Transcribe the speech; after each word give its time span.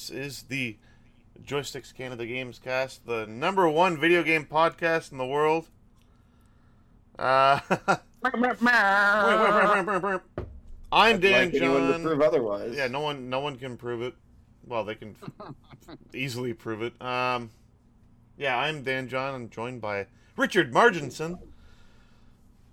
This 0.00 0.08
is 0.08 0.42
the 0.44 0.76
Joysticks 1.46 1.94
Canada 1.94 2.24
Games 2.24 2.58
Cast, 2.58 3.04
the 3.04 3.26
number 3.26 3.68
one 3.68 4.00
video 4.00 4.22
game 4.22 4.46
podcast 4.46 5.12
in 5.12 5.18
the 5.18 5.26
world. 5.26 5.66
Uh, 7.18 7.60
I'm 8.24 8.40
Dan 11.20 11.50
like 11.50 11.54
anyone 11.54 11.82
to 11.82 11.92
John. 11.92 12.02
prove 12.02 12.22
otherwise. 12.22 12.74
Yeah, 12.74 12.86
no 12.86 13.00
one, 13.00 13.28
no 13.28 13.40
one 13.40 13.58
can 13.58 13.76
prove 13.76 14.00
it. 14.00 14.14
Well, 14.66 14.84
they 14.84 14.94
can 14.94 15.16
easily 16.14 16.54
prove 16.54 16.80
it. 16.80 16.94
Um, 17.02 17.50
yeah, 18.38 18.56
I'm 18.56 18.82
Dan 18.82 19.06
John. 19.06 19.34
I'm 19.34 19.50
joined 19.50 19.82
by 19.82 20.06
Richard 20.34 20.72
Marginson, 20.72 21.40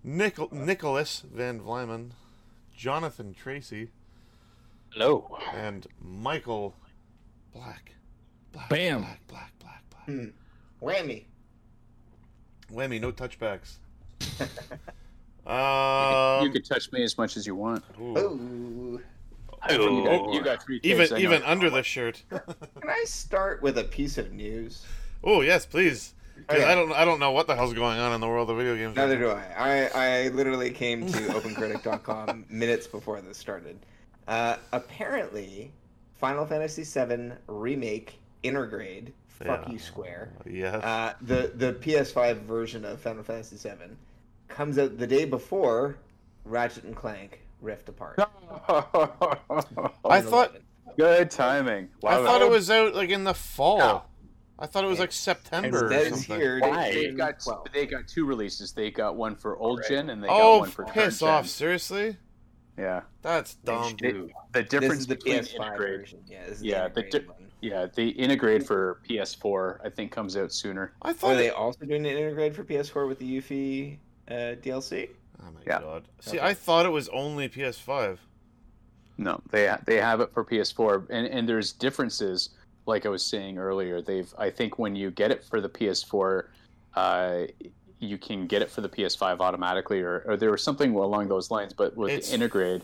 Nicol- 0.01 0.47
Nicholas 0.53 1.23
Van 1.29 1.59
Vlymen, 1.59 2.11
Jonathan 2.73 3.33
Tracy, 3.33 3.89
Hello. 4.93 5.37
and 5.53 5.87
Michael 6.01 6.73
Black. 7.57 7.91
Black 8.51 8.69
Bam. 8.69 9.01
Black, 9.01 9.27
black, 9.27 9.53
black, 9.59 9.83
black. 9.89 10.05
Hmm. 10.05 10.25
Whammy. 10.81 11.25
Whammy, 12.71 13.01
no 13.01 13.11
touchbacks. 13.11 13.77
You 15.47 15.53
um, 15.53 16.51
can 16.51 16.61
touch 16.61 16.91
me 16.91 17.03
as 17.03 17.17
much 17.17 17.37
as 17.37 17.47
you 17.47 17.55
want. 17.55 17.81
ooh. 18.01 18.17
Ooh. 18.17 19.01
You 19.69 20.03
got, 20.03 20.33
you 20.33 20.43
got 20.43 20.61
three 20.63 20.81
kids. 20.81 21.11
even 21.11 21.21
even 21.21 21.43
under 21.43 21.69
the 21.69 21.83
shirt. 21.83 22.21
Can 22.29 22.89
I 22.89 23.03
start 23.05 23.61
with 23.61 23.77
a 23.77 23.83
piece 23.85 24.17
of 24.17 24.33
news? 24.33 24.85
oh 25.23 25.41
yes, 25.41 25.65
please. 25.65 26.13
Okay. 26.49 26.63
I 26.63 26.75
don't 26.75 26.91
I 26.91 27.05
don't 27.05 27.19
know 27.19 27.31
what 27.31 27.47
the 27.47 27.55
hell's 27.55 27.73
going 27.73 27.97
on 27.97 28.13
in 28.13 28.21
the 28.21 28.27
world 28.27 28.49
of 28.49 28.57
video 28.57 28.75
games. 28.75 28.95
Neither 28.97 29.17
do 29.17 29.29
I. 29.29 29.45
I, 29.57 30.25
I 30.25 30.27
literally 30.29 30.69
came 30.69 31.07
to 31.07 31.17
OpenCritic.com 31.17 32.45
minutes 32.49 32.85
before 32.85 33.21
this 33.21 33.37
started. 33.37 33.79
Uh, 34.27 34.57
apparently, 34.73 35.71
Final 36.17 36.45
Fantasy 36.45 36.83
VII 36.83 37.31
Remake 37.47 38.19
Intergrade, 38.43 39.11
fuck 39.27 39.65
Yeah. 39.65 39.71
you 39.71 39.79
Square, 39.79 40.33
Yes. 40.45 40.83
uh, 40.83 41.13
the, 41.21 41.51
the 41.55 41.73
PS5 41.73 42.41
version 42.41 42.85
of 42.85 42.99
Final 42.99 43.23
Fantasy 43.23 43.55
VII, 43.57 43.95
comes 44.47 44.77
out 44.79 44.97
the 44.97 45.07
day 45.07 45.25
before 45.25 45.97
Ratchet 46.45 46.83
and 46.85 46.95
Clank 46.95 47.41
Rift 47.61 47.89
Apart. 47.89 48.19
I 50.05 50.21
thought 50.21 50.55
Good 50.97 51.29
timing. 51.29 51.89
I 52.03 52.15
thought 52.23 52.41
it 52.41 52.49
was 52.49 52.71
out 52.71 52.95
like 52.95 53.09
in 53.09 53.23
the 53.23 53.33
fall. 53.33 53.77
No. 53.77 54.03
I 54.59 54.65
thought 54.65 54.83
it 54.83 54.87
was 54.87 54.97
like 54.99 55.11
September 55.11 55.85
or 55.87 56.09
something. 56.09 56.39
here. 56.39 56.59
Why? 56.59 56.91
They've 56.91 57.15
got 57.15 57.37
12th. 57.39 57.71
they 57.71 57.85
got 57.85 58.07
two 58.07 58.25
releases. 58.25 58.71
They 58.71 58.89
got 58.89 59.15
one 59.15 59.35
for 59.35 59.55
old 59.57 59.81
gen 59.87 60.09
and 60.09 60.23
they 60.23 60.27
got 60.27 60.41
Oh, 60.41 60.59
one 60.59 60.71
for 60.71 60.85
Oh, 60.85 60.87
piss 60.91 61.19
current 61.19 61.31
off! 61.31 61.43
gen. 61.43 61.49
Seriously? 61.49 62.17
Yeah. 62.77 63.01
That's 63.21 63.55
dumb. 63.55 63.95
It- 64.01 64.13
the 64.51 64.61
This 64.61 64.69
difference 64.69 64.99
is 65.01 65.07
the 65.07 65.15
between 65.15 65.39
PS5 65.39 65.57
Intergrade, 65.59 65.77
version. 65.99 66.19
Yeah, 66.27 66.45
this 66.47 66.57
is 66.57 66.63
Yeah, 66.63 66.87
the 66.87 67.01
the 67.01 67.19
di- 67.19 67.25
yeah, 67.61 67.87
the 67.95 68.13
Intergrade 68.13 68.65
for 68.65 68.99
PS4 69.09 69.79
I 69.83 69.89
think 69.89 70.11
comes 70.11 70.37
out 70.37 70.51
sooner. 70.51 70.93
I 71.01 71.13
thought 71.13 71.29
Are 71.31 71.33
thought. 71.33 71.37
they 71.37 71.47
It... 71.47 71.53
also 71.55 71.85
doing 71.85 72.05
an 72.05 72.15
Intergrade 72.15 72.53
for 72.53 72.63
PS4 72.63 73.07
with 73.07 73.19
the 73.19 73.37
Yuffie 73.37 73.97
uh, 74.29 74.55
DLC? 74.61 75.09
Oh 75.41 75.51
my 75.51 75.59
Yeah. 75.65 75.79
god! 75.79 76.07
See, 76.19 76.37
Okay. 76.37 76.47
I 76.47 76.53
thought 76.53 76.85
it 76.85 76.89
was 76.89 77.09
only 77.09 77.49
PS5. 77.49 78.17
No, 79.17 79.41
they 79.49 79.73
they 79.85 79.95
have 79.95 80.21
it 80.21 80.31
for 80.33 80.43
PS4, 80.45 81.07
and 81.09 81.25
and 81.27 81.49
there's 81.49 81.71
differences. 81.73 82.49
Like 82.85 83.05
I 83.05 83.09
was 83.09 83.25
saying 83.25 83.57
earlier, 83.57 84.01
they've 84.01 84.31
I 84.37 84.49
think 84.51 84.77
when 84.79 84.95
you 84.95 85.09
get 85.11 85.31
it 85.31 85.43
for 85.43 85.59
the 85.59 85.67
PS4, 85.69 86.43
uh, 86.95 87.43
you 87.99 88.17
can 88.17 88.47
get 88.47 88.61
it 88.61 88.69
for 88.69 88.81
the 88.81 88.89
PS5 88.89 89.39
automatically, 89.39 90.01
or, 90.01 90.23
or 90.27 90.37
there 90.37 90.51
was 90.51 90.63
something 90.63 90.93
along 90.95 91.27
those 91.29 91.49
lines. 91.51 91.73
But 91.73 91.95
with 91.97 92.11
It's- 92.11 92.31
Intergrade, 92.31 92.81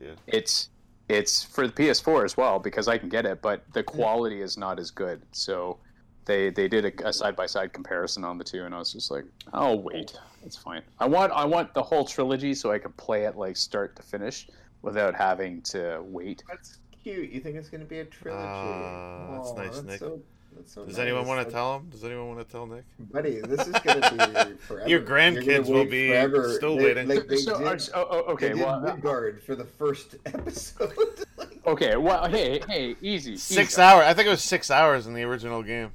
Yeah. 0.00 0.10
it's 0.26 0.68
it's 1.08 1.42
for 1.42 1.66
the 1.66 1.72
PS4 1.72 2.24
as 2.24 2.36
well 2.36 2.58
because 2.58 2.88
I 2.88 2.96
can 2.96 3.08
get 3.08 3.26
it, 3.26 3.42
but 3.42 3.64
the 3.72 3.82
quality 3.82 4.40
is 4.40 4.56
not 4.56 4.78
as 4.78 4.90
good. 4.90 5.20
So 5.32 5.78
they 6.24 6.50
they 6.50 6.68
did 6.68 7.00
a 7.04 7.12
side 7.12 7.34
by 7.36 7.46
side 7.46 7.72
comparison 7.72 8.24
on 8.24 8.38
the 8.38 8.44
two, 8.44 8.64
and 8.64 8.74
I 8.74 8.78
was 8.78 8.92
just 8.92 9.10
like, 9.10 9.24
oh 9.52 9.74
wait, 9.76 10.16
it's 10.44 10.56
fine. 10.56 10.82
I 11.00 11.06
want 11.06 11.32
I 11.32 11.44
want 11.44 11.74
the 11.74 11.82
whole 11.82 12.04
trilogy 12.04 12.54
so 12.54 12.70
I 12.72 12.78
can 12.78 12.92
play 12.92 13.24
it 13.24 13.36
like 13.36 13.56
start 13.56 13.96
to 13.96 14.02
finish 14.02 14.48
without 14.82 15.14
having 15.14 15.60
to 15.62 16.00
wait. 16.04 16.42
That's 16.48 16.78
cute. 17.02 17.30
You 17.30 17.40
think 17.40 17.56
it's 17.56 17.68
going 17.68 17.80
to 17.82 17.86
be 17.86 17.98
a 18.00 18.04
trilogy? 18.04 18.44
Ah, 18.48 19.26
that's 19.36 19.50
Aw, 19.50 19.54
nice, 19.56 19.82
Nick. 19.82 19.98
So, 19.98 20.08
that's 20.10 20.22
so 20.66 20.84
Does 20.84 20.96
nice. 20.96 21.06
anyone 21.06 21.26
want 21.26 21.46
to 21.46 21.52
tell 21.52 21.76
him? 21.76 21.88
Does 21.90 22.04
anyone 22.04 22.28
want 22.28 22.38
to 22.40 22.44
tell 22.50 22.66
Nick? 22.66 22.84
Buddy, 23.12 23.40
this 23.40 23.66
is 23.66 23.72
going 23.80 24.00
to 24.00 24.46
be 24.50 24.56
forever. 24.66 24.88
Your 24.88 25.00
grandkids 25.00 25.68
will 25.68 25.84
be 25.84 26.08
forever. 26.08 26.52
still 26.54 26.76
They- 26.76 26.84
waiting. 26.84 27.08
Like 27.08 27.26
they 27.28 27.36
so, 27.36 27.58
did, 27.58 27.66
uh, 27.66 27.78
so- 27.78 27.92
oh, 27.94 28.06
oh, 28.10 28.32
okay, 28.32 28.48
they 28.48 28.54
did 28.54 28.64
well, 28.64 28.74
uh, 28.86 28.94
Midgard 28.94 29.42
for 29.42 29.54
the 29.54 29.64
first 29.64 30.16
episode. 30.26 30.92
Like, 31.36 31.58
okay, 31.66 31.96
well, 31.96 32.28
hey, 32.28 32.60
hey, 32.68 32.96
easy, 33.02 33.36
Six 33.36 33.72
easy. 33.74 33.82
hours. 33.82 34.04
I 34.06 34.14
think 34.14 34.26
it 34.26 34.30
was 34.30 34.42
six 34.44 34.70
hours 34.70 35.06
in 35.06 35.14
the 35.14 35.22
original 35.22 35.62
game. 35.62 35.90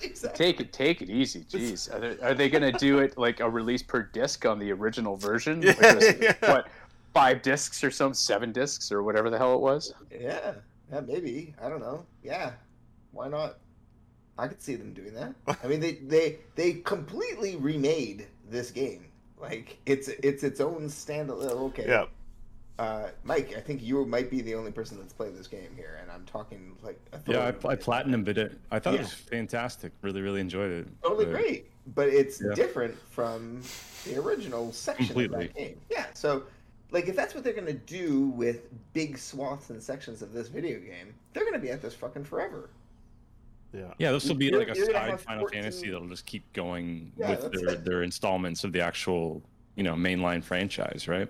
exactly. 0.00 0.44
Take 0.46 0.60
it, 0.60 0.72
take 0.72 1.02
it 1.02 1.10
easy. 1.10 1.44
Jeez, 1.50 1.92
are 1.94 2.00
they, 2.00 2.20
are 2.22 2.34
they 2.34 2.48
gonna 2.50 2.72
do 2.72 2.98
it 2.98 3.16
like 3.16 3.40
a 3.40 3.48
release 3.48 3.82
per 3.82 4.02
disc 4.02 4.44
on 4.46 4.58
the 4.58 4.70
original 4.72 5.16
version? 5.16 5.62
Yeah, 5.62 5.74
it 5.80 5.94
was, 5.96 6.14
yeah. 6.20 6.52
What, 6.52 6.68
five 7.14 7.42
discs 7.42 7.82
or 7.84 7.90
some, 7.90 8.14
seven 8.14 8.52
discs 8.52 8.90
or 8.90 9.02
whatever 9.02 9.30
the 9.30 9.38
hell 9.38 9.54
it 9.54 9.60
was? 9.60 9.94
Yeah, 10.10 10.54
yeah, 10.92 11.00
maybe. 11.00 11.54
I 11.62 11.68
don't 11.68 11.80
know. 11.80 12.04
Yeah, 12.24 12.52
why 13.12 13.28
not? 13.28 13.58
I 14.42 14.48
could 14.48 14.60
see 14.60 14.74
them 14.74 14.92
doing 14.92 15.14
that. 15.14 15.34
I 15.62 15.68
mean, 15.68 15.78
they 15.80 15.92
they 15.92 16.38
they 16.56 16.72
completely 16.74 17.54
remade 17.56 18.26
this 18.50 18.70
game. 18.72 19.06
Like 19.40 19.78
it's 19.86 20.08
it's 20.08 20.42
its 20.42 20.60
own 20.60 20.82
standalone. 20.88 21.70
Okay. 21.70 21.86
Yeah. 21.86 22.06
Uh, 22.78 23.10
Mike, 23.22 23.54
I 23.56 23.60
think 23.60 23.82
you 23.82 24.04
might 24.06 24.30
be 24.30 24.40
the 24.40 24.54
only 24.56 24.72
person 24.72 24.98
that's 24.98 25.12
played 25.12 25.36
this 25.36 25.46
game 25.46 25.70
here, 25.76 25.98
and 26.02 26.10
I'm 26.10 26.24
talking 26.24 26.74
like. 26.82 26.98
Yeah, 27.26 27.38
I, 27.38 27.42
I 27.44 27.48
authoritatively. 27.50 27.84
platinumed 28.24 28.36
it. 28.38 28.58
I 28.72 28.78
thought 28.80 28.94
Yeah. 28.94 29.00
it 29.00 29.02
was 29.02 29.12
fantastic. 29.12 29.92
Really, 30.02 30.22
really 30.22 30.40
enjoyed 30.40 30.72
it. 30.72 30.88
Totally 31.02 31.26
But- 31.26 31.34
great, 31.34 31.70
but 31.94 32.08
it's 32.08 32.42
Yeah. 32.42 32.54
different 32.54 32.98
from 33.10 33.62
the 34.04 34.16
original 34.18 34.72
section 34.72 35.04
of 35.04 35.08
Completely. 35.10 35.46
that 35.48 35.54
game. 35.54 35.80
Yeah, 35.90 36.06
so 36.14 36.42
like 36.90 37.06
if 37.08 37.14
that's 37.14 37.34
what 37.34 37.44
they're 37.44 37.52
gonna 37.52 37.72
do 37.72 38.28
with 38.28 38.68
big 38.94 39.16
swaths 39.18 39.70
and 39.70 39.80
sections 39.80 40.20
of 40.22 40.32
this 40.32 40.48
video 40.48 40.80
game, 40.80 41.14
they're 41.32 41.44
gonna 41.44 41.58
be 41.60 41.70
at 41.70 41.82
this 41.82 41.94
fucking 41.94 42.24
forever. 42.24 42.70
Yeah. 43.72 43.94
Yeah, 43.98 44.12
this 44.12 44.28
will 44.28 44.34
be 44.34 44.46
You're- 44.46 44.58
like 44.58 44.74
a 44.74 44.76
you're 44.78 44.92
side 44.92 45.20
Final 45.20 45.42
14 45.42 45.62
Fantasy 45.62 45.90
that'll 45.90 46.08
just 46.08 46.26
keep 46.26 46.50
going 46.52 47.12
Yeah, 47.16 47.30
with 47.30 47.52
their, 47.52 47.68
it. 47.74 47.84
their 47.84 48.02
installments 48.02 48.64
of 48.64 48.72
the 48.72 48.80
actual, 48.80 49.42
you 49.76 49.82
know, 49.82 49.94
mainline 49.94 50.42
franchise, 50.44 51.08
right? 51.08 51.28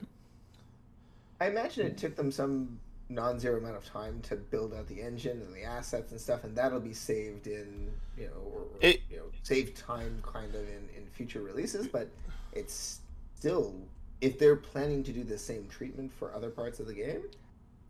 I 1.40 1.46
imagine 1.48 1.86
it 1.86 1.96
took 1.98 2.16
them 2.16 2.30
some 2.30 2.78
non-zero 3.08 3.58
amount 3.58 3.76
of 3.76 3.84
time 3.84 4.20
to 4.22 4.36
build 4.36 4.72
out 4.74 4.86
the 4.88 5.00
engine 5.02 5.40
and 5.42 5.54
the 5.54 5.62
assets 5.64 6.12
and 6.12 6.20
stuff, 6.20 6.44
and 6.44 6.56
that'll 6.56 6.80
be 6.80 6.94
saved 6.94 7.46
in 7.46 7.90
you 8.16 8.24
know, 8.26 8.40
or, 8.52 8.60
or, 8.62 8.68
It- 8.80 9.00
you 9.10 9.16
know, 9.18 9.24
save 9.42 9.74
time 9.74 10.22
kind 10.24 10.54
of 10.54 10.62
in, 10.68 10.88
in 10.96 11.06
future 11.12 11.40
releases. 11.42 11.86
But 11.86 12.08
it's 12.52 13.00
still, 13.36 13.74
if 14.20 14.38
they're 14.38 14.56
planning 14.56 15.02
to 15.04 15.12
do 15.12 15.24
the 15.24 15.38
same 15.38 15.66
treatment 15.68 16.12
for 16.12 16.34
other 16.34 16.50
parts 16.50 16.78
of 16.80 16.86
the 16.86 16.94
game, 16.94 17.22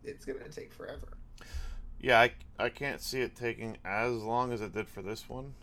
it's 0.03 0.25
gonna 0.25 0.47
take 0.49 0.71
forever. 0.73 1.07
Yeah, 2.03 2.19
I, 2.19 2.31
I 2.59 2.69
can't 2.69 3.01
see 3.01 3.21
it 3.21 3.35
taking 3.35 3.77
as 3.85 4.11
long 4.13 4.51
as 4.51 4.61
it 4.61 4.73
did 4.73 4.89
for 4.89 5.01
this 5.01 5.27
one, 5.29 5.53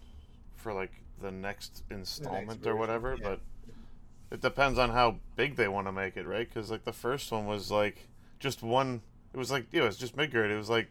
for 0.57 0.73
like 0.73 0.91
the 1.21 1.31
next 1.31 1.83
installment 1.91 2.61
or 2.67 2.73
version, 2.73 2.79
whatever. 2.79 3.17
yeah. 3.21 3.29
But 3.29 3.41
it 4.31 4.41
depends 4.41 4.79
on 4.79 4.91
how 4.91 5.17
big 5.37 5.57
they 5.57 5.69
want 5.69 5.87
to 5.87 5.93
make 5.93 6.17
it, 6.17 6.27
right? 6.27 6.49
Because 6.49 6.71
like 6.71 6.85
the 6.85 6.93
first 6.95 7.31
one 7.31 7.47
was 7.47 7.71
like 7.71 8.09
just 8.39 8.63
one. 8.63 9.03
It 9.35 9.37
was 9.37 9.51
like 9.51 9.67
yeah, 9.71 9.83
it 9.83 9.87
was 9.87 9.99
just 9.99 10.17
Midgard. 10.17 10.51
It 10.51 10.57
was 10.57 10.71
like 10.71 10.89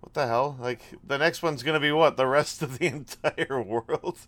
what 0.00 0.14
the 0.14 0.26
hell? 0.26 0.56
Like 0.60 0.80
the 1.06 1.18
next 1.18 1.42
one's 1.42 1.62
gonna 1.64 1.80
be 1.80 1.92
what? 1.92 2.16
The 2.16 2.26
rest 2.26 2.62
of 2.62 2.78
the 2.78 2.86
entire 3.26 3.60
world. 3.62 4.18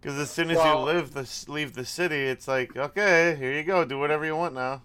Because 0.00 0.18
as 0.18 0.30
soon 0.30 0.50
as 0.50 0.58
Well- 0.58 0.80
you 0.80 0.84
live 0.84 1.14
the 1.14 1.44
leave 1.50 1.72
the 1.74 1.84
city, 1.86 2.24
it's 2.24 2.46
like 2.46 2.76
okay, 2.76 3.36
here 3.38 3.52
you 3.52 3.62
go, 3.62 3.84
do 3.86 3.98
whatever 3.98 4.26
you 4.26 4.36
want 4.36 4.54
now. 4.54 4.82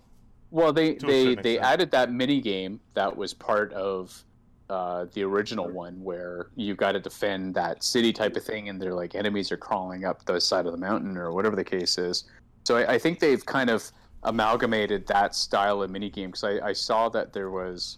Well, 0.52 0.72
they 0.72 0.96
they 0.96 1.36
they 1.36 1.56
extent. 1.56 1.60
added 1.60 1.92
that 1.92 2.12
mini 2.12 2.40
game 2.42 2.80
that 2.94 3.16
was 3.16 3.34
part 3.34 3.74
of 3.74 4.24
uh, 4.70 5.06
the 5.14 5.24
original 5.24 5.70
one, 5.70 6.02
where 6.04 6.48
you've 6.56 6.78
got 6.78 6.94
to 6.94 7.00
defend 7.00 7.56
that 7.56 7.84
city 7.84 8.14
type 8.14 8.36
of 8.36 8.44
thing, 8.44 8.70
and 8.70 8.82
they're 8.82 8.94
like 8.94 9.16
enemies 9.16 9.52
are 9.52 9.58
crawling 9.58 10.06
up 10.06 10.26
the 10.26 10.40
side 10.40 10.66
of 10.66 10.72
the 10.72 10.78
mountain 10.78 11.18
or 11.18 11.32
whatever 11.32 11.56
the 11.56 11.64
case 11.64 11.98
is. 11.98 12.26
So 12.66 12.78
I, 12.78 12.94
I 12.94 13.00
think 13.00 13.20
they've 13.20 13.46
kind 13.46 13.70
of 13.70 13.92
amalgamated 14.24 15.08
that 15.08 15.36
style 15.36 15.82
of 15.82 15.90
mini 15.90 16.10
game 16.10 16.32
because 16.32 16.44
I, 16.44 16.70
I 16.70 16.74
saw 16.74 17.10
that 17.10 17.34
there 17.34 17.50
was 17.50 17.98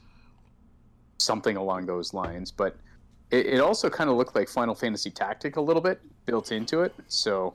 something 1.18 1.58
along 1.58 1.86
those 1.86 2.14
lines, 2.14 2.52
but 2.52 2.78
it, 3.32 3.46
it 3.46 3.60
also 3.60 3.90
kind 3.90 4.10
of 4.10 4.16
looked 4.16 4.36
like 4.36 4.50
Final 4.50 4.76
Fantasy 4.76 5.12
Tactic 5.12 5.56
a 5.56 5.62
little 5.62 5.82
bit 5.82 6.02
built 6.26 6.52
into 6.52 6.82
it. 6.82 6.94
So 7.08 7.54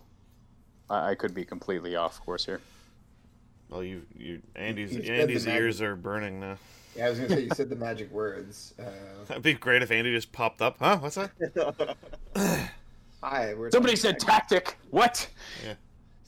I, 0.90 1.10
I 1.10 1.14
could 1.14 1.34
be 1.34 1.44
completely 1.44 1.96
off 1.96 2.20
course 2.24 2.44
here. 2.44 2.60
Well, 3.74 3.82
you 3.82 4.02
you 4.16 4.40
Andy's 4.54 4.94
You 4.94 5.02
said 5.02 5.18
Andy's 5.18 5.46
magic- 5.46 5.60
ears 5.60 5.82
are 5.82 5.96
burning 5.96 6.38
now. 6.38 6.58
Yeah, 6.94 7.06
I 7.06 7.10
was 7.10 7.18
gonna 7.18 7.30
say 7.30 7.40
you 7.40 7.50
said 7.54 7.68
the 7.68 7.74
magic 7.74 8.08
words. 8.12 8.72
Uh, 8.78 8.84
That'd 9.26 9.42
be 9.42 9.54
great 9.54 9.82
if 9.82 9.90
Andy 9.90 10.12
just 10.14 10.30
popped 10.30 10.62
up. 10.62 10.76
Huh? 10.78 10.98
What's 10.98 11.16
that? 11.16 11.96
Hi, 13.20 13.52
we're 13.54 13.72
Somebody 13.72 13.96
said 13.96 14.20
tactic. 14.20 14.76
What? 14.90 15.28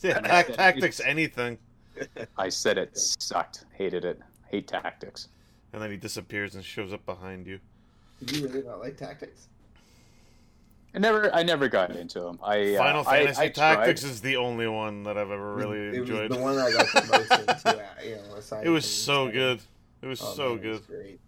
Yeah, 0.03 0.19
tac- 0.23 0.55
tactics, 0.55 0.99
anything. 0.99 1.57
I 2.37 2.49
said 2.49 2.79
it 2.79 2.99
sucked. 2.99 3.65
Hated 3.75 4.05
it. 4.05 4.19
Hate 4.51 4.67
tactics. 4.67 5.29
And 5.73 5.81
then 5.81 5.93
he 5.93 5.97
disappears 5.97 6.57
and 6.57 6.65
shows 6.65 6.93
up 6.93 7.07
behind 7.07 7.47
you. 7.47 7.61
Did 8.25 8.37
you 8.39 8.49
really 8.49 8.63
not 8.67 8.81
like 8.81 8.97
Tactics? 8.97 9.47
I 10.95 10.99
never, 10.99 11.35
I 11.35 11.43
never 11.43 11.69
got 11.69 11.91
into 11.95 12.21
them. 12.21 12.39
I 12.43 12.75
uh, 12.75 12.79
Final 12.79 13.01
I- 13.07 13.19
Fantasy 13.19 13.43
I 13.43 13.49
Tactics 13.51 14.01
tried. 14.01 14.11
is 14.11 14.21
the 14.23 14.37
only 14.37 14.67
one 14.67 15.03
that 15.05 15.19
I've 15.19 15.31
ever 15.31 15.55
really 15.55 15.79
it 15.79 15.91
was, 15.91 15.99
enjoyed. 15.99 16.25
It 16.25 16.29
was 16.31 16.39
the 16.39 16.45
one 16.45 16.59
I 16.59 16.71
got 16.73 16.87
the 16.87 17.19
most 17.19 17.41
into. 17.41 17.69
uh, 17.69 17.85
You 18.05 18.17
know, 18.17 18.35
aside 18.37 18.67
It 18.67 18.71
was 18.71 18.89
so 18.91 19.29
Skyrim. 19.29 19.33
good. 19.33 19.61
It 20.03 20.07
was 20.07 20.23
Oh, 20.23 20.35
so 20.35 20.55
man, 20.55 20.65
it 20.65 20.69
was 20.69 20.81
good. 20.81 20.87
great. 20.89 21.21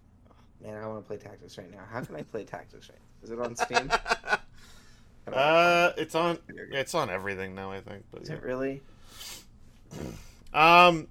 Man, 0.63 0.83
I 0.83 0.87
want 0.87 1.03
to 1.05 1.07
play 1.07 1.17
Tactics 1.19 1.59
right 1.59 1.71
now. 1.71 1.83
How 1.91 2.01
can 2.03 2.17
I 2.17 2.23
play 2.23 2.45
Tactics 2.45 2.89
right 2.89 2.99
now? 2.99 3.25
Is 3.25 3.31
it 3.31 3.39
on 3.41 3.57
Steam? 3.57 3.89
How 5.27 5.33
uh, 5.35 5.93
it's 5.99 6.15
on. 6.15 6.37
it? 6.37 6.43
There 6.49 6.57
you 6.65 6.71
go. 6.71 6.75
Yeah, 6.75 6.81
it's 6.81 6.95
on 6.95 7.11
everything 7.11 7.55
now. 7.55 7.71
I 7.71 7.81
think. 7.81 8.05
But 8.11 8.23
Is 8.23 8.31
yeah. 8.31 8.37
it 8.37 8.43
really? 8.43 8.81
Um, 10.55 11.09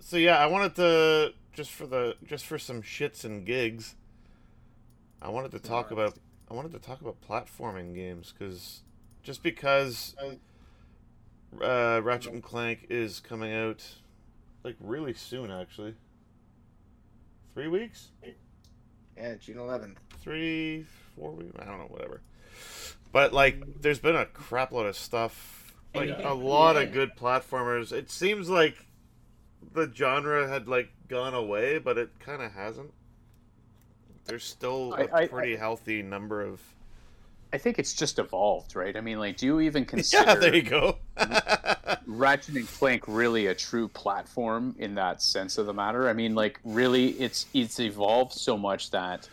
so 0.00 0.16
yeah, 0.16 0.38
I 0.38 0.46
wanted 0.46 0.74
to 0.76 1.32
just 1.52 1.70
for 1.70 1.86
the 1.86 2.16
just 2.26 2.44
for 2.44 2.58
some 2.58 2.82
shits 2.82 3.24
and 3.24 3.46
gigs. 3.46 3.94
I 5.20 5.28
wanted 5.28 5.52
to 5.52 5.60
talk 5.60 5.92
Alright. 5.92 6.08
about 6.08 6.18
I 6.52 6.54
wanted 6.54 6.72
to 6.72 6.78
talk 6.78 7.00
about 7.00 7.16
platforming 7.26 7.94
games 7.94 8.34
because 8.38 8.82
just 9.22 9.42
because 9.42 10.14
uh, 11.62 12.02
Ratchet 12.02 12.34
and 12.34 12.42
Clank 12.42 12.88
is 12.90 13.20
coming 13.20 13.54
out 13.54 13.82
like 14.62 14.76
really 14.78 15.14
soon, 15.14 15.50
actually. 15.50 15.94
Three 17.54 17.68
weeks, 17.68 18.10
Yeah, 19.16 19.34
June 19.36 19.56
11th. 19.56 19.96
three, 20.20 20.84
four 21.16 21.30
weeks. 21.32 21.56
I 21.58 21.64
don't 21.64 21.78
know, 21.78 21.86
whatever. 21.86 22.20
But 23.12 23.32
like, 23.32 23.80
there's 23.80 23.98
been 23.98 24.16
a 24.16 24.26
crap 24.26 24.72
load 24.72 24.86
of 24.86 24.96
stuff. 24.96 25.72
Like 25.94 26.10
a 26.22 26.34
lot 26.34 26.76
of 26.76 26.92
good 26.92 27.16
platformers. 27.16 27.92
It 27.92 28.10
seems 28.10 28.50
like 28.50 28.76
the 29.72 29.90
genre 29.94 30.46
had 30.48 30.68
like 30.68 30.90
gone 31.08 31.32
away, 31.32 31.78
but 31.78 31.96
it 31.96 32.10
kind 32.20 32.42
of 32.42 32.52
hasn't. 32.52 32.92
There's 34.24 34.44
still 34.44 34.94
a 34.94 35.04
I- 35.04 35.22
I- 35.22 35.26
pretty 35.28 35.56
healthy 35.56 36.02
number 36.02 36.42
of. 36.42 36.60
I 37.54 37.58
think 37.58 37.78
it's 37.78 37.92
just 37.92 38.18
evolved, 38.18 38.74
right? 38.74 38.96
I 38.96 39.02
mean, 39.02 39.18
like, 39.18 39.36
do 39.36 39.44
you 39.44 39.60
even 39.60 39.84
consider 39.84 40.24
Yeah, 40.26 40.34
there 40.36 40.54
you 40.54 40.62
go. 40.62 40.96
Ratchet 42.06 42.54
and 42.56 42.66
Clank 42.66 43.04
really 43.06 43.48
a 43.48 43.54
true 43.54 43.88
platform 43.88 44.74
in 44.78 44.94
that 44.94 45.20
sense 45.20 45.58
of 45.58 45.66
the 45.66 45.74
matter? 45.74 46.08
I 46.08 46.14
mean, 46.14 46.34
like, 46.34 46.58
really, 46.64 47.08
it's 47.20 47.46
it's 47.52 47.78
evolved 47.78 48.32
so 48.32 48.56
much 48.56 48.90
that 48.92 49.28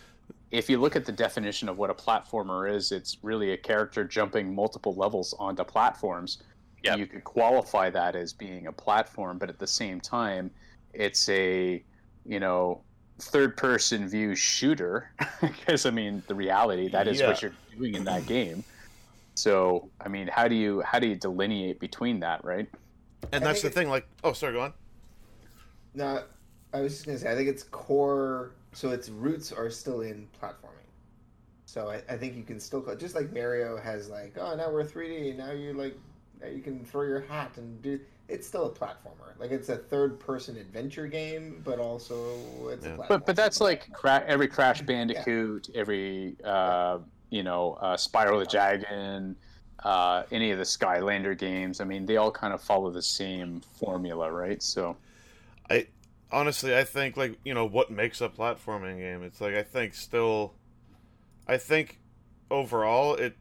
if 0.51 0.69
you 0.69 0.79
look 0.79 0.95
at 0.95 1.05
the 1.05 1.11
definition 1.11 1.69
of 1.69 1.77
what 1.77 1.89
a 1.89 1.93
platformer 1.93 2.69
is, 2.73 2.91
it's 2.91 3.17
really 3.21 3.51
a 3.53 3.57
character 3.57 4.03
jumping 4.03 4.53
multiple 4.53 4.95
levels 4.95 5.33
onto 5.39 5.63
platforms. 5.63 6.39
Yep. 6.83 6.97
You 6.97 7.07
could 7.07 7.23
qualify 7.23 7.89
that 7.89 8.15
as 8.15 8.33
being 8.33 8.67
a 8.67 8.71
platform, 8.71 9.37
but 9.37 9.49
at 9.49 9.59
the 9.59 9.67
same 9.67 10.01
time, 10.01 10.51
it's 10.93 11.29
a 11.29 11.81
you 12.25 12.39
know 12.39 12.81
third 13.19 13.57
person 13.57 14.07
view 14.07 14.35
shooter 14.35 15.11
because 15.41 15.85
I 15.85 15.91
mean 15.91 16.23
the 16.27 16.35
reality 16.35 16.87
that 16.89 17.07
is 17.07 17.21
what 17.21 17.41
you're 17.41 17.53
doing 17.77 17.95
in 17.95 18.03
that 18.05 18.25
game. 18.25 18.63
So 19.35 19.89
I 20.01 20.09
mean, 20.09 20.27
how 20.27 20.47
do 20.47 20.55
you 20.55 20.81
how 20.81 20.99
do 20.99 21.07
you 21.07 21.15
delineate 21.15 21.79
between 21.79 22.19
that, 22.21 22.43
right? 22.43 22.67
and 23.31 23.43
I 23.43 23.47
that's 23.47 23.61
the 23.61 23.69
think 23.69 23.75
thing. 23.75 23.89
Like, 23.89 24.07
oh, 24.23 24.33
sorry, 24.33 24.53
go 24.53 24.61
on. 24.61 24.73
No, 25.93 26.23
I 26.73 26.81
was 26.81 26.93
just 26.93 27.05
gonna 27.05 27.17
say 27.17 27.31
I 27.31 27.35
think 27.35 27.49
its 27.49 27.63
core, 27.63 28.51
so 28.73 28.89
its 28.89 29.09
roots 29.09 29.51
are 29.51 29.69
still 29.69 30.01
in 30.01 30.27
platforming. 30.41 30.65
So 31.65 31.89
I, 31.89 32.01
I 32.11 32.17
think 32.17 32.35
you 32.35 32.43
can 32.43 32.59
still 32.59 32.81
call 32.81 32.95
just 32.95 33.15
like 33.15 33.31
Mario 33.31 33.77
has 33.77 34.09
like, 34.09 34.35
oh 34.39 34.55
now 34.55 34.71
we're 34.71 34.83
3D, 34.83 35.37
now 35.37 35.51
you 35.51 35.73
like, 35.73 35.97
now 36.41 36.47
you 36.47 36.61
can 36.61 36.83
throw 36.83 37.03
your 37.03 37.21
hat 37.21 37.51
and 37.57 37.81
do. 37.81 37.99
It's 38.29 38.47
still 38.47 38.65
a 38.67 38.69
platformer. 38.69 39.37
Like 39.39 39.51
it's 39.51 39.69
a 39.69 39.77
third-person 39.77 40.57
adventure 40.57 41.07
game, 41.07 41.61
but 41.63 41.79
also 41.79 42.69
it's 42.69 42.85
a 42.85 42.89
platformer. 42.89 43.07
But 43.07 43.25
but 43.25 43.35
that's 43.35 43.59
like 43.59 43.91
cra- 43.91 44.23
every 44.27 44.47
Crash 44.47 44.81
Bandicoot, 44.81 45.69
every 45.73 46.35
uh, 46.43 46.99
you 47.29 47.43
know 47.43 47.73
uh, 47.81 47.95
Spyro 47.95 48.39
the 48.39 48.45
Dragon, 48.45 49.35
uh, 49.83 50.23
any 50.31 50.51
of 50.51 50.57
the 50.57 50.63
Skylander 50.63 51.37
games. 51.37 51.81
I 51.81 51.85
mean, 51.85 52.05
they 52.05 52.17
all 52.17 52.31
kind 52.31 52.53
of 52.53 52.61
follow 52.61 52.91
the 52.91 53.01
same 53.01 53.61
formula, 53.61 54.31
right? 54.31 54.61
So 54.61 54.97
I 55.69 55.87
honestly, 56.31 56.75
I 56.75 56.83
think 56.83 57.17
like 57.17 57.39
you 57.43 57.53
know 57.53 57.65
what 57.65 57.89
makes 57.89 58.21
a 58.21 58.29
platforming 58.29 58.97
game. 58.97 59.23
It's 59.23 59.41
like 59.41 59.55
I 59.55 59.63
think 59.63 59.93
still, 59.93 60.53
I 61.47 61.57
think 61.57 61.99
overall 62.51 63.15
it, 63.15 63.37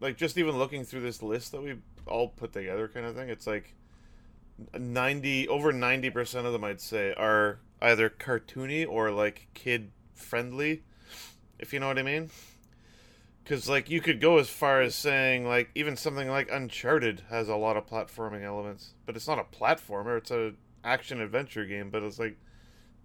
like 0.00 0.16
just 0.16 0.36
even 0.36 0.58
looking 0.58 0.84
through 0.84 1.02
this 1.02 1.22
list 1.22 1.52
that 1.52 1.62
we 1.62 1.76
all 2.06 2.28
put 2.28 2.52
together, 2.52 2.88
kind 2.88 3.06
of 3.06 3.14
thing. 3.14 3.28
It's 3.28 3.46
like 3.46 3.74
ninety 4.78 5.48
over 5.48 5.72
ninety 5.72 6.10
percent 6.10 6.46
of 6.46 6.52
them, 6.52 6.64
I'd 6.64 6.80
say, 6.80 7.14
are 7.14 7.60
either 7.80 8.08
cartoony 8.08 8.86
or 8.88 9.10
like 9.10 9.48
kid 9.54 9.90
friendly, 10.14 10.82
if 11.58 11.72
you 11.72 11.80
know 11.80 11.88
what 11.88 11.98
I 11.98 12.02
mean. 12.02 12.30
Because 13.42 13.68
like 13.68 13.88
you 13.88 14.00
could 14.00 14.20
go 14.20 14.38
as 14.38 14.48
far 14.48 14.80
as 14.80 14.94
saying 14.94 15.46
like 15.46 15.70
even 15.74 15.96
something 15.96 16.28
like 16.28 16.50
Uncharted 16.50 17.22
has 17.30 17.48
a 17.48 17.56
lot 17.56 17.76
of 17.76 17.86
platforming 17.86 18.42
elements, 18.42 18.94
but 19.04 19.14
it's 19.14 19.28
not 19.28 19.38
a 19.38 19.44
platformer. 19.56 20.18
It's 20.18 20.30
a 20.30 20.54
action 20.86 21.20
adventure 21.20 21.66
game. 21.66 21.90
But 21.90 22.02
it's 22.02 22.18
like, 22.18 22.38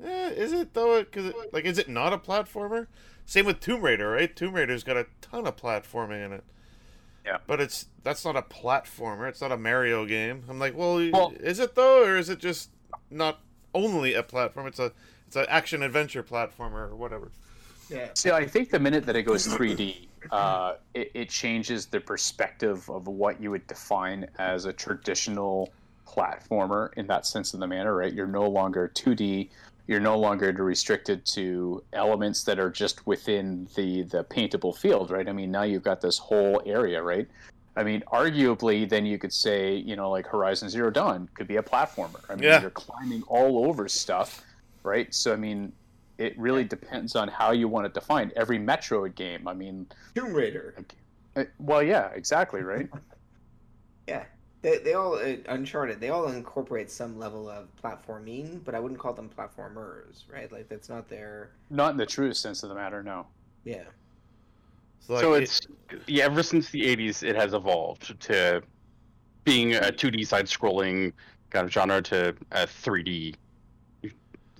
eh, 0.02 0.30
is 0.30 0.54
it 0.54 0.74
though? 0.74 0.98
It, 0.98 1.36
like, 1.52 1.66
is 1.66 1.78
it 1.78 1.90
not 1.90 2.14
a 2.14 2.18
platformer? 2.18 2.88
Same 3.26 3.46
with 3.46 3.60
Tomb 3.60 3.82
Raider, 3.82 4.12
right? 4.12 4.34
Tomb 4.34 4.54
Raider's 4.54 4.84
got 4.84 4.98
a 4.98 5.08
ton 5.20 5.48
of 5.48 5.58
platforming 5.58 6.26
in 6.26 6.34
it. 6.34 6.44
Yeah. 7.26 7.38
But 7.48 7.62
it's 7.62 7.86
that's 8.04 8.26
not 8.26 8.36
a 8.36 8.42
platformer. 8.42 9.30
It's 9.30 9.42
not 9.42 9.52
a 9.52 9.58
Mario 9.58 10.06
game. 10.06 10.44
I'm 10.50 10.60
like, 10.60 10.76
well, 10.76 10.96
Well- 11.12 11.34
is 11.40 11.60
it 11.60 11.76
though, 11.76 12.04
or 12.04 12.18
is 12.18 12.30
it 12.30 12.40
just 12.40 12.70
not 13.10 13.40
only 13.76 14.14
a 14.16 14.24
platform? 14.24 14.68
It's 14.68 14.80
a 14.80 14.92
it's 15.28 15.36
an 15.36 15.46
action 15.50 15.82
adventure 15.84 16.24
platformer 16.24 16.90
or 16.90 16.96
whatever. 16.96 17.32
yeah, 17.90 18.08
See, 18.16 18.32
I 18.32 18.46
think 18.46 18.70
the 18.70 18.80
minute 18.80 19.06
that 19.06 19.16
it 19.16 19.24
goes 19.24 19.48
3D, 19.48 20.08
uh, 20.30 20.74
it, 20.94 21.12
it 21.14 21.30
changes 21.30 21.86
the 21.86 22.02
perspective 22.02 22.90
of 22.90 23.08
what 23.08 23.40
you 23.42 23.50
would 23.52 23.66
define 23.68 24.28
as 24.40 24.66
a 24.66 24.74
traditional 24.74 25.72
platformer 26.06 26.90
in 26.98 27.08
that 27.08 27.26
sense 27.26 27.54
of 27.54 27.60
the 27.62 27.68
manner, 27.68 27.96
right? 27.96 28.14
You're 28.14 28.28
no 28.28 28.48
longer 28.50 28.92
2D. 28.94 29.50
You're 29.92 30.00
no 30.00 30.18
longer 30.18 30.54
restricted 30.54 31.26
to 31.36 31.84
elements 31.92 32.46
that 32.46 32.60
are 32.60 32.70
just 32.70 33.06
within 33.06 33.68
the 33.76 34.04
the 34.04 34.24
paintable 34.24 34.72
field, 34.72 35.12
right? 35.12 35.28
I 35.28 35.34
mean, 35.34 35.52
now 35.52 35.64
you've 35.64 35.84
got 35.84 36.00
this 36.00 36.18
whole 36.18 36.62
area, 36.66 37.04
right? 37.04 37.28
I 37.76 37.84
mean, 37.84 38.02
arguably, 38.08 38.88
then 38.88 39.06
you 39.06 39.18
could 39.18 39.34
say, 39.34 39.76
you 39.76 39.98
know, 39.98 40.10
like 40.10 40.26
Horizon 40.28 40.70
Zero 40.70 40.92
Dawn 40.92 41.28
could 41.34 41.46
be 41.46 41.58
a 41.58 41.62
platformer. 41.62 42.22
I 42.30 42.36
mean, 42.36 42.44
Yeah. 42.46 42.62
you're 42.62 42.70
climbing 42.70 43.24
all 43.24 43.66
over 43.68 43.90
stuff, 43.90 44.42
right? 44.84 45.14
So, 45.14 45.34
I 45.34 45.36
mean, 45.36 45.74
it 46.18 46.40
really 46.40 46.64
depends 46.64 47.18
on 47.18 47.28
how 47.28 47.52
you 47.52 47.68
want 47.68 47.86
it 47.86 47.94
defined. 47.94 48.32
Every 48.38 48.60
Metroid 48.60 49.16
game, 49.16 49.46
I 49.46 49.54
mean, 49.54 49.88
Tomb 50.16 50.32
Raider. 50.34 50.74
uh, 51.36 51.44
well, 51.60 51.84
yeah, 51.84 52.08
exactly, 52.16 52.62
right? 52.62 52.90
Yeah, 54.08 54.24
they 54.62 54.78
they 54.80 54.94
all 54.94 55.16
uh, 55.16 55.36
Uncharted. 55.48 56.00
They 56.00 56.10
all 56.10 56.28
incorporate 56.28 56.90
some 56.92 57.18
level 57.18 57.50
of 57.50 57.68
platforming, 57.84 58.64
but 58.64 58.76
I 58.76 58.80
wouldn't 58.80 59.00
call 59.00 59.14
them 59.14 59.30
platformers, 59.36 60.24
right? 60.32 60.52
Like 60.52 60.70
that's 60.70 60.90
not 60.90 61.10
their 61.10 61.50
Not 61.70 61.92
in 61.92 61.98
the 61.98 62.06
truest 62.06 62.42
sense 62.42 62.64
of 62.64 62.70
the 62.70 62.76
matter, 62.76 63.02
no. 63.04 63.26
yeah. 63.64 63.84
So, 65.00 65.14
like, 65.14 65.22
so 65.24 65.34
it- 65.34 65.44
it's 65.44 65.62
yeah. 66.08 66.26
Ever 66.26 66.44
since 66.44 66.70
the 66.70 66.82
'80s, 66.84 67.24
it 67.24 67.36
has 67.36 67.54
evolved 67.54 68.20
to 68.22 68.62
being 69.44 69.74
a 69.74 69.92
2D 69.92 70.28
side-scrolling 70.28 71.12
kind 71.50 71.66
of 71.66 71.72
genre 71.74 72.00
to 72.04 72.30
a 72.52 72.68
3D, 72.68 73.34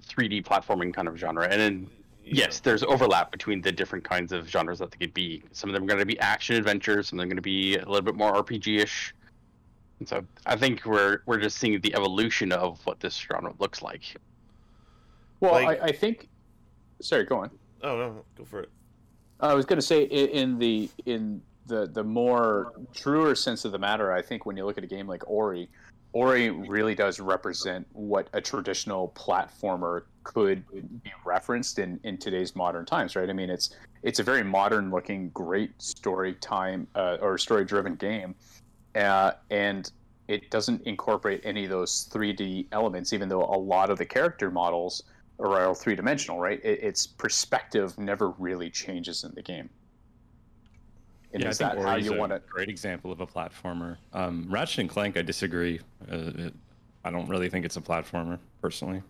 3D 0.08 0.44
platforming 0.44 0.92
kind 0.92 1.08
of 1.08 1.16
genre. 1.18 1.44
And 1.48 1.62
then 1.62 1.88
yes, 2.26 2.60
there's 2.60 2.82
overlap 2.84 3.32
between 3.32 3.62
the 3.62 3.72
different 3.72 4.04
kinds 4.04 4.32
of 4.32 4.50
genres 4.50 4.80
that 4.80 4.90
they 4.92 4.98
could 4.98 5.14
be. 5.14 5.44
Some 5.52 5.70
of 5.70 5.76
them 5.76 5.84
are 5.84 5.88
going 5.88 6.00
to 6.00 6.06
be 6.06 6.20
action 6.20 6.56
adventures. 6.56 7.10
Some 7.10 7.20
of 7.20 7.22
them 7.22 7.28
are 7.28 7.30
going 7.30 7.38
to 7.38 7.42
be 7.44 7.76
a 7.76 7.86
little 7.86 8.02
bit 8.02 8.16
more 8.16 8.34
RPG-ish. 8.34 9.14
And 10.02 10.10
so 10.10 10.26
I 10.48 10.56
think 10.56 10.84
we're 10.84 11.20
we're 11.28 11.40
just 11.40 11.60
seeing 11.60 11.80
the 11.80 11.94
evolution 11.94 12.52
of 12.52 12.84
what 12.88 13.00
this 13.00 13.16
genre 13.16 13.54
looks 13.60 13.84
like. 13.84 14.02
Well, 15.42 15.52
Like- 15.54 15.80
I, 15.80 15.86
I 15.86 15.92
think. 15.92 16.28
Sorry, 17.02 17.24
go 17.24 17.38
on. 17.38 17.52
Oh 17.84 17.98
no, 17.98 18.26
go 18.36 18.44
for 18.44 18.62
it. 18.62 18.70
I 19.40 19.54
was 19.54 19.66
going 19.68 19.78
to 19.78 19.86
say 19.86 20.04
in 20.06 20.58
the 20.58 20.90
in 21.06 21.40
the 21.68 21.86
the 21.86 22.04
more 22.04 22.74
truer 22.96 23.36
sense 23.36 23.64
of 23.64 23.72
the 23.74 23.78
matter, 23.78 24.12
I 24.12 24.24
think 24.24 24.48
when 24.48 24.58
you 24.58 24.66
look 24.66 24.80
at 24.80 24.84
a 24.84 24.88
game 24.88 25.08
like 25.08 25.22
Ori, 25.30 25.70
Ori 26.14 26.50
really 26.50 26.96
does 26.96 27.20
represent 27.20 27.86
what 27.94 28.28
a 28.34 28.42
traditional 28.42 29.10
platformer 29.16 30.04
could 30.24 30.64
be 31.04 31.12
referenced 31.26 31.78
in 31.78 32.00
in 32.04 32.18
today's 32.18 32.56
modern 32.56 32.86
times, 32.88 33.16
right? 33.16 33.30
I 33.30 33.34
mean, 33.34 33.52
it's 33.52 33.76
it's 34.02 34.18
a 34.20 34.24
very 34.24 34.44
modern 34.44 34.90
looking, 34.90 35.30
great 35.30 35.80
story 35.80 36.34
time 36.36 36.88
uh, 36.96 37.18
or 37.22 37.38
story 37.38 37.66
driven 37.66 37.94
game, 37.96 38.34
uh, 38.96 39.32
and 39.50 39.92
it 40.28 40.50
doesn't 40.50 40.82
incorporate 40.84 41.42
any 41.44 41.66
of 41.66 41.70
those 41.70 42.08
3D 42.12 42.68
elements, 42.72 43.14
even 43.14 43.28
though 43.30 43.44
a 43.44 43.58
lot 43.58 43.90
of 43.90 43.98
the 43.98 44.06
character 44.06 44.50
models 44.50 45.04
are 45.40 45.66
all 45.68 45.74
three 45.74 45.96
dimensional, 45.96 46.40
right? 46.40 46.60
It, 46.64 46.84
its 46.84 47.08
perspective 47.08 47.98
never 47.98 48.30
really 48.32 48.70
changes 48.70 49.24
in 49.24 49.34
the 49.36 49.42
game. 49.42 49.70
And 51.34 51.42
yeah, 51.42 51.48
I 51.48 51.52
is 51.52 51.58
think 51.58 51.74
that 51.74 51.80
how 51.80 51.96
you 51.96 52.14
a 52.14 52.18
want 52.18 52.32
to? 52.32 52.42
great 52.50 52.70
example 52.70 53.12
of 53.12 53.22
a 53.22 53.28
platformer. 53.28 53.98
Um, 54.14 54.48
Ratchet 54.50 54.80
and 54.80 54.90
Clank, 54.90 55.18
I 55.18 55.22
disagree. 55.22 55.80
Uh, 56.12 56.32
it, 56.36 56.54
I 57.04 57.10
don't 57.12 57.28
really 57.30 57.50
think 57.50 57.66
it's 57.66 57.78
a 57.78 57.82
platformer 57.82 58.38
personally. 58.62 59.02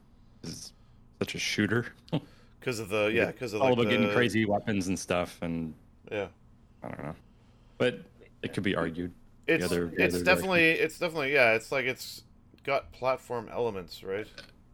It's 0.44 0.72
such 1.20 1.36
a 1.36 1.40
shooter. 1.40 1.88
because 2.60 2.80
of 2.80 2.90
the 2.90 3.12
yeah 3.14 3.26
because 3.26 3.54
of 3.54 3.62
all 3.62 3.70
like 3.70 3.80
about 3.80 3.90
getting 3.90 4.10
crazy 4.12 4.46
weapons 4.46 4.88
and 4.88 4.98
stuff, 4.98 5.38
and 5.42 5.74
Yeah, 6.12 6.28
I 6.84 6.90
don't 6.90 7.04
know, 7.04 7.16
but 7.78 8.02
it 8.44 8.54
could 8.54 8.64
be 8.64 8.76
argued. 8.76 9.12
It's 9.48 9.66
other- 9.66 9.88
the 9.96 10.04
it's 10.04 10.16
other 10.16 10.24
definitely 10.24 10.70
it's 10.72 11.00
definitely 11.00 11.34
yeah 11.34 11.54
it's 11.54 11.72
like 11.72 11.86
it's 11.86 12.24
got 12.64 12.92
platform 12.92 13.50
elements 13.52 14.04
right. 14.04 14.28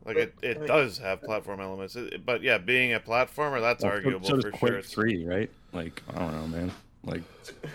Like 0.05 0.15
it, 0.17 0.36
it 0.41 0.65
does 0.67 1.00
have 1.00 1.21
platform 1.21 1.59
elements, 1.59 1.95
It- 1.97 2.25
but 2.25 2.41
yeah, 2.41 2.57
being 2.57 2.93
a 2.93 3.00
platformer, 3.00 3.59
that's 3.59 3.83
Well, 3.83 3.91
arguable 3.93 4.27
so 4.29 4.36
does 4.36 4.43
for 4.45 4.51
Quake 4.51 4.71
sure. 4.74 4.81
Three, 4.81 5.25
right? 5.25 5.50
Like 5.74 6.01
I 6.13 6.19
don't 6.19 6.33
know, 6.33 6.47
man. 6.47 6.71
Like 7.03 7.24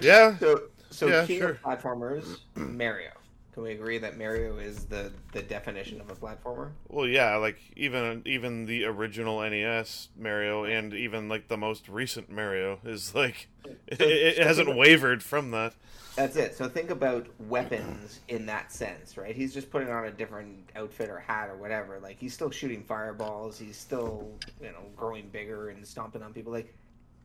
Yeah, 0.00 0.38
So, 0.38 0.62
so 0.90 1.08
Yeah, 1.08 1.26
king 1.26 1.38
sure. 1.40 1.50
of 1.50 1.62
platformers, 1.62 2.38
Mario. 2.54 3.10
Can 3.52 3.64
we 3.64 3.72
agree 3.72 3.98
that 3.98 4.16
Mario 4.16 4.56
is 4.56 4.86
the 4.86 5.12
the 5.32 5.42
definition 5.42 6.00
of 6.00 6.10
a 6.10 6.14
platformer? 6.14 6.70
Well, 6.88 7.06
yeah, 7.06 7.36
like 7.36 7.58
even 7.76 8.22
even 8.24 8.64
the 8.64 8.86
original 8.86 9.40
NES 9.40 10.08
Mario 10.18 10.64
and 10.64 10.94
even 10.94 11.28
like 11.28 11.48
the 11.48 11.58
most 11.58 11.86
recent 11.86 12.30
Mario 12.30 12.78
is 12.82 13.14
like 13.14 13.48
it, 13.86 14.00
it, 14.00 14.38
hasn't 14.38 14.74
wavered 14.74 15.22
from 15.22 15.50
that. 15.50 15.74
That's 16.16 16.36
it. 16.36 16.56
So 16.56 16.66
think 16.66 16.88
about 16.90 17.26
weapons 17.40 18.20
in 18.28 18.46
that 18.46 18.72
sense, 18.72 19.18
right? 19.18 19.36
He's 19.36 19.52
just 19.52 19.70
putting 19.70 19.90
on 19.90 20.06
a 20.06 20.10
different 20.10 20.70
outfit 20.74 21.10
or 21.10 21.18
hat 21.18 21.50
or 21.50 21.56
whatever. 21.56 21.98
Like 22.00 22.18
he's 22.18 22.32
still 22.32 22.50
shooting 22.50 22.82
fireballs. 22.82 23.58
He's 23.58 23.76
still, 23.76 24.30
you 24.62 24.68
know, 24.68 24.84
growing 24.96 25.28
bigger 25.28 25.68
and 25.68 25.86
stomping 25.86 26.22
on 26.22 26.32
people. 26.32 26.52
Like 26.52 26.74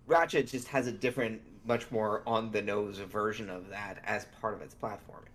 Ratchet 0.07 0.47
just 0.47 0.67
has 0.69 0.87
a 0.87 0.91
different, 0.91 1.41
much 1.65 1.89
more 1.89 2.21
on 2.27 2.51
the 2.51 2.61
nose 2.61 2.97
version 2.97 3.49
of 3.49 3.69
that 3.69 4.01
as 4.05 4.25
part 4.41 4.53
of 4.53 4.61
its 4.61 4.75
platforming. 4.75 5.26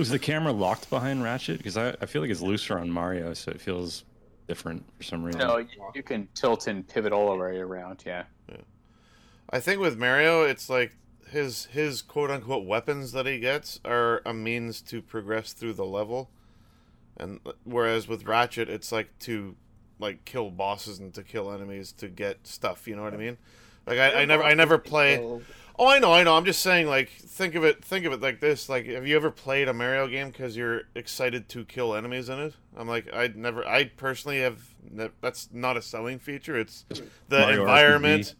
Was 0.00 0.10
the 0.10 0.18
camera 0.18 0.52
locked 0.52 0.90
behind 0.90 1.22
Ratchet? 1.22 1.58
Because 1.58 1.76
I, 1.76 1.90
I 2.00 2.06
feel 2.06 2.22
like 2.22 2.30
it's 2.30 2.40
looser 2.40 2.78
on 2.78 2.90
Mario, 2.90 3.34
so 3.34 3.52
it 3.52 3.60
feels 3.60 4.04
different 4.48 4.84
for 4.96 5.04
some 5.04 5.22
reason. 5.22 5.40
No, 5.40 5.58
you, 5.58 5.68
you 5.94 6.02
can 6.02 6.28
tilt 6.34 6.66
and 6.66 6.86
pivot 6.88 7.12
all 7.12 7.30
the 7.30 7.38
way 7.38 7.58
around. 7.58 8.02
Yeah. 8.04 8.24
I 9.50 9.58
think 9.58 9.80
with 9.80 9.98
Mario, 9.98 10.44
it's 10.44 10.70
like 10.70 10.96
his 11.28 11.66
his 11.66 12.02
quote 12.02 12.30
unquote 12.30 12.66
weapons 12.66 13.12
that 13.12 13.26
he 13.26 13.38
gets 13.38 13.80
are 13.84 14.22
a 14.24 14.32
means 14.32 14.80
to 14.82 15.02
progress 15.02 15.52
through 15.52 15.74
the 15.74 15.84
level, 15.84 16.30
and 17.16 17.40
whereas 17.64 18.06
with 18.06 18.26
Ratchet, 18.26 18.68
it's 18.68 18.92
like 18.92 19.18
to 19.20 19.56
like 19.98 20.24
kill 20.24 20.50
bosses 20.50 20.98
and 20.98 21.12
to 21.14 21.22
kill 21.22 21.52
enemies 21.52 21.92
to 21.92 22.08
get 22.08 22.46
stuff. 22.46 22.86
You 22.86 22.96
know 22.96 23.02
what 23.02 23.12
I 23.12 23.18
mean? 23.18 23.38
Like 23.86 23.98
I, 23.98 24.22
I 24.22 24.24
never 24.24 24.42
I 24.44 24.54
never 24.54 24.78
play. 24.78 25.40
So, 25.80 25.86
Oh, 25.86 25.88
I 25.88 25.98
know, 25.98 26.12
I 26.12 26.22
know. 26.24 26.36
I'm 26.36 26.44
just 26.44 26.60
saying, 26.60 26.86
like, 26.88 27.08
think 27.10 27.54
of 27.54 27.64
it, 27.64 27.82
think 27.82 28.04
of 28.04 28.12
it 28.12 28.20
like 28.20 28.40
this. 28.40 28.68
Like, 28.68 28.86
have 28.86 29.06
you 29.06 29.16
ever 29.16 29.30
played 29.30 29.66
a 29.66 29.72
Mario 29.72 30.06
game 30.08 30.28
because 30.28 30.54
you're 30.56 30.82
excited 30.94 31.48
to 31.50 31.64
kill 31.64 31.94
enemies 31.94 32.28
in 32.28 32.38
it? 32.38 32.54
I'm 32.76 32.86
like, 32.86 33.08
I 33.14 33.30
never, 33.34 33.66
I 33.66 33.84
personally 33.84 34.40
have. 34.40 34.60
Ne- 34.90 35.08
that's 35.22 35.48
not 35.52 35.76
a 35.78 35.82
selling 35.82 36.18
feature. 36.18 36.58
It's 36.58 36.84
the 37.28 37.38
Mario 37.38 37.60
environment. 37.62 38.22
RPG. 38.22 38.34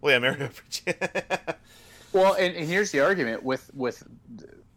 Well, 0.00 0.12
yeah, 0.12 0.18
Mario 0.20 0.48
RPG. 0.48 1.54
Well, 2.12 2.34
and, 2.34 2.54
and 2.54 2.68
here's 2.68 2.92
the 2.92 3.00
argument 3.00 3.42
with 3.42 3.70
with 3.74 4.04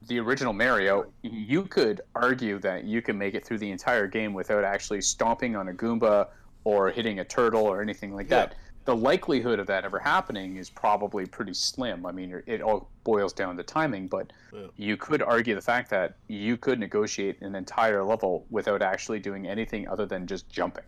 the 0.08 0.20
original 0.20 0.54
Mario. 0.54 1.12
You 1.22 1.64
could 1.64 2.02
argue 2.16 2.58
that 2.60 2.84
you 2.86 3.02
can 3.04 3.16
make 3.18 3.36
it 3.36 3.46
through 3.46 3.60
the 3.60 3.70
entire 3.70 4.08
game 4.08 4.34
without 4.34 4.64
actually 4.64 5.02
stomping 5.02 5.56
on 5.56 5.68
a 5.68 5.74
Goomba 5.74 6.30
or 6.64 6.90
hitting 6.90 7.20
a 7.20 7.26
turtle 7.26 7.64
or 7.66 7.82
anything 7.82 8.16
like 8.16 8.28
that. 8.30 8.56
The 8.88 8.96
likelihood 8.96 9.60
of 9.60 9.68
that 9.68 9.84
ever 9.84 10.00
happening 10.00 10.56
is 10.56 10.70
probably 10.70 11.26
pretty 11.26 11.54
slim. 11.54 12.06
I 12.06 12.14
mean, 12.14 12.42
it 12.48 12.62
all 12.62 12.90
boils 13.04 13.34
down 13.34 13.58
to 13.58 13.64
timing, 13.64 14.08
but 14.08 14.32
Yeah. 14.54 14.68
you 14.78 14.96
could 14.96 15.22
argue 15.22 15.56
the 15.56 15.62
fact 15.62 15.90
that 15.90 16.16
you 16.30 16.56
could 16.56 16.80
negotiate 16.80 17.42
an 17.42 17.54
entire 17.54 18.02
level 18.02 18.46
without 18.50 18.82
actually 18.82 19.20
doing 19.20 19.46
anything 19.46 19.90
other 19.90 20.06
than 20.06 20.26
just 20.26 20.48
jumping. 20.48 20.86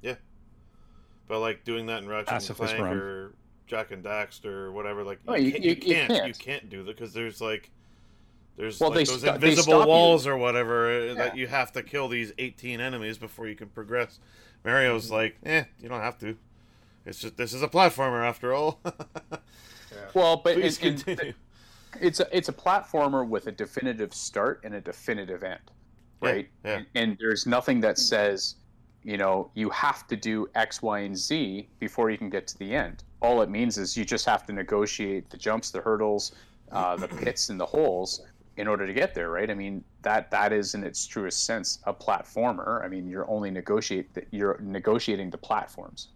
Yeah, 0.00 0.14
but 1.28 1.40
like 1.40 1.64
doing 1.64 1.84
that 1.84 2.02
in 2.02 2.08
Ratchet 2.08 2.28
and 2.30 2.36
Pacifist 2.40 2.76
Clank 2.76 2.96
or 2.96 3.34
Jak 3.66 3.90
and 3.90 4.02
Daxter 4.02 4.46
or 4.46 4.72
whatever, 4.72 5.04
like 5.04 5.18
you, 5.26 5.30
Oh, 5.30 5.34
you- 5.36 5.52
can't, 5.52 5.64
you- 5.64 5.70
you, 5.70 5.76
you 5.76 5.82
can't, 5.82 6.10
you 6.12 6.16
can't. 6.32 6.38
can't 6.38 6.70
do 6.70 6.82
that 6.84 6.96
because 6.96 7.12
there's 7.12 7.42
like. 7.42 7.70
There's 8.56 8.80
Well, 8.80 8.88
like 8.88 9.00
they 9.00 9.04
those 9.04 9.18
sto- 9.20 9.26
they 9.36 9.48
invisible 9.50 9.62
stop 9.80 9.82
you. 9.82 9.88
walls 9.88 10.26
or 10.26 10.38
whatever 10.38 11.10
uh, 11.10 11.14
that 11.14 11.36
you 11.36 11.46
have 11.48 11.72
to 11.72 11.82
kill 11.82 12.08
these 12.08 12.32
18 12.38 12.80
enemies 12.80 13.18
before 13.18 13.48
you 13.48 13.54
can 13.56 13.68
progress. 13.68 14.18
Mario's 14.64 15.06
Mm-hmm. 15.06 15.14
like, 15.14 15.36
eh, 15.44 15.64
you 15.78 15.90
don't 15.90 16.00
have 16.00 16.16
to. 16.20 16.38
It's 17.06 17.18
just 17.20 17.36
this 17.36 17.52
is 17.52 17.62
a 17.62 17.68
platformer 17.68 18.26
after 18.26 18.52
all. 18.54 18.80
Well, 20.12 20.36
but 20.42 20.54
Please 20.54 20.78
and- 20.82 20.94
and 20.94 21.04
continue. 21.04 21.34
it's 22.00 22.20
a 22.20 22.36
it's 22.36 22.48
a 22.48 22.52
platformer 22.52 23.26
with 23.26 23.46
a 23.46 23.52
definitive 23.52 24.12
start 24.14 24.60
and 24.64 24.74
a 24.74 24.80
definitive 24.80 25.42
end, 25.44 25.60
right? 26.20 26.48
yeah. 26.64 26.76
And, 26.78 26.86
and 26.94 27.16
there's 27.20 27.46
nothing 27.46 27.80
that 27.80 27.98
says, 27.98 28.56
you 29.02 29.16
know, 29.16 29.50
you 29.54 29.70
have 29.70 30.06
to 30.08 30.16
do 30.16 30.48
X, 30.54 30.82
Y, 30.82 31.00
and 31.00 31.16
Z 31.16 31.68
before 31.78 32.10
you 32.10 32.18
can 32.18 32.28
get 32.30 32.46
to 32.48 32.58
the 32.58 32.74
end. 32.74 33.04
All 33.22 33.40
it 33.42 33.50
means 33.50 33.78
is 33.78 33.96
you 33.96 34.04
just 34.04 34.24
have 34.26 34.44
to 34.46 34.52
negotiate 34.52 35.30
the 35.30 35.36
jumps, 35.36 35.70
the 35.70 35.80
hurdles, 35.80 36.32
uh, 36.72 36.96
the 36.96 37.08
pits, 37.22 37.48
and 37.50 37.58
the 37.58 37.66
holes 37.66 38.22
in 38.56 38.66
order 38.68 38.86
to 38.86 38.92
get 38.92 39.14
there, 39.14 39.30
right? 39.30 39.50
I 39.50 39.54
mean 39.54 39.82
that 40.02 40.30
that 40.32 40.52
is 40.52 40.74
in 40.74 40.84
its 40.84 41.06
truest 41.06 41.44
sense 41.44 41.78
a 41.84 41.94
platformer. 41.94 42.84
I 42.84 42.88
mean 42.88 43.08
you're 43.08 43.28
only 43.30 43.50
negotiate 43.50 44.10
you're 44.32 44.58
negotiating 44.60 45.30
the 45.30 45.38
platforms. 45.38 46.08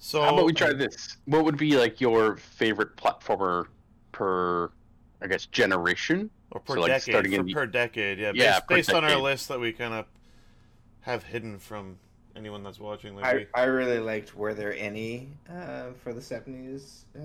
So 0.00 0.22
How 0.22 0.32
about 0.34 0.46
we 0.46 0.52
try 0.52 0.72
this? 0.72 1.18
What 1.26 1.44
would 1.44 1.56
be 1.56 1.76
like 1.76 2.00
your 2.00 2.36
favorite 2.36 2.96
platformer 2.96 3.66
per, 4.12 4.70
I 5.22 5.26
guess, 5.28 5.46
generation? 5.46 6.30
or 6.52 6.60
per 6.60 6.74
so, 6.74 6.80
like, 6.80 6.88
decade, 6.88 7.12
starting 7.12 7.32
for 7.32 7.40
in 7.40 7.46
the- 7.46 7.54
per 7.54 7.66
decade, 7.66 8.18
yeah, 8.18 8.32
Yeah, 8.34 8.54
based, 8.54 8.66
per 8.66 8.74
based 8.76 8.90
on 8.94 9.04
our 9.04 9.16
list 9.16 9.48
that 9.48 9.60
we 9.60 9.72
kind 9.72 9.94
of 9.94 10.06
have 11.02 11.22
hidden 11.22 11.58
from 11.58 11.98
anyone 12.36 12.62
that's 12.62 12.80
watching. 12.80 13.16
Like 13.16 13.24
I, 13.24 13.34
we, 13.34 13.46
I 13.54 13.64
really 13.64 13.98
liked 13.98 14.34
Were 14.34 14.54
There 14.54 14.74
Any 14.74 15.28
uh, 15.48 15.92
for 16.02 16.12
the 16.12 16.20
70s. 16.20 17.04
Um, 17.14 17.24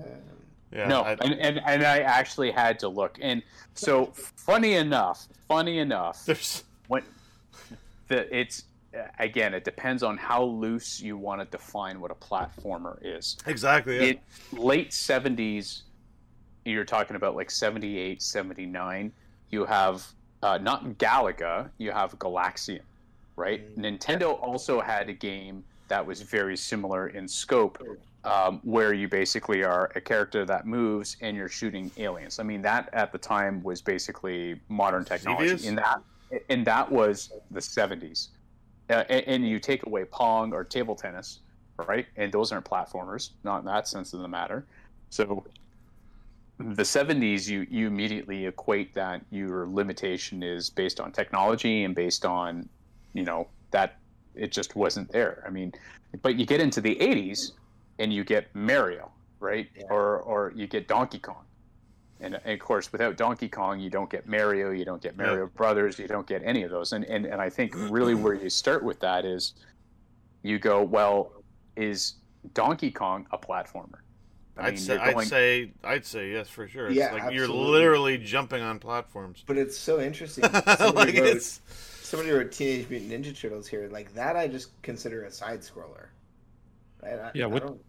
yeah, 0.72 0.88
no, 0.88 1.02
I, 1.02 1.12
and, 1.20 1.34
and 1.34 1.60
and 1.64 1.84
I 1.84 2.00
actually 2.00 2.50
had 2.50 2.78
to 2.80 2.88
look. 2.88 3.18
And 3.20 3.42
so 3.74 4.06
funny 4.14 4.74
enough, 4.74 5.28
funny 5.48 5.78
enough, 5.78 6.24
there's 6.24 6.64
when 6.88 7.04
the 8.08 8.36
it's 8.36 8.64
again, 9.18 9.54
it 9.54 9.64
depends 9.64 10.02
on 10.02 10.16
how 10.16 10.42
loose 10.42 11.00
you 11.00 11.16
want 11.16 11.40
to 11.40 11.46
define 11.56 12.00
what 12.00 12.10
a 12.10 12.14
platformer 12.14 12.98
is. 13.02 13.36
exactly 13.46 14.06
yeah. 14.06 14.12
Late 14.52 14.90
70s 14.90 15.82
you're 16.66 16.84
talking 16.84 17.16
about 17.16 17.36
like 17.36 17.50
78, 17.50 18.20
79, 18.20 19.12
you 19.50 19.64
have 19.64 20.06
uh, 20.42 20.58
not 20.58 20.84
Galaga, 20.98 21.70
you 21.78 21.90
have 21.92 22.18
Galaxian, 22.18 22.80
right? 23.36 23.76
Mm. 23.78 23.98
Nintendo 23.98 24.40
also 24.42 24.80
had 24.80 25.08
a 25.08 25.12
game 25.12 25.64
that 25.88 26.04
was 26.04 26.20
very 26.20 26.56
similar 26.56 27.08
in 27.08 27.28
scope 27.28 27.80
um, 28.24 28.60
where 28.64 28.92
you 28.92 29.08
basically 29.08 29.62
are 29.62 29.92
a 29.94 30.00
character 30.00 30.44
that 30.44 30.66
moves 30.66 31.16
and 31.20 31.36
you're 31.36 31.48
shooting 31.48 31.90
aliens. 31.96 32.40
I 32.40 32.42
mean, 32.42 32.60
that 32.62 32.90
at 32.92 33.12
the 33.12 33.18
time 33.18 33.62
was 33.62 33.80
basically 33.80 34.60
modern 34.68 35.04
technology. 35.04 35.66
In 35.66 35.76
that, 35.76 36.00
and 36.48 36.66
that 36.66 36.90
was 36.90 37.32
the 37.52 37.60
70s. 37.60 38.28
Uh, 38.88 39.04
and, 39.08 39.24
and 39.26 39.48
you 39.48 39.58
take 39.58 39.84
away 39.86 40.04
Pong 40.04 40.52
or 40.52 40.64
table 40.64 40.94
tennis, 40.94 41.40
right? 41.86 42.06
And 42.16 42.32
those 42.32 42.52
aren't 42.52 42.64
platformers, 42.64 43.30
not 43.44 43.60
in 43.60 43.66
that 43.66 43.88
sense 43.88 44.12
of 44.12 44.20
the 44.20 44.28
matter. 44.28 44.64
So 45.10 45.44
the 46.58 46.82
70s, 46.82 47.48
you, 47.48 47.66
you 47.70 47.86
immediately 47.86 48.46
equate 48.46 48.94
that 48.94 49.22
your 49.30 49.66
limitation 49.66 50.42
is 50.42 50.70
based 50.70 51.00
on 51.00 51.12
technology 51.12 51.84
and 51.84 51.94
based 51.94 52.24
on, 52.24 52.68
you 53.12 53.24
know, 53.24 53.48
that 53.72 53.98
it 54.34 54.52
just 54.52 54.76
wasn't 54.76 55.10
there. 55.10 55.44
I 55.46 55.50
mean, 55.50 55.72
but 56.22 56.36
you 56.36 56.46
get 56.46 56.60
into 56.60 56.80
the 56.80 56.96
80s 56.96 57.52
and 57.98 58.12
you 58.12 58.24
get 58.24 58.54
Mario, 58.54 59.10
right? 59.40 59.68
Yeah. 59.76 59.84
Or, 59.90 60.18
or 60.20 60.52
you 60.54 60.66
get 60.66 60.88
Donkey 60.88 61.18
Kong. 61.18 61.44
And, 62.20 62.34
and 62.44 62.52
of 62.54 62.58
course, 62.60 62.90
without 62.92 63.16
Donkey 63.16 63.48
Kong, 63.48 63.78
you 63.78 63.90
don't 63.90 64.08
get 64.08 64.26
Mario, 64.26 64.70
you 64.70 64.84
don't 64.86 65.02
get 65.02 65.16
Mario 65.18 65.48
Brothers, 65.48 65.98
you 65.98 66.08
don't 66.08 66.26
get 66.26 66.42
any 66.44 66.62
of 66.62 66.70
those. 66.70 66.92
And, 66.92 67.04
and, 67.04 67.26
and 67.26 67.40
I 67.42 67.50
think 67.50 67.72
really 67.90 68.14
where 68.14 68.34
you 68.34 68.48
start 68.48 68.82
with 68.82 69.00
that 69.00 69.24
is 69.26 69.52
you 70.42 70.58
go, 70.58 70.82
well, 70.82 71.32
is 71.76 72.14
Donkey 72.54 72.90
Kong 72.90 73.26
a 73.32 73.38
platformer? 73.38 73.98
I 74.56 74.68
I'd 74.68 74.74
mean, 74.74 74.76
say 74.78 74.94
you're 74.94 75.02
I'd 75.18 75.26
say 75.26 75.72
I'd 75.84 76.06
say 76.06 76.30
yes 76.32 76.48
for 76.48 76.66
sure. 76.66 76.86
It's 76.86 76.96
Yeah, 76.96 77.12
like 77.12 77.34
you're 77.34 77.46
literally 77.48 78.16
jumping 78.16 78.62
on 78.62 78.78
platforms. 78.78 79.44
but 79.46 79.58
it's 79.58 79.76
so 79.76 80.00
interesting. 80.00 80.44
like 80.52 80.78
Somebody, 80.78 81.20
wrote, 81.20 81.28
it's 81.36 81.60
somebody 82.00 82.30
wrote 82.30 82.52
Teenage 82.52 82.88
Mutant 82.88 83.12
Ninja 83.12 83.38
Turtles 83.38 83.66
here. 83.68 83.86
Like 83.92 84.14
that, 84.14 84.34
I 84.34 84.48
just 84.48 84.80
consider 84.80 85.24
a 85.24 85.30
side 85.30 85.60
scroller. 85.60 86.06
Right? 87.02 87.18
I, 87.18 87.30
Yeah, 87.34 87.44
I 87.44 87.48
what- 87.48 87.62
don't, 87.66 87.80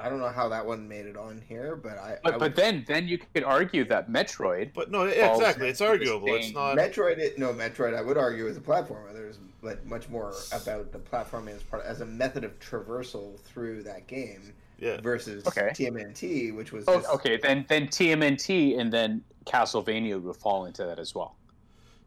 I 0.00 0.08
don't 0.08 0.20
know 0.20 0.28
how 0.28 0.48
that 0.50 0.64
one 0.64 0.86
made 0.88 1.06
it 1.06 1.16
on 1.16 1.42
here, 1.48 1.74
but 1.74 1.98
I. 1.98 2.12
I 2.24 2.30
But, 2.30 2.38
but 2.38 2.56
then 2.56 2.84
then 2.86 3.08
you 3.08 3.18
could 3.18 3.42
argue 3.42 3.84
that 3.86 4.08
Metroid. 4.08 4.72
but 4.72 4.90
no, 4.92 5.04
yeah, 5.04 5.32
exactly. 5.34 5.68
It's 5.68 5.80
arguable. 5.80 6.32
It's 6.34 6.52
not. 6.54 6.76
Metroid, 6.76 7.18
it- 7.18 7.38
no, 7.38 7.52
Metroid. 7.52 7.96
I 7.96 8.00
would 8.02 8.16
argue 8.16 8.46
is 8.46 8.56
a 8.56 8.60
platformer. 8.60 9.12
There's 9.12 9.38
like 9.62 9.84
much 9.84 10.08
more 10.08 10.32
about 10.52 10.92
the 10.92 10.98
platforming 11.00 11.56
as 11.56 11.64
part 11.64 11.84
as 11.84 12.00
a 12.00 12.06
method 12.06 12.44
of 12.44 12.56
traversal 12.60 13.40
through 13.40 13.82
that 13.82 14.06
game 14.06 14.52
Yeah, 14.78 15.00
versus 15.00 15.44
Okay. 15.48 15.70
TMNT, 15.74 16.54
which 16.54 16.70
was 16.70 16.84
Oh, 16.86 17.00
just, 17.00 17.10
okay, 17.14 17.36
then 17.36 17.66
then 17.68 17.88
TMNT 17.88 18.78
and 18.78 18.92
then 18.92 19.24
Castlevania 19.46 20.22
would 20.22 20.36
fall 20.36 20.66
into 20.66 20.84
that 20.84 21.00
as 21.00 21.12
well, 21.12 21.34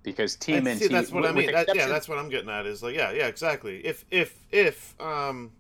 because 0.04 0.38
And 0.48 0.66
TMNT. 0.66 0.78
see, 0.78 0.88
that's 0.88 1.12
what 1.12 1.26
I 1.26 1.34
mean. 1.34 1.52
That, 1.52 1.76
yeah, 1.76 1.88
that's 1.88 2.08
what 2.08 2.18
I'm 2.20 2.30
getting 2.30 2.50
at. 2.50 2.66
Is 2.66 2.82
like, 2.82 2.96
yeah, 2.96 3.12
yeah, 3.12 3.28
exactly. 3.28 3.86
If 3.86 4.06
if 4.12 4.40
if 4.50 4.96
um, 5.02 5.52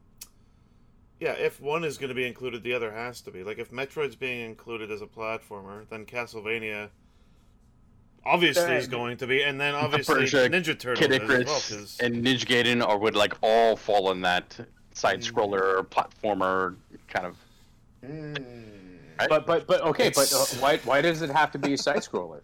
yeah, 1.22 1.34
if 1.34 1.62
one 1.62 1.84
is 1.84 1.98
going 2.00 2.10
to 2.10 2.16
be 2.16 2.26
included, 2.26 2.64
the 2.64 2.74
other 2.74 2.92
has 2.92 3.22
to 3.22 3.32
be. 3.32 3.44
Like 3.44 3.60
if 3.60 3.72
Metroid's 3.72 4.16
being 4.16 4.42
included 4.42 4.90
as 4.92 5.02
a 5.02 5.06
platformer, 5.06 5.88
then 5.90 6.06
Castlevania 6.06 6.90
obviously 8.26 8.74
is 8.76 8.88
going 8.88 9.18
to 9.18 9.28
be, 9.28 9.44
and 9.44 9.62
then 9.62 9.76
obviously 9.76 10.16
Persia, 10.16 10.50
Ninja 10.50 10.78
Turtles 10.78 11.00
Kid 11.00 11.12
as 11.14 11.20
well. 11.20 11.40
Icarus 11.40 11.70
'cause- 11.70 12.00
and 12.02 12.26
Ninja 12.26 12.46
Gaiden 12.46 12.86
are 12.86 12.98
would 12.98 13.16
like 13.16 13.34
all 13.42 13.76
fall 13.76 14.12
in 14.12 14.22
that 14.22 14.60
side 14.94 15.22
Mm. 15.22 15.32
scroller 15.32 15.86
platformer 15.86 16.76
kind 17.08 17.28
of. 17.28 17.38
Mm. 18.04 18.44
But 19.30 19.46
but 19.46 19.68
but 19.68 19.82
okay, 19.82 20.10
but 20.10 20.34
uh, 20.34 20.44
why 20.60 20.78
why 20.78 21.02
does 21.02 21.22
it 21.22 21.30
have 21.30 21.52
to 21.52 21.60
be 21.60 21.74
a 21.74 21.78
side 21.78 21.98
scroller? 22.00 22.42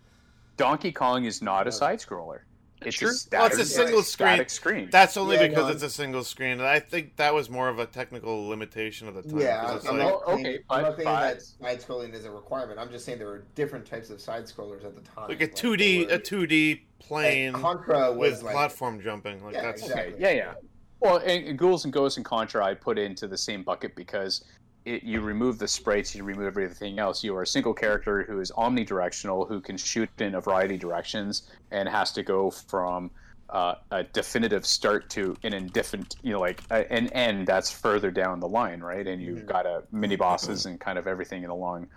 Donkey 0.56 0.92
Kong 0.92 1.26
is 1.26 1.42
not 1.42 1.68
a 1.68 1.72
side 1.72 2.00
scroller. 2.00 2.42
It's 2.86 2.96
Sure. 2.96 3.10
a 3.10 3.12
Well, 3.12 3.16
it's 3.16 3.22
static, 3.22 3.60
a 3.60 3.66
single 3.66 4.04
static 4.04 4.50
screen. 4.50 4.90
That's 4.92 5.18
only 5.18 5.36
Yeah, 5.36 5.48
because 5.48 5.66
no, 5.66 5.72
it's 5.72 5.84
a 5.84 5.90
single 5.90 6.24
screen. 6.24 6.52
And 6.54 6.62
I 6.62 6.80
think 6.80 7.16
that 7.16 7.34
was 7.34 7.50
more 7.50 7.70
of 7.70 7.80
a 7.80 7.86
technical 7.88 8.48
limitation 8.48 9.08
of 9.08 9.16
the 9.16 9.24
time. 9.24 9.40
Yeah, 9.40 9.64
'cause 9.64 9.88
I'm 9.88 9.98
like, 9.98 10.08
not 10.08 10.26
saying, 10.28 10.40
okay, 10.46 10.60
I'm 10.70 10.82
not 10.84 10.96
saying 10.96 11.06
but- 11.06 11.20
that 11.22 11.42
side 11.42 11.82
scrolling 11.82 12.14
is 12.14 12.26
a 12.26 12.32
requirement. 12.32 12.80
I'm 12.80 12.92
just 12.92 13.06
saying 13.06 13.18
there 13.18 13.28
were 13.28 13.46
different 13.56 13.86
types 13.86 14.10
of 14.12 14.22
side 14.22 14.44
scrollers 14.46 14.86
at 14.86 14.94
the 14.96 15.02
time. 15.02 15.28
like 15.28 15.42
a 15.42 15.48
two 15.48 15.76
D, 15.76 16.06
there 16.06 16.18
a 16.18 16.20
two 16.20 16.46
D 16.46 16.84
plane 17.00 17.54
like, 17.54 17.62
Contra 17.62 18.12
was 18.14 18.18
with 18.34 18.44
like 18.44 18.54
platform 18.54 19.02
jumping. 19.02 19.44
Like 19.44 19.56
Yeah, 19.56 19.64
that's 19.64 19.82
exactly. 19.82 20.14
Okay, 20.14 20.22
yeah, 20.22 20.46
yeah. 20.46 20.54
Well, 21.00 21.18
and, 21.18 21.48
and 21.48 21.58
Ghouls 21.60 21.84
and 21.84 21.94
Ghosts 21.94 22.18
and 22.18 22.26
Contra, 22.26 22.64
I 22.64 22.74
put 22.74 22.98
into 23.00 23.28
the 23.28 23.38
same 23.38 23.64
bucket 23.64 23.96
because 23.96 24.44
it, 24.88 25.04
you 25.04 25.22
remove 25.22 25.60
the 25.60 25.68
sprites, 25.68 26.16
you 26.16 26.24
remove 26.24 26.48
everything 26.48 26.98
else. 26.98 27.24
You 27.24 27.36
are 27.36 27.42
a 27.42 27.48
single 27.48 27.74
character 27.74 28.24
who 28.24 28.40
is 28.40 28.52
omnidirectional, 28.52 29.48
who 29.48 29.60
can 29.60 29.78
shoot 29.78 30.10
in 30.20 30.36
a 30.36 30.42
variety 30.42 30.76
of 30.76 30.80
directions, 30.80 31.50
and 31.72 31.90
has 31.90 32.12
to 32.14 32.24
go 32.24 32.50
from 32.50 33.12
uh, 33.50 33.76
a 33.92 34.04
definitive 34.04 34.66
start 34.66 35.10
to 35.10 35.36
an 35.44 35.54
indifferent, 35.54 36.16
you 36.22 36.34
know, 36.34 36.40
like 36.40 36.62
a, 36.70 36.92
an 36.92 37.08
end 37.10 37.48
that's 37.48 37.72
further 37.72 38.12
down 38.12 38.40
the 38.40 38.48
line, 38.48 38.82
right? 38.82 39.08
And 39.08 39.22
you've 39.22 39.40
Mhm. 39.40 39.46
got 39.46 39.66
a 39.66 39.84
mini 39.92 40.16
bosses 40.16 40.66
and 40.66 40.80
kind 40.80 40.98
of 40.98 41.08
everything 41.08 41.46
along. 41.46 41.88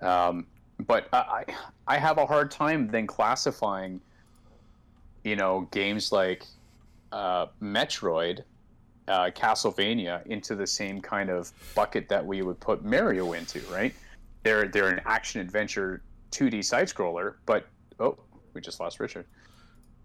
Um, 0.00 0.46
but 0.86 1.08
I, 1.12 1.44
I 1.48 1.54
I 1.94 1.98
have 1.98 2.18
a 2.18 2.26
hard 2.26 2.50
time 2.50 2.88
then 2.88 3.06
classifying, 3.06 4.00
you 5.22 5.36
know, 5.36 5.68
games 5.72 6.12
like 6.12 6.44
uh, 7.12 7.46
Metroid, 7.62 8.44
uh, 9.08 9.30
Castlevania 9.30 10.26
into 10.26 10.54
the 10.54 10.66
same 10.66 11.00
kind 11.00 11.30
of 11.30 11.52
bucket 11.74 12.08
that 12.08 12.24
we 12.24 12.42
would 12.42 12.58
put 12.60 12.84
Mario 12.84 13.32
into, 13.32 13.60
right? 13.70 13.94
They're 14.42 14.68
they're 14.68 14.88
an 14.88 15.00
action 15.06 15.40
adventure 15.40 16.02
2D 16.30 16.64
side 16.64 16.88
scroller, 16.88 17.34
but 17.46 17.66
oh, 18.00 18.18
we 18.52 18.60
just 18.60 18.80
lost 18.80 19.00
Richard. 19.00 19.26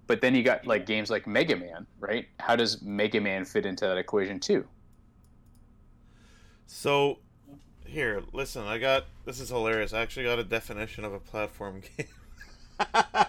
But 0.07 0.21
then 0.21 0.33
you 0.33 0.43
got 0.43 0.65
like 0.65 0.85
games 0.85 1.09
like 1.09 1.27
Mega 1.27 1.55
Man, 1.55 1.85
right? 1.99 2.27
How 2.39 2.55
does 2.55 2.81
Mega 2.81 3.21
Man 3.21 3.45
fit 3.45 3.65
into 3.65 3.85
that 3.85 3.97
equation 3.97 4.39
too? 4.39 4.65
So, 6.65 7.19
here, 7.85 8.21
listen. 8.33 8.65
I 8.65 8.77
got 8.77 9.05
this 9.25 9.39
is 9.39 9.49
hilarious. 9.49 9.93
I 9.93 10.01
actually 10.01 10.25
got 10.25 10.39
a 10.39 10.43
definition 10.43 11.03
of 11.03 11.13
a 11.13 11.19
platform 11.19 11.81
game. 11.97 12.07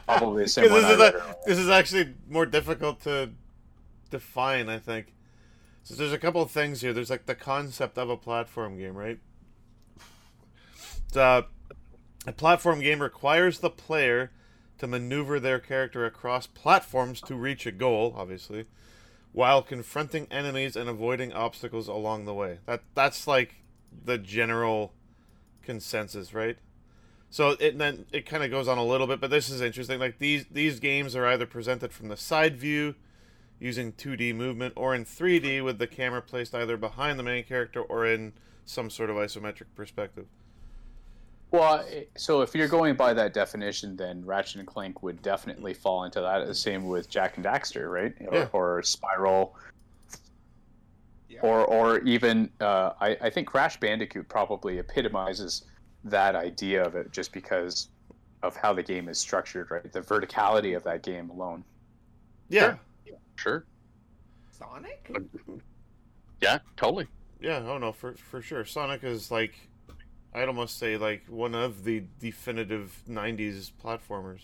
Probably 0.07 0.45
the 0.45 0.49
same 0.49 0.71
one 0.71 0.83
this 0.83 0.91
is 0.91 1.01
a- 1.01 1.37
this 1.47 1.59
is 1.59 1.69
actually 1.69 2.15
more 2.29 2.47
difficult 2.47 3.03
to 3.03 3.31
define. 4.11 4.69
I 4.69 4.79
think. 4.79 5.13
So 5.91 5.97
there's 5.97 6.13
a 6.13 6.19
couple 6.19 6.41
of 6.41 6.53
things 6.53 6.83
here. 6.83 6.93
There's 6.93 7.11
like 7.11 7.27
the 7.27 7.35
concept 7.35 7.99
of 7.99 8.09
a 8.09 8.17
platform 8.17 8.79
game, 8.79 8.95
right? 8.95 9.19
Uh, 11.17 11.43
a 12.25 12.33
platform 12.33 12.79
game 12.79 13.03
requires 13.03 13.59
the 13.59 13.71
player 13.71 14.31
to 14.79 14.87
maneuver 14.87 15.41
their 15.41 15.59
character 15.59 16.07
across 16.07 16.47
platforms 16.47 17.21
to 17.23 17.35
reach 17.35 17.67
a 17.67 17.73
goal, 17.73 18.15
obviously, 18.17 18.67
while 19.33 19.63
confronting 19.63 20.29
enemies 20.31 20.77
and 20.77 20.89
avoiding 20.89 21.33
obstacles 21.33 21.89
along 21.89 22.25
the 22.25 22.35
way. 22.35 22.61
That 22.67 22.85
that's 22.95 23.27
like 23.27 23.57
the 24.05 24.17
general 24.17 24.93
consensus, 25.61 26.33
right? 26.33 26.59
So 27.31 27.57
it 27.59 27.79
then 27.79 28.07
it 28.13 28.27
kind 28.27 28.45
of 28.45 28.51
goes 28.53 28.69
on 28.69 28.79
a 28.79 28.85
little 28.85 29.09
bit, 29.09 29.21
but 29.21 29.31
this 29.31 29.51
is 29.51 29.61
interesting. 29.61 29.99
Like 29.99 30.21
these 30.21 30.47
these 30.53 30.79
games 30.79 31.17
are 31.17 31.27
either 31.27 31.47
presented 31.47 31.93
from 31.93 32.07
the 32.07 32.17
side 32.17 32.57
view 32.57 32.95
using 33.61 33.93
2D 33.93 34.35
movement 34.35 34.73
or 34.77 34.95
in 34.95 35.05
3D 35.05 35.63
with 35.63 35.79
the 35.79 35.87
camera 35.87 36.23
placed 36.23 36.55
either 36.55 36.77
behind 36.77 37.19
the 37.19 37.23
main 37.23 37.45
character 37.45 37.83
or 37.83 38.07
in 38.07 38.33
some 38.65 38.89
sort 38.91 39.11
of 39.11 39.17
isometric 39.17 39.67
perspective. 39.77 40.27
Well, 41.53 41.85
eh, 41.91 42.05
so 42.17 42.41
if 42.43 42.55
you're 42.55 42.69
going 42.69 42.95
by 42.95 43.13
that 43.13 43.35
definition, 43.35 43.97
then 43.97 44.25
Ratchet 44.25 44.57
and 44.61 44.67
Clank 44.67 45.03
would 45.03 45.21
definitely 45.21 45.75
fall 45.75 46.05
into 46.05 46.21
that. 46.21 46.47
The 46.47 46.55
same 46.55 46.87
with 46.87 47.09
Jak 47.11 47.37
and 47.37 47.45
Daxter, 47.45 47.91
right? 47.91 48.15
Or, 48.29 48.35
Yeah. 48.39 48.49
or 48.53 48.83
Spyro, 48.83 49.51
Yeah. 51.29 51.41
or 51.43 51.65
or 51.65 51.99
even 52.01 52.51
uh, 52.61 52.93
I, 53.01 53.17
I 53.21 53.31
think 53.31 53.49
Crash 53.49 53.79
Bandicoot 53.81 54.29
probably 54.29 54.79
epitomizes 54.79 55.65
that 56.05 56.35
idea 56.37 56.85
of 56.85 56.95
it, 56.95 57.11
just 57.13 57.33
because 57.33 57.89
of 58.43 58.57
how 58.57 58.73
the 58.73 58.83
game 58.83 59.09
is 59.09 59.19
structured, 59.19 59.71
right? 59.71 59.93
The 59.93 60.01
verticality 60.01 60.77
of 60.77 60.83
that 60.85 61.03
game 61.03 61.29
alone. 61.31 61.63
Yeah. 62.49 62.61
Sure. 62.61 62.81
Sonic. 64.51 65.11
Yeah, 66.41 66.59
totally. 66.77 67.07
Yeah, 67.41 67.63
oh 67.67 67.79
no, 67.79 67.93
for 67.93 68.13
for 68.15 68.43
sure. 68.43 68.65
Sonic 68.65 69.03
is 69.05 69.31
like 69.31 69.55
I'd 70.35 70.49
almost 70.49 70.79
say 70.79 70.97
like 70.97 71.25
one 71.29 71.55
of 71.55 71.85
the 71.85 72.05
definitive 72.19 73.03
'90s 73.09 73.73
platformers. 73.83 74.41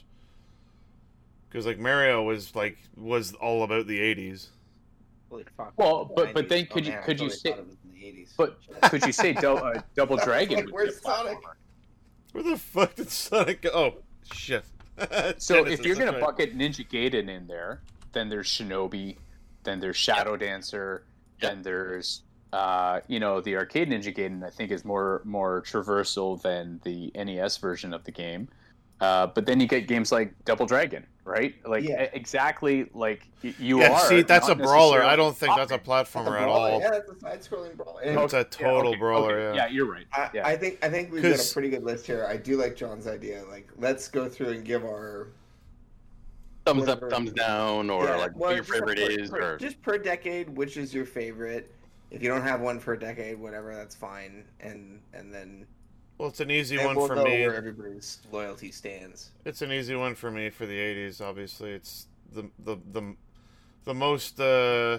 Because 1.49 1.67
like 1.67 1.79
Mario 1.79 2.23
was 2.23 2.55
like 2.55 2.79
was 2.97 3.33
all 3.35 3.63
about 3.63 3.87
the 3.87 3.99
'80s. 4.01 4.49
Holy 5.31 5.45
fuck. 5.57 5.73
Well, 5.77 6.11
but- 6.15 6.33
but 6.35 6.49
then 6.49 6.67
could 6.67 6.85
Oh, 6.85 6.87
you- 6.87 6.93
man, 6.93 7.03
I 7.03 7.07
could 7.07 7.21
you 7.21 7.29
totally 7.29 7.39
say- 7.39 7.51
thought 7.51 7.59
it 7.59 7.67
was 7.67 7.77
in 7.85 7.93
the 7.93 8.07
80s. 8.07 8.33
But 8.37 8.91
could 8.91 9.05
you 9.05 9.13
say 9.13 9.33
Dou- 9.33 9.57
uh, 9.57 9.83
Double 9.97 10.17
Dragon? 10.25 10.57
would 10.57 10.67
be 10.67 10.71
a 10.71 10.75
Where's 10.75 11.01
Sonic? 11.03 11.39
Where 12.33 12.45
the 12.45 12.57
fuck 12.57 12.95
did 12.95 13.11
Sonic 13.11 13.63
go? 13.63 13.71
Oh 13.75 13.95
shit. 14.33 14.65
So 15.39 15.57
Genesis, 15.65 15.81
if 15.81 15.85
you're 15.87 15.97
gonna 15.97 16.13
right. 16.13 16.21
bucket 16.21 16.57
Ninja 16.57 16.89
Gaiden 16.89 17.29
in 17.29 17.47
there, 17.47 17.83
then 18.16 18.29
there's 18.31 18.48
Shinobi, 18.48 19.18
then 19.64 19.79
there's 19.79 19.96
Shadow 19.96 20.37
Dancer, 20.37 21.05
then 21.40 21.62
there's 21.62 22.22
uh, 22.52 23.00
you 23.09 23.20
know 23.20 23.40
the 23.42 23.57
arcade 23.57 23.90
Ninja 23.90 24.16
Gaiden. 24.16 24.42
I 24.44 24.50
think 24.50 24.70
is 24.70 24.85
more 24.85 25.20
more 25.24 25.62
traversal 25.62 26.40
than 26.40 26.81
the 26.83 27.12
NES 27.14 27.59
version 27.59 27.92
of 27.92 28.05
the 28.05 28.12
game. 28.12 28.48
Uh, 28.98 29.26
but 29.26 29.44
then 29.44 29.61
you 29.61 29.66
get 29.66 29.87
games 29.87 30.11
like 30.11 30.33
Double 30.46 30.64
Dragon, 30.64 31.05
right? 31.26 31.55
Like 31.66 31.85
Yeah. 31.85 32.09
exactly 32.14 32.88
like 32.94 33.29
you 33.42 33.81
yeah, 33.81 33.90
are. 33.92 34.09
see, 34.09 34.22
that's 34.22 34.48
a 34.48 34.55
brawler. 34.55 35.05
I 35.05 35.16
don't 35.16 35.37
think 35.37 35.55
that's 35.55 35.70
a 35.70 35.74
That's 35.76 35.87
a 35.87 35.90
platformer 35.90 36.40
at 36.40 36.48
all. 36.48 36.81
Yeah, 36.81 36.88
that's 36.92 37.11
a 37.11 37.20
side-scrolling 37.20 37.76
brawler. 37.76 38.00
And 38.00 38.18
It's 38.18 38.33
a 38.33 38.44
total 38.44 38.92
okay, 38.92 38.98
brawler. 38.98 39.38
okay. 39.38 39.57
Yeah. 39.59 39.66
you're 39.68 39.85
right. 39.85 40.07
I, 40.14 40.31
Yeah. 40.33 40.46
I 40.46 40.57
think 40.57 40.79
I 40.83 40.88
think 40.88 41.12
we've 41.12 41.22
got 41.22 41.38
a 41.38 41.52
pretty 41.52 41.68
good 41.68 41.85
list 41.85 42.07
here. 42.07 42.24
I 42.26 42.38
do 42.38 42.57
like 42.57 42.74
John's 42.74 43.07
idea. 43.07 43.44
Like, 43.50 43.68
let's 43.76 44.09
go 44.09 44.31
through 44.31 44.52
and 44.52 44.64
give 44.64 44.83
our 44.85 45.29
Thumbs 46.66 46.81
Whatever. 46.81 47.07
up, 47.07 47.12
thumbs 47.12 47.33
down, 47.33 47.88
or 47.90 48.05
Yeah, 48.05 48.16
like 48.16 48.33
well, 48.37 48.48
what 48.50 48.55
your 48.57 48.64
favorite 48.64 48.98
per- 48.98 49.11
is, 49.22 49.31
per- 49.31 49.55
or 49.55 49.57
just 49.57 49.81
per 49.83 49.96
decade, 49.98 50.50
which 50.50 50.76
is 50.76 50.92
your 50.92 51.07
favorite? 51.07 51.72
If 52.11 52.22
you 52.22 52.29
don't 52.29 52.42
have 52.42 52.61
one 52.61 52.81
per 52.81 52.96
decade, 52.96 53.38
whatever, 53.38 53.72
that's 53.74 53.94
fine. 53.94 54.44
And 54.59 55.00
and 55.14 55.33
then 55.33 55.64
Well, 56.18 56.29
it's 56.29 56.40
an 56.40 56.50
easy 56.50 56.76
and 56.76 56.87
one 56.87 56.96
we'll 56.96 57.07
for 57.07 57.14
know 57.14 57.22
me. 57.24 57.46
where 57.46 57.55
everybody's 57.55 58.18
loyalty 58.33 58.72
stands. 58.72 59.31
It's 59.44 59.62
an 59.62 59.70
easy 59.70 59.94
one 59.94 60.16
for 60.16 60.31
me 60.33 60.50
for 60.50 60.66
the 60.66 60.76
'80s. 60.76 61.20
Obviously, 61.20 61.70
it's 61.70 62.09
the 62.33 62.50
the 62.59 62.76
the, 62.92 63.14
the 63.85 63.94
most 63.94 64.40
uh, 64.40 64.98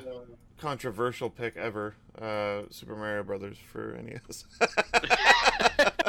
controversial 0.57 1.29
pick 1.29 1.57
ever. 1.57 1.95
Uh, 2.17 2.61
Super 2.69 2.95
Mario 2.95 3.23
Brothers 3.23 3.57
for 3.57 3.99
NES. 4.01 4.45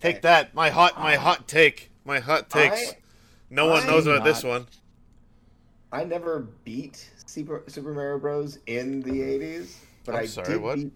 take 0.00 0.22
that, 0.22 0.54
my 0.54 0.70
hot 0.70 0.98
my 0.98 1.16
hot 1.16 1.46
take, 1.46 1.90
my 2.06 2.20
hot 2.20 2.48
takes. 2.48 2.90
I- 2.92 2.96
no 3.52 3.66
one 3.66 3.82
I'm 3.82 3.86
knows 3.86 4.06
about 4.06 4.24
this 4.24 4.42
one. 4.42 4.66
I 5.92 6.04
never 6.04 6.40
beat 6.64 7.10
Super, 7.26 7.64
Super 7.66 7.92
Mario 7.92 8.18
Bros. 8.18 8.58
in 8.66 9.00
the 9.02 9.22
'80s, 9.22 9.76
but 10.04 10.14
I'm 10.14 10.22
I 10.22 10.26
sorry, 10.26 10.54
did 10.54 10.62
what? 10.62 10.76
beat 10.76 10.92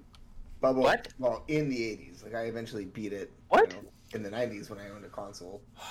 Bubble. 0.61 0.83
What? 0.83 1.09
Well, 1.19 1.45
in 1.49 1.69
the 1.69 1.77
'80s, 1.79 2.25
like 2.25 2.35
I 2.35 2.43
eventually 2.45 2.87
beat 2.87 3.13
it. 3.13 3.31
What? 3.49 3.69
you 3.71 3.77
know, 3.77 3.85
in 4.15 4.23
the 4.23 4.31
'90s 4.31 4.71
when 4.71 4.79
I 4.79 4.89
owned 4.91 5.05
a 5.05 5.09
console. 5.09 5.63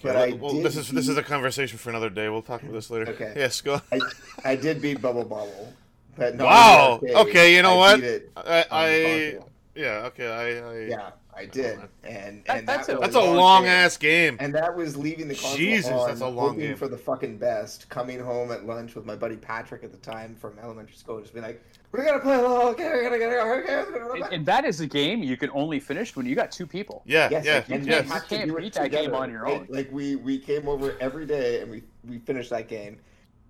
Okay, 0.00 0.10
But 0.10 0.14
well, 0.14 0.24
I 0.26 0.30
well, 0.30 0.52
did 0.52 0.64
this 0.64 0.76
is 0.76 0.88
this 0.92 1.08
is 1.08 1.16
a 1.16 1.24
conversation 1.24 1.76
for 1.76 1.90
another 1.90 2.08
day. 2.08 2.28
We'll 2.28 2.40
talk 2.40 2.62
about 2.62 2.72
this 2.72 2.88
later. 2.88 3.06
Okay. 3.08 3.32
Yes, 3.34 3.60
go. 3.60 3.80
I, 3.90 4.00
I 4.44 4.54
did 4.54 4.80
beat 4.80 5.02
Bubble 5.02 5.24
Bobble. 5.24 5.72
But 6.16 6.36
not 6.36 6.46
Wow! 6.46 7.00
arcade. 7.02 7.16
Okay, 7.16 7.56
you 7.56 7.62
know 7.62 7.74
I 7.74 7.78
what? 7.78 8.00
beat 8.00 8.04
it 8.04 8.30
I, 8.36 8.58
on 8.58 8.66
I 8.70 8.98
console. 9.02 9.50
yeah 9.74 10.06
okay 10.06 10.26
I, 10.28 10.70
I 10.70 10.86
Yeah, 10.88 11.10
I 11.38 11.44
oh, 11.44 11.46
did, 11.46 11.78
man. 11.78 11.88
and 12.04 12.44
That- 12.46 12.66
that's 12.66 12.86
that 12.88 12.96
a- 12.96 13.00
was 13.00 13.02
That's 13.12 13.14
a 13.16 13.20
long 13.20 13.36
long 13.36 13.62
game. 13.62 13.70
ass 13.70 13.96
game. 13.96 14.36
And 14.40 14.54
that 14.54 14.74
was 14.76 14.96
leaving 14.96 15.28
the 15.28 15.34
console 15.34 15.56
Jesus, 15.56 15.90
on, 15.92 16.08
that's 16.08 16.20
a 16.20 16.26
long 16.26 16.48
hoping 16.50 16.60
game. 16.60 16.76
for 16.76 16.88
the 16.88 16.98
fucking 16.98 17.38
best. 17.38 17.88
Coming 17.88 18.18
home 18.20 18.50
at 18.52 18.66
lunch 18.66 18.94
with 18.94 19.04
my 19.06 19.14
buddy 19.16 19.36
Patrick 19.36 19.84
at 19.84 19.92
the 19.92 19.98
time 19.98 20.34
from 20.34 20.58
elementary 20.58 20.96
school, 20.96 21.20
just 21.20 21.32
being 21.32 21.44
like, 21.46 21.62
"We're 21.92 22.04
gonna 22.04 22.18
play. 22.18 22.36
Oh, 22.36 22.68
okay, 22.70 22.88
we're 22.88 23.02
gonna 23.04 23.18
get 23.18 23.32
it. 23.32 23.38
Okay, 23.38 24.20
And, 24.24 24.32
and 24.34 24.46
that 24.46 24.64
is 24.64 24.80
a 24.80 24.86
game 24.86 25.22
you 25.22 25.36
can 25.36 25.50
only 25.54 25.78
finish 25.80 26.16
when 26.16 26.26
you 26.26 26.34
got 26.34 26.50
two 26.50 26.66
people. 26.66 27.02
Yeah, 27.06 27.28
Yes, 27.30 27.44
yeah, 27.44 27.64
and 27.74 27.86
yes. 27.86 28.04
we 28.04 28.10
had 28.10 28.28
to 28.28 28.34
You 28.34 28.40
can't 28.46 28.58
beat 28.58 28.72
that 28.74 28.90
game 28.90 29.14
on 29.14 29.30
your 29.30 29.42
right? 29.42 29.60
own. 29.60 29.66
Like 29.70 29.90
we 29.92 30.16
we 30.16 30.38
came 30.38 30.68
over 30.68 30.96
every 31.00 31.26
day 31.26 31.60
and 31.60 31.70
we 31.70 31.82
we 32.08 32.18
finished 32.18 32.50
that 32.50 32.68
game, 32.68 32.98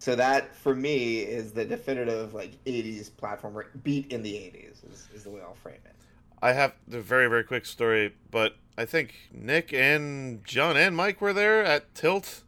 So 0.00 0.14
that 0.14 0.54
for 0.54 0.74
me 0.76 1.18
is 1.20 1.52
the 1.52 1.64
definitive 1.64 2.32
like 2.34 2.52
'80s 2.66 3.10
platformer 3.10 3.64
beat 3.82 4.12
in 4.12 4.22
the 4.22 4.32
'80s 4.34 4.84
is, 4.92 5.08
is 5.14 5.24
the 5.24 5.30
way 5.30 5.40
I'll 5.40 5.54
frame 5.54 5.76
it. 5.84 5.94
I 6.42 6.52
have 6.52 6.74
the 6.86 7.00
very 7.00 7.28
very 7.28 7.44
quick 7.44 7.66
story, 7.66 8.14
but 8.30 8.56
I 8.76 8.84
think 8.84 9.14
Nick 9.32 9.72
and 9.72 10.44
John 10.44 10.76
and 10.76 10.96
Mike 10.96 11.20
were 11.20 11.32
there 11.32 11.64
at 11.64 11.94
Tilt. 11.94 12.42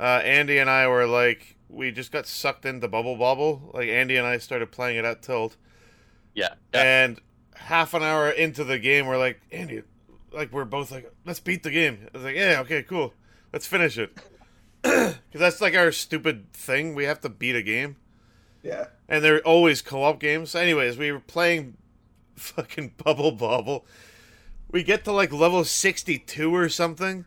Uh, 0.00 0.20
Andy 0.24 0.58
and 0.58 0.70
I 0.70 0.86
were 0.88 1.06
like, 1.06 1.56
we 1.68 1.90
just 1.90 2.12
got 2.12 2.26
sucked 2.26 2.64
into 2.64 2.88
Bubble 2.88 3.16
Bobble. 3.16 3.70
Like 3.74 3.88
Andy 3.88 4.16
and 4.16 4.26
I 4.26 4.38
started 4.38 4.70
playing 4.70 4.96
it 4.96 5.04
at 5.04 5.22
Tilt, 5.22 5.56
Yeah. 6.34 6.54
yeah. 6.72 6.82
and 7.04 7.20
half 7.56 7.92
an 7.94 8.02
hour 8.02 8.30
into 8.30 8.62
the 8.64 8.78
game, 8.78 9.06
we're 9.06 9.18
like, 9.18 9.40
Andy, 9.50 9.82
like 10.32 10.52
we're 10.52 10.64
both 10.64 10.90
like, 10.92 11.12
let's 11.26 11.40
beat 11.40 11.64
the 11.64 11.70
game. 11.70 12.06
I 12.14 12.16
was 12.16 12.24
like, 12.24 12.36
yeah, 12.36 12.60
okay, 12.60 12.82
cool, 12.84 13.12
let's 13.52 13.66
finish 13.66 13.98
it, 13.98 14.16
because 14.82 15.16
that's 15.34 15.60
like 15.60 15.74
our 15.74 15.90
stupid 15.92 16.52
thing. 16.52 16.94
We 16.94 17.04
have 17.04 17.20
to 17.22 17.28
beat 17.28 17.56
a 17.56 17.62
game. 17.62 17.96
Yeah. 18.62 18.86
and 19.08 19.22
they're 19.24 19.40
always 19.40 19.82
co-op 19.82 20.18
games. 20.20 20.54
Anyways, 20.54 20.96
we 20.98 21.10
were 21.12 21.20
playing 21.20 21.76
fucking 22.38 22.94
Bubble 23.04 23.32
Bobble. 23.32 23.84
We 24.70 24.82
get 24.82 25.04
to 25.04 25.12
like 25.12 25.32
level 25.32 25.64
62 25.64 26.54
or 26.54 26.68
something. 26.68 27.24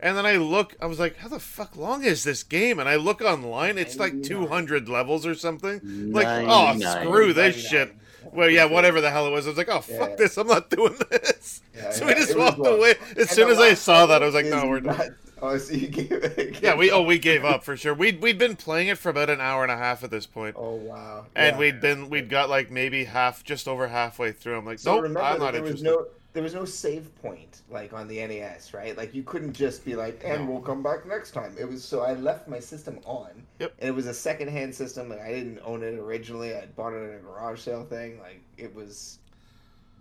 And 0.00 0.16
then 0.16 0.24
I 0.26 0.36
look, 0.36 0.76
I 0.80 0.86
was 0.86 0.98
like, 1.00 1.16
how 1.16 1.28
the 1.28 1.40
fuck 1.40 1.76
long 1.76 2.04
is 2.04 2.22
this 2.22 2.44
game? 2.44 2.78
And 2.78 2.88
I 2.88 2.94
look 2.96 3.20
online, 3.20 3.78
it's 3.78 3.98
like 3.98 4.22
200 4.22 4.88
levels 4.88 5.26
or 5.26 5.34
something. 5.34 6.12
Like, 6.12 6.26
oh, 6.48 6.78
screw 6.78 7.32
this 7.32 7.56
shit. 7.56 7.94
Well, 8.32 8.48
yeah, 8.48 8.66
whatever 8.66 9.00
the 9.00 9.10
hell 9.10 9.26
it 9.26 9.30
was. 9.30 9.46
I 9.46 9.50
was 9.50 9.58
like, 9.58 9.68
oh, 9.70 9.80
fuck 9.80 10.10
Yeah. 10.10 10.16
this. 10.16 10.36
I'm 10.36 10.46
not 10.46 10.70
doing 10.70 10.96
this. 11.10 11.62
Yeah, 11.74 11.90
so 11.90 12.06
yeah, 12.06 12.14
we 12.14 12.20
just 12.20 12.36
walked 12.38 12.58
away. 12.64 12.94
As 13.12 13.16
And 13.16 13.28
soon 13.30 13.50
as 13.50 13.58
I 13.58 13.74
saw 13.74 14.06
that, 14.06 14.22
I 14.22 14.26
was 14.26 14.34
like, 14.34 14.46
no, 14.46 14.68
we're 14.68 14.80
done. 14.80 15.16
Oh, 15.40 15.56
so 15.58 15.72
you 15.74 15.88
gave 16.00 16.10
it. 16.12 16.62
Yeah, 16.62 16.74
we 16.74 16.90
oh 16.90 17.02
we 17.02 17.18
gave 17.18 17.44
up 17.44 17.64
for 17.64 17.76
sure. 17.76 17.94
We'd 17.94 18.20
we'd 18.20 18.38
been 18.38 18.56
playing 18.56 18.88
it 18.88 18.98
for 18.98 19.08
about 19.10 19.30
an 19.30 19.40
hour 19.40 19.62
and 19.62 19.72
a 19.72 19.76
half 19.76 20.02
at 20.04 20.10
this 20.10 20.26
point. 20.26 20.56
Oh 20.58 20.74
wow. 20.74 21.26
And 21.36 21.54
Yeah. 21.54 21.58
we'd 21.58 21.80
been 21.80 22.10
we'd 22.10 22.28
got 22.28 22.48
like 22.48 22.70
maybe 22.70 23.04
half 23.04 23.44
just 23.44 23.68
over 23.68 23.88
halfway 23.88 24.32
through. 24.32 24.58
I'm 24.58 24.64
like, 24.66 24.78
So 24.78 24.94
nope, 24.94 25.02
remember 25.04 25.20
I'm 25.22 25.38
not 25.38 25.52
there 25.52 25.62
was 25.62 25.82
no 25.82 26.06
there 26.34 26.42
was 26.42 26.54
no 26.54 26.64
save 26.64 27.14
point 27.22 27.62
like 27.70 27.92
on 27.92 28.06
the 28.08 28.24
NES, 28.26 28.74
right? 28.74 28.96
Like 28.96 29.14
you 29.14 29.22
couldn't 29.22 29.54
just 29.54 29.84
be 29.84 29.96
like, 29.96 30.22
and 30.24 30.44
No. 30.44 30.52
we'll 30.52 30.62
come 30.62 30.82
back 30.82 31.06
next 31.06 31.32
time. 31.32 31.54
It 31.58 31.68
was 31.68 31.82
so 31.84 32.02
I 32.02 32.14
left 32.14 32.48
my 32.48 32.60
system 32.60 32.98
on. 33.04 33.30
Yep. 33.58 33.74
And 33.80 33.88
it 33.88 33.92
was 33.92 34.06
a 34.06 34.14
secondhand 34.14 34.74
system, 34.74 35.10
and 35.10 35.20
I 35.20 35.32
didn't 35.32 35.58
own 35.64 35.82
it 35.82 35.94
originally. 35.98 36.54
I 36.54 36.66
bought 36.76 36.92
it 36.92 37.10
at 37.12 37.16
a 37.16 37.22
garage 37.22 37.60
sale 37.60 37.84
thing. 37.84 38.20
Like 38.20 38.40
it 38.56 38.72
was, 38.74 39.18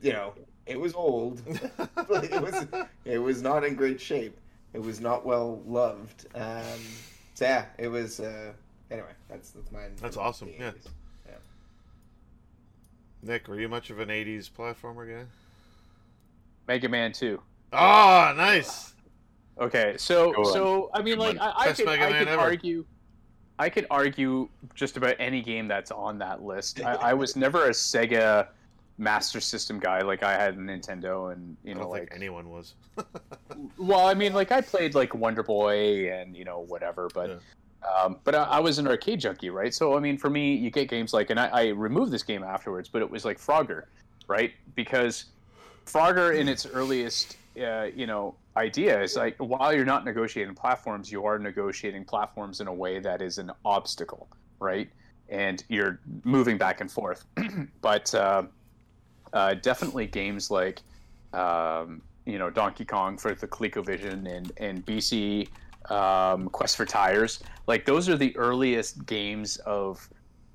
you 0.02 0.14
know, 0.14 0.34
it 0.66 0.80
was 0.80 0.94
old. 0.94 1.42
It 2.30 2.42
was 2.42 2.66
it 3.06 3.18
was 3.18 3.42
not 3.42 3.64
in 3.64 3.76
great 3.76 4.00
shape. 4.02 4.38
It 4.78 4.84
was 4.84 5.02
not 5.02 5.26
well 5.26 5.60
loved. 5.66 6.28
Um, 6.36 6.62
so 7.34 7.46
yeah, 7.46 7.66
it 7.80 7.88
was. 7.88 8.20
Uh, 8.20 8.52
anyway, 8.92 9.10
that's 9.28 9.50
that's 9.50 9.72
mine. 9.72 9.96
That's 10.00 10.18
awesome, 10.18 10.50
the 10.50 10.66
yeah. 10.66 10.72
Nick, 13.24 13.48
were 13.48 13.60
you 13.60 13.68
much 13.68 13.90
of 13.90 13.98
an 13.98 14.10
'80s 14.10 14.52
platformer 14.52 15.12
guy? 15.12 15.26
Mega 16.68 16.88
Man 16.88 17.12
2. 17.12 17.42
Oh, 17.74 18.34
nice. 18.38 18.94
Okay, 19.60 19.96
so 19.98 20.32
Go 20.34 20.44
so 20.44 20.92
I 20.94 21.02
mean, 21.02 21.18
like. 21.18 21.40
I, 21.40 21.54
I 21.58 21.72
could 21.72 21.88
Mega 21.88 22.06
I 22.06 22.10
Man 22.12 22.20
could 22.20 22.28
ever. 22.28 22.42
argue, 22.42 22.86
I 23.58 23.70
could 23.70 23.88
argue 23.90 24.48
just 24.76 24.96
about 24.96 25.16
any 25.18 25.42
game 25.42 25.68
that's 25.68 25.90
on 25.90 26.20
that 26.20 26.44
list. 26.44 26.82
I, 26.82 26.94
I 26.94 27.14
was 27.16 27.36
never 27.36 27.66
a 27.66 27.72
Sega 27.72 28.50
Master 28.98 29.40
System 29.40 29.80
guy. 29.80 30.02
Like 30.02 30.24
I 30.24 30.34
had 30.34 30.56
a 30.56 30.58
Nintendo, 30.58 31.32
and 31.32 31.56
you 31.64 31.76
know, 31.76 31.90
like 31.90 32.12
anyone 32.14 32.50
was. 32.50 32.76
well, 33.78 34.08
I 34.08 34.14
mean, 34.14 34.34
like 34.34 34.52
I 34.52 34.62
played 34.62 34.96
like 34.96 35.14
Wonder 35.14 35.44
Boy 35.44 36.12
and 36.12 36.36
you 36.36 36.46
know 36.46 36.60
whatever, 36.68 37.10
but 37.14 37.42
um, 37.96 38.18
but 38.24 38.36
I, 38.36 38.44
I 38.44 38.60
was 38.60 38.80
an 38.80 38.88
arcade 38.88 39.20
junkie, 39.20 39.50
right? 39.50 39.74
So 39.74 39.96
I 39.96 40.00
mean, 40.00 40.18
for 40.18 40.30
me, 40.30 40.56
you 40.56 40.70
get 40.70 40.90
games 40.90 41.14
like, 41.14 41.30
and 41.30 41.40
I, 41.40 41.48
I 41.48 41.68
removed 41.68 42.12
this 42.12 42.24
game 42.24 42.44
afterwards, 42.44 42.90
but 42.90 43.02
it 43.02 43.10
was 43.10 43.26
like 43.26 43.40
Frogger, 43.40 43.84
right? 44.28 44.52
Because 44.76 45.26
Frogger 45.86 46.36
in 46.36 46.48
its 46.48 46.66
earliest, 46.66 47.38
uh, 47.62 47.88
you 47.96 48.08
know, 48.08 48.36
idea 48.56 49.02
is 49.02 49.16
like 49.16 49.36
while 49.38 49.74
you're 49.74 49.86
not 49.86 50.06
negotiating 50.06 50.56
platforms, 50.56 51.12
you 51.12 51.26
are 51.26 51.38
negotiating 51.40 52.04
platforms 52.04 52.60
in 52.62 52.68
a 52.68 52.74
way 52.74 53.00
that 53.00 53.22
is 53.22 53.38
an 53.38 53.52
obstacle, 53.64 54.28
right? 54.60 54.90
And 55.30 55.64
you're 55.70 56.00
moving 56.24 56.58
back 56.58 56.82
and 56.82 56.92
forth. 56.92 57.26
but 57.82 58.14
uh, 58.16 58.44
uh, 59.38 59.54
definitely 59.54 60.08
games 60.08 60.50
like 60.50 60.82
um, 61.34 62.02
you 62.26 62.40
know 62.40 62.50
Donkey 62.50 62.86
Kong 62.86 63.18
for 63.18 63.36
the 63.36 63.48
ColecoVision 63.48 64.28
and 64.36 64.52
and 64.58 64.84
BC 64.86 65.48
um, 65.92 66.50
Quest 66.50 66.76
for 66.76 66.86
Tires. 66.86 67.44
Like 67.68 67.86
those 67.86 68.10
are 68.10 68.18
the 68.18 68.36
earliest 68.36 69.06
games 69.06 69.58
of 69.58 70.10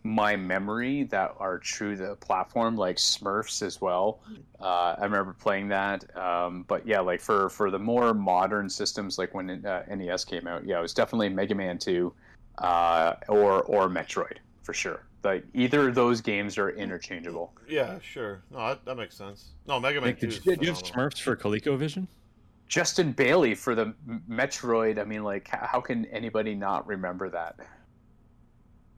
my 0.04 0.34
memory 0.34 1.04
that 1.04 1.32
are 1.38 1.58
true 1.58 1.96
to 1.96 2.06
the 2.08 2.16
platform, 2.16 2.76
like 2.76 2.96
Smurfs 2.96 3.62
as 3.62 3.80
well. 3.80 4.20
Uh, 4.60 4.96
I 4.98 5.04
remember 5.04 5.32
playing 5.32 5.68
that. 5.68 6.04
Um, 6.16 6.64
but 6.66 6.84
yeah, 6.84 6.98
like 6.98 7.20
for 7.20 7.50
for 7.50 7.70
the 7.70 7.78
more 7.78 8.12
modern 8.12 8.68
systems, 8.68 9.16
like 9.16 9.32
when 9.32 9.64
uh, 9.64 9.84
NES 9.94 10.24
came 10.24 10.48
out, 10.48 10.66
yeah, 10.66 10.80
it 10.80 10.82
was 10.82 10.92
definitely 10.92 11.28
Mega 11.28 11.54
Man 11.54 11.78
Two 11.78 12.12
uh, 12.58 13.14
or 13.28 13.62
or 13.62 13.88
Metroid 13.88 14.38
for 14.64 14.74
sure. 14.74 15.04
Like 15.24 15.44
either 15.54 15.88
of 15.88 15.94
those 15.94 16.20
games 16.20 16.58
are 16.58 16.70
interchangeable. 16.70 17.52
Yeah, 17.68 17.98
sure. 18.00 18.42
No, 18.50 18.58
that, 18.68 18.84
that 18.84 18.96
makes 18.96 19.16
sense. 19.16 19.50
No, 19.66 19.78
Mega 19.78 20.00
Man 20.00 20.10
Nick, 20.10 20.20
2 20.20 20.26
did 20.26 20.34
you, 20.34 20.40
did 20.56 20.62
you 20.62 20.68
have. 20.70 20.82
Smurfs 20.82 21.20
for 21.20 21.36
ColecoVision? 21.36 22.08
Justin 22.66 23.12
Bailey 23.12 23.54
for 23.54 23.74
the 23.74 23.94
Metroid. 24.28 24.98
I 24.98 25.04
mean, 25.04 25.22
like, 25.22 25.48
how 25.48 25.80
can 25.80 26.06
anybody 26.06 26.54
not 26.54 26.86
remember 26.86 27.28
that? 27.30 27.56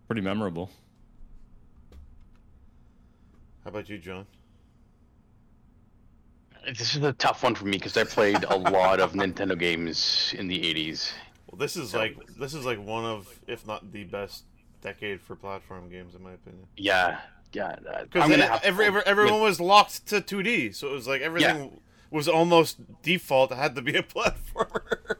Pretty 0.06 0.22
memorable. 0.22 0.70
How 3.64 3.70
about 3.70 3.88
you, 3.88 3.98
John? 3.98 4.26
This 6.66 6.94
is 6.94 7.02
a 7.02 7.12
tough 7.14 7.42
one 7.42 7.54
for 7.54 7.64
me 7.66 7.72
because 7.72 7.96
I 7.96 8.04
played 8.04 8.44
a 8.44 8.56
lot 8.56 9.00
of 9.00 9.12
Nintendo 9.12 9.58
games 9.58 10.34
in 10.38 10.48
the 10.48 10.58
80s. 10.58 11.12
Well, 11.50 11.58
this 11.58 11.76
is 11.76 11.94
like 11.94 12.16
this 12.38 12.54
is 12.54 12.64
like 12.64 12.82
one 12.82 13.04
of, 13.04 13.28
if 13.46 13.66
not 13.66 13.92
the 13.92 14.04
best 14.04 14.44
decade 14.84 15.20
for 15.20 15.34
platform 15.34 15.88
games, 15.90 16.14
in 16.14 16.22
my 16.22 16.32
opinion. 16.34 16.66
Yeah, 16.76 17.18
yeah. 17.52 17.74
uh, 17.92 18.04
Because 18.04 18.30
gonna 18.30 18.46
have 18.46 18.60
to 18.60 18.66
every, 18.66 18.86
every, 18.86 19.02
everyone 19.06 19.40
was 19.40 19.58
locked 19.60 20.06
to 20.08 20.20
2D, 20.20 20.74
so 20.74 20.88
it 20.88 20.92
was 20.92 21.08
like 21.08 21.22
everything 21.22 21.80
was 22.10 22.28
almost 22.28 22.78
default. 23.02 23.50
It 23.50 23.56
had 23.56 23.74
to 23.74 23.82
be 23.82 23.96
a 23.96 24.02
platformer. 24.14 25.16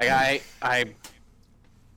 I 0.00 0.40
I 0.62 0.94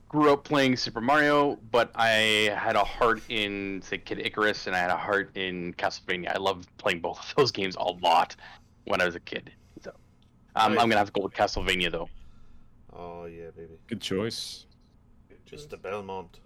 grew 0.10 0.32
up 0.32 0.44
playing 0.44 0.76
Super 0.78 1.02
Mario, 1.02 1.58
but 1.72 1.92
I 1.96 2.54
had 2.56 2.76
a 2.76 2.84
heart 2.84 3.22
in 3.30 3.82
say 3.82 3.98
Kid 3.98 4.20
Icarus, 4.20 4.68
and 4.68 4.76
I 4.76 4.80
had 4.80 4.92
a 4.92 4.98
heart 4.98 5.36
in 5.36 5.74
Castlevania. 5.74 6.34
I 6.36 6.38
loved 6.38 6.68
playing 6.78 7.00
both 7.02 7.20
of 7.20 7.36
those 7.36 7.52
games 7.60 7.76
a 7.78 7.84
lot 7.84 8.36
when 8.86 9.02
I 9.02 9.06
was 9.06 9.16
a 9.16 9.20
kid. 9.22 9.52
So 9.84 9.92
um, 10.56 10.74
Nice. 10.74 10.82
I'm 10.82 10.90
gonna 10.90 10.98
have 10.98 11.08
to 11.08 11.14
go 11.14 11.22
with 11.24 11.34
Castlevania 11.34 11.92
though. 11.92 12.10
oh 12.94 13.26
yeah, 13.26 13.50
baby. 13.56 13.74
Good 13.88 14.02
choice. 14.02 14.66
Just 15.46 15.70
the 15.70 15.78
Belmont. 15.78 16.40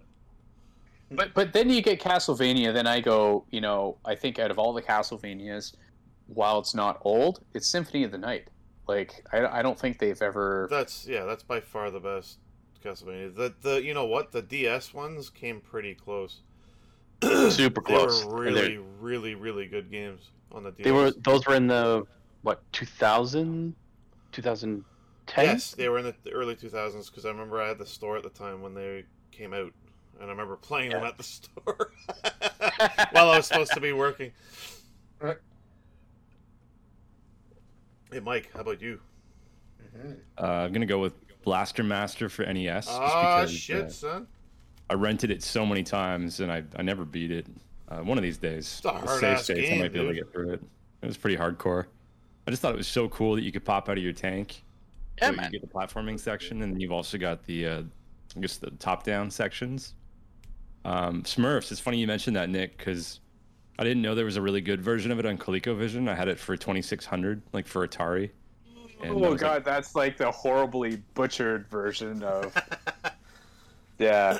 But 1.10 1.32
but 1.34 1.52
then 1.52 1.70
you 1.70 1.80
get 1.82 2.00
Castlevania. 2.00 2.72
Then 2.72 2.86
I 2.86 3.00
go, 3.00 3.44
you 3.50 3.60
know, 3.60 3.96
I 4.04 4.14
think 4.14 4.38
out 4.38 4.50
of 4.50 4.58
all 4.58 4.72
the 4.72 4.82
Castlevanias, 4.82 5.74
while 6.26 6.58
it's 6.58 6.74
not 6.74 6.98
old, 7.02 7.40
it's 7.54 7.66
Symphony 7.66 8.04
of 8.04 8.10
the 8.12 8.18
Night. 8.18 8.48
Like 8.86 9.24
I, 9.32 9.58
I 9.58 9.62
don't 9.62 9.78
think 9.78 9.98
they've 9.98 10.20
ever. 10.20 10.68
That's 10.70 11.06
yeah, 11.06 11.24
that's 11.24 11.42
by 11.42 11.60
far 11.60 11.90
the 11.90 12.00
best 12.00 12.38
Castlevania. 12.84 13.34
The 13.34 13.54
the 13.62 13.82
you 13.82 13.94
know 13.94 14.06
what 14.06 14.32
the 14.32 14.42
DS 14.42 14.92
ones 14.92 15.30
came 15.30 15.60
pretty 15.60 15.94
close. 15.94 16.40
Super 17.50 17.80
close. 17.80 18.22
they're- 18.24 18.32
really 18.34 18.78
really 19.00 19.34
really 19.34 19.66
good 19.66 19.90
games 19.90 20.30
on 20.52 20.62
the 20.62 20.70
DS. 20.72 20.84
They 20.84 20.92
were 20.92 21.10
those 21.10 21.46
were 21.46 21.54
in 21.54 21.66
the 21.66 22.06
what 22.42 22.62
2000, 22.72 23.74
2010. 24.32 25.44
Yes, 25.44 25.72
they 25.72 25.88
were 25.88 25.98
in 25.98 26.04
the 26.04 26.14
the 26.22 26.30
early 26.30 26.54
2000s 26.54 27.06
because 27.10 27.24
I 27.24 27.30
remember 27.30 27.60
I 27.60 27.68
had 27.68 27.78
the 27.78 27.86
store 27.86 28.16
at 28.16 28.22
the 28.22 28.30
time 28.30 28.62
when 28.62 28.74
they 28.74 29.04
came 29.32 29.52
out, 29.52 29.72
and 30.20 30.26
I 30.26 30.30
remember 30.30 30.56
playing 30.56 30.90
them 30.90 31.04
at 31.04 31.16
the 31.16 31.22
store 31.24 31.92
while 33.12 33.30
I 33.30 33.36
was 33.36 33.46
supposed 33.46 33.72
to 33.72 33.80
be 33.80 33.92
working. 33.92 34.32
Right. 35.20 35.36
Hey, 38.12 38.20
Mike, 38.20 38.50
how 38.54 38.60
about 38.60 38.80
you? 38.80 39.00
Mhm. 39.96 40.16
Uh, 40.38 40.44
I'm 40.44 40.72
gonna 40.72 40.86
go 40.86 40.98
with 40.98 41.14
Blaster 41.42 41.82
Master 41.82 42.28
for 42.28 42.44
NES. 42.44 42.86
just 42.86 42.90
Ah, 42.98 43.40
because, 43.40 43.52
shit, 43.54 43.84
uh, 43.86 43.90
son. 43.90 44.26
I 44.90 44.94
rented 44.94 45.30
it 45.30 45.42
so 45.42 45.66
many 45.66 45.82
times 45.82 46.40
and 46.40 46.50
I, 46.50 46.62
I 46.76 46.82
never 46.82 47.04
beat 47.04 47.30
it. 47.30 47.46
Uh, 47.88 48.00
one 48.00 48.18
of 48.18 48.22
these 48.22 48.38
days, 48.38 48.80
a 48.84 48.92
with 48.92 49.04
hard-ass 49.04 49.48
game, 49.48 49.78
I 49.78 49.82
might 49.84 49.92
be 49.92 49.98
able 50.00 50.10
to 50.10 50.14
get 50.14 50.32
through 50.32 50.52
it. 50.52 50.62
It 51.02 51.06
was 51.06 51.16
pretty 51.16 51.36
hardcore. 51.36 51.86
I 52.46 52.50
just 52.50 52.60
thought 52.62 52.72
it 52.72 52.78
was 52.78 52.88
so 52.88 53.08
cool 53.08 53.34
that 53.34 53.42
you 53.42 53.52
could 53.52 53.64
pop 53.64 53.88
out 53.88 53.96
of 53.98 54.02
your 54.04 54.12
tank. 54.12 54.62
Yeah, 55.18 55.30
so 55.30 55.36
man. 55.36 55.52
You 55.52 55.58
get 55.58 55.68
the 55.68 55.74
platforming 55.74 56.18
section, 56.18 56.62
and 56.62 56.72
then 56.74 56.80
you've 56.80 56.92
also 56.92 57.18
got 57.18 57.44
the, 57.44 57.66
uh, 57.66 57.82
I 58.36 58.40
guess 58.40 58.56
the 58.56 58.70
top-down 58.72 59.30
sections. 59.30 59.94
Um, 60.84 61.22
Smurfs. 61.22 61.70
It's 61.70 61.80
funny 61.80 61.98
you 61.98 62.06
mentioned 62.06 62.36
that, 62.36 62.48
Nick, 62.48 62.78
because 62.78 63.20
I 63.78 63.84
didn't 63.84 64.02
know 64.02 64.14
there 64.14 64.24
was 64.24 64.36
a 64.36 64.42
really 64.42 64.60
good 64.60 64.80
version 64.80 65.10
of 65.10 65.18
it 65.18 65.26
on 65.26 65.38
ColecoVision. 65.38 66.08
I 66.08 66.14
had 66.14 66.28
it 66.28 66.38
for 66.38 66.56
2600, 66.56 67.42
like 67.52 67.66
for 67.66 67.86
Atari. 67.86 68.30
And 69.00 69.12
oh 69.12 69.34
god, 69.36 69.42
like, 69.42 69.64
that's 69.64 69.94
like 69.94 70.16
the 70.16 70.30
horribly 70.30 70.96
butchered 71.14 71.68
version 71.68 72.22
of. 72.22 72.56
Yeah. 73.98 74.38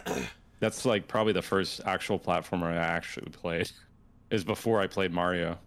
That's 0.60 0.84
like 0.84 1.06
probably 1.06 1.32
the 1.32 1.42
first 1.42 1.80
actual 1.84 2.18
platformer 2.18 2.66
I 2.72 2.76
actually 2.76 3.30
played. 3.30 3.70
Is 4.30 4.44
before 4.44 4.80
I 4.80 4.86
played 4.86 5.12
Mario. 5.12 5.58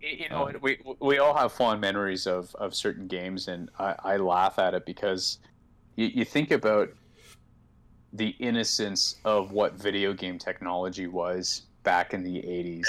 you 0.00 0.28
know, 0.28 0.50
we 0.60 0.78
we 1.00 1.18
all 1.18 1.34
have 1.34 1.52
fond 1.52 1.80
memories 1.80 2.26
of, 2.26 2.54
of 2.56 2.74
certain 2.74 3.08
games, 3.08 3.48
and 3.48 3.70
I, 3.78 3.94
I 4.04 4.16
laugh 4.16 4.58
at 4.58 4.74
it 4.74 4.86
because 4.86 5.38
you, 5.96 6.06
you 6.06 6.24
think 6.24 6.50
about 6.50 6.90
the 8.12 8.28
innocence 8.38 9.16
of 9.24 9.52
what 9.52 9.74
video 9.74 10.12
game 10.12 10.38
technology 10.38 11.06
was 11.06 11.62
back 11.82 12.14
in 12.14 12.22
the 12.22 12.36
80s. 12.36 12.86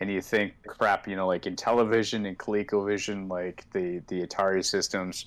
And 0.00 0.10
you 0.10 0.22
think, 0.22 0.54
crap, 0.66 1.08
you 1.08 1.16
know, 1.16 1.26
like 1.26 1.46
in 1.46 1.56
television 1.56 2.26
and 2.26 2.38
ColecoVision, 2.38 3.28
like 3.28 3.64
the, 3.72 3.98
the 4.06 4.26
Atari 4.26 4.64
systems, 4.64 5.26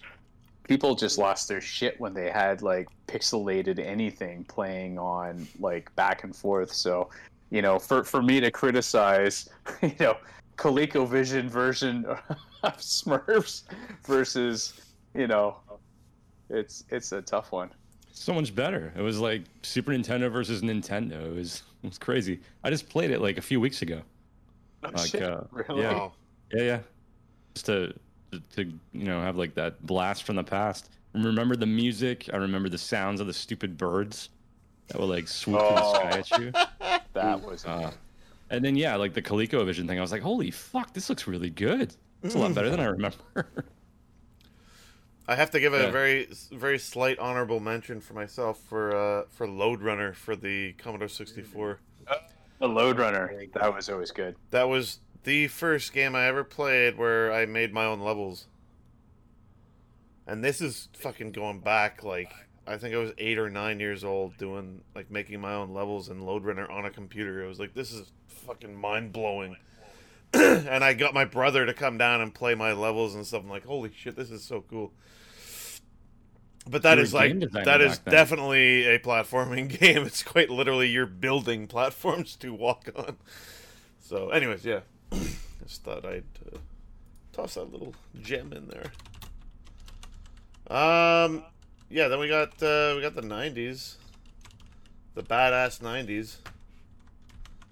people 0.63 0.95
just 0.95 1.17
lost 1.17 1.47
their 1.47 1.61
shit 1.61 1.99
when 1.99 2.13
they 2.13 2.29
had 2.29 2.61
like 2.61 2.87
pixelated 3.07 3.79
anything 3.79 4.43
playing 4.45 4.97
on 4.97 5.45
like 5.59 5.93
back 5.95 6.23
and 6.23 6.35
forth. 6.35 6.71
So, 6.71 7.09
you 7.49 7.61
know, 7.61 7.77
for, 7.77 8.03
for 8.03 8.21
me 8.21 8.39
to 8.39 8.49
criticize, 8.49 9.49
you 9.81 9.93
know, 9.99 10.17
ColecoVision 10.57 11.49
version 11.49 12.05
of 12.63 12.77
Smurfs 12.77 13.63
versus, 14.05 14.73
you 15.13 15.27
know, 15.27 15.57
it's 16.49 16.83
it's 16.89 17.11
a 17.11 17.21
tough 17.21 17.51
one. 17.51 17.71
So 18.13 18.33
much 18.33 18.53
better. 18.53 18.93
It 18.95 19.01
was 19.01 19.19
like 19.19 19.43
Super 19.63 19.91
Nintendo 19.91 20.31
versus 20.31 20.61
Nintendo. 20.61 21.25
It 21.25 21.35
was 21.35 21.63
it 21.83 21.87
was 21.87 21.97
crazy. 21.97 22.39
I 22.63 22.69
just 22.69 22.89
played 22.89 23.11
it 23.11 23.21
like 23.21 23.37
a 23.37 23.41
few 23.41 23.59
weeks 23.59 23.81
ago. 23.81 24.01
Like, 24.83 24.97
shit, 25.07 25.23
uh, 25.23 25.41
really? 25.51 25.81
yeah. 25.81 26.09
Yeah, 26.53 26.63
yeah. 26.63 26.79
Just 27.53 27.65
to, 27.67 27.93
to 28.31 28.39
to 28.55 28.63
you 28.93 29.05
know 29.05 29.21
have 29.21 29.37
like 29.37 29.55
that 29.55 29.85
blast 29.85 30.23
from 30.23 30.35
the 30.35 30.43
past. 30.43 30.89
Remember 31.13 31.55
the 31.55 31.65
music. 31.65 32.29
I 32.33 32.37
remember 32.37 32.69
the 32.69 32.77
sounds 32.77 33.19
of 33.21 33.27
the 33.27 33.33
stupid 33.33 33.77
birds 33.77 34.29
that 34.87 34.99
would 34.99 35.09
like 35.09 35.27
swoop 35.27 35.59
through 35.59 35.69
the 35.69 35.93
sky 35.93 36.09
at 36.19 36.39
you. 36.39 36.51
That 37.13 37.41
was 37.41 37.65
Uh, 37.65 37.91
and 38.49 38.63
then 38.63 38.77
yeah, 38.77 38.95
like 38.95 39.13
the 39.13 39.21
ColecoVision 39.21 39.85
thing. 39.85 39.97
I 39.97 40.01
was 40.01 40.13
like, 40.13 40.21
holy 40.21 40.49
fuck, 40.49 40.93
this 40.93 41.09
looks 41.09 41.27
really 41.27 41.49
good. 41.49 41.93
It's 42.23 42.35
a 42.35 42.37
lot 42.37 42.53
better 42.55 42.69
than 42.69 42.79
I 42.79 42.85
remember. 42.85 43.17
I 45.27 45.35
have 45.35 45.51
to 45.51 45.59
give 45.59 45.73
a 45.73 45.91
very 45.91 46.27
very 46.51 46.79
slight 46.79 47.19
honorable 47.19 47.59
mention 47.59 48.01
for 48.01 48.13
myself 48.13 48.59
for 48.67 48.95
uh, 48.95 49.23
for 49.29 49.47
Lode 49.47 49.81
Runner 49.81 50.13
for 50.13 50.35
the 50.35 50.73
Commodore 50.73 51.07
64. 51.07 51.79
the 52.59 52.67
Lode 52.67 52.99
Runner. 52.99 53.43
That 53.53 53.73
was 53.73 53.89
always 53.89 54.11
good. 54.11 54.35
That 54.49 54.67
was 54.67 54.99
the 55.23 55.47
first 55.47 55.93
game 55.93 56.15
I 56.15 56.25
ever 56.25 56.43
played 56.43 56.97
where 56.97 57.31
I 57.31 57.45
made 57.45 57.73
my 57.73 57.85
own 57.85 57.99
levels. 58.01 58.47
And 60.27 60.43
this 60.43 60.61
is 60.61 60.89
fucking 60.93 61.31
going 61.31 61.59
back 61.59 62.03
like 62.03 62.31
I 62.67 62.77
think 62.77 62.93
I 62.93 62.97
was 62.97 63.11
8 63.17 63.39
or 63.39 63.49
9 63.49 63.79
years 63.79 64.03
old 64.03 64.37
doing 64.37 64.81
like 64.95 65.09
making 65.09 65.41
my 65.41 65.53
own 65.53 65.73
levels 65.73 66.09
in 66.09 66.21
Lode 66.21 66.45
Runner 66.45 66.69
on 66.69 66.85
a 66.85 66.91
computer. 66.91 67.43
I 67.43 67.47
was 67.47 67.59
like 67.59 67.73
this 67.73 67.91
is 67.91 68.11
fucking 68.27 68.75
mind-blowing. 68.75 69.55
and 70.33 70.83
I 70.83 70.93
got 70.93 71.13
my 71.13 71.25
brother 71.25 71.65
to 71.65 71.73
come 71.73 71.97
down 71.97 72.21
and 72.21 72.33
play 72.33 72.55
my 72.55 72.73
levels 72.73 73.15
and 73.15 73.25
stuff. 73.25 73.43
I'm 73.43 73.49
like, 73.49 73.65
"Holy 73.65 73.91
shit, 73.95 74.15
this 74.15 74.31
is 74.31 74.43
so 74.43 74.63
cool." 74.69 74.93
But 76.69 76.83
that 76.83 76.97
You're 76.97 77.05
is 77.05 77.13
like 77.13 77.39
that 77.65 77.81
is 77.81 77.99
then. 77.99 78.11
definitely 78.13 78.85
a 78.85 78.99
platforming 78.99 79.67
game. 79.79 80.03
It's 80.03 80.23
quite 80.23 80.49
literally 80.49 80.89
you're 80.89 81.05
building 81.07 81.67
platforms 81.67 82.35
to 82.37 82.53
walk 82.53 82.87
on. 82.95 83.17
So, 83.99 84.29
anyways, 84.29 84.63
yeah, 84.63 84.81
just 85.11 85.83
thought 85.83 86.05
I'd 86.05 86.23
uh, 86.53 86.57
toss 87.33 87.55
that 87.55 87.71
little 87.71 87.95
gem 88.21 88.53
in 88.53 88.67
there. 88.67 88.91
Um, 90.69 91.43
yeah. 91.89 92.07
Then 92.07 92.19
we 92.19 92.27
got 92.27 92.61
uh, 92.61 92.93
we 92.95 93.01
got 93.01 93.15
the 93.15 93.21
'90s, 93.23 93.95
the 95.15 95.23
badass 95.23 95.81
'90s, 95.81 96.37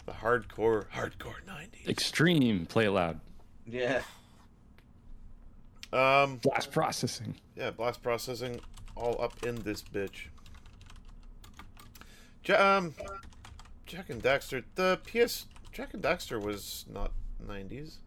the 0.09 0.15
hardcore 0.15 0.85
hardcore 0.89 1.35
'90s. 1.47 1.87
Extreme, 1.87 2.65
play 2.65 2.87
loud. 2.87 3.19
Yeah. 3.67 4.01
Um, 5.93 6.37
Blast 6.37 6.71
processing. 6.71 7.35
yeah, 7.55 7.69
blast 7.71 8.01
processing 8.01 8.59
all 8.95 9.21
up 9.21 9.43
in 9.43 9.55
this 9.63 9.83
bitch. 9.83 10.27
Ja- 12.45 12.77
um, 12.77 12.95
Jak 13.85 14.09
and 14.09 14.21
Daxter. 14.23 14.63
The 14.75 14.99
PS 15.05 15.45
Jak 15.71 15.93
and 15.93 16.01
Daxter 16.03 16.41
was 16.43 16.85
not 16.91 17.11
'90s. 17.45 17.97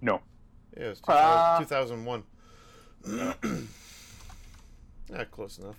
No. 0.00 0.22
Yeah, 0.76 0.84
it 0.84 0.88
was 0.90 1.02
Ah. 1.08 1.58
2000, 1.60 2.04
2001. 2.04 2.24
yeah, 5.10 5.24
close 5.24 5.58
enough. 5.58 5.76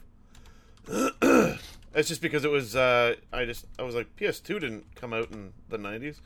It's 0.90 2.08
just 2.08 2.22
because 2.22 2.44
it 2.44 2.52
was. 2.52 2.76
Uh, 2.76 3.16
I 3.32 3.46
just 3.46 3.66
I 3.78 3.84
was 3.84 3.96
like 3.96 4.16
PS2 4.16 4.60
didn't 4.60 4.96
come 4.96 5.14
out 5.14 5.32
in 5.32 5.54
the 5.70 5.78
90s. 5.78 6.20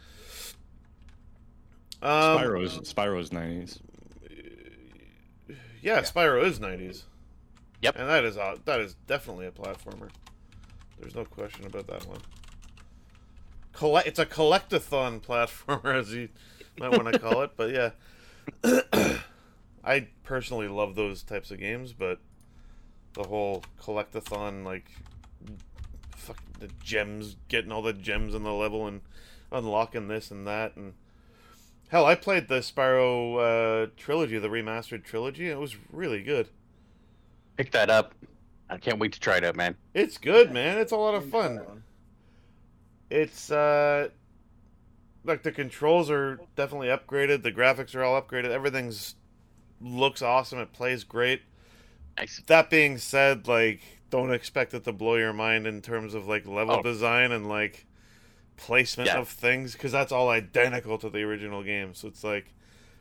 Um, 2.02 2.38
Spyro's 2.38 2.80
Spyro's 2.80 3.32
nineties. 3.32 3.80
Yeah, 5.82 6.02
Spyro 6.02 6.44
is 6.44 6.60
nineties. 6.60 7.06
Yep. 7.82 7.96
and 7.98 8.10
that 8.10 8.24
is 8.24 8.38
uh, 8.38 8.58
that 8.66 8.80
is 8.80 8.96
definitely 9.08 9.46
a 9.48 9.52
platformer. 9.52 10.10
There's 11.00 11.16
no 11.16 11.26
question 11.26 11.66
about 11.66 11.88
that 11.88 12.06
one. 12.08 12.20
Collect, 13.74 14.08
it's 14.08 14.20
a 14.20 14.26
collectathon 14.26 15.22
platformer, 15.22 15.96
as 16.00 16.14
you 16.14 16.30
might 16.78 16.92
want 16.92 17.12
to 17.12 17.20
call 17.20 17.42
it. 17.42 17.52
But 17.56 17.72
yeah, 17.72 19.18
I 19.84 20.08
personally 20.24 20.68
love 20.68 20.96
those 20.96 21.24
types 21.24 21.52
of 21.52 21.60
games, 21.60 21.94
but 21.94 22.20
the 23.14 23.24
whole 23.24 23.64
collectathon, 23.82 24.64
like, 24.64 24.90
fuck 26.16 26.38
the 26.60 26.70
gems, 26.84 27.36
getting 27.48 27.72
all 27.72 27.82
the 27.82 27.94
gems 27.94 28.34
in 28.34 28.44
the 28.44 28.54
level 28.54 28.88
and 28.88 29.02
unlocking 29.52 30.08
this 30.08 30.32
and 30.32 30.48
that, 30.48 30.76
and 30.76 30.94
hell, 31.90 32.06
I 32.06 32.16
played 32.16 32.48
the 32.48 32.60
Spyro 32.60 33.86
uh, 33.86 33.90
trilogy, 33.98 34.40
the 34.40 34.50
remastered 34.50 35.04
trilogy. 35.04 35.50
It 35.50 35.60
was 35.60 35.76
really 35.92 36.24
good. 36.24 36.50
Pick 37.56 37.72
that 37.72 37.90
up. 37.90 38.16
I 38.70 38.78
can't 38.78 38.98
wait 38.98 39.14
to 39.14 39.20
try 39.20 39.38
it 39.38 39.44
out, 39.44 39.56
man. 39.56 39.76
It's 39.94 40.18
good, 40.18 40.52
man. 40.52 40.80
It's 40.80 40.92
a 40.92 40.98
lot 40.98 41.14
of 41.14 41.30
fun. 41.30 41.84
It's 43.12 43.52
uh 43.52 44.10
like 45.24 45.44
the 45.44 45.52
controls 45.52 46.10
are 46.10 46.40
definitely 46.56 46.88
upgraded, 46.88 47.44
the 47.44 47.52
graphics 47.52 47.96
are 47.96 48.04
all 48.04 48.20
upgraded, 48.20 48.50
everything's 48.50 49.16
looks 49.80 50.22
awesome, 50.22 50.60
it 50.60 50.74
plays 50.74 51.04
great. 51.04 51.44
Nice. 52.18 52.42
That 52.48 52.70
being 52.70 52.98
said, 52.98 53.48
like 53.48 53.82
don't 54.10 54.34
expect 54.34 54.74
it 54.74 54.84
to 54.86 54.94
blow 54.94 55.16
your 55.16 55.34
mind 55.34 55.66
in 55.68 55.82
terms 55.82 56.14
of 56.14 56.28
like 56.28 56.46
level 56.46 56.78
Oh. 56.78 56.82
design 56.82 57.32
and 57.32 57.50
like 57.50 57.86
placement 58.58 59.08
Yeah. 59.08 59.16
of 59.16 59.30
things 59.30 59.76
cuz 59.76 59.92
that's 59.94 60.12
all 60.12 60.30
identical 60.30 60.98
to 61.00 61.10
the 61.10 61.24
original 61.24 61.64
game. 61.64 61.94
So 61.96 62.08
it's 62.10 62.24
like 62.24 62.54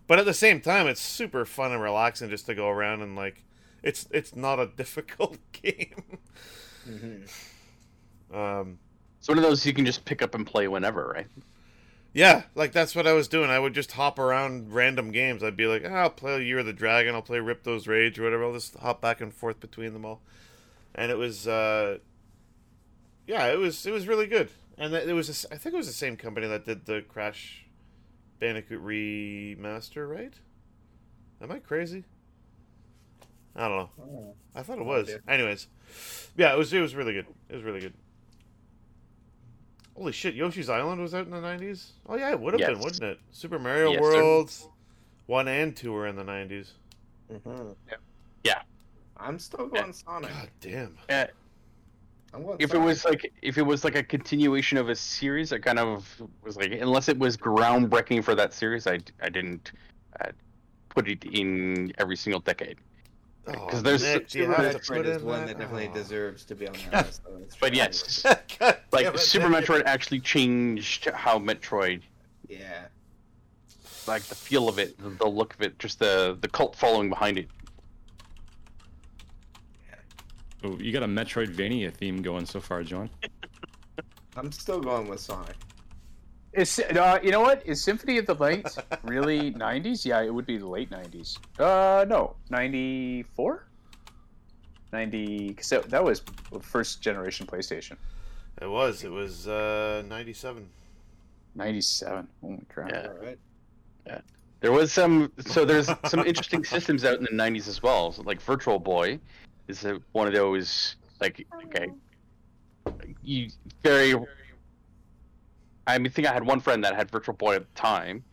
but 0.09 0.19
at 0.21 0.27
the 0.27 0.35
same 0.35 0.61
time 0.61 0.87
it's 0.89 1.01
super 1.01 1.45
fun 1.47 1.73
and 1.73 1.83
relaxing 1.83 2.31
just 2.31 2.47
to 2.47 2.55
go 2.55 2.69
around 2.71 3.03
and 3.03 3.17
like 3.17 3.45
it's 3.83 4.09
it's 4.13 4.37
not 4.37 4.61
a 4.61 4.67
difficult 4.77 5.39
game. 5.53 6.19
hmm 6.87 7.29
Um 8.33 8.79
It's 9.19 9.29
one 9.29 9.39
of 9.39 9.45
those 9.45 9.65
you 9.65 9.73
can 9.73 9.87
just 9.87 10.05
pick 10.05 10.23
up 10.23 10.35
and 10.35 10.47
play 10.47 10.69
whenever, 10.69 11.07
right? 11.09 11.27
Yeah, 12.15 12.43
like 12.55 12.73
that's 12.73 12.95
what 12.95 13.07
I 13.07 13.15
was 13.15 13.27
doing. 13.27 13.49
I 13.49 13.59
would 13.59 13.73
just 13.75 13.93
hop 13.93 14.19
around 14.19 14.73
random 14.73 15.13
games. 15.13 15.43
I'd 15.43 15.57
be 15.57 15.67
like, 15.67 15.83
"Ah, 15.87 15.95
I'll 15.95 16.11
play 16.11 16.45
Year 16.45 16.59
of 16.59 16.67
the 16.67 16.73
Dragon, 16.73 17.15
I'll 17.15 17.23
play 17.23 17.39
Ripto's 17.39 17.89
Rage 17.89 18.19
or 18.19 18.25
whatever. 18.25 18.45
I'll 18.45 18.53
just 18.53 18.77
hop 18.77 19.01
back 19.01 19.21
and 19.21 19.33
forth 19.33 19.61
between 19.61 19.95
them 19.95 20.05
all. 20.05 20.21
And 20.95 21.11
it 21.11 21.17
was, 21.17 21.49
uh, 21.49 21.99
yeah, 23.27 23.47
it 23.47 23.59
was 23.59 23.87
it 23.87 23.93
was 23.93 24.07
really 24.07 24.27
good. 24.27 24.51
And 24.77 24.95
it 24.95 25.13
was, 25.15 25.45
a 25.45 25.55
I 25.55 25.57
think 25.57 25.75
it 25.75 25.79
was 25.79 25.87
the 25.87 25.93
same 25.93 26.17
company 26.17 26.47
that 26.49 26.65
did 26.65 26.87
the 26.87 27.03
Crash 27.03 27.67
Bandicoot 28.41 28.83
remaster, 28.85 30.09
right? 30.09 30.35
Am 31.41 31.51
I 31.51 31.59
crazy? 31.59 32.05
I 33.55 33.69
don't 33.69 33.77
know. 33.77 33.91
Oh. 34.01 34.35
I 34.55 34.63
thought 34.63 34.79
it 34.79 34.85
was. 34.85 35.11
Anyways, 35.29 35.67
yeah, 36.37 36.53
it 36.53 36.59
was. 36.59 36.73
It 36.73 36.81
was 36.81 36.95
really 36.95 37.13
good. 37.13 37.27
It 37.49 37.55
was 37.55 37.63
really 37.63 37.81
good. 37.81 37.95
Holy 39.97 40.13
shit! 40.13 40.35
Yoshi's 40.35 40.71
Island 40.71 41.01
was 41.01 41.15
out 41.15 41.27
in 41.27 41.31
the 41.31 41.41
nineties. 41.41 41.93
Oh 42.09 42.17
yeah, 42.17 42.31
it 42.31 42.41
would 42.41 42.55
have 42.55 42.61
been, 42.61 42.81
wouldn't 42.81 43.03
it? 43.03 43.19
Super 43.31 43.59
Mario 43.59 43.93
Yes, 43.93 44.63
sir. 44.63 44.69
One 45.27 45.49
and 45.49 45.77
two 45.77 45.93
were 45.93 46.07
in 46.07 46.17
the 46.17 46.25
nineties. 46.25 46.73
hmm 47.29 47.73
Yeah. 47.89 47.97
I'm 49.23 49.39
still 49.39 49.69
going 49.69 49.93
Sonic. 49.93 50.31
God 50.31 50.51
damn. 50.61 50.99
I'm 52.35 52.47
if 52.59 52.73
it 52.73 52.79
was 52.79 53.05
like 53.05 53.31
if 53.43 53.59
it 53.59 53.63
was 53.63 53.85
like 53.85 53.95
a 53.95 54.03
continuation 54.03 54.79
of 54.79 54.89
a 54.89 54.97
series, 54.97 55.53
I 55.53 55.59
kind 55.59 55.79
of 55.79 56.23
was 56.43 56.57
like, 56.57 56.73
unless 56.73 57.09
it 57.09 57.19
was 57.19 57.37
groundbreaking 57.37 58.25
for 58.25 58.35
that 58.35 58.55
series, 58.55 58.87
I, 58.87 59.01
I 59.21 59.29
didn't 59.29 59.73
uh, 60.21 60.31
put 60.89 61.09
it 61.09 61.25
in 61.25 61.93
every 61.99 62.17
single 62.17 62.41
decade. 62.41 62.79
Oh, 63.49 63.53
'Cause 63.67 63.83
there's- 63.83 64.03
Nick, 64.03 64.31
Super 64.31 64.53
Metroid 64.55 65.05
is 65.05 65.23
one 65.23 65.41
that? 65.41 65.47
that 65.49 65.59
definitely 65.59 65.89
Oh. 65.89 65.95
deserves 65.95 66.45
to 66.45 66.55
be 66.55 66.69
on 66.69 66.75
that 66.93 67.07
list. 67.07 67.23
though, 67.25 67.41
But 67.61 67.75
yes, 67.75 68.25
like 68.93 69.07
it, 69.07 69.19
Super 69.19 69.49
Nick. 69.49 69.65
Metroid 69.65 69.83
actually 69.85 70.21
changed 70.21 71.07
how 71.07 71.39
Metroid, 71.41 72.03
Yeah. 72.49 72.87
like 74.07 74.23
the 74.23 74.37
feel 74.37 74.69
of 74.69 74.79
it, 74.79 74.97
the, 75.03 75.11
the 75.11 75.27
look 75.27 75.55
of 75.55 75.63
it, 75.63 75.79
just 75.81 75.99
the 75.99 76.39
the 76.41 76.49
cult 76.49 76.77
following 76.77 77.09
behind 77.09 77.37
it. 77.39 77.49
Oh, 80.65 80.79
you 80.79 80.93
got 80.93 81.03
a 81.03 81.09
Metroidvania 81.09 81.93
theme 81.93 82.23
going 82.23 82.47
so 82.47 82.61
far, 82.61 82.85
John. 82.85 83.11
I'm 84.37 84.53
still 84.53 84.81
going 84.81 85.09
with 85.09 85.19
Sonic. 85.21 85.57
Is 86.53 86.79
uh, 86.79 87.19
you 87.23 87.31
know 87.31 87.41
what? 87.41 87.67
Is 87.67 87.83
Symphony 87.83 88.19
of 88.19 88.27
the 88.27 88.35
Night 88.35 88.67
really 89.05 89.53
'90s? 89.55 90.05
Yeah, 90.05 90.21
it 90.21 90.33
would 90.33 90.47
be 90.47 90.59
the 90.59 90.67
late 90.67 90.91
'90s. 90.91 91.39
Uh, 91.59 92.05
no, 92.05 92.37
'94, 92.51 93.67
'90. 94.93 95.49
Because 95.49 95.69
that, 95.71 95.89
that 95.89 96.05
was 96.05 96.23
first 96.61 97.01
generation 97.01 97.47
PlayStation. 97.47 97.97
It 98.61 98.69
was. 98.69 99.03
It 99.03 99.11
was 99.11 99.49
uh, 99.49 100.03
97. 100.07 100.69
'97. 101.55 102.29
Oh 102.43 102.49
my 102.49 102.59
crap! 102.69 102.91
Yeah. 102.91 103.09
All 103.09 103.27
right. 103.27 103.39
There 104.61 104.71
was 104.71 104.93
some, 104.93 105.33
so 105.41 105.65
there's 105.65 105.91
some 106.05 106.21
interesting 106.21 106.65
systems 106.65 107.05
out 107.05 107.19
in 107.19 107.25
the 107.25 107.31
'90s 107.31 107.67
as 107.67 107.83
well. 107.83 108.13
So, 108.13 108.23
like 108.23 108.41
Virtual 108.41 108.79
Boy 108.79 109.19
is 109.67 109.85
a, 109.85 110.01
one 110.13 110.29
of 110.29 110.35
those 110.35 110.97
like 111.21 111.47
okay, 111.67 111.89
you 113.23 113.49
very. 113.83 114.15
I 115.87 115.99
mean, 115.99 116.07
I 116.07 116.11
think 116.11 116.29
I 116.29 116.33
had 116.33 116.45
one 116.45 116.61
friend 116.61 116.85
that 116.85 116.95
had 116.95 117.11
Virtual 117.11 117.35
Boy 117.35 117.57
at 117.57 117.63
the 117.63 117.81
time, 117.81 118.25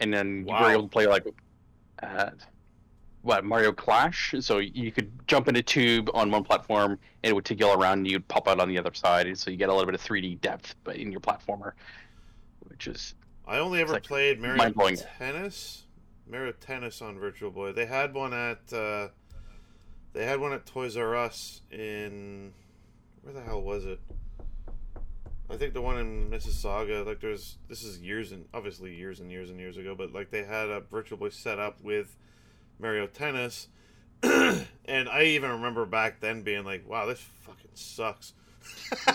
and 0.00 0.12
then 0.12 0.46
you 0.46 0.54
were 0.54 0.70
able 0.70 0.82
to 0.82 0.88
play 0.88 1.06
like, 1.06 1.26
uh, 2.02 2.30
what 3.22 3.44
Mario 3.44 3.72
Clash. 3.72 4.34
So 4.40 4.58
you 4.58 4.92
could 4.92 5.10
jump 5.26 5.48
in 5.48 5.56
a 5.56 5.62
tube 5.62 6.10
on 6.14 6.30
one 6.30 6.44
platform, 6.44 6.92
and 6.92 7.30
it 7.30 7.34
would 7.34 7.44
take 7.44 7.60
you 7.60 7.66
all 7.66 7.80
around, 7.80 7.98
and 7.98 8.10
you'd 8.10 8.26
pop 8.28 8.48
out 8.48 8.60
on 8.60 8.68
the 8.68 8.78
other 8.78 8.94
side, 8.94 9.26
and 9.26 9.38
so 9.38 9.50
you 9.50 9.56
get 9.56 9.68
a 9.68 9.72
little 9.72 9.86
bit 9.86 9.94
of 9.94 10.00
3D 10.00 10.40
depth, 10.40 10.74
but 10.84 10.96
in 10.96 11.10
your 11.10 11.20
platformer, 11.20 11.72
which 12.60 12.86
is 12.86 13.14
I 13.46 13.58
only 13.58 13.80
ever 13.80 13.94
like 13.94 14.04
played 14.04 14.40
Mario. 14.40 14.96
Tennis. 15.18 15.84
Mario 16.28 16.52
Tennis 16.52 17.02
on 17.02 17.18
Virtual 17.18 17.50
Boy. 17.50 17.72
They 17.72 17.86
had 17.86 18.12
one 18.12 18.32
at 18.32 18.72
uh, 18.72 19.08
they 20.12 20.24
had 20.24 20.40
one 20.40 20.52
at 20.52 20.66
Toys 20.66 20.96
R 20.96 21.14
Us 21.14 21.62
in 21.70 22.52
where 23.22 23.34
the 23.34 23.42
hell 23.42 23.62
was 23.62 23.84
it? 23.84 24.00
I 25.48 25.56
think 25.56 25.74
the 25.74 25.82
one 25.82 25.98
in 25.98 26.30
Mississauga. 26.30 27.06
Like 27.06 27.20
there's 27.20 27.58
this 27.68 27.82
is 27.82 27.98
years 27.98 28.32
and 28.32 28.46
obviously 28.52 28.94
years 28.94 29.20
and 29.20 29.30
years 29.30 29.50
and 29.50 29.58
years 29.58 29.76
ago, 29.76 29.94
but 29.94 30.12
like 30.12 30.30
they 30.30 30.44
had 30.44 30.68
a 30.68 30.80
Virtual 30.80 31.18
Boy 31.18 31.28
set 31.28 31.58
up 31.58 31.80
with 31.82 32.16
Mario 32.78 33.06
Tennis. 33.06 33.68
and 34.22 35.08
I 35.08 35.22
even 35.24 35.50
remember 35.50 35.86
back 35.86 36.20
then 36.20 36.42
being 36.42 36.64
like, 36.64 36.88
"Wow, 36.88 37.06
this 37.06 37.20
fucking 37.42 37.70
sucks." 37.74 38.32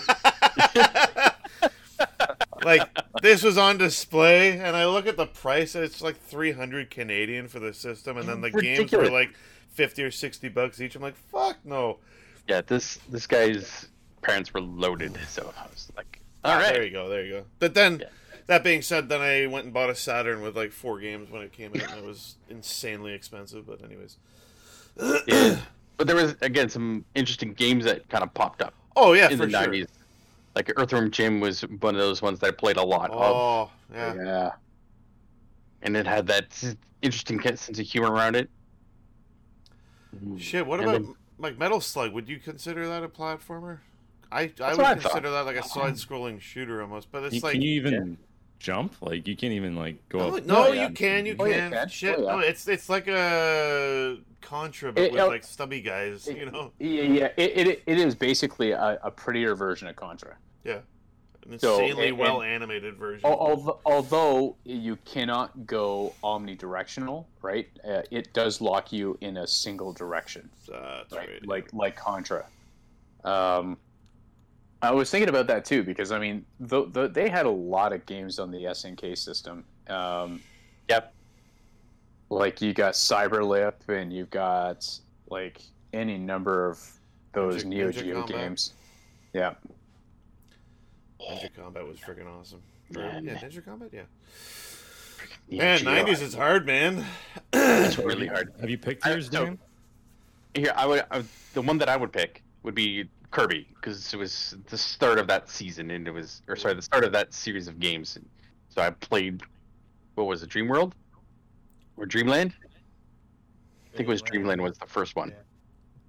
like 2.64 2.88
this 3.20 3.42
was 3.42 3.58
on 3.58 3.76
display 3.76 4.52
and 4.52 4.74
i 4.74 4.86
look 4.86 5.06
at 5.06 5.18
the 5.18 5.26
price 5.26 5.74
and 5.74 5.84
it's 5.84 6.00
like 6.00 6.16
300 6.16 6.88
canadian 6.90 7.48
for 7.48 7.58
the 7.58 7.74
system 7.74 8.16
and 8.16 8.26
then 8.26 8.40
the 8.40 8.50
games 8.50 8.90
were 8.92 9.10
like 9.10 9.34
50 9.72 10.04
or 10.04 10.10
60 10.10 10.48
bucks 10.48 10.80
each 10.80 10.96
i'm 10.96 11.02
like 11.02 11.16
fuck 11.16 11.58
no 11.64 11.98
Yeah, 12.48 12.62
this 12.62 12.98
this 13.10 13.26
guy's 13.26 13.88
parents 14.22 14.54
were 14.54 14.60
loaded, 14.60 15.18
so 15.28 15.52
I 15.58 15.66
was 15.68 15.92
like, 15.96 16.20
all 16.44 16.52
Ah, 16.52 16.58
right. 16.58 16.72
there 16.74 16.82
you 16.84 16.90
go 16.90 17.08
there 17.08 17.24
you 17.24 17.32
go 17.32 17.44
but 17.58 17.74
then 17.74 18.00
Yeah. 18.00 18.06
that 18.46 18.64
being 18.64 18.82
said 18.82 19.08
then 19.08 19.20
i 19.20 19.46
went 19.46 19.64
and 19.64 19.72
bought 19.74 19.90
a 19.90 19.94
saturn 19.94 20.42
with 20.42 20.56
like 20.56 20.72
four 20.72 20.98
games 21.00 21.30
when 21.30 21.42
it 21.42 21.52
came 21.52 21.70
out 21.74 21.90
and 21.90 21.98
it 21.98 22.04
was 22.04 22.36
insanely 22.50 23.12
expensive 23.14 23.66
but 23.66 23.82
anyways 23.84 24.16
Yeah. 25.26 25.60
But 25.98 26.06
there 26.08 26.16
was 26.16 26.34
again 26.40 26.68
some 26.68 27.04
interesting 27.14 27.52
games 27.52 27.84
that 27.84 28.08
kind 28.08 28.24
of 28.24 28.32
popped 28.34 28.60
up 28.62 28.74
oh 28.96 29.12
yeah 29.12 29.28
in 29.30 29.38
for 29.38 29.46
the 29.46 29.52
sure 29.52 29.68
'90s. 29.72 29.88
Like 30.56 30.72
Earthworm 30.76 31.10
Jim 31.12 31.38
was 31.38 31.60
one 31.62 31.94
of 31.94 32.00
those 32.00 32.20
ones 32.20 32.40
that 32.40 32.46
I 32.48 32.50
played 32.50 32.76
a 32.76 32.82
lot 32.82 33.10
of, 33.10 33.16
oh 33.20 33.70
yeah 33.94 34.14
Yeah. 34.14 34.50
and 35.82 35.96
it 35.96 36.06
had 36.06 36.26
that 36.26 36.74
interesting 37.02 37.40
sense 37.40 37.68
of 37.78 37.86
humor 37.86 38.10
around 38.10 38.34
it. 38.36 38.50
shit 40.38 40.66
what 40.66 40.80
And 40.80 40.88
about 40.88 41.02
then- 41.02 41.14
like 41.38 41.58
metal 41.58 41.80
slug 41.80 42.12
would 42.12 42.28
you 42.28 42.38
consider 42.38 42.86
that 42.88 43.02
a 43.04 43.08
platformer 43.08 43.78
i 44.32 44.40
i 44.60 44.70
would 44.70 44.78
what 44.78 44.86
I 44.86 44.94
thought. 44.94 45.00
consider 45.02 45.30
that 45.30 45.46
like 45.46 45.56
a 45.56 45.62
side-scrolling 45.62 46.40
shooter 46.40 46.80
almost 46.82 47.12
but 47.12 47.22
it's 47.24 47.34
You- 47.36 47.40
like 47.42 47.52
can 47.52 47.62
you 47.62 47.72
even 47.72 48.18
jump? 48.58 48.94
Like 49.02 49.26
you 49.26 49.36
can't 49.36 49.52
even 49.54 49.74
like 49.74 49.96
go. 50.08 50.18
No, 50.30 50.36
up. 50.36 50.46
no, 50.46 50.56
Oh, 50.68 50.72
yeah. 50.72 50.86
you 50.88 50.94
can, 50.94 51.26
you 51.26 51.34
Oh, 51.38 51.46
you 51.46 51.54
can. 51.54 51.72
can. 51.72 51.88
Shit, 51.88 52.16
Oh, 52.16 52.22
yeah. 52.22 52.30
no, 52.32 52.38
it's 52.38 52.68
it's 52.68 52.88
like 52.88 53.08
a 53.08 54.18
Contra, 54.40 54.92
but 54.92 55.02
It- 55.02 55.12
with 55.12 55.20
it- 55.20 55.26
like 55.26 55.42
stubby 55.42 55.80
guys, 55.80 56.28
you 56.28 56.46
know. 56.48 56.70
Yeah, 56.78 57.02
yeah. 57.02 57.28
It, 57.36 57.66
it, 57.66 57.82
it 57.86 57.98
is 57.98 58.14
basically 58.14 58.70
a, 58.70 59.00
a 59.02 59.10
prettier 59.10 59.56
version 59.56 59.88
of 59.88 59.96
Contra. 59.96 60.36
An 60.64 61.54
insanely 61.54 62.10
and- 62.10 62.18
well 62.18 62.40
animated 62.40 62.96
version. 62.96 63.28
Although, 63.28 63.80
although 63.84 64.54
you 64.62 64.94
cannot 65.04 65.66
go 65.66 66.14
omnidirectional, 66.22 67.24
right? 67.42 67.68
Uh, 67.84 68.02
it 68.12 68.32
does 68.32 68.60
lock 68.60 68.92
you 68.92 69.18
in 69.22 69.38
a 69.38 69.46
single 69.48 69.92
direction, 69.92 70.48
That's 70.68 71.12
right? 71.12 71.28
right. 71.28 71.46
Like 71.48 71.72
like 71.72 71.96
Contra. 71.96 72.46
Um, 73.24 73.76
I 74.82 74.90
was 74.90 75.10
thinking 75.10 75.28
about 75.28 75.46
that 75.46 75.64
too 75.64 75.84
because 75.84 76.10
I 76.12 76.18
mean, 76.18 76.44
the, 76.58 76.86
the, 76.90 77.08
they 77.08 77.28
had 77.28 77.46
a 77.46 77.50
lot 77.50 77.92
of 77.92 78.04
games 78.06 78.38
on 78.38 78.50
the 78.50 78.64
SNK 78.64 79.16
system. 79.16 79.64
Um, 79.88 80.40
Yep. 80.88 81.14
like 82.28 82.60
you 82.60 82.74
got 82.74 82.94
Cyberlip, 82.94 83.74
and 83.88 84.12
you've 84.12 84.30
got 84.30 84.88
like 85.30 85.62
any 85.92 86.18
number 86.18 86.68
of 86.68 86.80
those 87.32 87.62
Ninja- 87.62 87.66
Neo 87.68 87.88
Ninja 87.90 88.02
Geo 88.02 88.20
Combat. 88.22 88.36
games. 88.36 88.72
Yeah. 89.32 89.54
Ninja 91.20 91.54
Combat 91.56 91.86
was 91.86 91.98
freaking 92.00 92.26
awesome. 92.26 92.60
Or- 92.96 93.02
Yeah. 93.02 93.20
yeah, 93.20 93.34
Ninja 93.38 93.64
Combat, 93.64 93.88
yeah. 93.92 94.02
Yeah, 95.48 95.62
Man, 95.62 95.78
gee, 95.78 95.84
nineties 95.84 96.20
is 96.20 96.34
hard, 96.34 96.66
man. 96.66 97.04
It's 97.52 97.98
really 97.98 98.26
hard. 98.34 98.52
Have 98.60 98.68
you 98.70 98.78
picked 98.78 99.06
yours, 99.06 99.26
so- 99.30 99.44
Dan? 99.44 99.58
Here, 100.54 100.72
I 100.76 100.84
would 100.86 101.04
I, 101.10 101.22
the 101.54 101.62
one 101.62 101.78
that 101.78 101.88
I 101.88 101.96
would 101.96 102.12
pick 102.12 102.42
would 102.64 102.74
be 102.74 103.08
Kirby 103.32 103.66
because 103.74 104.12
it 104.12 104.16
was 104.16 104.54
the 104.68 104.78
start 104.78 105.18
of 105.18 105.26
that 105.26 105.48
season 105.48 105.90
and 105.90 106.06
it 106.06 106.10
was 106.12 106.42
or 106.46 106.54
sorry 106.54 106.74
the 106.74 106.82
start 106.82 107.02
of 107.02 107.12
that 107.12 107.32
series 107.32 107.66
of 107.66 107.80
games. 107.80 108.18
So 108.68 108.82
I 108.82 108.90
played 108.90 109.42
what 110.14 110.26
was 110.26 110.42
it 110.42 110.50
Dream 110.50 110.68
World 110.68 110.94
or 111.96 112.06
Dreamland? 112.06 112.52
I 113.92 113.96
think 113.96 114.08
it 114.08 114.12
was 114.12 114.22
Dreamland 114.22 114.60
was 114.62 114.78
the 114.78 114.86
first 114.86 115.16
one. 115.16 115.32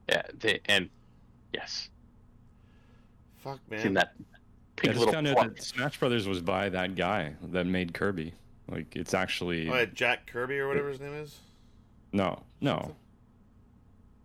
Yeah, 0.10 0.22
they, 0.40 0.60
and 0.66 0.90
yes, 1.54 1.90
Fuck, 3.38 3.60
seen 3.70 3.80
man. 3.80 3.94
that 3.96 4.14
I 4.84 4.88
just 4.88 5.00
little 5.00 5.14
found 5.14 5.28
out 5.28 5.38
that 5.56 5.64
Smash 5.64 5.98
Brothers 6.00 6.28
was 6.28 6.42
by 6.42 6.70
that 6.70 6.96
guy 6.96 7.34
that 7.52 7.66
made 7.66 7.94
Kirby. 7.94 8.34
Like 8.70 8.96
it's 8.96 9.14
actually 9.14 9.70
Oh, 9.70 9.86
Jack 9.86 10.28
Kirby 10.28 10.60
or 10.60 10.68
whatever 10.68 10.90
his 10.90 11.00
name 11.00 11.14
is. 11.14 11.38
no, 12.12 12.44
no. 12.62 12.96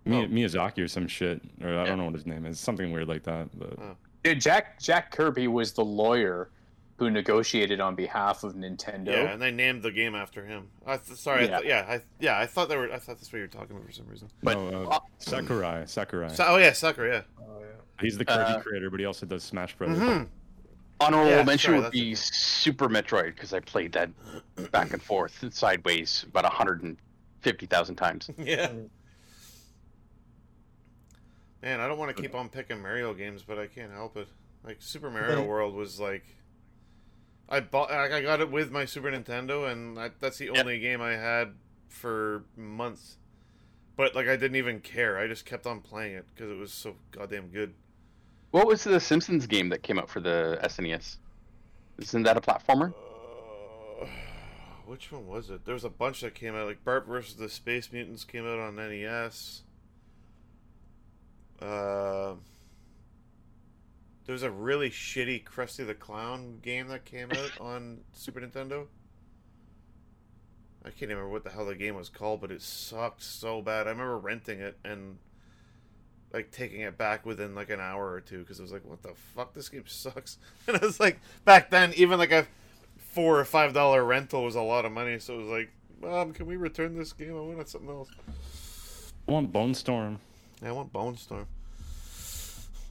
Mi- 0.09 0.25
Oh. 0.25 0.27
Miyazaki 0.27 0.79
or 0.85 0.89
some 0.89 1.07
shit, 1.07 1.41
or 1.63 1.69
I 1.69 1.73
Yeah. 1.73 1.85
don't 1.85 1.99
know 1.99 2.05
what 2.07 2.15
his 2.15 2.27
name 2.27 2.47
is. 2.47 2.59
Something 2.59 2.93
weird 2.93 3.09
like 3.09 3.23
that. 3.25 3.49
But 3.59 3.75
Oh. 3.79 3.97
Dude, 4.25 4.41
Jack 4.41 4.81
Jack 4.81 5.11
Kirby 5.13 5.47
was 5.49 5.73
the 5.73 5.85
lawyer 5.85 6.51
who 6.97 7.11
negotiated 7.11 7.79
on 7.81 7.95
behalf 7.95 8.43
of 8.43 8.55
Nintendo. 8.55 9.13
Yeah, 9.13 9.33
and 9.33 9.41
they 9.41 9.53
named 9.53 9.83
the 9.85 9.93
game 9.93 10.17
after 10.17 10.45
him. 10.45 10.69
I 10.85 10.97
th- 10.97 11.17
sorry, 11.17 11.47
Yeah. 11.47 11.57
I 11.59 11.61
th- 11.61 11.69
yeah, 11.69 11.87
I 11.89 12.01
yeah, 12.19 12.39
I 12.39 12.47
thought 12.47 12.69
they 12.69 12.77
were. 12.77 12.93
I 12.93 12.99
thought 12.99 13.17
that's 13.19 13.33
what 13.33 13.39
you 13.39 13.43
were 13.45 13.47
talking 13.49 13.77
about 13.77 13.87
for 13.87 13.93
some 13.93 14.07
reason. 14.09 14.29
But- 14.43 14.55
no, 14.57 14.89
uh, 14.91 14.99
Sakurai, 15.19 15.87
Sakurai. 15.87 16.31
So, 16.31 16.45
oh 16.49 16.57
yeah, 16.57 16.73
Sakurai. 16.73 17.09
yeah. 17.19 17.23
Oh, 17.41 17.59
yeah. 17.61 17.67
He's 18.01 18.19
the 18.19 18.25
Kirby 18.25 18.41
Uh, 18.55 18.61
creator, 18.61 18.91
but 18.91 18.99
he 19.01 19.07
also 19.07 19.27
does 19.27 19.45
Smash 19.45 19.77
Brothers. 19.77 19.99
hmm 19.99 20.25
Honorable 21.01 21.31
Yeah, 21.31 21.45
mention 21.45 21.71
sorry, 21.71 21.81
would 21.83 21.93
be 21.93 22.11
it. 22.13 22.19
Super 22.19 22.89
Metroid 22.89 23.37
because 23.37 23.53
I 23.53 23.61
played 23.61 23.93
that 23.93 24.11
back 24.73 24.93
and 24.93 25.01
forth 25.01 25.41
and 25.45 25.55
sideways 25.55 26.25
about 26.29 26.45
hundred 26.47 26.83
and 26.83 26.97
fifty 27.41 27.67
thousand 27.67 27.95
times. 27.95 28.29
Yeah. 28.39 28.73
Man, 31.63 31.81
I 31.81 31.89
don't 31.89 31.99
want 31.99 32.15
to 32.17 32.23
keep 32.23 32.35
on 32.35 32.49
picking 32.49 32.81
Mario 32.81 33.15
games, 33.15 33.43
but 33.43 33.59
I 33.59 33.67
can't 33.67 33.93
help 33.93 34.17
it. 34.17 34.29
Like 34.65 34.77
Super 34.81 35.11
Mario 35.11 35.45
World 35.45 35.75
was 35.75 35.99
like, 35.99 36.25
I 37.49 37.61
bought, 37.61 37.91
I 37.91 38.21
got 38.23 38.41
it 38.41 38.51
with 38.51 38.71
my 38.71 38.85
Super 38.85 39.11
Nintendo, 39.11 39.71
and 39.71 39.99
I, 39.99 40.11
that's 40.21 40.39
the 40.39 40.47
Yep. 40.47 40.57
only 40.59 40.79
game 40.79 41.01
I 41.01 41.13
had 41.13 41.55
for 41.89 42.45
months. 42.57 43.17
But 43.97 44.15
like, 44.15 44.29
I 44.29 44.37
didn't 44.37 44.57
even 44.57 44.81
care. 44.81 45.19
I 45.19 45.27
just 45.27 45.45
kept 45.45 45.67
on 45.67 45.81
playing 45.81 46.15
it 46.15 46.27
because 46.35 46.51
it 46.51 46.57
was 46.59 46.73
so 46.73 46.97
goddamn 47.11 47.49
good. 47.49 47.75
What 48.53 48.67
was 48.67 48.85
the 48.85 49.01
Simpsons 49.01 49.47
game 49.47 49.69
that 49.71 49.83
came 49.83 49.99
out 49.99 50.09
for 50.09 50.21
the 50.21 50.59
SNES? 50.63 51.17
Isn't 51.99 52.23
that 52.23 52.37
a 52.37 52.41
platformer? 52.41 52.95
Uh, 54.01 54.07
which 54.87 55.11
one 55.11 55.27
was 55.27 55.51
it? 55.51 55.65
There 55.65 55.75
was 55.75 55.85
a 55.85 55.91
bunch 55.91 56.21
that 56.21 56.35
came 56.35 56.55
out. 56.55 56.67
Like 56.67 56.85
Bart 56.85 57.07
versus 57.07 57.35
the 57.37 57.49
Space 57.49 57.93
Mutants 57.93 58.25
came 58.25 58.47
out 58.47 58.61
on 58.61 58.77
NES. 58.77 59.63
Uh, 61.61 62.35
there 64.25 64.33
was 64.33 64.43
a 64.43 64.51
really 64.51 64.91
shitty 64.91 65.45
Krusty 65.45 65.87
the 65.87 65.95
Clown 65.95 66.59
game 66.63 66.89
that 66.89 67.05
came 67.05 67.31
out 67.33 67.53
on 67.61 68.01
Super 68.13 68.41
Nintendo. 68.41 68.87
I 70.85 70.91
can't 70.91 71.11
remember 71.11 71.29
what 71.29 71.45
the 71.45 71.51
hell 71.51 71.67
the 71.67 71.75
game 71.75 71.97
was 71.97 72.09
called, 72.09 72.41
but 72.41 72.51
it 72.51 72.63
sucked 72.63 73.23
so 73.23 73.61
bad. 73.61 73.87
I 73.87 73.91
remember 73.91 74.19
renting 74.19 74.61
it 74.61 74.79
and 74.85 75.19
like 76.33 76.51
taking 76.51 76.83
it 76.83 76.97
back 76.99 77.25
within 77.25 77.55
like 77.55 77.71
an 77.71 77.81
hour 77.81 78.13
or 78.13 78.21
two 78.21 78.41
because 78.41 78.59
it 78.59 78.63
was 78.63 78.73
like, 78.73 78.85
what 78.85 79.03
the 79.03 79.15
fuck, 79.35 79.55
this 79.55 79.69
game 79.69 79.85
sucks. 79.87 80.39
And 80.67 80.77
it 80.77 80.83
was 80.83 81.01
like 81.01 81.21
back 81.45 81.71
then, 81.71 81.93
even 81.97 82.19
like 82.19 82.33
a 82.33 82.47
four 82.99 83.41
or 83.41 83.45
five 83.45 83.73
dollar 83.73 84.05
rental 84.05 84.45
was 84.45 84.55
a 84.55 84.63
lot 84.63 84.85
of 84.85 84.93
money. 84.93 85.19
So 85.19 85.35
it 85.35 85.39
was 85.39 85.49
like, 85.49 85.71
Mom, 86.01 86.33
can 86.33 86.47
we 86.47 86.57
return 86.57 86.97
this 86.97 87.13
game? 87.13 87.37
I 87.37 87.41
want 87.41 87.69
something 87.69 87.91
else. 87.91 88.11
I 89.27 89.33
want 89.33 89.53
Bonestorm. 89.53 90.19
I 90.65 90.73
want 90.73 90.93
Bonestorm. 90.93 91.47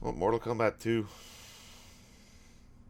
I 0.00 0.04
want 0.04 0.16
Mortal 0.16 0.40
Kombat 0.40 0.78
2. 0.80 1.06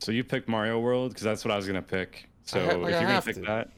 So 0.01 0.12
you 0.12 0.22
pick 0.22 0.49
Mario 0.49 0.79
World 0.79 1.11
because 1.11 1.24
that's 1.24 1.45
what 1.45 1.51
I 1.53 1.57
was 1.57 1.66
gonna 1.66 1.83
pick. 1.83 2.29
So 2.45 2.61
ha- 2.64 2.76
like, 2.76 2.95
if 2.95 3.01
you're 3.01 3.11
gonna 3.11 3.22
pick 3.22 3.35
to. 3.37 3.41
that, 3.43 3.70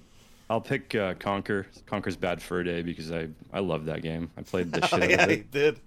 I'll 0.50 0.60
pick 0.60 0.94
uh, 0.94 1.14
Conker. 1.14 1.64
Conker's 1.86 2.16
Bad 2.16 2.42
Fur 2.42 2.62
Day 2.62 2.82
because 2.82 3.10
I 3.10 3.28
I 3.52 3.60
love 3.60 3.86
that 3.86 4.02
game. 4.02 4.30
I 4.36 4.42
played 4.42 4.70
the 4.72 4.80
Oh, 4.84 4.86
shit 4.86 5.02
out 5.04 5.10
yeah, 5.10 5.22
of 5.24 5.30
he 5.30 5.36
it. 5.36 5.50
did. 5.50 5.80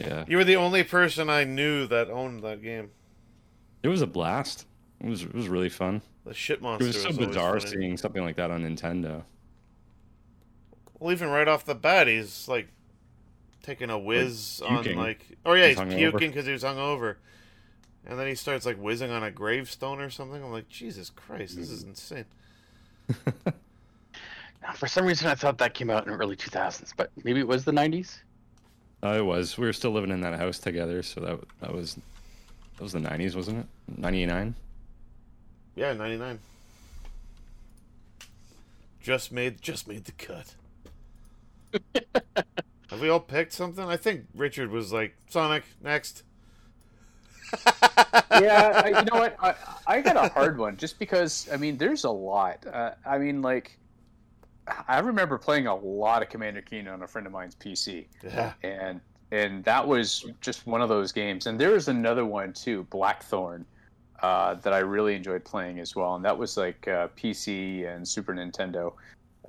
Yeah, 0.00 0.24
You 0.26 0.38
were 0.38 0.44
the 0.44 0.56
only 0.56 0.82
person 0.82 1.28
I 1.30 1.44
knew 1.44 1.86
that 1.86 2.10
owned 2.10 2.42
that 2.42 2.62
game. 2.62 2.90
it 3.82 3.88
was 3.88 4.00
a 4.02 4.06
blast. 4.06 4.66
It 5.00 5.08
was 5.08 5.22
it 5.22 5.34
was 5.34 5.48
really 5.48 5.68
fun. 5.68 6.00
The 6.24 6.32
shit 6.32 6.62
monster. 6.62 6.84
It 6.84 6.88
was 6.88 7.02
so 7.02 7.10
always 7.10 7.26
bizarre 7.26 7.60
seeing 7.60 7.96
something 7.98 8.24
like 8.24 8.36
that 8.36 8.50
on 8.50 8.62
Nintendo. 8.62 9.22
Well, 10.98 11.12
even 11.12 11.28
right 11.28 11.46
off 11.46 11.64
the 11.66 11.74
bat, 11.74 12.06
he's 12.08 12.48
like 12.48 12.68
taking 13.64 13.90
a 13.90 13.98
whiz 13.98 14.62
on 14.64 14.84
like. 14.94 15.26
Oh 15.44 15.54
yeah, 15.54 15.68
he's 15.68 15.78
He's 15.80 15.94
puking 15.94 16.30
because 16.30 16.46
he 16.46 16.52
was 16.52 16.62
hungover, 16.62 17.16
and 18.06 18.18
then 18.18 18.26
he 18.28 18.34
starts 18.34 18.64
like 18.66 18.76
whizzing 18.76 19.10
on 19.10 19.22
a 19.24 19.30
gravestone 19.30 20.00
or 20.00 20.10
something. 20.10 20.42
I'm 20.42 20.52
like, 20.52 20.68
Jesus 20.68 21.10
Christ, 21.10 21.56
this 21.56 21.70
is 21.70 21.84
Mm. 21.84 21.88
insane. 21.88 22.24
Now, 24.62 24.72
for 24.72 24.86
some 24.86 25.04
reason, 25.04 25.28
I 25.28 25.34
thought 25.34 25.58
that 25.58 25.74
came 25.74 25.90
out 25.90 26.06
in 26.06 26.10
the 26.12 26.16
early 26.18 26.36
2000s, 26.36 26.94
but 26.96 27.10
maybe 27.22 27.38
it 27.38 27.46
was 27.46 27.66
the 27.66 27.70
90s. 27.72 28.20
Uh, 29.02 29.08
it 29.18 29.20
was. 29.20 29.58
We 29.58 29.66
were 29.66 29.74
still 29.74 29.90
living 29.90 30.10
in 30.10 30.22
that 30.22 30.38
house 30.38 30.58
together, 30.58 31.02
so 31.02 31.20
that 31.20 31.38
that 31.60 31.74
was 31.74 31.96
that 32.76 32.82
was 32.82 32.92
the 32.92 33.00
'90s, 33.00 33.36
wasn't 33.36 33.58
it? 33.58 33.66
'99. 33.98 34.54
Yeah, 35.76 35.92
99. 35.92 36.38
Just 39.02 39.30
made 39.32 39.60
just 39.60 39.86
made 39.86 40.06
the 40.06 40.12
cut. 40.12 40.54
Have 42.90 43.00
we 43.00 43.08
all 43.08 43.20
picked 43.20 43.52
something? 43.52 43.84
I 43.84 43.96
think 43.96 44.26
Richard 44.34 44.70
was 44.70 44.92
like 44.92 45.16
Sonic 45.28 45.64
next. 45.82 46.22
yeah, 48.30 48.82
I, 48.84 48.88
you 49.00 49.04
know 49.04 49.18
what? 49.20 49.36
I, 49.40 49.54
I 49.86 50.00
got 50.00 50.16
a 50.16 50.28
hard 50.32 50.58
one 50.58 50.76
just 50.76 50.98
because 50.98 51.48
I 51.52 51.56
mean, 51.56 51.76
there's 51.76 52.04
a 52.04 52.10
lot. 52.10 52.64
Uh, 52.66 52.92
I 53.06 53.18
mean, 53.18 53.42
like, 53.42 53.78
I 54.88 54.98
remember 54.98 55.38
playing 55.38 55.66
a 55.66 55.74
lot 55.74 56.22
of 56.22 56.28
Commander 56.28 56.62
Keen 56.62 56.88
on 56.88 57.02
a 57.02 57.06
friend 57.06 57.26
of 57.26 57.32
mine's 57.32 57.54
PC, 57.54 58.06
Yeah. 58.22 58.52
and 58.62 59.00
and 59.30 59.64
that 59.64 59.86
was 59.86 60.26
just 60.40 60.66
one 60.66 60.80
of 60.82 60.88
those 60.88 61.12
games. 61.12 61.46
And 61.46 61.58
there 61.58 61.70
was 61.70 61.88
another 61.88 62.24
one 62.24 62.52
too, 62.52 62.84
Blackthorne, 62.90 63.64
uh, 64.22 64.54
that 64.54 64.72
I 64.72 64.78
really 64.78 65.14
enjoyed 65.16 65.44
playing 65.44 65.80
as 65.80 65.94
well, 65.96 66.14
and 66.16 66.24
that 66.24 66.36
was 66.36 66.56
like 66.56 66.86
uh, 66.88 67.08
PC 67.16 67.86
and 67.92 68.06
Super 68.06 68.34
Nintendo. 68.34 68.92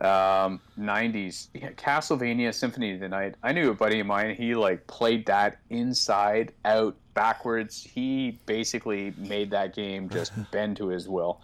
Um, 0.02 0.60
90s 0.78 1.48
yeah, 1.54 1.72
Castlevania 1.72 2.54
Symphony 2.54 2.94
of 2.94 3.00
the 3.00 3.08
Night. 3.08 3.36
I 3.44 3.54
knew 3.54 3.72
a 3.72 3.74
buddy 3.74 4.02
of 4.02 4.08
mine. 4.08 4.36
He 4.36 4.54
like 4.54 4.86
played 4.88 5.26
that 5.28 5.60
inside 5.70 6.52
out 6.66 6.98
backwards. 7.14 7.82
He 7.82 8.38
basically 8.46 9.14
made 9.18 9.50
that 9.52 9.74
game 9.74 10.10
just 10.10 10.34
bend 10.52 10.76
to 10.78 10.90
his 10.90 11.08
will. 11.08 11.42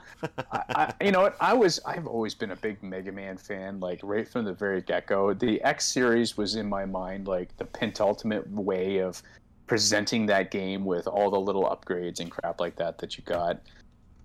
I, 0.52 0.64
I, 0.70 0.94
you 1.06 1.14
know 1.14 1.22
what? 1.22 1.38
I 1.40 1.54
was 1.54 1.80
I've 1.86 2.08
always 2.08 2.36
been 2.36 2.52
a 2.52 2.56
big 2.58 2.84
Mega 2.84 3.12
Man 3.14 3.38
fan, 3.38 3.80
like 3.80 4.02
right 4.04 4.28
from 4.28 4.44
the 4.44 4.54
very 4.54 4.82
get 4.82 5.08
go. 5.08 5.34
The 5.34 5.62
X 5.64 5.86
series 5.86 6.36
was 6.36 6.56
in 6.56 6.68
my 6.68 6.86
mind 6.86 7.30
like 7.30 7.56
the 7.56 7.66
penultimate 7.66 8.50
way 8.52 8.98
of 8.98 9.24
presenting 9.66 10.26
that 10.26 10.52
game 10.52 10.84
with 10.84 11.08
all 11.08 11.32
the 11.32 11.40
little 11.40 11.64
upgrades 11.64 12.20
and 12.20 12.30
crap 12.30 12.60
like 12.60 12.76
that 12.76 12.98
that 12.98 13.18
you 13.18 13.24
got. 13.24 13.62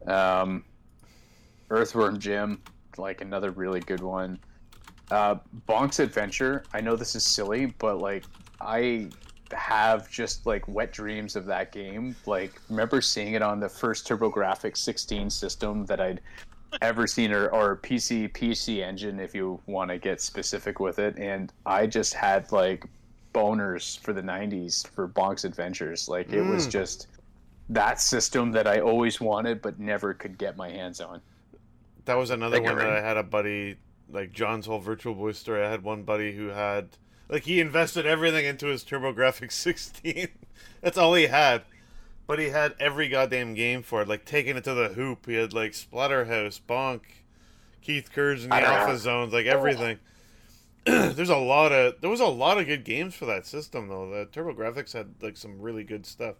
Um, 0.08 0.64
Earthworm 1.70 2.18
Jim, 2.18 2.60
like 2.98 3.20
another 3.20 3.50
really 3.50 3.80
good 3.80 4.00
one. 4.00 4.38
Uh, 5.10 5.36
Bonk's 5.68 6.00
Adventure. 6.00 6.64
I 6.72 6.80
know 6.80 6.96
this 6.96 7.14
is 7.14 7.24
silly, 7.24 7.66
but 7.78 7.98
like 7.98 8.24
I 8.60 9.08
have 9.52 10.10
just 10.10 10.44
like 10.46 10.66
wet 10.66 10.92
dreams 10.92 11.36
of 11.36 11.46
that 11.46 11.70
game. 11.72 12.16
Like 12.26 12.60
remember 12.68 13.00
seeing 13.00 13.34
it 13.34 13.42
on 13.42 13.60
the 13.60 13.68
first 13.68 14.08
TurboGrafx 14.08 14.76
16 14.76 15.30
system 15.30 15.86
that 15.86 16.00
I'd 16.00 16.20
ever 16.82 17.06
seen, 17.06 17.32
or, 17.32 17.48
or 17.48 17.76
PC 17.76 18.32
PC 18.32 18.82
Engine 18.82 19.20
if 19.20 19.34
you 19.34 19.60
want 19.66 19.90
to 19.90 19.98
get 19.98 20.20
specific 20.20 20.80
with 20.80 20.98
it. 20.98 21.16
And 21.16 21.52
I 21.64 21.86
just 21.86 22.12
had 22.14 22.50
like 22.50 22.84
boners 23.32 23.98
for 24.00 24.12
the 24.12 24.22
90s 24.22 24.88
for 24.88 25.06
Bonk's 25.08 25.44
Adventures. 25.44 26.08
Like 26.08 26.32
it 26.32 26.42
was 26.42 26.66
Mm. 26.66 26.70
just 26.72 27.06
that 27.68 28.00
system 28.00 28.50
that 28.52 28.66
I 28.66 28.80
always 28.80 29.20
wanted 29.20 29.60
but 29.62 29.78
never 29.78 30.14
could 30.14 30.38
get 30.38 30.56
my 30.56 30.70
hands 30.70 31.00
on. 31.00 31.20
That 32.06 32.16
was 32.16 32.30
another 32.30 32.62
one 32.62 32.76
that. 32.76 32.86
I 32.86 33.00
had 33.00 33.16
a 33.16 33.22
buddy 33.22 33.76
like 34.10 34.32
John's 34.32 34.66
whole 34.66 34.78
Virtual 34.78 35.14
Boy 35.14 35.32
story. 35.32 35.64
I 35.64 35.70
had 35.70 35.82
one 35.82 36.04
buddy 36.04 36.34
who 36.34 36.48
had 36.48 36.88
like 37.28 37.44
he 37.44 37.60
invested 37.60 38.06
everything 38.06 38.46
into 38.46 38.66
his 38.66 38.84
TurboGrafx 38.84 39.52
16. 39.52 40.28
That's 40.80 40.96
all 40.96 41.14
he 41.14 41.26
had. 41.26 41.62
But 42.26 42.38
he 42.40 42.46
had 42.48 42.74
every 42.80 43.08
goddamn 43.08 43.54
game 43.54 43.82
for 43.82 44.02
it, 44.02 44.08
like 44.08 44.24
taking 44.24 44.56
it 44.56 44.64
to 44.64 44.74
the 44.74 44.88
hoop. 44.88 45.26
He 45.26 45.34
had 45.34 45.52
like 45.52 45.72
Splatterhouse, 45.72 46.60
Bonk, 46.60 47.02
Keith 47.82 48.10
Courage 48.12 48.42
and 48.42 48.50
the 48.50 48.56
I 48.56 48.60
know. 48.60 48.66
Alpha 48.66 48.98
Zones, 48.98 49.32
like 49.32 49.46
everything. 49.46 49.98
There's 50.84 51.28
a 51.28 51.36
lot 51.36 51.72
of 51.72 52.00
there 52.00 52.10
was 52.10 52.20
a 52.20 52.26
lot 52.26 52.58
of 52.58 52.66
good 52.66 52.84
games 52.84 53.14
for 53.14 53.26
that 53.26 53.46
system 53.46 53.88
though. 53.88 54.08
The 54.10 54.26
TurboGrafx 54.26 54.92
had 54.92 55.14
like 55.20 55.36
some 55.36 55.60
really 55.60 55.82
good 55.84 56.06
stuff. 56.06 56.36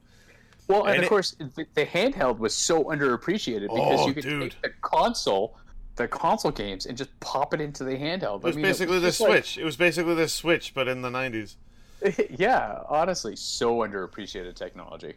Well, 0.69 0.83
and, 0.85 0.91
And 0.95 0.99
of 0.99 1.05
it- 1.05 1.09
course, 1.09 1.33
the, 1.39 1.67
the 1.75 1.87
handheld 1.87 2.39
was 2.39 2.55
so 2.55 2.85
underappreciated 2.85 3.63
because 3.69 4.01
Oh, 4.01 4.09
you 4.09 4.15
could 4.15 4.23
dude. 4.25 4.53
take 4.53 4.63
the 4.63 4.71
console, 4.81 5.57
the 5.95 6.09
console 6.09 6.51
games, 6.51 6.87
and 6.87 6.99
just 6.99 7.19
pop 7.21 7.55
it 7.55 7.61
into 7.61 7.85
the 7.85 7.97
handheld. 7.97 8.39
It 8.39 8.45
was 8.45 8.57
basically 8.57 8.99
the 8.99 9.13
Switch. 9.13 9.59
It 9.59 9.65
was 9.65 9.77
basically 9.77 10.15
the 10.15 10.29
Switch, 10.29 10.75
but 10.75 10.89
in 10.89 11.03
the 11.03 11.11
'90s. 11.11 11.57
yeah, 12.39 12.81
honestly, 12.89 13.37
so 13.37 13.77
underappreciated 13.79 14.55
technology. 14.57 15.15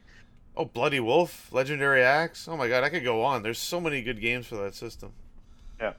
Oh, 0.56 0.66
Bloody 0.66 1.00
Wolf, 1.00 1.52
Legendary 1.52 2.04
Axe. 2.04 2.48
Oh 2.48 2.56
my 2.58 2.68
god, 2.68 2.84
I 2.84 2.90
could 2.90 3.04
go 3.04 3.24
on. 3.24 3.44
There's 3.44 3.60
so 3.60 3.80
many 3.82 4.02
good 4.02 4.22
games 4.22 4.46
for 4.48 4.56
that 4.58 4.76
system. 4.76 5.14
Yeah. 5.80 5.94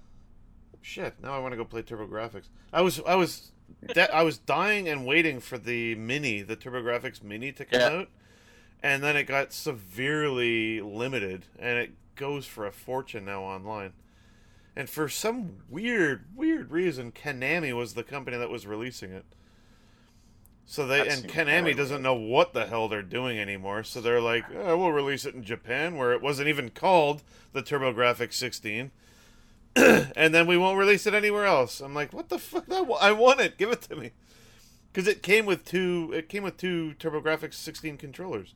Shit, 0.83 1.15
now 1.23 1.35
I 1.35 1.39
want 1.39 1.53
to 1.53 1.57
go 1.57 1.65
play 1.65 1.83
TurboGrafx. 1.83 2.45
I 2.73 2.83
was 2.83 3.01
I 3.07 3.15
was 3.17 3.51
de- 3.95 4.15
I 4.15 4.23
was 4.23 4.39
dying 4.39 4.89
and 4.89 5.05
waiting 5.07 5.41
for 5.41 5.59
the 5.59 5.95
mini, 5.97 6.43
the 6.43 6.57
TurboGrafx 6.57 7.23
mini 7.23 7.53
to 7.53 7.65
come 7.65 7.81
Yeah. 7.81 7.89
out. 7.89 8.09
And 8.83 9.03
then 9.03 9.17
it 9.17 9.25
got 9.25 9.53
severely 9.53 10.81
limited 10.81 11.47
and 11.59 11.79
it 11.79 11.93
goes 12.17 12.47
for 12.47 12.67
a 12.67 12.73
fortune 12.73 13.25
now 13.25 13.43
online. 13.43 13.93
And 14.77 14.89
for 14.89 15.09
some 15.09 15.57
weird 15.69 16.25
weird 16.35 16.71
reason, 16.71 17.13
Konami 17.13 17.77
was 17.77 17.95
the 17.95 18.03
company 18.03 18.37
that 18.37 18.51
was 18.51 18.67
releasing 18.67 19.11
it. 19.11 19.27
So 20.71 20.87
they 20.87 21.09
and 21.09 21.29
Konami 21.29 21.77
doesn't 21.77 22.01
know 22.01 22.15
what 22.15 22.53
the 22.53 22.67
hell 22.67 22.87
they're 22.87 23.03
doing 23.03 23.41
anymore. 23.41 23.83
So 23.83 24.01
they're 24.01 24.21
like, 24.21 24.45
oh, 24.55 24.79
we'll 24.79 24.93
release 24.93 25.27
it 25.27 25.35
in 25.35 25.43
Japan, 25.43 25.97
where 25.97 26.13
it 26.13 26.23
wasn't 26.23 26.47
even 26.47 26.71
called 26.71 27.25
the 27.53 27.61
TurboGrafx 27.61 28.33
16, 28.33 28.93
and 29.75 30.33
then 30.33 30.47
we 30.47 30.57
won't 30.57 30.79
release 30.79 31.09
it 31.09 31.15
anywhere 31.15 31.45
else. 31.45 31.81
I'm 31.81 31.93
like, 31.93 32.13
what 32.13 32.29
the 32.29 32.39
fuck? 32.39 32.71
I 32.71 32.83
I 32.83 33.11
want 33.11 33.41
it. 33.41 33.59
Give 33.59 33.73
it 33.73 33.83
to 33.83 33.97
me, 33.97 34.13
because 34.93 35.09
it 35.09 35.25
came 35.25 35.45
with 35.45 35.65
two. 35.65 36.13
It 36.15 36.29
came 36.29 36.45
with 36.45 36.57
two 36.57 36.95
TurboGrafx 37.01 37.55
16 37.55 37.97
controllers, 37.97 38.55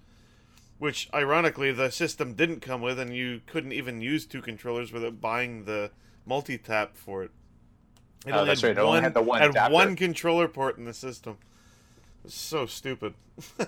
which 0.79 1.09
ironically 1.15 1.73
the 1.73 1.91
system 1.91 2.35
didn't 2.35 2.61
come 2.61 2.81
with, 2.81 2.99
and 2.99 3.15
you 3.15 3.41
couldn't 3.47 3.73
even 3.73 4.01
use 4.01 4.27
two 4.27 4.43
controllers 4.43 4.93
without 4.93 5.21
buying 5.21 5.65
the 5.65 5.91
multi-tap 6.27 6.97
for 6.97 7.23
it. 7.25 7.31
It 8.27 8.33
Oh, 8.33 8.39
only 8.39 8.47
that's 8.47 8.63
had 8.63 8.63
right, 8.63 8.79
it 8.79 8.81
only 8.81 9.01
had 9.01 9.15
the 9.15 9.23
one 9.23 9.41
had 9.41 9.73
one 9.73 9.97
controller 9.97 10.49
port 10.49 10.79
in 10.79 10.85
the 10.85 10.95
system. 10.95 11.39
It's 12.25 12.35
so 12.35 12.67
stupid. 12.67 13.15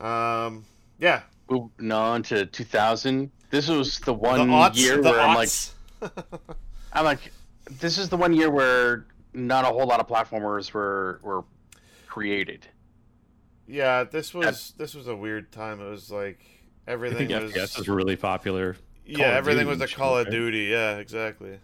um, 0.00 0.64
yeah. 0.98 1.22
Moving 1.50 1.92
on 1.92 2.22
to 2.24 2.46
2000. 2.46 3.30
This 3.50 3.68
was 3.68 3.98
the 4.00 4.06
The 4.06 4.14
one 4.14 4.48
aughts, 4.48 4.76
year 4.76 5.00
where 5.02 5.20
I'm 5.20 5.34
like. 5.34 5.50
I'm 6.92 7.04
like, 7.04 7.32
this 7.70 7.98
is 7.98 8.08
the 8.08 8.16
one 8.16 8.32
year 8.32 8.50
where 8.50 9.06
not 9.34 9.64
a 9.64 9.68
whole 9.68 9.86
lot 9.86 10.00
of 10.00 10.08
platformers 10.08 10.72
were 10.72 11.20
were 11.22 11.44
created. 12.06 12.66
Yeah, 13.68 14.04
this 14.04 14.32
was 14.32 14.72
this 14.78 14.94
was 14.94 15.06
a 15.06 15.14
weird 15.14 15.52
time. 15.52 15.80
It 15.80 15.88
was 15.88 16.10
like 16.10 16.40
everything 16.86 17.32
I 17.32 17.36
everything 17.36 17.52
think 17.52 17.60
was 17.62 17.70
FPS 17.70 17.78
was 17.78 17.88
really 17.88 18.16
popular. 18.16 18.72
Call 18.72 18.80
yeah, 19.04 19.28
of 19.28 19.36
everything 19.36 19.66
Duty 19.66 19.70
was 19.70 19.80
a 19.80 19.82
and 19.82 19.90
shit, 19.90 19.98
Call 19.98 20.18
of? 20.18 20.30
Duty. 20.30 20.64
Yeah, 20.64 20.96
exactly. 20.96 21.58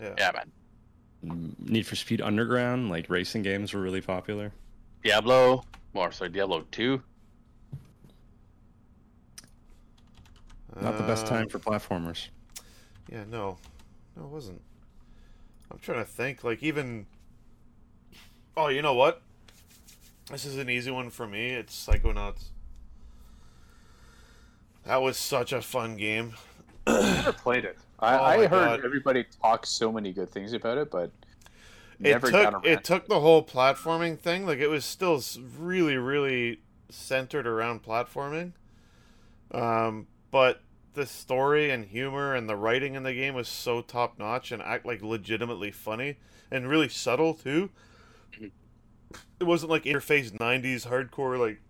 Yeah. 0.00 0.14
Yeah, 0.18 0.30
man. 0.34 0.52
Mm, 1.24 1.70
Need 1.70 1.86
for 1.86 1.96
Speed 1.96 2.20
Underground, 2.20 2.90
like 2.90 3.08
racing 3.08 3.42
games, 3.42 3.72
were 3.72 3.80
really 3.80 4.00
popular. 4.00 4.52
Diablo, 5.02 5.64
or 5.94 6.12
sorry, 6.12 6.30
Diablo 6.30 6.64
2. 6.70 7.02
Not 10.80 10.96
the 10.96 11.02
best 11.04 11.26
Uh, 11.26 11.30
time 11.30 11.48
for 11.48 11.58
platformers. 11.58 12.28
Yeah, 13.10 13.24
no, 13.24 13.58
no, 14.16 14.24
it 14.24 14.28
wasn't. 14.28 14.60
I'm 15.70 15.78
trying 15.78 15.98
to 15.98 16.10
think. 16.10 16.44
Like 16.44 16.62
even. 16.62 17.06
Oh, 18.56 18.68
you 18.68 18.82
know 18.82 18.94
what? 18.94 19.22
This 20.30 20.44
is 20.44 20.58
an 20.58 20.68
easy 20.68 20.90
one 20.90 21.10
for 21.10 21.26
me. 21.26 21.50
It's 21.50 21.86
Psychonauts. 21.86 22.50
That 24.84 25.02
was 25.02 25.16
such 25.16 25.52
a 25.52 25.62
fun 25.62 25.96
game. 25.96 26.34
I 26.86 27.00
never 27.00 27.32
played 27.32 27.64
it. 27.64 27.78
I, 27.98 28.18
Oh 28.18 28.22
I 28.24 28.36
heard 28.46 28.50
God. 28.50 28.84
everybody 28.84 29.24
talk 29.42 29.66
so 29.66 29.90
many 29.92 30.12
good 30.12 30.30
things 30.30 30.52
about 30.52 30.78
it, 30.78 30.90
but 30.90 31.10
It 32.02 32.12
never 32.12 32.30
got 32.30 32.52
took 32.52 32.64
around. 32.64 32.66
it 32.66 32.84
took 32.84 33.08
the 33.08 33.20
whole 33.20 33.42
platforming 33.44 34.18
thing. 34.18 34.46
Like 34.46 34.58
it 34.58 34.68
was 34.68 34.84
still 34.84 35.22
really, 35.58 35.96
really 35.96 36.60
centered 36.90 37.46
around 37.46 37.82
platforming. 37.82 38.52
Um, 39.50 40.06
but 40.30 40.60
the 40.94 41.06
story 41.06 41.70
and 41.70 41.84
humor 41.86 42.34
and 42.34 42.48
the 42.48 42.56
writing 42.56 42.94
in 42.94 43.02
the 43.02 43.14
game 43.14 43.34
was 43.34 43.48
so 43.48 43.80
top 43.82 44.18
notch 44.18 44.52
and 44.52 44.62
act 44.62 44.84
like 44.86 45.02
legitimately 45.02 45.70
funny 45.70 46.16
and 46.50 46.68
really 46.68 46.88
subtle 46.88 47.34
too. 47.34 47.70
It 49.40 49.44
wasn't 49.44 49.70
like 49.70 49.84
interface 49.84 50.30
'90s 50.32 50.86
hardcore 50.86 51.38
like 51.38 51.60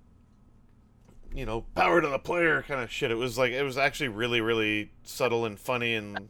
you 1.34 1.44
know 1.44 1.62
power 1.74 2.00
to 2.00 2.08
the 2.08 2.18
player 2.18 2.62
kind 2.62 2.80
of 2.82 2.90
shit. 2.90 3.10
It 3.10 3.16
was 3.16 3.36
like 3.38 3.52
it 3.52 3.62
was 3.62 3.76
actually 3.78 4.08
really 4.08 4.40
really 4.40 4.90
subtle 5.04 5.44
and 5.44 5.58
funny 5.58 5.94
and 5.94 6.28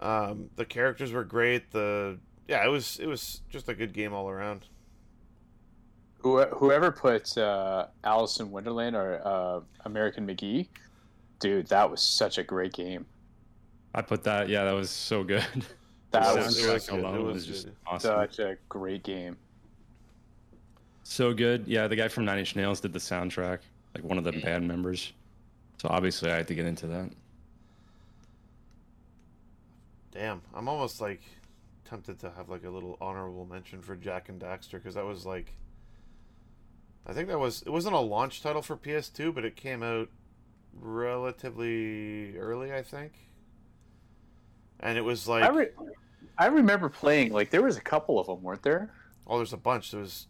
um, 0.00 0.50
the 0.56 0.64
characters 0.64 1.12
were 1.12 1.24
great. 1.24 1.70
The 1.70 2.18
yeah, 2.48 2.64
it 2.64 2.68
was 2.68 2.98
it 2.98 3.06
was 3.06 3.40
just 3.48 3.68
a 3.68 3.74
good 3.74 3.92
game 3.92 4.12
all 4.12 4.28
around. 4.28 4.66
Who- 6.18 6.42
Whoever 6.44 6.90
put 6.92 7.36
uh, 7.38 7.86
Alice 8.04 8.40
in 8.40 8.50
Wonderland 8.50 8.94
or 8.96 9.20
uh, 9.26 9.60
American 9.84 10.26
McGee, 10.26 10.68
dude, 11.40 11.66
that 11.68 11.90
was 11.90 12.00
such 12.00 12.38
a 12.38 12.42
great 12.44 12.72
game. 12.72 13.06
I 13.94 14.02
put 14.02 14.24
that. 14.24 14.48
Yeah, 14.48 14.64
that 14.64 14.72
was 14.74 14.90
so 14.90 15.22
good. 15.24 15.44
That 16.12 16.34
The 16.34 16.40
was 16.42 16.58
it 16.62 16.72
was 16.72 16.86
soundtrack 16.86 16.90
good, 16.90 16.98
it 16.98 17.04
alone 17.04 17.24
was 17.24 17.34
was 17.34 17.46
just 17.46 17.68
awesome. 17.86 18.10
such 18.10 18.38
a 18.38 18.56
great 18.68 19.02
game. 19.02 19.36
So 21.12 21.34
good. 21.34 21.68
Yeah, 21.68 21.88
the 21.88 21.96
guy 21.96 22.08
from 22.08 22.24
Nine 22.24 22.38
Inch 22.38 22.56
Nails 22.56 22.80
did 22.80 22.94
the 22.94 22.98
soundtrack, 22.98 23.58
like 23.94 24.02
one 24.02 24.16
of 24.16 24.24
the 24.24 24.32
band 24.32 24.66
members. 24.66 25.12
So 25.76 25.90
obviously, 25.90 26.30
I 26.30 26.36
had 26.36 26.48
to 26.48 26.54
get 26.54 26.64
into 26.64 26.86
that. 26.86 27.10
Damn, 30.10 30.40
I'm 30.54 30.70
almost 30.70 31.02
like 31.02 31.20
tempted 31.84 32.18
to 32.20 32.30
have 32.30 32.48
like 32.48 32.64
a 32.64 32.70
little 32.70 32.96
honorable 32.98 33.44
mention 33.44 33.82
for 33.82 33.94
Jak 33.94 34.30
and 34.30 34.40
Daxter 34.40 34.72
because 34.72 34.94
that 34.94 35.04
was 35.04 35.26
like, 35.26 35.52
I 37.06 37.12
think 37.12 37.28
that 37.28 37.38
was 37.38 37.60
it 37.60 37.70
wasn't 37.70 37.94
a 37.94 38.00
launch 38.00 38.42
title 38.42 38.62
for 38.62 38.74
PS2, 38.74 39.34
but 39.34 39.44
it 39.44 39.54
came 39.54 39.82
out 39.82 40.08
relatively 40.80 42.38
early, 42.38 42.72
I 42.72 42.82
think. 42.82 43.12
And 44.80 44.96
it 44.96 45.02
was 45.02 45.28
like, 45.28 45.44
I, 45.44 45.48
re- 45.50 45.70
I 46.38 46.46
remember 46.46 46.88
playing 46.88 47.32
like 47.32 47.50
there 47.50 47.60
was 47.60 47.76
a 47.76 47.82
couple 47.82 48.18
of 48.18 48.28
them, 48.28 48.42
weren't 48.42 48.62
there? 48.62 48.90
oh, 49.26 49.38
there's 49.38 49.52
a 49.52 49.58
bunch. 49.58 49.90
There 49.90 50.00
was 50.00 50.26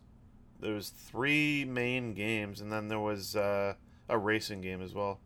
there 0.62 0.72
was 0.74 0.88
three 0.88 1.64
main 1.66 2.14
games, 2.14 2.60
and 2.60 2.72
then 2.72 2.88
there 2.88 2.98
was 3.00 3.36
uh, 3.36 3.74
a 4.08 4.16
racing 4.16 4.60
game 4.62 4.80
as 4.80 4.94
well. 4.94 5.20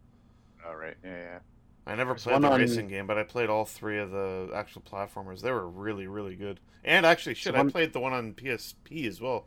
All 0.66 0.74
right, 0.76 0.96
yeah, 1.04 1.10
yeah. 1.18 1.38
I 1.86 1.94
never 1.94 2.14
There's 2.14 2.24
played 2.24 2.42
the 2.42 2.48
on- 2.50 2.58
racing 2.60 2.88
game, 2.88 3.06
but 3.06 3.16
I 3.16 3.22
played 3.22 3.48
all 3.48 3.64
three 3.64 3.98
of 4.00 4.10
the 4.10 4.50
actual 4.54 4.82
platformers. 4.82 5.40
They 5.42 5.52
were 5.52 5.68
really, 5.68 6.08
really 6.08 6.34
good. 6.34 6.58
And 6.84 7.06
actually, 7.06 7.34
shit, 7.34 7.54
I 7.54 7.58
one- 7.58 7.70
played 7.70 7.92
the 7.92 8.00
one 8.00 8.12
on 8.12 8.32
PSP 8.32 9.06
as 9.06 9.20
well. 9.20 9.46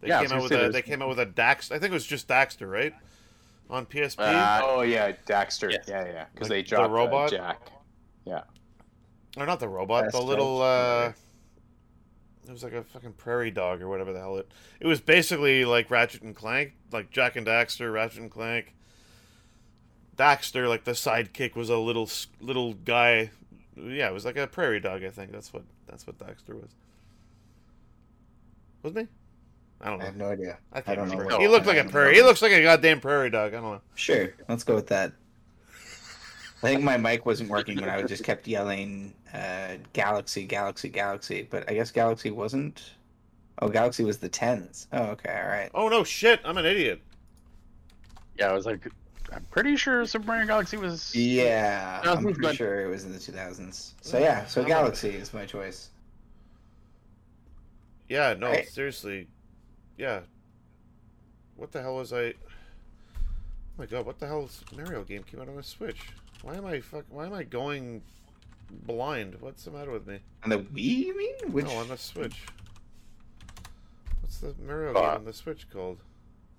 They 0.00 0.08
Yeah, 0.08 0.20
I 0.20 0.26
came 0.26 0.36
out 0.36 0.42
with 0.44 0.52
a 0.52 0.56
there's- 0.56 0.72
they 0.72 0.82
came 0.82 1.02
out 1.02 1.08
with 1.08 1.18
a 1.18 1.26
Dax. 1.26 1.72
I 1.72 1.78
think 1.80 1.90
it 1.90 1.94
was 1.94 2.06
just 2.06 2.28
Daxter, 2.28 2.70
right? 2.70 2.94
On 3.68 3.86
PSP. 3.86 4.20
Uh, 4.20 4.60
oh 4.64 4.82
yeah, 4.82 5.12
Daxter. 5.26 5.70
Yes. 5.72 5.84
Yeah, 5.88 6.04
yeah. 6.06 6.24
Because 6.32 6.48
Like 6.48 6.56
they 6.56 6.62
the 6.62 6.68
dropped 6.68 6.92
robot? 6.92 7.32
Uh, 7.32 7.36
Jak. 7.36 7.70
Yeah. 8.24 8.42
Or 9.36 9.46
not 9.46 9.60
the 9.60 9.68
robot, 9.68 10.04
That's 10.04 10.14
the 10.16 10.22
little. 10.22 10.60
uh 10.62 11.12
It 12.50 12.52
was 12.54 12.64
like 12.64 12.72
a 12.72 12.82
fucking 12.82 13.12
prairie 13.12 13.52
dog 13.52 13.80
or 13.80 13.88
whatever 13.88 14.12
the 14.12 14.18
hell 14.18 14.36
it. 14.36 14.50
It 14.80 14.88
was 14.88 15.00
basically 15.00 15.64
like 15.64 15.88
Ratchet 15.88 16.22
and 16.22 16.34
Clank, 16.34 16.72
like 16.90 17.12
Jak 17.12 17.36
and 17.36 17.46
Daxter, 17.46 17.92
Ratchet 17.92 18.18
and 18.22 18.30
Clank. 18.30 18.74
Daxter, 20.16 20.68
like 20.68 20.82
the 20.82 20.90
sidekick, 20.90 21.54
was 21.54 21.70
a 21.70 21.78
little 21.78 22.10
little 22.40 22.74
guy. 22.74 23.30
Yeah, 23.76 24.08
it 24.08 24.12
was 24.12 24.24
like 24.24 24.36
a 24.36 24.48
prairie 24.48 24.80
dog. 24.80 25.04
I 25.04 25.10
think 25.10 25.30
that's 25.30 25.52
what 25.52 25.62
that's 25.86 26.08
what 26.08 26.18
Daxter 26.18 26.60
was. 26.60 26.70
Wasn't 28.82 29.06
he? 29.06 29.14
I 29.80 29.90
don't 29.90 30.02
I 30.02 30.06
have 30.06 30.16
no 30.16 30.30
idea. 30.30 30.58
I 30.72 30.82
I 30.84 30.94
don't 30.96 31.08
know. 31.08 31.18
remember. 31.18 31.40
He 31.40 31.46
looked 31.46 31.66
like 31.66 31.78
a 31.78 31.88
prairie. 31.88 32.16
He 32.16 32.22
looks 32.22 32.42
like 32.42 32.50
a 32.50 32.62
goddamn 32.64 33.00
prairie 33.00 33.30
dog. 33.30 33.54
I 33.54 33.60
don't 33.60 33.74
know. 33.74 33.80
Sure, 33.94 34.34
let's 34.48 34.64
go 34.64 34.74
with 34.74 34.88
that. 34.88 35.12
I 36.62 36.66
think 36.68 36.82
my 36.82 36.96
mic 36.98 37.24
wasn't 37.24 37.48
working 37.50 37.80
when 37.80 37.88
I 37.88 38.02
just 38.02 38.22
kept 38.22 38.46
yelling 38.46 39.14
uh, 39.32 39.76
"Galaxy, 39.94 40.44
Galaxy, 40.44 40.88
Galaxy," 40.90 41.46
but 41.50 41.68
I 41.70 41.74
guess 41.74 41.90
Galaxy 41.90 42.30
wasn't. 42.30 42.92
Oh, 43.60 43.68
Galaxy 43.68 44.04
was 44.04 44.18
the 44.18 44.28
tens. 44.28 44.86
Oh, 44.92 45.04
okay, 45.04 45.40
all 45.42 45.48
right. 45.48 45.70
Oh 45.74 45.88
no, 45.88 46.04
shit! 46.04 46.40
I'm 46.44 46.58
an 46.58 46.66
idiot. 46.66 47.00
Yeah, 48.38 48.50
I 48.50 48.52
was 48.52 48.66
like, 48.66 48.88
I'm 49.32 49.44
pretty 49.50 49.76
sure 49.76 50.04
Super 50.06 50.26
Mario 50.26 50.46
Galaxy 50.46 50.76
was. 50.76 51.14
Yeah, 51.14 52.00
I'm 52.04 52.22
pretty 52.22 52.40
but- 52.40 52.56
sure 52.56 52.82
it 52.84 52.88
was 52.88 53.04
in 53.04 53.12
the 53.12 53.18
2000s. 53.18 53.92
So 54.02 54.18
yeah, 54.18 54.44
so 54.46 54.60
I'm 54.60 54.66
a- 54.66 54.68
Galaxy 54.68 55.10
is 55.10 55.32
my 55.32 55.46
choice. 55.46 55.90
Yeah, 58.08 58.34
no, 58.34 58.48
Right. 58.48 58.68
seriously. 58.68 59.28
Yeah. 59.96 60.20
What 61.56 61.70
the 61.72 61.80
hell 61.82 61.96
was 61.96 62.12
I? 62.12 62.34
Oh 62.34 62.34
my 63.78 63.86
god, 63.86 64.04
what 64.06 64.18
the 64.18 64.26
hell's 64.26 64.64
Mario 64.76 65.04
game 65.04 65.22
came 65.22 65.40
out 65.40 65.48
on 65.48 65.56
the 65.56 65.62
Switch? 65.62 66.00
Why 66.42 66.54
am 66.56 66.66
I 66.66 66.80
fuck? 66.80 67.04
Why 67.08 67.26
am 67.26 67.34
I 67.34 67.42
going 67.42 68.02
blind? 68.70 69.36
What's 69.40 69.64
the 69.64 69.70
matter 69.70 69.90
with 69.90 70.06
me? 70.06 70.20
On 70.44 70.50
the 70.50 70.58
Wii, 70.58 70.82
you 71.06 71.16
mean? 71.16 71.52
Which? 71.52 71.66
No, 71.66 71.72
on 71.76 71.88
the 71.88 71.96
Switch. 71.98 72.36
What's 74.22 74.38
the 74.38 74.54
Mario 74.64 74.92
Uh, 74.94 75.00
game 75.00 75.18
on 75.20 75.24
the 75.24 75.32
Switch 75.32 75.68
called? 75.70 75.98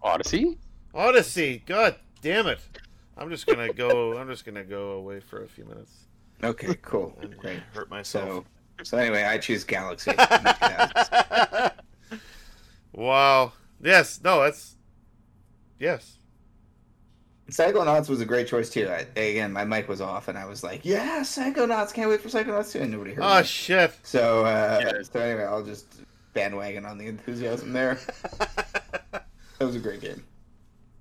Odyssey? 0.04 0.58
Odyssey. 0.94 1.64
God 1.66 1.96
damn 2.22 2.48
it! 2.48 2.60
I'm 3.18 3.30
just 3.30 3.46
gonna 3.48 3.74
go. 3.74 4.18
I'm 4.18 4.28
just 4.28 4.46
gonna 4.46 4.64
go 4.64 4.92
away 4.92 5.20
for 5.20 5.44
a 5.44 5.48
few 5.48 5.66
minutes 5.66 6.06
Okay, 6.44 6.74
cool, 6.82 7.18
and 7.22 7.38
great. 7.38 7.60
hurt 7.74 7.90
myself. 7.90 8.46
So, 8.80 8.84
so 8.84 8.98
anyway, 8.98 9.24
I 9.24 9.38
choose 9.38 9.64
Galaxy. 9.64 10.12
in 10.12 10.18
the 10.18 10.24
2000s. 10.24 11.72
wow. 12.94 13.54
Yes. 13.82 14.20
No. 14.24 14.42
That's. 14.42 14.76
Yes. 15.80 16.18
Psychonauts 17.52 18.10
was 18.10 18.22
a 18.22 18.26
great 18.26 18.48
choice 18.48 18.70
too. 18.70 18.88
I, 18.90 19.06
again, 19.20 19.52
my 19.52 19.66
mic 19.66 19.88
was 19.88 20.02
off, 20.02 20.28
and 20.30 20.38
I 20.38 20.46
was 20.46 20.64
like, 20.64 20.86
"Yeah, 20.86 21.20
Psychonauts! 21.22 21.94
Can't 21.94 22.10
wait 22.10 22.22
for 22.22 22.30
Psychonauts 22.30 22.72
2," 22.72 22.80
and 22.80 22.92
nobody 22.92 23.14
heard 23.14 23.24
Oh 23.24 23.40
me. 23.40 23.44
shit. 23.46 23.94
So, 24.04 24.46
uh, 24.46 24.82
Yeah. 24.84 25.04
so 25.04 25.20
anyway, 25.20 25.44
I'll 25.46 25.64
just 25.64 25.86
bandwagon 26.34 26.86
on 26.86 26.98
the 26.98 27.08
enthusiasm 27.08 27.74
there. 27.74 28.00
That 29.60 29.68
was 29.68 29.76
a 29.76 29.80
great 29.80 30.02
game. 30.02 30.24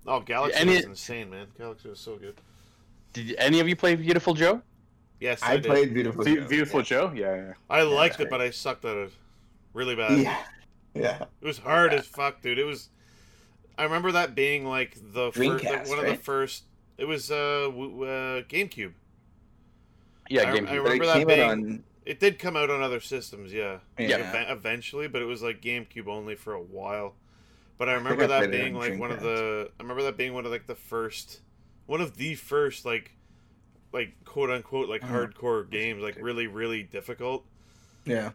Oh, 0.06 0.20
Galaxy 0.20 0.60
And 0.60 0.68
was 0.68 0.84
insane, 0.84 1.30
man. 1.30 1.46
Galaxy 1.56 1.88
was 1.88 1.98
so 1.98 2.16
good. 2.16 2.34
Did 3.14 3.34
any 3.38 3.58
of 3.60 3.68
you 3.68 3.74
play 3.74 3.94
Beautiful 3.96 4.34
Joe? 4.34 4.60
Yes, 5.18 5.42
I, 5.42 5.52
I 5.52 5.56
did. 5.56 5.64
played 5.64 5.94
Beautiful 5.94 6.24
Be- 6.24 6.34
Joe. 6.36 6.46
Beautiful 6.46 6.82
Joe. 6.82 7.10
Yeah, 7.14 7.36
yeah. 7.36 7.52
I 7.70 7.82
liked 7.82 8.18
Yeah. 8.18 8.26
it, 8.26 8.30
but 8.30 8.42
I 8.42 8.50
sucked 8.50 8.84
at 8.84 8.96
it 8.98 9.12
really 9.72 9.96
bad. 9.96 10.18
Yeah, 10.18 10.36
yeah. 10.94 11.22
It 11.40 11.46
was 11.46 11.56
hard 11.58 11.94
as 11.94 12.06
fuck, 12.06 12.42
dude. 12.42 12.58
It 12.58 12.64
was. 12.64 12.90
I 13.80 13.84
remember 13.84 14.12
that 14.12 14.34
being 14.34 14.64
like 14.66 14.94
the 15.12 15.32
first, 15.32 15.38
Dreamcast, 15.64 15.88
one 15.88 15.98
of 15.98 16.06
the 16.06 16.16
first. 16.16 16.64
It 16.98 17.06
was 17.06 17.30
uh, 17.30 17.68
w- 17.70 18.04
uh 18.04 18.42
GameCube. 18.42 18.92
Yeah, 20.28 20.50
I- 20.50 20.54
game. 20.54 20.66
I 20.68 20.74
remember 20.74 21.04
it 21.04 21.06
that 21.06 21.16
came 21.16 21.26
being. 21.26 21.40
out 21.40 21.50
on. 21.50 21.84
It 22.06 22.18
did 22.20 22.38
come 22.38 22.56
out 22.56 22.70
on 22.70 22.82
other 22.82 23.00
systems, 23.00 23.52
yeah. 23.52 23.78
Yeah. 23.98 24.16
Like, 24.16 24.20
eve- 24.48 24.56
eventually, 24.58 25.06
but 25.08 25.22
it 25.22 25.26
was 25.26 25.42
like 25.42 25.60
GameCube 25.60 26.08
only 26.08 26.34
for 26.34 26.54
a 26.54 26.60
while. 26.60 27.14
But 27.78 27.88
I 27.88 27.94
remember 27.94 28.24
I 28.24 28.26
that 28.26 28.38
played 28.40 28.50
being 28.50 28.74
on 28.74 28.80
like 28.80 28.98
one 29.00 29.10
of 29.12 29.20
the. 29.22 29.70
I 29.78 29.82
remember 29.82 30.02
that 30.04 30.16
being 30.16 30.34
one 30.34 30.44
of 30.44 30.50
like 30.50 30.66
the 30.66 30.74
first, 30.74 31.40
one 31.86 32.00
of 32.00 32.16
the 32.16 32.34
first 32.34 32.84
like, 32.84 33.12
like 33.92 34.12
quote 34.24 34.50
unquote 34.50 34.88
like 34.90 35.02
Uh-huh. 35.02 35.26
hardcore 35.26 35.70
games, 35.70 36.02
like 36.02 36.16
really 36.20 36.46
really 36.46 36.82
difficult. 36.82 37.46
Yeah. 38.04 38.32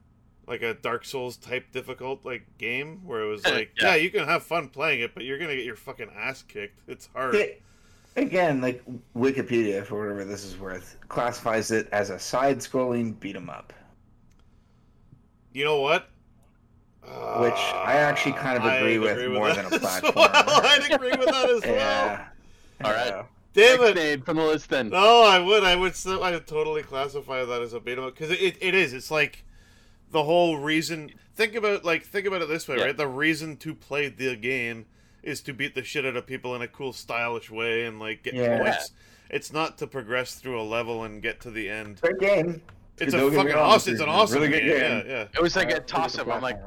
Like 0.48 0.62
a 0.62 0.74
Dark 0.76 1.06
Souls 1.06 1.38
type 1.38 1.72
difficult 1.72 2.24
like 2.26 2.44
game 2.58 3.02
where 3.06 3.22
it 3.22 3.28
was 3.28 3.44
like, 3.46 3.72
Yeah. 3.82 3.90
yeah. 3.90 3.96
you 3.96 4.10
can 4.12 4.26
have 4.26 4.44
fun 4.44 4.70
playing 4.70 5.02
it, 5.02 5.14
but 5.16 5.24
you're 5.24 5.38
gonna 5.40 5.56
get 5.56 5.66
your 5.66 5.76
fucking 5.76 6.10
ass 6.16 6.42
kicked. 6.44 6.80
It's 6.88 7.08
hard. 7.14 7.36
It- 7.36 7.62
again, 8.16 8.62
like 8.62 8.82
Wikipedia, 9.16 9.86
for 9.86 10.00
whatever 10.00 10.24
this 10.24 10.44
is 10.46 10.58
worth, 10.58 10.98
classifies 11.10 11.72
it 11.72 11.90
as 11.92 12.10
a 12.12 12.18
side-scrolling 12.20 13.20
beat 13.20 13.36
'em 13.36 13.50
up. 13.50 13.74
You 15.54 15.64
know 15.66 15.82
what? 15.82 16.10
Which 17.04 17.54
I 17.54 17.98
actually 17.98 18.34
kind 18.34 18.58
of 18.58 18.64
Uh, 18.64 18.68
I 18.68 18.74
agree 18.76 18.98
with 18.98 19.32
more 19.32 19.48
that 19.54 19.56
than 19.58 19.66
a 19.72 19.76
as 19.76 19.82
platform. 19.82 20.14
well. 20.16 20.30
I'd 20.66 20.92
agree 20.92 21.10
with 21.12 21.26
that 21.28 21.50
as 21.50 21.62
well. 21.66 22.26
All 22.84 22.92
right. 22.92 23.08
Yeah. 23.08 23.24
Damn 23.54 23.82
it! 23.84 23.96
Nade 23.96 24.26
from 24.26 24.36
the 24.38 24.44
list 24.44 24.70
then. 24.70 24.90
No, 24.90 25.24
I 25.24 25.40
would. 25.40 25.64
I 25.64 25.76
would. 25.78 25.96
Still, 25.96 26.22
I 26.24 26.32
would 26.32 26.46
totally 26.48 26.84
classify 26.84 27.46
that 27.46 27.62
as 27.62 27.72
a 27.74 27.80
beat 27.80 27.98
'em 27.98 28.04
up 28.06 28.14
because 28.18 28.32
it, 28.32 28.58
it 28.60 28.76
is. 28.76 28.92
It's 28.92 29.10
like 29.12 29.46
the 30.16 30.24
whole 30.24 30.58
reason. 30.58 31.12
Think 31.36 31.54
about 31.56 31.84
like 31.84 32.04
think 32.06 32.26
about 32.26 32.42
it 32.42 32.48
this 32.48 32.68
way, 32.68 32.78
Yeah. 32.78 32.86
right? 32.86 32.98
The 32.98 33.08
reason 33.08 33.58
to 33.58 33.76
play 33.76 34.08
the 34.08 34.36
game 34.38 34.86
is 35.22 35.42
to 35.42 35.54
beat 35.54 35.76
the 35.76 35.84
shit 35.84 36.06
out 36.06 36.16
of 36.16 36.26
people 36.26 36.56
in 36.56 36.62
a 36.62 36.68
cool, 36.68 36.94
stylish 36.94 37.52
way 37.52 37.86
and 37.86 38.00
like 38.00 38.24
get 38.24 38.34
Yeah. 38.34 38.58
points. 38.60 38.92
It's 39.30 39.52
not 39.52 39.78
to 39.80 39.88
progress 39.88 40.36
through 40.36 40.60
a 40.60 40.64
level 40.64 41.04
and 41.04 41.22
get 41.22 41.42
to 41.42 41.52
the 41.52 41.70
end. 41.70 42.00
Great 42.02 42.20
game. 42.20 42.62
It's 42.98 43.12
Don't 43.12 43.34
a 43.34 43.36
fucking 43.36 43.52
wrong, 43.54 43.72
awesome. 43.74 43.94
It's 43.94 44.02
an 44.02 44.08
awesome 44.08 44.40
really 44.42 44.52
game. 44.58 44.68
game. 44.68 44.80
Yeah, 44.80 45.04
yeah. 45.06 45.28
It 45.36 45.42
was 45.42 45.56
like 45.58 45.72
Uh, 45.74 45.78
a 45.78 45.80
toss 45.82 46.18
up. 46.18 46.30
I'm 46.30 46.42
like, 46.42 46.58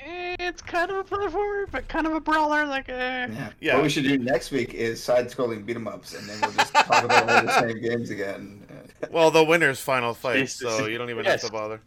eh, 0.00 0.36
it's 0.38 0.60
kind 0.60 0.90
of 0.90 0.98
a 0.98 1.04
platformer, 1.04 1.64
but 1.70 1.88
kind 1.88 2.06
of 2.06 2.12
a 2.12 2.20
brawler. 2.20 2.66
Like, 2.66 2.90
eh. 2.90 3.28
Yeah. 3.30 3.50
Yeah. 3.60 3.74
What 3.76 3.84
we 3.84 3.88
should 3.88 4.04
do 4.04 4.18
next 4.18 4.50
week 4.50 4.74
is 4.74 5.02
side-scrolling 5.02 5.64
beat 5.64 5.76
'em 5.76 5.88
ups, 5.88 6.12
and 6.14 6.28
then 6.28 6.38
we'll 6.42 6.50
just 6.52 6.74
talk 6.74 7.04
about 7.04 7.30
all 7.30 7.42
the 7.44 7.60
same 7.60 7.80
games 7.88 8.10
again. 8.10 8.66
Well, 9.10 9.30
the 9.30 9.44
winner's 9.44 9.80
final 9.80 10.12
fight, 10.12 10.50
so 10.50 10.86
you 10.86 10.98
don't 10.98 11.08
even 11.08 11.24
Yes. 11.24 11.40
have 11.40 11.50
to 11.50 11.56
bother. 11.56 11.80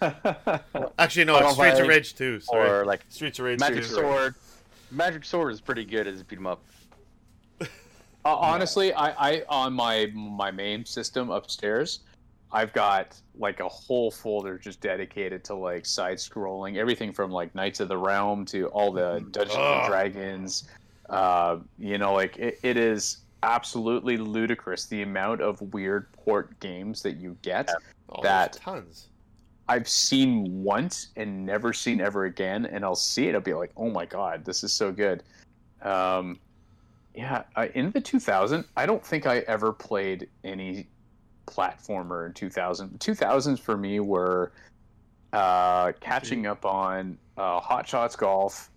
Actually, 0.98 1.24
no, 1.24 1.34
Final 1.34 1.48
it's 1.50 1.56
Streets 1.58 1.80
of 1.80 1.88
Rage 1.88 2.14
2. 2.14 2.40
Sorry. 2.40 2.68
or 2.70 2.84
like 2.84 3.04
Streets 3.08 3.38
of 3.38 3.44
Rage 3.46 3.60
Magic 3.60 3.84
2. 3.84 3.90
Sword. 3.90 4.34
Magic 4.90 5.24
Sword 5.24 5.52
is 5.52 5.60
pretty 5.60 5.84
good 5.84 6.06
as 6.06 6.20
a 6.20 6.24
beat 6.24 6.38
'em 6.38 6.46
up. 6.46 6.62
Uh, 8.26 8.34
honestly, 8.36 8.90
I, 8.94 9.10
I 9.32 9.44
on 9.50 9.74
my 9.74 10.10
my 10.14 10.50
main 10.50 10.86
system 10.86 11.28
upstairs, 11.28 12.00
I've 12.50 12.72
got 12.72 13.20
like 13.38 13.60
a 13.60 13.68
whole 13.68 14.10
folder 14.10 14.56
just 14.56 14.80
dedicated 14.80 15.44
to 15.44 15.54
like 15.54 15.84
side 15.84 16.16
scrolling, 16.16 16.78
everything 16.78 17.12
from 17.12 17.30
like 17.30 17.54
Knights 17.54 17.80
of 17.80 17.88
the 17.88 17.98
Realm 17.98 18.46
to 18.46 18.68
all 18.68 18.92
the 18.92 19.22
Dungeons 19.30 19.58
Ugh. 19.58 19.80
and 19.80 19.86
Dragons. 19.90 20.68
Uh, 21.10 21.58
you 21.78 21.98
know, 21.98 22.14
like 22.14 22.38
it, 22.38 22.58
it 22.62 22.78
is 22.78 23.18
absolutely 23.42 24.16
ludicrous 24.16 24.86
the 24.86 25.02
amount 25.02 25.42
of 25.42 25.60
weird 25.74 26.10
port 26.12 26.58
games 26.60 27.02
that 27.02 27.16
you 27.18 27.36
get. 27.42 27.68
Oh, 28.08 28.22
That- 28.22 28.54
tons. 28.54 29.08
I've 29.68 29.88
seen 29.88 30.62
once 30.62 31.08
and 31.16 31.46
never 31.46 31.72
seen 31.72 32.00
ever 32.00 32.26
again, 32.26 32.66
and 32.66 32.84
I'll 32.84 32.94
see 32.94 33.28
it. 33.28 33.34
I'll 33.34 33.40
be 33.40 33.54
like, 33.54 33.72
"Oh 33.76 33.90
my 33.90 34.04
god, 34.04 34.44
this 34.44 34.62
is 34.62 34.72
so 34.72 34.92
good." 34.92 35.22
Um, 35.82 36.38
yeah, 37.14 37.44
I, 37.56 37.68
in 37.68 37.90
the 37.92 38.00
2000, 38.00 38.64
I 38.76 38.86
don't 38.86 39.04
think 39.04 39.26
I 39.26 39.38
ever 39.40 39.72
played 39.72 40.28
any 40.42 40.88
platformer 41.46 42.26
in 42.26 42.32
2000. 42.32 42.98
2000s 42.98 43.58
for 43.60 43.76
me 43.76 44.00
were 44.00 44.52
uh, 45.32 45.92
catching 46.00 46.46
up 46.46 46.64
on 46.64 47.16
uh, 47.36 47.60
Hot 47.60 47.88
Shots 47.88 48.16
Golf, 48.16 48.70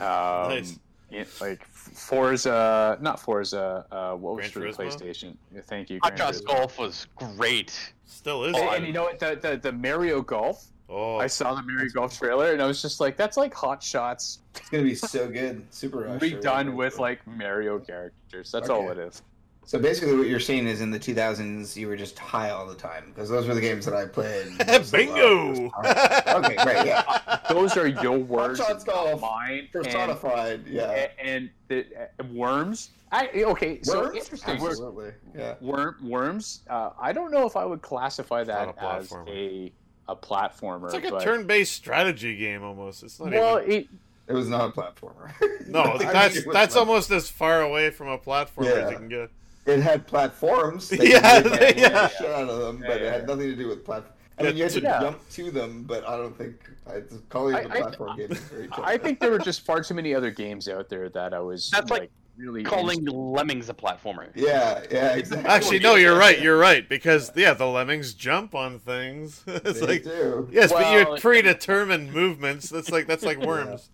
um, 0.00 0.48
Nice. 0.48 0.78
it- 1.10 1.28
like 1.40 1.64
Forza, 1.66 2.96
not 3.00 3.20
Forza. 3.20 3.86
Uh, 3.90 4.14
what 4.14 4.36
was 4.36 4.50
Gran 4.50 4.72
for 4.72 4.82
the 4.84 4.84
Turismo? 4.84 4.94
PlayStation? 4.96 5.36
Yeah, 5.54 5.60
Thank 5.66 5.90
you. 5.90 5.98
Hot 6.02 6.16
Shots 6.16 6.40
Turismo. 6.40 6.46
Golf 6.46 6.78
was 6.78 7.06
great. 7.16 7.92
Still 8.12 8.44
is. 8.44 8.54
Oh, 8.56 8.62
and, 8.68 8.76
and 8.76 8.86
you 8.86 8.92
know 8.92 9.04
what? 9.04 9.18
The, 9.18 9.38
the 9.40 9.56
the 9.56 9.72
Mario 9.72 10.20
Golf. 10.22 10.64
oh, 10.88 11.16
I 11.16 11.26
saw 11.26 11.54
the 11.54 11.62
Mario 11.62 11.88
Golf 11.92 12.16
trailer, 12.18 12.52
and 12.52 12.60
I 12.62 12.66
was 12.66 12.80
just 12.82 13.00
like, 13.00 13.16
"That's 13.16 13.36
like 13.36 13.54
Hot 13.54 13.82
Shots 13.82 14.40
It's 14.54 14.68
gonna 14.68 14.82
be 14.84 14.94
so 14.94 15.28
good. 15.28 15.64
Super 15.70 16.00
Rush. 16.00 16.22
or 16.22 16.24
redone 16.24 16.42
whatever. 16.44 16.70
with 16.76 16.98
like 16.98 17.26
Mario 17.26 17.78
characters." 17.78 18.52
That's 18.52 18.68
all 18.68 18.90
it 18.90 18.98
is. 18.98 19.22
So 19.64 19.78
basically, 19.78 20.16
what 20.16 20.26
you're 20.26 20.40
saying 20.40 20.66
is 20.66 20.80
in 20.80 20.90
the 20.90 20.98
2000s, 20.98 21.76
you 21.76 21.86
were 21.88 21.96
just 21.96 22.18
high 22.18 22.50
all 22.50 22.66
the 22.66 22.74
time 22.74 23.04
because 23.14 23.30
those 23.30 23.46
were 23.46 23.54
the 23.54 23.60
games 23.60 23.84
that 23.86 23.94
I 23.94 24.06
played. 24.06 24.48
most 24.58 24.60
of 24.60 24.90
the- 24.90 24.96
Bingo. 24.96 25.70
Okay, 25.78 26.56
great. 26.62 26.86
Yeah, 26.86 27.38
Those 27.48 27.76
are 27.76 27.86
your 27.86 28.18
words, 28.18 28.58
Shots 28.58 28.86
not 28.86 28.94
Golf. 28.94 29.20
mine. 29.20 29.58
And, 29.60 29.72
personified. 29.72 30.66
Yeah, 30.66 31.08
and 31.18 31.48
the 31.68 31.86
uh, 32.20 32.24
worms. 32.32 32.90
I, 33.12 33.28
okay, 33.28 33.82
so 33.82 34.00
Worms? 34.00 34.16
interesting. 34.16 34.54
Absolutely. 34.54 35.12
Yeah. 35.36 35.54
Worm, 35.60 35.96
worms. 36.02 36.60
Uh, 36.68 36.90
I 36.98 37.12
don't 37.12 37.30
know 37.30 37.46
if 37.46 37.56
I 37.56 37.64
would 37.64 37.82
classify 37.82 38.42
that 38.44 38.74
a 38.76 38.84
as 38.84 39.12
a 39.28 39.70
a 40.08 40.16
platformer. 40.16 40.86
it's 40.86 40.94
like 40.94 41.04
a 41.04 41.10
but, 41.10 41.22
turn-based 41.22 41.72
strategy 41.72 42.36
game 42.36 42.62
almost. 42.64 43.02
It's 43.02 43.20
not 43.20 43.30
Well, 43.30 43.60
even. 43.60 43.70
it, 43.70 43.88
It 44.28 44.32
was 44.32 44.48
not 44.48 44.70
a 44.70 44.72
platformer. 44.72 45.30
No, 45.68 45.96
that's 46.00 46.44
that's 46.52 46.74
almost 46.74 47.10
as 47.10 47.28
far 47.28 47.60
away 47.62 47.90
from 47.90 48.08
a 48.08 48.18
platform 48.18 48.66
as 48.66 48.90
you 48.90 48.96
can 48.96 49.08
get. 49.08 49.30
It 49.66 49.80
had 49.80 50.06
platforms. 50.06 50.88
that 50.90 51.06
Yeah, 51.06 51.36
you 51.38 51.42
could 51.42 51.52
they- 51.52 51.58
get 51.74 51.76
yeah. 51.78 51.90
the 51.90 52.08
shit 52.08 52.30
out 52.30 52.48
of 52.48 52.58
them, 52.58 52.80
Yeah, 52.82 52.88
but 52.88 53.00
yeah, 53.00 53.06
it 53.06 53.12
had 53.12 53.20
yeah. 53.22 53.26
nothing 53.26 53.50
to 53.50 53.56
do 53.56 53.68
with 53.68 53.84
platform. 53.84 54.14
I 54.38 54.42
mean, 54.44 54.56
you 54.56 54.62
had 54.64 54.72
to 54.72 54.80
Yeah. 54.80 55.00
jump 55.00 55.30
to 55.30 55.50
them, 55.50 55.84
but 55.84 56.08
I 56.08 56.16
don't 56.16 56.36
think 56.36 56.54
I'd 56.86 57.04
calling 57.28 57.54
it 57.54 57.66
a 57.66 57.68
I- 57.68 57.72
I- 57.74 57.80
platform 57.82 58.16
game 58.16 58.32
is 58.32 58.38
very 58.40 58.66
tough. 58.68 58.80
I 58.82 58.96
think 58.98 59.20
there 59.20 59.30
were 59.30 59.38
just 59.38 59.60
far 59.64 59.82
too 59.82 59.94
many 59.94 60.14
other 60.14 60.30
games 60.30 60.68
out 60.68 60.88
there 60.88 61.08
that 61.10 61.32
I 61.34 61.38
was 61.40 61.70
That's 61.70 61.90
like 61.90 62.10
really 62.36 62.64
Calling 62.64 63.04
Lemmings 63.04 63.68
a 63.68 63.74
platformer. 63.74 64.30
Yeah, 64.34 64.82
yeah, 64.90 65.14
exactly. 65.14 65.48
Actually, 65.48 65.78
no, 65.80 65.94
you're 65.96 66.16
right. 66.18 66.40
You're 66.40 66.56
right 66.58 66.88
because 66.88 67.30
yeah, 67.36 67.52
the 67.52 67.66
lemmings 67.66 68.14
jump 68.14 68.54
on 68.54 68.78
things. 68.80 69.44
it's 69.46 69.78
They 69.80 69.86
like 69.86 70.02
do. 70.04 70.48
yes, 70.50 70.72
but 70.72 70.80
Well, 70.80 70.92
you're 71.10 71.18
predetermined 71.18 72.12
movements. 72.12 72.68
That's 72.70 72.90
like 72.90 73.06
that's 73.06 73.22
like 73.24 73.38
worms. 73.46 73.90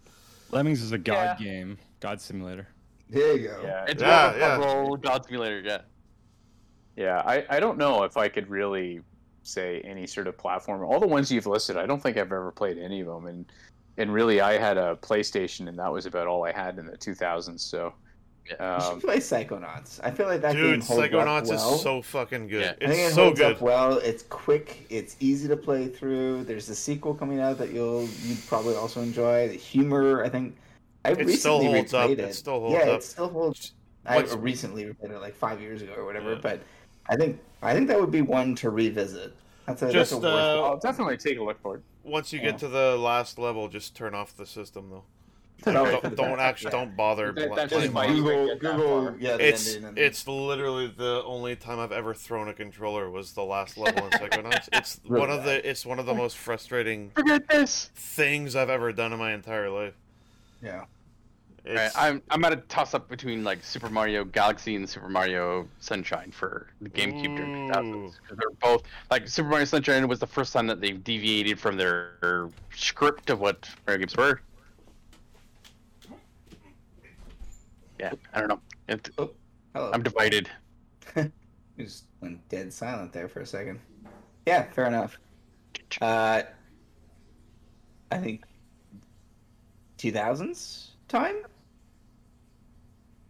Lemmings 0.51 0.81
is 0.83 0.93
a 0.93 0.99
god 0.99 1.37
Yeah. 1.41 1.45
game, 1.47 1.79
god 2.01 2.21
simulator. 2.23 2.69
There 3.11 3.37
you 3.37 3.49
go. 3.49 3.61
Yeah, 3.63 3.85
It's 3.89 4.03
Yeah, 4.03 4.35
a 4.35 4.39
yeah. 4.39 4.57
puzzle 4.59 4.97
God 4.97 5.25
Simulator, 5.25 5.61
yeah. 5.61 5.79
yeah. 6.97 7.23
I, 7.25 7.45
I 7.49 7.61
don't 7.61 7.79
know 7.79 8.03
if 8.05 8.17
I 8.17 8.29
could 8.29 8.49
really 8.51 9.01
say 9.43 9.81
any 9.81 10.07
sort 10.07 10.27
of 10.27 10.37
platform. 10.37 10.83
All 10.85 11.01
the 11.01 11.07
ones 11.07 11.31
you've 11.33 11.47
listed, 11.47 11.77
I 11.77 11.87
don't 11.87 12.03
think 12.03 12.17
I've 12.17 12.27
ever 12.33 12.51
played 12.53 12.79
any 12.79 13.01
of 13.01 13.07
them. 13.07 13.27
And 13.27 13.47
and 13.97 14.13
really, 14.13 14.41
I 14.41 14.59
had 14.59 14.77
a 14.79 14.97
PlayStation, 15.03 15.69
and 15.69 15.77
that 15.79 15.91
was 15.91 16.07
about 16.07 16.29
all 16.29 16.45
I 16.45 16.53
had 16.53 16.79
in 16.79 16.87
the 16.87 16.97
2000s. 16.97 17.59
So, 17.59 17.93
You 18.45 18.51
should 18.53 18.61
um, 18.61 19.01
play 19.01 19.17
Psychonauts. 19.17 19.99
I 20.05 20.13
feel 20.13 20.27
like 20.29 20.41
that 20.43 20.53
Dude, 20.53 20.81
game 20.81 20.87
holds 20.87 21.03
Psychonauts 21.09 21.43
up 21.45 21.47
well. 21.49 21.75
is 21.75 21.83
so 21.83 22.01
fucking 22.03 22.47
good. 22.47 22.61
Yeah. 22.63 22.87
I 22.87 22.91
think 22.91 23.01
it 23.01 23.07
It's 23.07 23.15
so 23.17 23.25
holds 23.25 23.41
good. 23.41 23.57
up 23.57 23.61
well. 23.61 23.99
It's 23.99 24.23
quick. 24.29 24.87
It's 24.89 25.17
easy 25.19 25.49
to 25.49 25.57
play 25.57 25.89
through. 25.89 26.45
There's 26.45 26.69
a 26.69 26.77
sequel 26.77 27.13
coming 27.13 27.41
out 27.41 27.59
that 27.59 27.73
you'll 27.73 28.07
you'd 28.23 28.47
probably 28.47 28.77
also 28.77 29.01
enjoy. 29.03 29.49
The 29.49 29.55
humor, 29.55 30.23
I 30.25 30.29
think. 30.29 30.57
I 31.09 31.11
It 31.13 31.29
still 31.39 31.61
recently 31.61 31.67
holds 31.79 31.95
up. 31.95 32.11
replayed 32.11 32.13
It 32.13 32.19
it. 32.21 32.35
still 32.35 32.61
holds 32.61 32.75
yeah, 32.75 32.91
up. 32.93 32.99
it 32.99 33.03
still 33.05 33.29
holds. 33.29 33.73
I 34.07 34.21
recently 34.37 34.85
replayed 34.85 35.11
it 35.11 35.21
like 35.21 35.35
five 35.35 35.61
years 35.61 35.83
ago 35.83 35.93
or 35.97 36.05
whatever, 36.05 36.33
Yeah. 36.33 36.39
but 36.43 36.61
I 37.09 37.17
think 37.17 37.41
I 37.63 37.75
think 37.75 37.89
that 37.89 38.01
would 38.01 38.11
be 38.11 38.23
one 38.23 38.55
to 38.57 38.71
revisit. 38.71 39.35
That's 39.67 39.83
a 39.83 39.93
Just, 39.93 40.13
that's 40.13 40.25
a 40.25 40.29
uh, 40.29 40.61
I'll 40.63 40.79
definitely 40.79 41.17
take 41.19 41.39
a 41.39 41.43
look 41.43 41.61
for 41.61 41.77
it. 41.77 41.83
Once 42.05 42.33
you 42.33 42.39
Yeah. 42.39 42.53
get 42.53 42.59
to 42.61 42.69
the 42.69 42.97
last 42.97 43.39
level, 43.39 43.69
just 43.69 43.95
turn 43.95 44.15
off 44.15 44.35
the 44.37 44.47
system 44.47 44.89
though. 44.91 45.05
Turn 45.65 45.77
off 45.77 46.03
Don't, 46.03 46.15
don't 46.17 46.39
actually 46.41 46.71
yeah. 46.73 46.79
don't 46.85 46.97
bother. 46.97 47.33
That- 47.33 47.49
bl- 47.49 47.55
that's 47.57 47.73
playing 47.73 47.83
Just 47.87 47.93
might 47.93 48.11
it. 48.11 48.17
even 48.17 48.59
Google 48.61 48.77
Google 48.77 49.15
yeah 49.19 49.37
It's 49.41 49.75
and 49.75 49.99
it's 49.99 50.27
literally 50.29 50.87
the 50.87 51.25
only 51.27 51.57
time 51.57 51.81
I've 51.81 51.91
ever 51.91 52.15
thrown 52.15 52.47
a 52.49 52.55
controller 52.55 53.11
was 53.11 53.33
the 53.33 53.43
last 53.43 53.77
level 53.77 54.05
in 54.05 54.11
Psychonauts. 54.13 54.69
It's 54.73 55.01
Really 55.09 55.21
one 55.21 55.31
of 55.31 55.43
the 55.45 55.69
it's 55.69 55.85
one 55.85 55.99
of 55.99 56.07
the 56.07 56.15
most 56.15 56.37
frustrating 56.37 57.11
things 57.97 58.55
I've 58.55 58.71
ever 58.71 58.93
done 58.93 59.13
in 59.13 59.19
my 59.19 59.33
entire 59.33 59.69
life. 59.69 59.95
yeah. 60.63 60.85
Alright, 61.67 61.87
It's, 61.87 61.97
I'm 61.97 62.23
I'm 62.31 62.45
at 62.45 62.53
a 62.53 62.57
toss 62.57 62.95
up 62.95 63.09
between 63.09 63.45
like 63.45 63.63
Super 63.63 63.89
Mario 63.91 64.25
Galaxy 64.25 64.77
and 64.77 64.89
Super 64.89 65.09
Mario 65.09 65.69
Sunshine 65.81 66.31
for 66.31 66.69
the 66.81 66.89
GameCube 66.89 67.37
during 67.37 67.69
2000s. 67.69 68.19
'cause 68.29 68.39
They're 68.39 68.51
both 68.63 68.83
like 69.11 69.29
Super 69.29 69.49
Mario 69.51 69.65
Sunshine 69.65 70.07
was 70.09 70.19
the 70.21 70.27
first 70.27 70.53
time 70.53 70.67
that 70.69 70.81
they've 70.81 71.03
deviated 71.03 71.59
from 71.59 71.77
their 71.77 72.49
script 72.75 73.31
of 73.31 73.41
what 73.41 73.69
Mario 73.87 73.99
games 74.01 74.17
were. 74.17 74.41
Yeah, 77.99 78.13
I 78.33 78.39
don't 78.41 78.49
know. 78.49 78.61
It, 78.89 79.11
Hello. 79.75 79.91
I'm 79.93 80.03
divided. 80.03 80.49
You 81.77 81.85
just 81.85 82.07
went 82.21 82.49
dead 82.49 82.73
silent 82.73 83.13
there 83.13 83.29
for 83.29 83.41
a 83.41 83.47
second. 83.47 83.79
Yeah, 84.47 84.65
fair 84.73 84.87
enough. 84.87 85.17
Uh, 86.01 86.43
I 88.11 88.19
think 88.19 88.43
2000s 89.97 90.89
time 91.09 91.37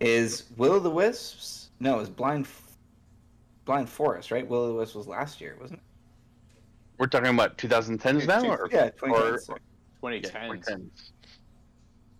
is 0.01 0.45
Will 0.57 0.77
of 0.77 0.83
the 0.83 0.91
Wisps. 0.91 1.71
No, 1.81 2.01
it's 2.01 2.09
Blind 2.09 2.47
Blind 3.65 3.89
Forest, 3.89 4.31
right? 4.31 4.47
Will 4.47 4.65
of 4.65 4.69
the 4.69 4.75
Wisps 4.75 4.95
was 4.95 5.07
last 5.07 5.41
year, 5.41 5.57
wasn't 5.61 5.81
it? 5.81 5.85
We're 6.99 7.07
talking 7.07 7.29
about 7.31 7.59
2010s 7.59 8.27
now, 8.27 8.45
or 8.45 8.69
yeah, 8.73 8.91
or- 9.03 9.39
2010s. 9.41 9.49
yeah, 10.03 10.21
2010. 10.21 10.91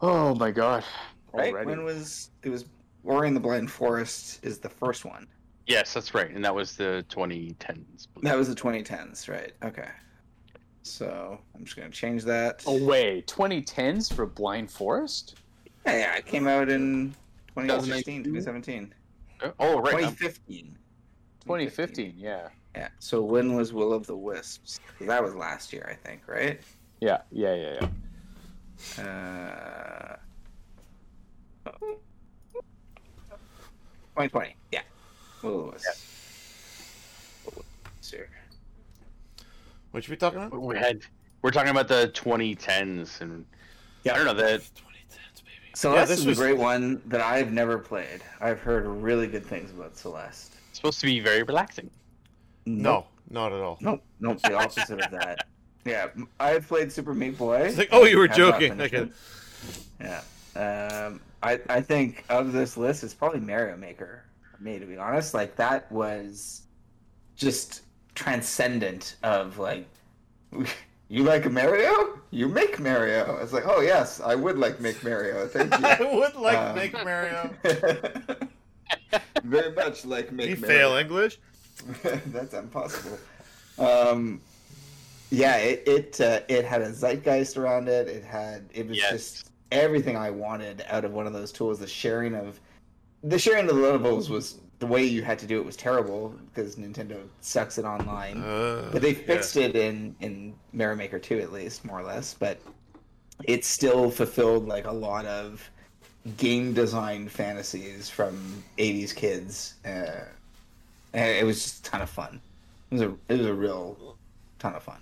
Oh 0.01 0.35
my 0.37 0.51
god! 0.51 0.85
right? 1.33 1.53
Already. 1.53 1.67
When 1.67 1.85
was 1.85 2.31
it 2.43 2.51
was 2.51 2.67
Ori 3.05 3.27
and 3.27 3.37
the 3.37 3.41
Blind 3.41 3.71
Forest 3.71 4.45
is 4.45 4.59
the 4.59 4.69
first 4.69 5.05
one. 5.05 5.27
Yes, 5.67 5.93
that's 5.93 6.15
right, 6.15 6.31
and 6.31 6.45
that 6.45 6.55
was 6.55 6.77
the 6.77 7.05
2010s. 7.11 8.09
That 8.23 8.37
was 8.37 8.49
the 8.49 8.55
2010s, 8.55 9.29
right? 9.29 9.53
Okay. 9.63 9.89
So 10.83 11.39
I'm 11.55 11.65
just 11.65 11.77
gonna 11.77 11.91
change 11.91 12.25
that. 12.25 12.63
Oh 12.67 12.83
wait, 12.85 13.27
2010s 13.27 14.13
for 14.13 14.27
Blind 14.27 14.71
Forest? 14.71 15.37
Yeah, 15.89 15.97
yeah, 15.97 16.17
it 16.17 16.27
came 16.27 16.47
out 16.47 16.69
in 16.69 17.15
2016, 17.57 18.25
2017. 18.25 18.93
Oh, 19.59 19.81
right. 19.81 19.95
um, 19.95 20.15
2015. 20.15 20.77
2015, 21.41 22.13
yeah. 22.19 22.49
Yeah. 22.77 22.89
So 22.99 23.23
when 23.23 23.57
was 23.57 23.73
Will 23.73 23.95
of 23.95 24.07
the 24.07 24.15
Wisps? 24.15 24.81
That 25.01 25.23
was 25.23 25.35
last 25.35 25.73
year, 25.73 25.89
I 25.91 25.95
think, 25.95 26.21
right? 26.27 26.61
Yeah, 27.01 27.23
yeah, 27.31 27.55
yeah, 27.55 27.79
yeah. 27.81 27.89
Uh, 29.03 30.17
2020. 31.65 34.57
Yeah. 34.71 34.83
Will 35.43 35.61
of 35.61 35.67
the 35.67 35.73
Wisps. 35.73 36.05
Will 37.45 37.49
of 37.49 37.55
the 37.55 37.63
Wisps 37.97 38.11
here. 38.11 38.29
what 39.93 40.07
you 40.07 40.13
we 40.13 40.19
talking 40.19 40.43
about? 40.43 40.61
we 40.61 40.77
had 40.77 41.01
we're 41.41 41.51
talking 41.51 41.71
about 41.71 41.89
the 41.89 42.13
2010s, 42.15 43.23
and 43.23 43.47
yeah. 44.05 44.13
I 44.13 44.17
don't 44.17 44.27
know 44.27 44.35
that 44.35 44.61
2010s, 44.61 44.61
baby. 44.61 44.88
Celeste 45.79 46.09
this 46.09 46.19
is 46.21 46.27
was- 46.27 46.39
a 46.39 46.43
great 46.43 46.57
one 46.59 47.01
that 47.07 47.21
I've 47.21 47.53
never 47.53 47.79
played. 47.79 48.21
I've 48.41 48.59
heard 48.59 48.85
really 48.85 49.29
good 49.29 49.47
things 49.47 49.71
about 49.71 49.97
Celeste. 49.97 50.55
it's 50.71 50.79
supposed 50.79 50.99
to 51.01 51.07
be 51.07 51.21
very 51.21 51.45
relaxing. 51.45 51.89
No, 52.67 53.07
not 53.31 53.53
at 53.53 53.61
all. 53.61 53.79
Nope, 53.81 54.03
nope, 54.19 54.41
the 54.43 54.55
opposite 54.55 55.01
of 55.01 55.11
that. 55.13 55.47
Yeah, 55.85 56.09
I've 56.39 56.67
played 56.69 56.93
Super 56.93 57.15
Meat 57.15 57.39
Boy. 57.39 57.61
It's 57.63 57.79
like, 57.79 57.89
oh, 57.93 58.05
you 58.05 58.19
were 58.19 58.29
joking. 58.29 58.79
Okay. 58.79 59.09
Yeah. 60.01 60.21
Um, 60.55 61.21
I 61.43 61.61
I 61.71 61.81
think 61.81 62.25
of 62.29 62.53
this 62.53 62.77
list, 62.77 63.05
it's 63.05 63.15
probably 63.15 63.41
Mario 63.41 63.75
Maker. 63.77 64.25
For 64.51 64.63
me, 64.63 64.79
to 64.81 64.85
be 64.85 64.99
honest, 64.99 65.33
like 65.33 65.57
that 65.57 65.91
was 65.91 66.63
just 67.37 67.83
transcendent 68.15 69.17
of 69.23 69.59
like, 69.59 69.87
you 71.09 71.23
like 71.23 71.51
Mario? 71.51 72.18
You 72.31 72.49
make 72.49 72.79
Mario. 72.79 73.37
It's 73.43 73.53
like, 73.53 73.65
oh 73.67 73.81
yes, 73.81 74.21
I 74.21 74.35
would 74.35 74.59
like 74.59 74.81
make 74.81 75.03
Mario. 75.03 75.47
Thank 75.49 75.73
you. 75.79 75.87
I 75.87 76.15
would 76.15 76.35
like 76.37 76.59
Um, 76.59 76.75
make 76.77 76.93
Mario. 76.93 77.51
Very 79.45 79.73
much 79.73 80.05
like 80.05 80.33
make 80.33 80.49
You 80.51 80.57
Mario. 80.57 80.77
fail 80.79 80.97
English? 80.97 81.39
That's 82.27 82.55
impossible. 82.55 83.19
Um, 83.79 84.41
yeah, 85.31 85.57
it 85.57 85.83
it 85.87 86.21
uh, 86.21 86.41
it 86.49 86.65
had 86.65 86.83
a 86.83 86.93
zeitgeist 86.93 87.57
around 87.57 87.89
it. 87.89 88.09
It 88.09 88.25
had 88.25 88.69
it 88.73 88.89
was 88.89 88.99
Yes. 88.99 89.11
just 89.13 89.51
everything 89.71 90.17
I 90.17 90.31
wanted 90.31 90.85
out 90.89 91.05
of 91.05 91.13
one 91.13 91.27
of 91.27 91.33
those 91.33 91.53
tools. 91.53 91.79
The 91.79 91.87
sharing 91.87 92.35
of 92.35 92.59
the 93.23 93.39
sharing 93.39 93.69
of 93.69 93.77
the 93.77 93.83
levels 93.83 94.29
was 94.31 94.57
the 94.79 94.87
way 94.87 95.05
you 95.05 95.23
had 95.23 95.39
to 95.41 95.47
do 95.47 95.59
it 95.59 95.65
was 95.65 95.77
terrible 95.77 96.29
because 96.55 96.77
Nintendo 96.77 97.29
sucks 97.41 97.79
at 97.79 97.85
online. 97.85 98.43
Uh, 98.43 98.89
But 98.93 99.03
they 99.03 99.13
yeah. 99.15 99.27
fixed 99.27 99.57
it 99.57 99.75
in 99.77 100.15
in 100.21 100.55
Mario 100.73 100.97
Maker 100.97 101.19
2 101.19 101.41
at 101.41 101.53
least, 101.53 101.85
more 101.85 102.01
or 102.01 102.05
less. 102.05 102.35
But 102.35 102.61
it 103.45 103.65
still 103.65 104.11
fulfilled 104.11 104.67
like 104.69 104.87
a 104.87 104.93
lot 104.93 105.25
of 105.27 105.69
game 106.37 106.75
design 106.75 107.29
fantasies 107.29 108.09
from 108.11 108.63
80s 108.79 109.15
kids. 109.15 109.75
Uh, 109.85 110.25
and 111.15 111.37
it 111.37 111.45
was 111.45 111.63
just 111.63 111.87
a 111.87 111.91
ton 111.91 112.03
of 112.03 112.11
fun. 112.11 112.41
It 112.91 112.95
was 112.95 113.03
a 113.03 113.15
it 113.29 113.39
was 113.39 113.47
a 113.47 113.55
real 113.55 114.17
ton 114.59 114.75
of 114.75 114.83
fun. 114.83 114.99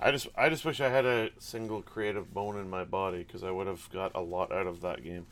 I 0.00 0.10
just 0.12 0.28
I 0.36 0.48
just 0.48 0.64
wish 0.64 0.80
I 0.80 0.88
had 0.88 1.04
a 1.04 1.30
single 1.38 1.82
creative 1.82 2.32
bone 2.32 2.56
in 2.56 2.70
my 2.70 2.84
body 2.84 3.18
because 3.24 3.42
I 3.42 3.50
would 3.50 3.66
have 3.66 3.88
got 3.90 4.12
a 4.14 4.20
lot 4.20 4.52
out 4.52 4.66
of 4.66 4.80
that 4.82 5.02
game. 5.02 5.26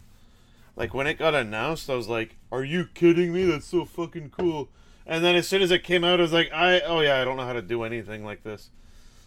Like 0.77 0.93
when 0.95 1.07
it 1.07 1.14
got 1.18 1.35
announced, 1.35 1.89
I 1.91 1.95
was 1.95 2.09
like, 2.09 2.37
"Are 2.53 2.62
you 2.64 2.87
kidding 2.95 3.33
me? 3.33 3.45
That's 3.45 3.66
so 3.66 3.85
fucking 3.85 4.31
cool!" 4.31 4.68
And 5.07 5.24
then 5.24 5.35
as 5.35 5.49
soon 5.49 5.62
as 5.62 5.70
it 5.70 5.83
came 5.85 6.05
out, 6.05 6.18
I 6.20 6.22
was 6.22 6.33
like, 6.33 6.53
"I 6.53 6.81
oh 6.81 7.01
yeah, 7.01 7.20
I 7.20 7.24
don't 7.24 7.37
know 7.39 7.47
how 7.47 7.53
to 7.55 7.62
do 7.62 7.83
anything 7.83 8.24
like 8.24 8.43
this. 8.43 8.70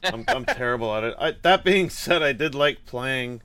I'm 0.04 0.24
I'm 0.28 0.46
terrible 0.48 0.94
at 0.96 1.04
it." 1.04 1.16
I, 1.20 1.32
that 1.42 1.64
being 1.64 1.90
said, 1.90 2.22
I 2.22 2.34
did 2.34 2.54
like 2.54 2.86
playing. 2.86 3.42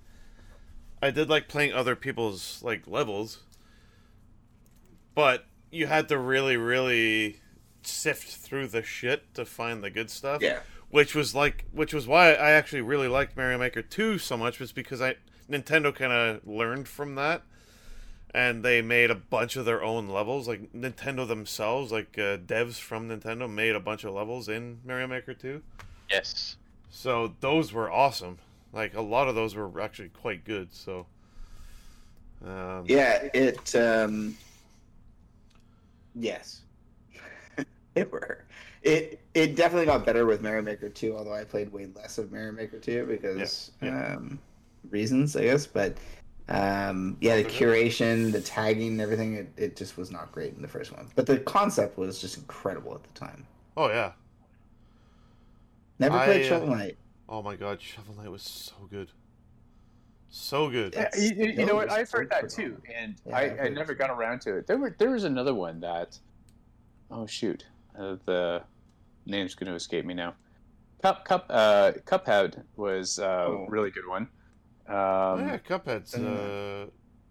I 1.01 1.11
did 1.11 1.29
like 1.31 1.49
playing 1.49 1.73
other 1.73 1.97
people's 1.97 2.63
like 2.63 2.87
levels, 2.87 3.41
but 5.15 5.47
you 5.71 5.87
had 5.87 6.09
to 6.09 6.19
really 6.19 6.57
really 6.57 7.41
sift 7.83 8.29
through 8.29 8.67
the 8.69 8.83
shit 8.83 9.35
to 9.35 9.45
find 9.45 9.83
the 9.85 9.91
good 9.91 10.09
stuff 10.11 10.41
Yeah. 10.43 10.61
which 10.89 11.15
was 11.15 11.35
like 11.35 11.65
which 11.73 11.93
was 11.93 12.07
why 12.07 12.33
I 12.33 12.53
actually 12.53 12.81
really 12.81 13.09
liked 13.09 13.37
Mario 13.37 13.59
Maker 13.59 13.83
2 13.83 14.17
so 14.19 14.37
much 14.39 14.59
was 14.59 14.73
because 14.73 15.03
I 15.03 15.17
Nintendo 15.51 15.95
kind 15.95 16.13
of 16.13 16.47
learned 16.47 16.89
from 16.89 17.15
that 17.17 17.43
and 18.35 18.65
they 18.65 18.83
made 18.83 19.11
a 19.11 19.15
bunch 19.15 19.55
of 19.57 19.65
their 19.65 19.83
own 19.83 20.09
levels 20.09 20.49
like 20.49 20.73
Nintendo 20.73 21.27
themselves 21.27 21.93
like 21.93 22.19
uh, 22.19 22.37
devs 22.37 22.81
from 22.81 23.09
Nintendo 23.09 23.49
made 23.51 23.75
a 23.77 23.81
bunch 23.81 24.03
of 24.05 24.13
levels 24.13 24.49
in 24.49 24.81
Mario 24.85 25.07
Maker 25.07 25.33
2 25.35 25.63
Yes. 26.11 26.57
so 26.91 27.35
those 27.41 27.73
were 27.73 27.91
awesome 27.91 28.39
like 28.73 28.95
a 28.95 29.01
lot 29.01 29.29
of 29.29 29.35
those 29.35 29.55
were 29.55 29.81
actually 29.81 30.09
quite 30.11 30.45
good 30.45 30.73
so 30.75 31.07
um, 32.45 32.85
Yeah, 32.87 33.29
it 33.33 33.75
um 33.75 34.37
yes. 36.15 36.61
it 37.95 38.11
were. 38.13 38.45
It 38.83 39.21
it 39.33 39.57
definitely 39.57 39.87
got 39.87 40.05
better 40.05 40.27
with 40.27 40.43
Mario 40.43 40.61
Maker 40.63 40.91
2, 40.91 41.17
although 41.17 41.33
I 41.33 41.45
played 41.45 41.73
way 41.73 41.89
less 41.95 42.19
of 42.19 42.31
Mario 42.31 42.53
Maker 42.53 42.79
2 42.79 43.07
because 43.07 43.71
Yeah, 43.81 43.89
yeah. 43.89 44.15
um 44.17 44.39
reasons, 44.91 45.37
I 45.37 45.45
guess, 45.45 45.67
but 45.67 45.97
um 46.49 47.17
yeah, 47.21 47.37
the 47.37 47.45
curation, 47.45 48.31
the 48.33 48.41
tagging, 48.41 49.01
everything 49.01 49.35
it, 49.35 49.49
it 49.57 49.77
just 49.77 49.97
was 49.97 50.11
not 50.11 50.31
great 50.31 50.53
in 50.55 50.61
the 50.63 50.69
first 50.69 50.93
one. 50.93 51.09
But 51.15 51.27
the 51.27 51.39
concept 51.39 51.97
was 51.97 52.21
just 52.21 52.37
incredible 52.37 52.95
at 52.95 53.03
the 53.03 53.13
time. 53.19 53.47
oh 53.77 53.89
yeah 53.89 54.13
Never 55.99 56.17
I, 56.19 56.25
played 56.27 56.45
uh, 56.45 56.49
Shovel 56.49 56.69
Knight. 56.69 56.97
oh 57.29 57.43
my 57.43 57.57
god 57.57 57.81
Shovel 57.81 58.15
Knight 58.17 58.31
was 58.31 58.43
so 58.43 58.75
good 58.91 59.11
so 60.29 60.69
good 60.69 60.95
Yeah, 60.95 61.09
you, 61.17 61.35
you- 61.35 61.53
you 61.53 61.67
know 61.67 61.77
what? 61.77 61.91
I've 61.91 62.11
heard 62.11 62.29
that 62.31 62.51
too, 62.51 62.81
and 62.95 63.15
Yeah, 63.25 63.37
I, 63.37 63.41
I've 63.43 63.53
I 63.53 63.57
heard 63.57 63.75
never 63.75 63.95
got 63.95 64.11
around 64.11 64.41
to 64.43 64.57
it. 64.57 64.67
There 64.67 64.77
were 64.79 64.95
there 64.99 65.11
was 65.11 65.23
another 65.25 65.55
one 65.55 65.79
that, 65.81 66.19
oh 67.11 67.25
shoot, 67.27 67.65
uh, 67.99 68.17
the 68.27 68.63
name's 69.27 69.55
going 69.55 69.69
to 69.71 69.77
escape 69.77 70.05
me 70.05 70.13
now. 70.13 70.35
Cup 71.03 71.25
Cup 71.25 71.47
uh, 71.51 71.93
Cuphead 72.05 72.65
was 72.77 73.19
uh, 73.21 73.45
Oh. 73.49 73.67
a 73.69 73.71
really 73.71 73.91
good 73.93 74.09
one. 74.09 74.29
Oh, 74.89 75.35
Um, 75.35 75.49
yeah, 75.49 75.59
Cuphead's 75.59 76.15
uh, 76.15 76.87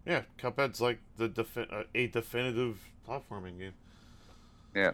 yeah, 0.06 0.24
Cuphead's 0.40 0.82
like 0.82 1.00
the 1.18 1.28
defi- 1.28 1.68
uh, 1.72 1.84
a 1.94 2.08
definitive 2.08 2.80
platforming 3.08 3.60
game. 3.60 3.74
Yeah. 4.76 4.92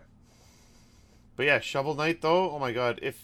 But 1.36 1.46
yeah, 1.46 1.60
Shovel 1.60 1.96
Knight 1.96 2.22
though, 2.22 2.52
oh 2.52 2.60
my 2.60 2.72
god, 2.74 3.00
if 3.02 3.24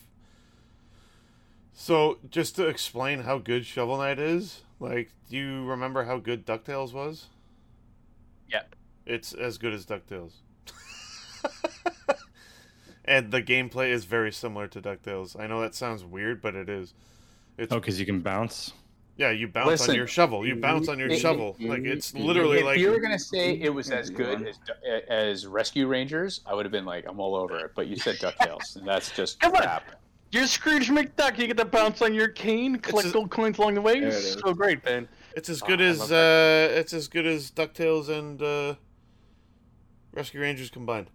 so, 1.73 2.19
just 2.29 2.55
to 2.55 2.67
explain 2.67 3.19
how 3.23 3.37
good 3.37 3.65
Shovel 3.65 3.97
Knight 3.97 4.17
is, 4.19 4.61
like, 4.79 5.11
do 5.29 5.35
you 5.35 5.65
remember 5.65 6.05
how 6.05 6.17
good 6.17 6.45
Ducktales 6.45 6.93
was? 6.93 7.25
Yeah. 8.49 8.61
It's 9.05 9.33
as 9.33 9.57
good 9.57 9.73
as 9.73 9.85
Ducktales. 9.85 10.35
and 13.05 13.31
the 13.31 13.41
gameplay 13.41 13.89
is 13.89 14.05
very 14.05 14.31
similar 14.31 14.67
to 14.67 14.81
Ducktales. 14.81 15.37
I 15.37 15.47
know 15.47 15.59
that 15.59 15.75
sounds 15.75 16.05
weird, 16.05 16.41
but 16.41 16.55
it 16.55 16.69
is. 16.69 16.93
It's 17.57 17.73
Oh, 17.73 17.79
because 17.81 17.99
you 17.99 18.05
can 18.05 18.21
bounce. 18.21 18.71
Yeah, 19.17 19.31
you 19.31 19.47
bounce 19.47 19.67
Listen. 19.67 19.91
on 19.91 19.95
your 19.95 20.07
shovel. 20.07 20.45
You 20.45 20.55
bounce 20.55 20.87
on 20.89 20.99
your 20.99 21.09
It- 21.09 21.19
shovel. 21.19 21.55
Like 21.59 21.83
it's 21.83 22.13
literally 22.13 22.59
if 22.59 22.65
like 22.65 22.75
If 22.77 22.81
you 22.81 22.91
were 22.91 22.99
going 22.99 23.17
to 23.17 23.23
say 23.23 23.53
it 23.59 23.73
was 23.73 23.89
as 23.91 24.09
good 24.09 24.47
as 24.47 24.59
as 25.09 25.47
Rescue 25.47 25.87
Rangers, 25.87 26.41
I 26.45 26.53
would 26.53 26.65
have 26.65 26.71
been 26.71 26.85
like, 26.85 27.05
I'm 27.07 27.19
all 27.19 27.35
over 27.35 27.57
it. 27.59 27.71
But 27.75 27.87
you 27.87 27.95
said 27.95 28.15
Ducktales, 28.17 28.75
and 28.75 28.87
that's 28.87 29.11
just 29.11 29.39
Come 29.39 29.53
on. 29.53 29.61
crap. 29.61 29.83
You're 30.31 30.47
Scrooge 30.47 30.89
McDuck. 30.89 31.37
You 31.37 31.47
get 31.47 31.55
to 31.57 31.65
bounce 31.65 32.01
on 32.01 32.13
your 32.13 32.27
cane, 32.27 32.75
collect 32.77 33.13
gold 33.13 33.29
coins 33.31 33.57
along 33.57 33.75
the 33.75 33.81
way. 33.81 33.99
It's 33.99 34.33
so 34.33 34.53
great, 34.53 34.83
man. 34.83 35.07
It's 35.35 35.49
as 35.49 35.61
Oh, 35.63 35.67
good 35.67 35.81
I 35.81 35.85
as 35.85 36.11
uh, 36.11 36.67
it's 36.71 36.91
as 36.93 37.07
good 37.07 37.25
as 37.25 37.51
Ducktales 37.51 38.09
and 38.09 38.41
uh, 38.41 38.75
Rescue 40.13 40.41
Rangers 40.41 40.69
combined. 40.69 41.07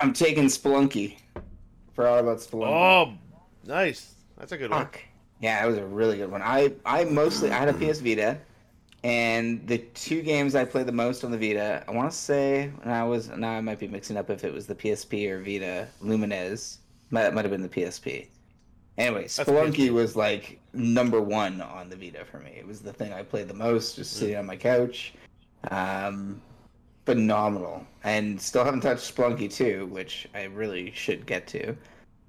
I'm 0.00 0.12
taking 0.12 0.44
Spelunky. 0.44 1.16
Forgot 1.94 2.20
about 2.20 2.38
Spelunky. 2.38 2.66
Oh, 2.70 3.12
nice. 3.64 4.14
That's 4.38 4.52
a 4.52 4.56
good 4.58 4.70
one. 4.70 4.88
Yeah, 5.40 5.60
that 5.60 5.66
was 5.66 5.78
a 5.78 5.84
really 5.84 6.16
good 6.16 6.30
one. 6.30 6.42
I 6.42 6.72
I 6.84 7.04
mostly 7.04 7.50
I 7.50 7.58
had 7.58 7.68
a 7.68 7.74
PS 7.74 8.00
Vita, 8.00 8.38
and 9.04 9.66
the 9.66 9.78
two 9.78 10.22
games 10.22 10.54
I 10.54 10.64
played 10.64 10.86
the 10.86 10.92
most 10.92 11.24
on 11.24 11.30
the 11.30 11.38
Vita, 11.38 11.84
I 11.86 11.90
want 11.90 12.10
to 12.10 12.16
say, 12.16 12.70
and 12.82 12.92
I 12.92 13.04
was 13.04 13.28
now 13.28 13.50
I 13.50 13.60
might 13.60 13.78
be 13.78 13.88
mixing 13.88 14.16
up 14.16 14.30
if 14.30 14.44
it 14.44 14.52
was 14.52 14.66
the 14.66 14.74
PSP 14.74 15.30
or 15.30 15.42
Vita. 15.42 15.88
Lumines, 16.02 16.78
might 17.10 17.32
might 17.34 17.44
have 17.44 17.52
been 17.52 17.62
the 17.62 17.68
PSP. 17.68 18.28
Anyway, 18.98 19.24
Spelunky 19.24 19.90
was 19.90 20.16
like 20.16 20.58
number 20.72 21.20
one 21.20 21.60
on 21.60 21.90
the 21.90 21.96
Vita 21.96 22.24
for 22.24 22.38
me. 22.38 22.52
It 22.56 22.66
was 22.66 22.80
the 22.80 22.92
thing 22.92 23.12
I 23.12 23.22
played 23.22 23.46
the 23.46 23.54
most, 23.54 23.96
just 23.96 24.14
sitting 24.14 24.36
on 24.36 24.46
my 24.46 24.56
couch. 24.56 25.12
Um, 25.70 26.40
phenomenal, 27.04 27.86
and 28.04 28.40
still 28.40 28.64
haven't 28.64 28.80
touched 28.80 29.14
Spelunky 29.14 29.52
2, 29.52 29.86
which 29.86 30.26
I 30.34 30.44
really 30.44 30.92
should 30.92 31.26
get 31.26 31.46
to. 31.48 31.76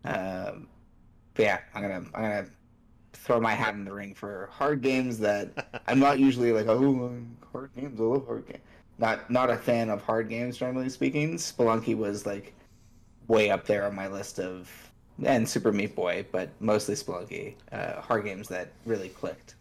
Um, 0.03 0.68
but 1.34 1.43
yeah, 1.43 1.60
I'm 1.74 1.82
gonna 1.82 2.05
I'm 2.14 2.22
gonna 2.22 2.47
throw 3.14 3.39
my 3.39 3.53
hat 3.53 3.74
in 3.74 3.84
the 3.84 3.93
ring 3.93 4.14
for 4.14 4.49
hard 4.51 4.82
games 4.82 5.20
that 5.20 5.82
I'm 5.88 5.99
not 5.99 6.20
usually 6.20 6.51
like 6.51 6.68
oh 6.68 7.22
hard 7.51 7.72
games 7.76 7.99
I 7.99 8.03
love 8.03 8.26
hard 8.26 8.47
games. 8.47 8.64
Not 8.99 9.30
not 9.30 9.49
a 9.49 9.58
fan 9.58 9.89
of 9.89 10.01
hard 10.01 10.30
games 10.30 10.58
generally 10.58 10.89
speaking. 10.89 11.36
Spelunky 11.36 11.95
was 11.95 12.26
like 12.26 12.53
way 13.28 13.49
up 13.51 13.66
there 13.66 13.86
on 13.86 13.95
my 13.95 14.08
list 14.08 14.39
of 14.39 14.70
and 15.24 15.47
Super 15.47 15.72
Meat 15.72 15.95
Boy, 15.95 16.26
but 16.32 16.49
mostly 16.60 16.95
Spelunky. 16.95 17.55
Uh, 17.72 18.01
hard 18.01 18.24
games 18.24 18.47
that 18.49 18.70
really 18.86 19.10
clicked. 19.10 19.55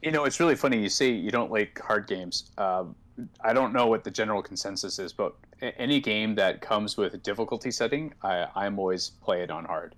You 0.00 0.10
know, 0.10 0.24
it's 0.24 0.40
really 0.40 0.56
funny. 0.56 0.80
You 0.80 0.88
say 0.88 1.10
you 1.10 1.30
don't 1.30 1.50
like 1.50 1.80
hard 1.80 2.06
games. 2.06 2.50
Um, 2.58 2.94
I 3.40 3.52
don't 3.52 3.72
know 3.72 3.86
what 3.86 4.04
the 4.04 4.10
general 4.10 4.42
consensus 4.42 4.98
is, 4.98 5.12
but 5.12 5.34
any 5.60 6.00
game 6.00 6.34
that 6.36 6.60
comes 6.60 6.96
with 6.96 7.14
a 7.14 7.18
difficulty 7.18 7.70
setting, 7.70 8.12
I, 8.22 8.46
I'm 8.54 8.78
always 8.78 9.10
play 9.22 9.42
it 9.42 9.50
on 9.50 9.64
hard. 9.64 9.94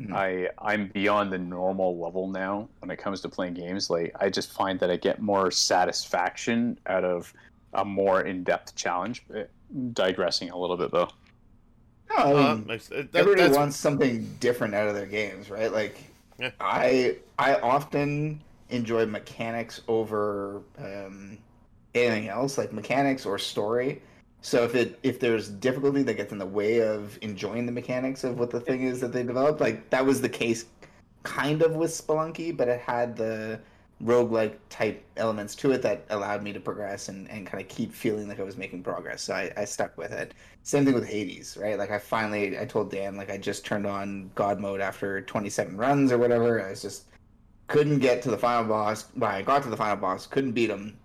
Mhm. 0.00 0.12
I 0.12 0.48
I'm 0.58 0.88
beyond 0.88 1.32
the 1.32 1.38
normal 1.38 1.98
level 1.98 2.28
now 2.28 2.68
when 2.80 2.90
it 2.90 2.96
comes 2.96 3.20
to 3.22 3.28
playing 3.28 3.54
games. 3.54 3.90
Like 3.90 4.14
I 4.18 4.28
just 4.28 4.52
find 4.52 4.78
that 4.80 4.90
I 4.90 4.96
get 4.96 5.20
more 5.22 5.50
satisfaction 5.50 6.78
out 6.86 7.04
of 7.04 7.32
a 7.74 7.84
more 7.84 8.22
in-depth 8.22 8.74
challenge. 8.74 9.24
Uh, 9.34 9.42
Digressing 9.92 10.50
a 10.50 10.56
little 10.56 10.76
bit 10.76 10.90
though. 10.92 11.08
No, 12.10 12.16
I 12.16 12.32
Uh, 12.32 12.54
mean, 12.56 12.66
makes- 12.66 12.88
that- 12.88 13.14
everybody 13.14 13.52
wants 13.52 13.76
something 13.76 14.36
different 14.38 14.74
out 14.74 14.86
of 14.88 14.94
their 14.94 15.06
games, 15.06 15.50
right? 15.50 15.72
Like, 15.72 15.96
Yeah. 16.38 16.50
I 16.60 17.16
I 17.38 17.56
often 17.60 18.40
enjoy 18.70 19.06
mechanics 19.06 19.80
over 19.88 20.62
um, 20.78 21.38
anything 21.94 22.28
else, 22.28 22.58
like 22.58 22.72
mechanics 22.72 23.24
or 23.26 23.38
story. 23.38 24.02
So 24.44 24.62
if 24.62 24.74
it 24.74 24.98
if 25.02 25.20
there's 25.20 25.48
difficulty 25.48 26.02
that 26.02 26.14
gets 26.14 26.30
in 26.30 26.36
the 26.36 26.44
way 26.44 26.82
of 26.82 27.18
enjoying 27.22 27.64
the 27.64 27.72
mechanics 27.72 28.24
of 28.24 28.38
what 28.38 28.50
the 28.50 28.60
thing 28.60 28.82
is 28.82 29.00
that 29.00 29.10
they 29.10 29.22
developed, 29.22 29.58
like 29.58 29.88
that 29.88 30.04
was 30.04 30.20
the 30.20 30.28
case, 30.28 30.66
kind 31.22 31.62
of 31.62 31.72
with 31.72 31.90
Spelunky, 31.90 32.54
but 32.54 32.68
it 32.68 32.78
had 32.78 33.16
the 33.16 33.58
roguelike 34.02 34.56
type 34.68 35.02
elements 35.16 35.54
to 35.54 35.72
it 35.72 35.80
that 35.80 36.04
allowed 36.10 36.42
me 36.42 36.52
to 36.52 36.60
progress 36.60 37.08
and, 37.08 37.30
and 37.30 37.46
kind 37.46 37.62
of 37.62 37.70
keep 37.70 37.90
feeling 37.90 38.28
like 38.28 38.38
I 38.38 38.42
was 38.42 38.58
making 38.58 38.82
progress. 38.82 39.22
So 39.22 39.32
I, 39.32 39.50
I 39.56 39.64
stuck 39.64 39.96
with 39.96 40.12
it. 40.12 40.34
Same 40.62 40.84
thing 40.84 40.92
with 40.92 41.08
Hades, 41.08 41.56
right? 41.58 41.78
Like 41.78 41.90
I 41.90 41.98
finally, 41.98 42.58
I 42.58 42.66
told 42.66 42.90
Dan, 42.90 43.16
like 43.16 43.30
I 43.30 43.38
just 43.38 43.64
turned 43.64 43.86
on 43.86 44.30
God 44.34 44.60
mode 44.60 44.82
after 44.82 45.22
27 45.22 45.74
runs 45.74 46.12
or 46.12 46.18
whatever. 46.18 46.62
I 46.62 46.68
was 46.68 46.82
just 46.82 47.04
couldn't 47.68 48.00
get 48.00 48.20
to 48.22 48.30
the 48.30 48.36
final 48.36 48.64
boss. 48.64 49.06
Well, 49.16 49.30
I 49.30 49.40
got 49.40 49.62
to 49.62 49.70
the 49.70 49.76
final 49.78 49.96
boss, 49.96 50.26
couldn't 50.26 50.52
beat 50.52 50.68
him 50.68 50.98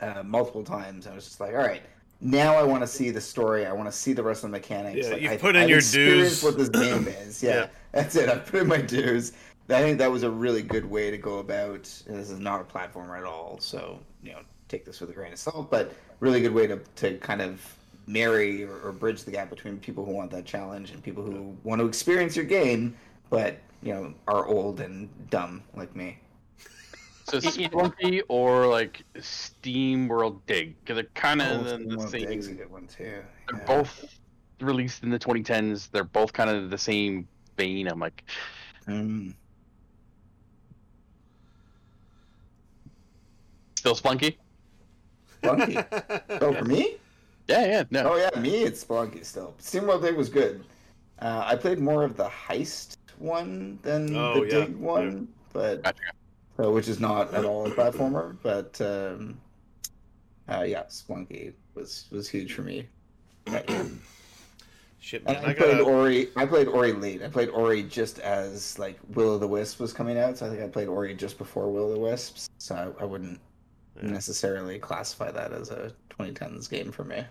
uh, 0.00 0.22
multiple 0.22 0.64
times. 0.64 1.06
I 1.06 1.14
was 1.14 1.24
just 1.24 1.40
like, 1.40 1.52
all 1.52 1.60
right, 1.60 1.82
now 2.20 2.54
I 2.54 2.62
want 2.62 2.82
to 2.82 2.86
see 2.86 3.10
the 3.10 3.20
story. 3.20 3.66
I 3.66 3.72
want 3.72 3.88
to 3.90 3.96
see 3.96 4.12
the 4.12 4.22
rest 4.22 4.44
of 4.44 4.50
the 4.50 4.56
mechanics. 4.56 5.06
Yeah, 5.06 5.12
like, 5.12 5.22
you've 5.22 5.32
I, 5.32 5.36
put 5.36 5.56
in 5.56 5.62
I've 5.62 5.68
your 5.70 5.80
dues. 5.80 6.42
What 6.42 6.56
this 6.58 6.68
game 6.84 7.06
is, 7.08 7.42
yeah, 7.42 7.54
Yeah. 7.54 7.66
that's 7.92 8.16
it. 8.16 8.28
I've 8.28 8.46
put 8.46 8.62
in 8.62 8.66
my 8.66 8.80
dues. 8.80 9.32
I 9.70 9.80
think 9.82 9.98
that 9.98 10.10
was 10.10 10.22
a 10.22 10.30
really 10.30 10.62
good 10.62 10.84
way 10.84 11.10
to 11.10 11.18
go 11.18 11.38
about. 11.38 11.82
This 11.84 12.06
is 12.30 12.38
not 12.38 12.60
a 12.60 12.64
platformer 12.64 13.18
at 13.18 13.24
all, 13.24 13.58
so 13.60 14.00
you 14.22 14.32
know, 14.32 14.40
take 14.68 14.84
this 14.84 15.00
with 15.00 15.10
a 15.10 15.12
grain 15.12 15.32
of 15.32 15.38
salt. 15.38 15.70
But 15.70 15.92
really 16.20 16.40
good 16.40 16.54
way 16.54 16.66
to 16.66 16.78
to 16.96 17.18
kind 17.18 17.40
of 17.42 17.60
marry 18.06 18.64
or, 18.64 18.80
or 18.80 18.92
bridge 18.92 19.24
the 19.24 19.30
gap 19.30 19.50
between 19.50 19.78
people 19.78 20.04
who 20.04 20.12
want 20.12 20.30
that 20.30 20.46
challenge 20.46 20.90
and 20.90 21.02
people 21.02 21.22
who 21.22 21.54
want 21.62 21.80
to 21.80 21.86
experience 21.86 22.34
your 22.34 22.46
game, 22.46 22.96
but 23.28 23.58
you 23.82 23.92
know, 23.92 24.12
are 24.26 24.46
old 24.46 24.80
and 24.80 25.08
dumb 25.30 25.62
like 25.76 25.94
me. 25.94 26.18
So 27.28 27.38
Spelunky 27.40 28.22
or 28.28 28.66
like 28.66 29.02
SteamWorld 29.16 30.40
Dig 30.46 30.76
because 30.80 30.94
they're 30.96 31.04
kind 31.14 31.42
of 31.42 31.66
Oh, 31.66 31.74
in 31.74 31.88
the 31.88 31.96
Well, 31.98 32.08
same. 32.08 32.26
Dig's 32.26 32.48
a 32.48 32.54
good 32.54 32.70
one 32.70 32.86
too. 32.86 33.04
They're 33.50 33.58
yeah. 33.60 33.66
both 33.66 34.18
released 34.60 35.02
in 35.02 35.10
the 35.10 35.18
2010s. 35.18 35.90
They're 35.90 36.04
both 36.04 36.32
kind 36.32 36.48
of 36.48 36.70
the 36.70 36.78
same 36.78 37.28
vein. 37.56 37.86
I'm 37.88 38.00
like, 38.00 38.24
Mm. 38.86 39.34
still 43.74 43.94
Spelunky? 43.94 44.36
Spelunky. 45.42 46.22
Oh, 46.40 46.54
for 46.54 46.64
me? 46.64 46.96
Yeah, 47.46 47.66
yeah, 47.66 47.84
no. 47.90 48.12
Oh 48.12 48.16
yeah, 48.16 48.40
me 48.40 48.62
it's 48.64 48.82
Spelunky 48.84 49.24
still. 49.24 49.54
SteamWorld 49.60 50.02
Dig 50.02 50.16
was 50.16 50.28
good. 50.30 50.64
Uh, 51.18 51.42
I 51.44 51.56
played 51.56 51.78
more 51.78 52.04
of 52.04 52.16
the 52.16 52.28
heist 52.28 52.96
one 53.18 53.78
than 53.82 54.14
Oh, 54.16 54.40
the 54.40 54.46
yeah, 54.46 54.64
Dig 54.64 54.76
one, 54.76 55.28
but 55.52 55.82
Gotcha. 55.82 55.98
Uh, 56.60 56.70
which 56.72 56.88
is 56.88 56.98
not 56.98 57.32
at 57.34 57.44
all 57.44 57.66
a 57.66 57.70
platformer. 57.70 58.36
But 58.42 58.80
um, 58.80 59.38
uh, 60.48 60.62
yeah, 60.66 60.82
Spelunky 60.84 61.52
was 61.74 62.06
was 62.10 62.28
huge 62.28 62.52
for 62.54 62.62
me. 62.62 62.88
Shit, 65.00 65.24
man. 65.24 65.36
I, 65.36 65.38
I 65.50 65.54
played 65.54 65.56
gotta. 65.78 65.82
Ori. 65.84 66.28
I 66.36 66.44
played 66.44 66.66
Ori 66.68 66.92
late. 66.92 67.22
I 67.22 67.28
played 67.28 67.48
Ori 67.50 67.84
just 67.84 68.18
as 68.18 68.78
like 68.78 68.98
Will 69.14 69.34
of 69.34 69.40
the 69.40 69.46
Wisp 69.46 69.78
was 69.80 69.92
coming 69.92 70.18
out. 70.18 70.36
So 70.36 70.46
I 70.46 70.50
think 70.50 70.62
I 70.62 70.66
played 70.68 70.88
Ori 70.88 71.14
just 71.14 71.38
before 71.38 71.70
Will 71.70 71.86
of 71.88 71.94
the 71.94 72.00
Wisps. 72.00 72.48
So 72.58 72.74
I, 72.98 73.02
I 73.02 73.06
wouldn't 73.06 73.40
Yeah. 74.02 74.10
necessarily 74.10 74.78
classify 74.78 75.30
that 75.30 75.52
as 75.52 75.70
a 75.70 75.92
2010s 76.10 76.68
game 76.68 76.90
for 76.90 77.04
me. 77.04 77.22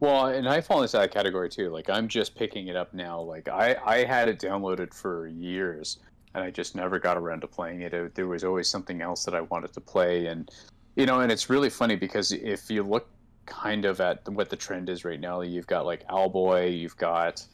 Well, 0.00 0.26
and 0.26 0.48
I 0.48 0.60
fall 0.60 0.82
into 0.82 0.96
that 0.98 1.10
category 1.10 1.48
too. 1.48 1.70
Like 1.70 1.88
I'm 1.88 2.06
just 2.06 2.34
picking 2.34 2.68
it 2.68 2.76
up 2.76 2.92
now. 2.92 3.20
Like 3.20 3.48
I, 3.48 3.76
I 3.84 4.04
had 4.04 4.28
it 4.28 4.38
downloaded 4.38 4.92
for 4.94 5.26
years, 5.26 5.98
and 6.34 6.44
I 6.44 6.50
just 6.50 6.74
never 6.74 6.98
got 6.98 7.16
around 7.16 7.40
to 7.40 7.46
playing 7.46 7.82
it. 7.82 7.92
it. 7.92 8.14
There 8.14 8.26
was 8.26 8.44
always 8.44 8.68
something 8.68 9.02
else 9.02 9.24
that 9.24 9.34
I 9.34 9.40
wanted 9.42 9.72
to 9.72 9.80
play, 9.80 10.26
and 10.26 10.50
you 10.96 11.06
know, 11.06 11.20
and 11.20 11.30
it's 11.32 11.50
really 11.50 11.70
funny 11.70 11.96
because 11.96 12.32
if 12.32 12.70
you 12.70 12.82
look 12.82 13.08
kind 13.46 13.84
of 13.84 14.00
at 14.00 14.28
what 14.28 14.48
the 14.50 14.56
trend 14.56 14.88
is 14.88 15.04
right 15.04 15.20
now, 15.20 15.40
you've 15.40 15.66
got 15.66 15.86
like 15.86 16.06
Owlboy, 16.08 16.78
you've 16.78 16.96
got 16.96 17.44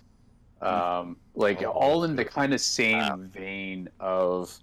um, 0.61 1.17
like 1.35 1.63
Oh, 1.63 1.71
all 1.71 2.05
in 2.05 2.17
the 2.17 2.25
kind 2.25 2.53
of 2.55 2.61
same 2.61 3.29
vein 3.29 3.89
of 4.01 4.59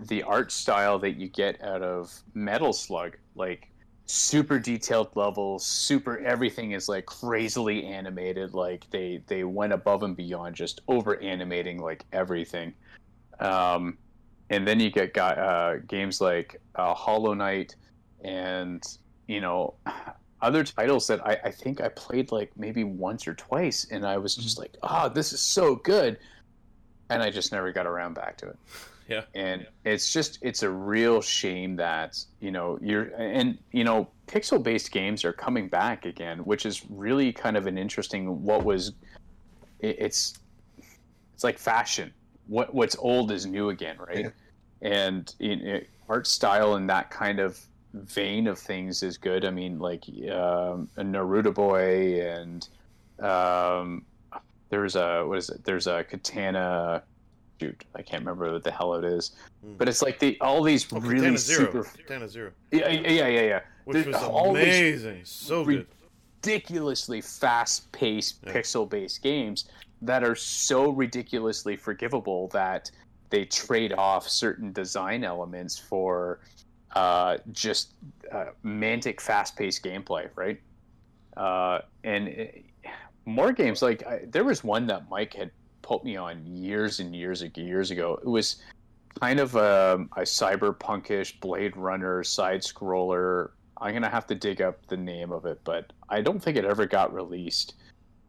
the 0.00 0.22
art 0.22 0.52
style 0.52 0.98
that 1.00 1.12
you 1.12 1.28
get 1.28 1.62
out 1.62 1.82
of 1.82 2.12
Metal 2.34 2.72
Slug, 2.72 3.16
like 3.34 3.70
super 4.06 4.58
detailed 4.58 5.14
levels, 5.14 5.64
super 5.64 6.18
everything 6.18 6.72
is 6.72 6.88
like 6.88 7.06
crazily 7.06 7.84
animated. 7.84 8.54
Like 8.54 8.88
they 8.90 9.22
they 9.26 9.44
went 9.44 9.72
above 9.72 10.02
and 10.02 10.16
beyond 10.16 10.54
just 10.54 10.80
over 10.88 11.20
animating 11.22 11.78
like 11.78 12.04
everything. 12.12 12.74
Um, 13.40 13.98
and 14.50 14.66
then 14.66 14.80
you 14.80 14.90
get 14.90 15.16
uh, 15.18 15.76
games 15.88 16.20
like 16.20 16.60
uh, 16.74 16.94
Hollow 16.94 17.34
Knight 17.34 17.74
and 18.22 18.82
you 19.26 19.40
know 19.40 19.74
other 20.40 20.64
titles 20.64 21.06
that 21.08 21.26
I, 21.26 21.38
I 21.44 21.50
think 21.50 21.80
I 21.80 21.88
played 21.88 22.30
like 22.32 22.52
maybe 22.56 22.84
once 22.84 23.26
or 23.26 23.34
twice, 23.34 23.86
and 23.90 24.06
I 24.06 24.18
was 24.18 24.36
just 24.36 24.58
like, 24.58 24.76
ah, 24.82 25.08
this 25.08 25.32
is 25.32 25.40
so 25.40 25.76
good, 25.76 26.18
and 27.08 27.22
I 27.22 27.30
just 27.30 27.52
never 27.52 27.72
got 27.72 27.86
around 27.86 28.14
back 28.14 28.36
to 28.38 28.48
it. 28.48 28.58
Yeah. 29.08 29.22
and 29.36 29.64
it's 29.84 30.12
just 30.12 30.40
it's 30.42 30.64
a 30.64 30.68
real 30.68 31.22
shame 31.22 31.76
that 31.76 32.18
you 32.40 32.50
know 32.50 32.76
you're 32.82 33.12
and 33.16 33.56
you 33.70 33.84
know 33.84 34.08
pixel 34.26 34.60
based 34.60 34.90
games 34.90 35.24
are 35.24 35.32
coming 35.32 35.68
back 35.68 36.06
again 36.06 36.38
which 36.38 36.66
is 36.66 36.82
really 36.90 37.32
kind 37.32 37.56
of 37.56 37.68
an 37.68 37.78
interesting 37.78 38.42
what 38.42 38.64
was 38.64 38.94
it, 39.78 39.96
it's 40.00 40.34
it's 41.34 41.44
like 41.44 41.56
fashion 41.56 42.12
what 42.46 42.74
what's 42.74 42.96
old 42.96 43.30
is 43.32 43.46
new 43.46 43.68
again 43.70 43.96
right 43.98 44.32
and 44.82 45.34
in, 45.40 45.60
it, 45.66 45.88
art 46.08 46.26
style 46.26 46.74
and 46.74 46.88
that 46.88 47.10
kind 47.10 47.38
of 47.40 47.58
vein 47.94 48.46
of 48.46 48.58
things 48.58 49.02
is 49.02 49.16
good 49.16 49.44
i 49.44 49.50
mean 49.50 49.78
like 49.78 50.04
um, 50.30 50.88
Narita 50.98 51.52
Boy 51.54 52.20
and 52.22 52.68
um, 53.20 54.04
there's 54.68 54.96
a 54.96 55.24
what 55.26 55.38
is 55.38 55.48
it 55.50 55.64
there's 55.64 55.86
a 55.86 56.04
katana 56.04 57.02
shoot 57.60 57.84
i 57.94 58.02
can't 58.02 58.20
remember 58.22 58.52
what 58.52 58.62
the 58.64 58.70
hell 58.70 58.94
it 58.94 59.04
is 59.04 59.32
Hmm. 59.64 59.74
but 59.78 59.88
it's 59.88 60.02
like 60.02 60.18
the 60.18 60.38
all 60.42 60.62
these 60.62 60.86
Oh, 60.92 61.00
really 61.00 61.20
Katana 61.20 61.38
Zero. 61.38 61.60
super 61.72 61.82
Katana 61.84 62.28
Zero. 62.28 62.50
yeah 62.70 62.88
yeah 62.90 63.10
yeah 63.10 63.26
yeah, 63.28 63.40
yeah. 63.42 63.60
Which 63.86 64.04
There's 64.04 64.14
was 64.14 64.50
amazing. 64.50 65.20
So 65.24 65.64
good. 65.64 65.86
ridiculously 66.42 67.20
fast-paced 67.22 68.40
Yeah. 68.44 68.52
pixel-based 68.52 69.22
games 69.22 69.68
that 70.02 70.22
are 70.22 70.34
so 70.34 70.90
ridiculously 70.90 71.76
forgivable 71.76 72.48
that 72.48 72.90
they 73.30 73.44
trade 73.44 73.92
off 73.92 74.28
certain 74.28 74.72
design 74.72 75.24
elements 75.24 75.78
for 75.78 76.40
uh, 76.94 77.38
just 77.52 77.94
uh, 78.32 78.46
mantic 78.64 79.20
fast-paced 79.20 79.82
gameplay 79.82 80.28
right? 80.36 80.60
Uh, 81.36 81.80
and 82.04 82.28
it, 82.28 82.64
more 83.26 83.52
games 83.52 83.82
like 83.82 84.06
I, 84.06 84.22
there 84.28 84.44
was 84.44 84.62
one 84.62 84.86
that 84.86 85.10
mike 85.10 85.34
had 85.34 85.50
put 85.82 86.04
me 86.04 86.16
on 86.16 86.44
years 86.46 87.00
and 87.00 87.14
years 87.14 87.42
and 87.42 87.56
years 87.56 87.90
ago. 87.90 88.18
It 88.22 88.28
was 88.28 88.56
kind 89.20 89.40
of 89.40 89.56
um, 89.56 90.10
a, 90.16 90.20
a 90.20 90.24
cyberpunkish 90.24 91.40
blade 91.40 91.76
runner 91.76 92.22
side 92.22 92.60
scroller 92.60 93.50
i'm 93.78 93.92
gonna 93.92 94.08
have 94.08 94.26
to 94.26 94.34
dig 94.34 94.60
up 94.60 94.86
the 94.86 94.96
name 94.96 95.32
of 95.32 95.46
it 95.46 95.60
but 95.64 95.92
i 96.08 96.20
don't 96.20 96.42
think 96.42 96.56
it 96.56 96.64
ever 96.64 96.86
got 96.86 97.12
released 97.12 97.74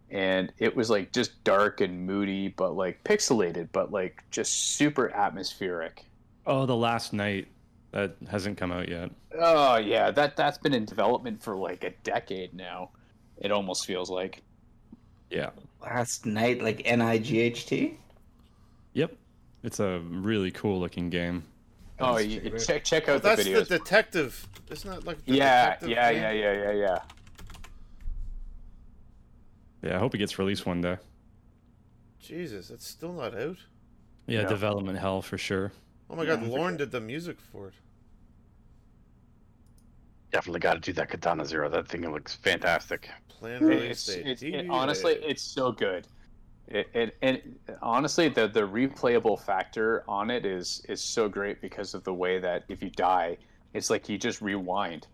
and 0.09 0.51
it 0.57 0.75
was 0.75 0.89
like 0.89 1.11
just 1.11 1.43
dark 1.43 1.81
and 1.81 2.05
moody 2.05 2.47
but 2.49 2.75
like 2.75 3.03
pixelated 3.03 3.67
but 3.71 3.91
like 3.91 4.23
just 4.31 4.75
super 4.75 5.09
atmospheric 5.13 6.05
Oh, 6.45 6.65
the 6.65 6.75
last 6.77 7.11
night 7.11 7.47
that 7.91 8.15
hasn't 8.29 8.57
come 8.57 8.71
out 8.71 8.87
yet. 8.87 9.11
oh 9.37 9.75
yeah 9.77 10.11
that 10.11 10.35
that's 10.37 10.57
been 10.57 10.73
in 10.73 10.85
development 10.85 11.41
for 11.43 11.55
like 11.57 11.83
a 11.83 11.89
decade 12.03 12.53
now 12.53 12.89
it 13.37 13.51
almost 13.51 13.85
feels 13.85 14.09
like 14.09 14.41
Yeah. 15.29 15.49
Last 15.81 16.25
night, 16.25 16.61
like 16.63 16.81
N 16.85 17.01
I 17.01 17.17
G 17.19 17.39
H 17.39 17.65
T. 17.67 17.97
Yep. 18.93 19.13
It's 19.63 19.79
a 19.79 19.99
really 20.09 20.49
cool 20.51 20.79
looking 20.79 21.09
game. 21.09 21.43
oh 21.99 22.13
Let's 22.13 22.25
check 22.25 22.45
out. 22.53 22.59
check 22.65 22.83
check 22.83 23.09
out 23.09 23.21
the 23.21 23.29
that's 23.29 23.43
videos 23.43 23.67
the 23.67 23.77
detective. 23.77 24.47
Isn't 24.71 24.89
that 24.89 25.05
like 25.05 25.23
the 25.25 25.33
yeah 25.33 25.65
detective 25.75 25.89
yeah 25.89 26.11
game? 26.13 26.21
yeah 26.23 26.31
yeah 26.31 26.53
yeah 26.53 26.71
yeah 26.71 26.99
Yeah, 29.81 29.95
I 29.95 29.99
hope 29.99 30.15
it 30.15 30.17
gets 30.17 30.39
released 30.39 30.65
one 30.65 30.81
day. 30.81 30.97
Jesus, 32.19 32.69
it's 32.69 32.87
still 32.87 33.13
not 33.13 33.37
out. 33.37 33.57
Yeah, 34.25 34.41
Yeah. 34.41 34.47
development 34.47 34.99
hell 34.99 35.21
for 35.21 35.37
sure. 35.37 35.71
Oh 36.09 36.15
my 36.15 36.25
god, 36.25 36.41
Yeah. 36.41 36.49
Lauren 36.49 36.77
did 36.77 36.91
the 36.91 37.01
music 37.01 37.39
for 37.39 37.67
it. 37.69 37.73
Definitely 40.31 40.59
got 40.59 40.73
to 40.73 40.79
do 40.79 40.93
that 40.93 41.09
Katana 41.09 41.45
Zero. 41.45 41.69
That 41.69 41.87
thing 41.87 42.09
looks 42.11 42.35
fantastic. 42.35 43.09
Planned 43.29 43.61
release 43.61 43.91
it's, 43.91 44.05
date. 44.07 44.27
it's, 44.27 44.41
it, 44.41 44.69
honestly 44.69 45.13
it's 45.13 45.43
so 45.43 45.71
good 45.71 46.07
it, 46.67 46.87
it 46.93 47.15
and 47.21 47.41
honestly 47.81 48.29
the 48.29 48.47
the 48.47 48.61
replayable 48.61 49.39
factor 49.39 50.03
on 50.07 50.29
it 50.31 50.45
is 50.45 50.83
is 50.89 51.01
so 51.01 51.29
great 51.29 51.61
because 51.61 51.93
of 51.93 52.03
the 52.03 52.13
way 52.13 52.39
that 52.39 52.63
if 52.67 52.81
you 52.81 52.89
die 52.89 53.37
it's 53.73 53.89
like 53.89 54.09
you 54.09 54.17
just 54.17 54.41
rewind 54.41 55.07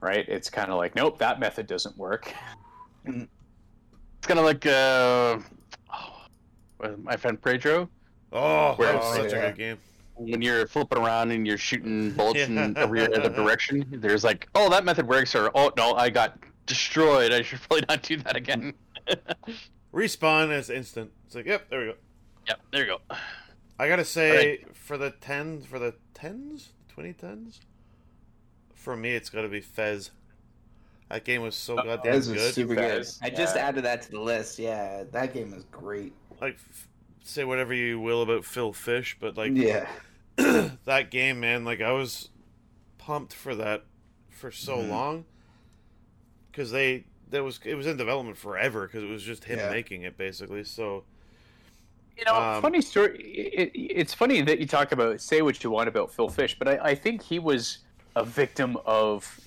right 0.00 0.28
it's 0.28 0.50
kind 0.50 0.70
of 0.70 0.76
like 0.76 0.94
nope 0.94 1.18
that 1.18 1.40
method 1.40 1.66
doesn't 1.66 1.96
work 1.96 2.32
mm. 3.06 3.26
It's 4.20 4.26
kind 4.26 4.38
of 4.38 4.44
like 4.44 4.66
uh, 4.66 5.38
oh, 5.90 6.96
my 6.98 7.16
friend 7.16 7.40
Pedro. 7.40 7.88
Oh, 8.34 8.74
Where 8.74 8.92
that 8.92 9.00
was 9.00 9.16
such 9.16 9.32
a 9.32 9.40
good 9.40 9.56
game. 9.56 9.78
When 10.16 10.42
you're 10.42 10.66
flipping 10.66 10.98
around 10.98 11.30
and 11.30 11.46
you're 11.46 11.56
shooting 11.56 12.10
bullets 12.10 12.40
in 12.40 12.76
every 12.76 13.00
other 13.00 13.30
direction, 13.34 13.86
there's 13.90 14.22
like, 14.22 14.46
oh, 14.54 14.68
that 14.68 14.84
method 14.84 15.08
works, 15.08 15.34
or 15.34 15.50
oh 15.54 15.72
no, 15.78 15.94
I 15.94 16.10
got 16.10 16.38
destroyed. 16.66 17.32
I 17.32 17.40
should 17.40 17.60
probably 17.62 17.86
not 17.88 18.02
do 18.02 18.18
that 18.18 18.36
again. 18.36 18.74
Respawn 19.94 20.52
is 20.54 20.68
instant. 20.68 21.12
It's 21.24 21.34
like, 21.34 21.46
yep, 21.46 21.70
there 21.70 21.80
we 21.80 21.86
go. 21.86 21.94
yep, 22.46 22.60
there 22.72 22.84
you 22.84 22.98
go. 23.08 23.16
I 23.78 23.88
gotta 23.88 24.04
say, 24.04 24.66
for 24.74 24.98
the 24.98 25.12
tens, 25.12 25.64
for 25.64 25.78
the 25.78 25.94
tens, 26.12 26.74
twenty 26.90 27.14
tens, 27.14 27.62
for 28.74 28.98
me, 28.98 29.14
it's 29.14 29.30
gotta 29.30 29.48
be 29.48 29.62
Fez. 29.62 30.10
That 31.10 31.24
game 31.24 31.42
was 31.42 31.56
so 31.56 31.74
goddamn 31.76 32.14
was 32.14 32.28
good. 32.28 32.54
super 32.54 32.74
good. 32.76 32.98
Fez, 33.04 33.18
I 33.20 33.30
just 33.30 33.56
yeah. 33.56 33.66
added 33.66 33.84
that 33.84 34.02
to 34.02 34.10
the 34.12 34.20
list. 34.20 34.58
Yeah, 34.58 35.02
that 35.10 35.34
game 35.34 35.50
was 35.50 35.64
great. 35.64 36.12
Like, 36.40 36.54
f- 36.54 36.88
say 37.24 37.42
whatever 37.44 37.74
you 37.74 37.98
will 37.98 38.22
about 38.22 38.44
Phil 38.44 38.72
Fish, 38.72 39.16
but 39.20 39.36
like, 39.36 39.52
yeah, 39.54 39.88
that 40.36 41.10
game, 41.10 41.40
man. 41.40 41.64
Like 41.64 41.80
I 41.80 41.90
was 41.92 42.28
pumped 42.98 43.32
for 43.32 43.54
that 43.56 43.84
for 44.28 44.52
so 44.52 44.76
Mhm. 44.78 44.88
long 44.88 45.24
because 46.52 46.70
they 46.70 47.04
that 47.30 47.42
was 47.42 47.58
it 47.64 47.74
was 47.74 47.86
in 47.86 47.96
development 47.96 48.36
forever 48.36 48.86
because 48.86 49.02
it 49.02 49.08
was 49.10 49.22
just 49.22 49.44
him 49.44 49.58
Yeah. 49.58 49.70
making 49.70 50.02
it 50.02 50.16
basically. 50.16 50.62
So 50.64 51.04
You 52.16 52.24
know, 52.26 52.34
Um, 52.36 52.60
funny 52.62 52.82
story. 52.82 53.16
It, 53.18 53.70
it's 53.74 54.12
funny 54.14 54.42
that 54.42 54.58
you 54.60 54.66
talk 54.66 54.92
about 54.92 55.20
say 55.20 55.42
what 55.42 55.62
you 55.64 55.70
want 55.70 55.88
about 55.88 56.12
Phil 56.12 56.28
Fish, 56.28 56.56
but 56.58 56.68
I, 56.68 56.90
I 56.90 56.94
think 56.94 57.22
he 57.22 57.38
was 57.38 57.78
a 58.14 58.24
victim 58.24 58.76
of 58.84 59.40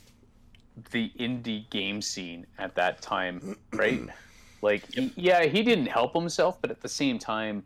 the 0.92 1.12
indie 1.20 1.70
game 1.70 2.02
scene 2.02 2.46
at 2.58 2.76
that 2.76 3.02
time, 3.02 3.58
right? 3.74 4.04
like, 4.62 4.86
he- 4.94 5.14
yeah, 5.16 5.44
he 5.46 5.64
didn't 5.64 5.88
help 5.88 6.14
himself, 6.14 6.62
but 6.62 6.72
at 6.72 6.82
the 6.82 6.90
same 6.90 7.20
time, 7.20 7.64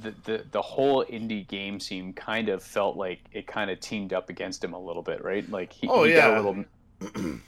the, 0.00 0.10
the 0.24 0.44
the 0.50 0.60
whole 0.62 1.04
indie 1.04 1.46
game 1.46 1.78
scene 1.78 2.12
kind 2.12 2.48
of 2.48 2.62
felt 2.62 2.96
like 2.96 3.20
it 3.32 3.46
kind 3.46 3.70
of 3.70 3.78
teamed 3.80 4.12
up 4.12 4.28
against 4.28 4.62
him 4.64 4.74
a 4.74 4.78
little 4.78 5.02
bit, 5.02 5.22
right? 5.24 5.48
Like, 5.48 5.72
he, 5.72 5.86
Oh, 5.88 6.04
he 6.04 6.12
got 6.12 6.28
yeah. 6.28 6.40
a 6.40 6.42
little. 6.42 6.64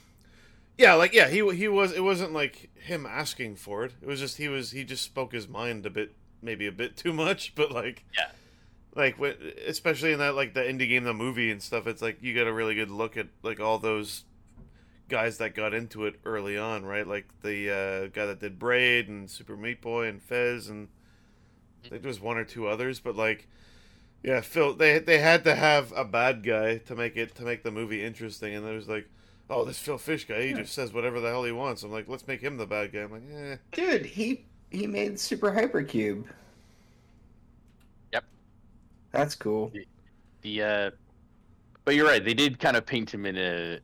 yeah, 0.77 0.93
like 0.93 1.13
yeah, 1.13 1.27
he 1.27 1.47
he 1.55 1.67
was. 1.67 1.91
It 1.91 2.03
wasn't 2.03 2.31
like 2.33 2.69
him 2.75 3.05
asking 3.05 3.57
for 3.57 3.83
it. 3.85 3.93
It 4.01 4.07
was 4.07 4.19
just 4.19 4.37
he 4.37 4.47
was 4.47 4.71
he 4.71 4.83
just 4.85 5.03
spoke 5.03 5.33
his 5.33 5.47
mind 5.47 5.85
a 5.85 5.89
bit, 5.89 6.13
maybe 6.41 6.65
a 6.67 6.71
bit 6.71 6.95
too 6.95 7.11
much, 7.13 7.53
but 7.55 7.71
like 7.71 8.05
Yeah. 8.17 8.27
like 8.95 9.19
especially 9.67 10.13
in 10.13 10.19
that 10.19 10.35
like 10.35 10.53
the 10.53 10.61
indie 10.61 10.87
game, 10.87 11.03
the 11.03 11.13
movie 11.13 11.51
and 11.51 11.61
stuff. 11.61 11.87
It's 11.87 12.01
like 12.01 12.23
you 12.23 12.33
got 12.33 12.47
a 12.47 12.53
really 12.53 12.75
good 12.75 12.89
look 12.89 13.17
at 13.17 13.27
like 13.43 13.59
all 13.59 13.77
those 13.79 14.23
guys 15.09 15.37
that 15.39 15.55
got 15.55 15.73
into 15.73 16.05
it 16.05 16.19
early 16.23 16.57
on, 16.57 16.85
right? 16.85 17.05
Like 17.05 17.27
the 17.41 17.69
uh, 17.69 18.07
guy 18.07 18.25
that 18.27 18.39
did 18.39 18.57
Braid 18.57 19.09
and 19.09 19.29
Super 19.29 19.57
Meat 19.57 19.81
Boy 19.81 20.07
and 20.07 20.21
Fez 20.21 20.69
and 20.69 20.87
I 21.83 21.89
think 21.89 22.01
there 22.03 22.09
was 22.09 22.21
one 22.21 22.37
or 22.37 22.45
two 22.45 22.67
others, 22.67 22.99
but 22.99 23.15
like 23.15 23.47
yeah, 24.23 24.41
Phil 24.41 24.73
they 24.73 24.99
they 24.99 25.19
had 25.19 25.43
to 25.43 25.55
have 25.55 25.91
a 25.95 26.05
bad 26.05 26.43
guy 26.43 26.77
to 26.77 26.95
make 26.95 27.17
it 27.17 27.35
to 27.35 27.43
make 27.43 27.63
the 27.63 27.71
movie 27.71 28.03
interesting, 28.03 28.55
and 28.55 28.65
there's 28.65 28.87
like. 28.87 29.09
Oh, 29.51 29.65
this 29.65 29.79
Phil 29.79 29.97
Fish 29.97 30.27
guy, 30.27 30.43
he 30.43 30.53
just 30.53 30.75
says 30.75 30.93
whatever 30.93 31.19
the 31.19 31.27
hell 31.27 31.43
he 31.43 31.51
wants. 31.51 31.81
I'm 31.81 31.91
like, 31.91 32.07
let's 32.07 32.27
make 32.27 32.39
him 32.39 32.57
the 32.57 32.67
bad 32.67 32.93
guy. 32.93 32.99
I'm 32.99 33.11
like, 33.11 33.23
eh. 33.35 33.55
Dude, 33.71 34.05
he 34.05 34.45
he 34.69 34.85
made 34.85 35.19
Super 35.19 35.51
Hypercube. 35.51 36.25
Yep. 38.13 38.25
That's 39.11 39.33
cool. 39.33 39.71
The 40.43 40.61
uh, 40.61 40.91
but 41.83 41.95
you're 41.95 42.05
right. 42.05 42.23
They 42.23 42.35
did 42.35 42.59
kind 42.59 42.77
of 42.77 42.85
paint 42.85 43.11
him 43.11 43.25
in 43.25 43.37
a 43.37 43.73
in 43.73 43.79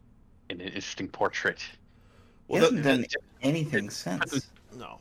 an 0.49 0.61
interesting 0.61 1.07
portrait. 1.07 1.59
He 1.59 1.67
Well, 2.53 2.61
hasn't 2.61 2.83
the- 2.83 2.89
done 2.97 3.05
anything 3.41 3.89
since. 3.89 4.47
No. 4.75 4.99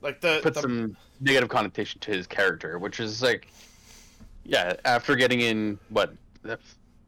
Like 0.00 0.20
the, 0.20 0.40
Put 0.42 0.54
the 0.54 0.60
some 0.62 0.96
negative 1.20 1.48
connotation 1.48 2.00
to 2.00 2.12
his 2.12 2.26
character, 2.26 2.78
which 2.78 3.00
is 3.00 3.20
like, 3.22 3.48
yeah, 4.44 4.74
after 4.84 5.16
getting 5.16 5.40
in 5.40 5.78
what 5.88 6.14
the, 6.42 6.58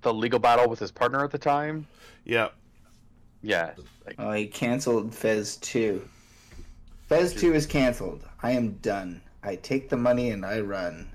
the 0.02 0.12
legal 0.12 0.38
battle 0.40 0.68
with 0.68 0.78
his 0.80 0.90
partner 0.90 1.22
at 1.24 1.30
the 1.30 1.38
time. 1.38 1.86
yeah. 2.24 2.48
Yeah, 3.42 3.72
like 4.04 4.16
Oh, 4.18 4.32
he 4.32 4.46
canceled 4.46 5.14
Fez 5.14 5.56
2. 5.56 6.06
Fez 7.08 7.32
2 7.32 7.54
is 7.54 7.64
canceled. 7.64 8.22
I 8.42 8.50
am 8.50 8.72
done. 8.82 9.22
I 9.42 9.56
take 9.56 9.88
the 9.88 9.96
money 9.96 10.28
and 10.32 10.44
I 10.44 10.60
run. 10.60 11.08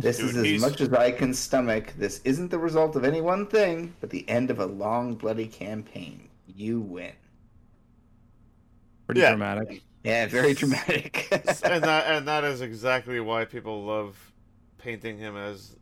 This 0.00 0.18
Dude, 0.18 0.30
is 0.30 0.36
as 0.36 0.44
he's- 0.44 0.60
much 0.60 0.80
as 0.80 0.92
I 0.92 1.10
can 1.12 1.32
stomach. 1.34 1.92
This 1.96 2.20
isn't 2.24 2.50
the 2.50 2.58
result 2.58 2.96
of 2.96 3.04
any 3.04 3.20
one 3.20 3.46
thing, 3.46 3.94
but 4.00 4.10
the 4.10 4.28
end 4.28 4.50
of 4.50 4.58
a 4.58 4.66
long, 4.66 5.14
bloody 5.14 5.46
campaign. 5.46 6.28
You 6.46 6.80
win. 6.80 7.12
Pretty 9.06 9.20
Yeah. 9.20 9.30
dramatic. 9.30 9.82
Yeah, 10.04 10.26
very 10.26 10.54
dramatic. 10.54 11.28
and 11.64 11.82
that 11.84 12.06
and 12.06 12.28
that 12.28 12.44
is 12.44 12.60
exactly 12.60 13.20
why 13.20 13.44
people 13.44 13.84
love 13.84 14.16
painting 14.78 15.18
him 15.18 15.36
as 15.36 15.76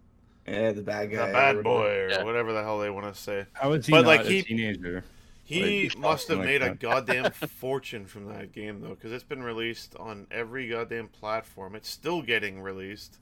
yeah, 0.47 0.73
the 0.73 0.83
bad 0.83 1.11
guy, 1.11 1.27
the 1.27 1.33
guy. 1.33 1.53
bad 1.53 1.62
boy 1.62 1.87
or 1.87 2.09
Yeah. 2.11 2.25
whatever 2.25 2.53
the 2.53 2.62
hell 2.62 2.79
they 2.81 2.91
want 2.91 3.12
to 3.14 3.21
say. 3.21 3.45
How 3.53 3.73
is 3.73 3.87
he 3.87 3.93
But, 3.93 4.03
not 4.03 4.07
like, 4.07 4.21
a 4.23 4.29
he- 4.31 4.43
teenager? 4.43 5.05
He 5.45 5.85
Like, 5.89 5.99
must 5.99 6.29
have 6.29 6.37
something 6.39 6.47
made 6.47 6.62
a 6.62 6.75
goddamn 6.75 7.31
fortune 7.33 8.07
from 8.07 8.27
that 8.27 8.53
game 8.53 8.81
though, 8.81 8.91
because 8.91 9.12
it's 9.12 9.25
been 9.25 9.43
released 9.43 9.95
on 9.97 10.27
every 10.31 10.69
goddamn 10.69 11.09
platform. 11.09 11.75
It's 11.75 11.89
still 11.89 12.21
getting 12.23 12.61
released, 12.61 13.19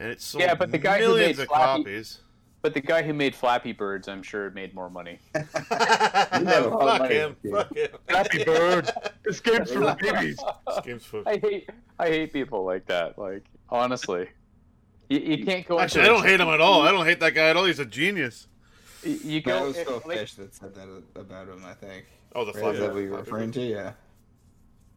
and 0.00 0.10
it's 0.10 0.24
sold 0.24 0.42
Yeah, 0.42 0.54
but 0.54 0.72
the 0.72 0.78
guy 0.78 0.98
who 1.00 1.08
millions 1.08 1.38
made 1.38 1.42
of 1.44 1.48
Flappy- 1.48 1.82
copies. 1.84 2.18
But 2.62 2.74
the 2.74 2.80
guy 2.82 3.00
who 3.02 3.14
made 3.14 3.34
Flappy 3.34 3.72
Birds, 3.72 4.06
I'm 4.06 4.22
sure, 4.22 4.50
made 4.50 4.74
more 4.74 4.90
money. 4.90 5.18
have 5.34 5.48
a 5.54 6.68
lot 6.68 6.72
of 6.72 6.72
Fuck 6.72 6.98
money, 6.98 7.14
him! 7.14 7.36
Fuck 7.50 7.74
him! 7.74 7.88
Flappy 8.08 8.44
Bird. 8.44 8.90
This 9.24 9.40
game's 9.40 9.70
for 9.72 9.94
babies. 10.00 10.38
This 10.66 10.80
game's 10.84 11.04
for 11.04 11.22
I 11.26 11.38
hate 11.38 11.70
I 12.00 12.08
hate 12.08 12.32
people 12.32 12.64
like 12.64 12.84
that. 12.86 13.16
Like 13.18 13.44
honestly, 13.70 14.28
you, 15.08 15.18
you 15.20 15.44
can't 15.44 15.64
go. 15.66 15.78
Actually, 15.78 16.02
I 16.04 16.08
don't 16.08 16.24
hate 16.26 16.40
him 16.40 16.48
at 16.48 16.60
all. 16.60 16.82
I 16.82 16.90
don't 16.90 17.06
hate 17.06 17.20
that 17.20 17.32
guy 17.34 17.48
at 17.48 17.56
all. 17.56 17.64
He's 17.64 17.78
a 17.78 17.86
genius. 17.86 18.48
You, 19.04 19.12
you 19.24 19.40
That 19.42 19.44
go 19.60 19.66
was 19.68 19.76
Phil 19.78 20.02
like, 20.04 20.18
Fish 20.18 20.34
that 20.34 20.54
said 20.54 20.74
that 20.74 20.88
about 21.14 21.48
him, 21.48 21.64
I 21.64 21.72
think. 21.74 22.06
Oh, 22.34 22.44
the 22.44 22.52
Right, 22.52 22.60
fly. 22.60 22.70
is 22.72 22.80
that 22.80 22.92
what 22.92 22.98
you're 23.00 23.16
referring 23.16 23.52
to? 23.52 23.60
Yeah. 23.62 23.92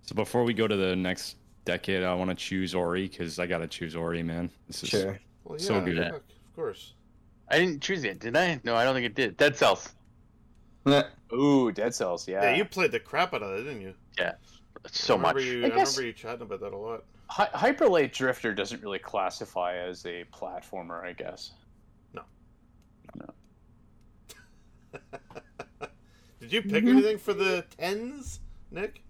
So 0.02 0.16
before 0.16 0.44
we 0.44 0.54
go 0.54 0.68
to 0.68 0.76
the 0.76 0.96
next 0.96 1.36
decade, 1.66 2.04
I 2.04 2.14
want 2.14 2.30
to 2.30 2.36
choose 2.36 2.74
Ori 2.76 3.08
because 3.08 3.40
I 3.40 3.48
gotta 3.48 3.68
choose 3.68 3.96
Ori, 3.96 4.24
man. 4.24 4.50
This 4.68 4.84
is 4.84 4.90
Sure. 4.90 5.20
Well, 5.44 5.60
So 5.60 5.82
good. 5.82 5.98
fuck, 5.98 6.16
Of 6.16 6.56
course. 6.56 6.94
I 7.50 7.60
didn't 7.60 7.82
choose 7.82 8.04
it, 8.04 8.20
did 8.20 8.36
I? 8.38 8.60
No, 8.64 8.76
I 8.76 8.84
don't 8.84 8.94
think 8.94 9.06
it 9.06 9.16
did. 9.16 9.38
Dead 9.38 9.56
Cells. 9.56 9.94
ooh, 11.34 11.72
Dead 11.72 11.94
Cells. 11.94 12.28
Yeah. 12.28 12.44
Yeah, 12.44 12.56
you 12.56 12.66
played 12.66 12.92
the 12.92 13.00
crap 13.00 13.34
out 13.34 13.44
of 13.44 13.52
that, 13.58 13.64
didn't 13.64 13.82
you? 13.82 13.94
Yeah. 14.18 14.34
So 14.92 15.14
I 15.14 15.18
remember 15.18 15.40
much. 15.40 15.46
You, 15.48 15.64
I 15.64 15.66
I, 15.66 15.70
guess- 15.70 15.98
remember 15.98 16.08
you 16.08 16.14
chatting 16.14 16.42
about 16.42 16.60
that 16.62 16.74
a 16.74 16.78
lot. 16.78 17.04
Hy- 17.30 17.50
Hyper 17.54 17.88
Light 17.88 18.14
Drifter 18.14 18.54
doesn't 18.54 18.82
really 18.84 19.00
classify 19.00 19.76
as 19.78 20.06
a 20.06 20.26
platformer, 20.34 21.04
I 21.04 21.14
guess. 21.14 21.54
No. 22.14 22.22
No. 23.16 23.26
did 26.40 26.52
you 26.52 26.62
pick 26.62 26.84
Mhm. 26.84 26.90
anything 26.90 27.18
for 27.18 27.34
the 27.34 27.66
tens, 27.78 28.40
Nick? 28.72 29.02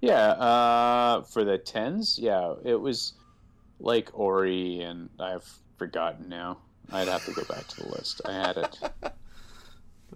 Yeah. 0.00 0.30
Uh, 0.30 1.22
for 1.22 1.44
the 1.44 1.58
tens, 1.58 2.18
yeah, 2.18 2.54
it 2.64 2.76
was 2.80 3.14
like 3.80 4.10
Ori, 4.12 4.80
and 4.82 5.08
I've 5.18 5.48
forgotten 5.76 6.28
now. 6.28 6.58
I'd 6.92 7.08
have 7.08 7.24
to 7.26 7.32
go 7.32 7.42
back 7.44 7.66
to 7.68 7.82
the 7.82 7.88
list. 7.90 8.20
I 8.24 8.32
had 8.32 8.56
it. 8.56 8.78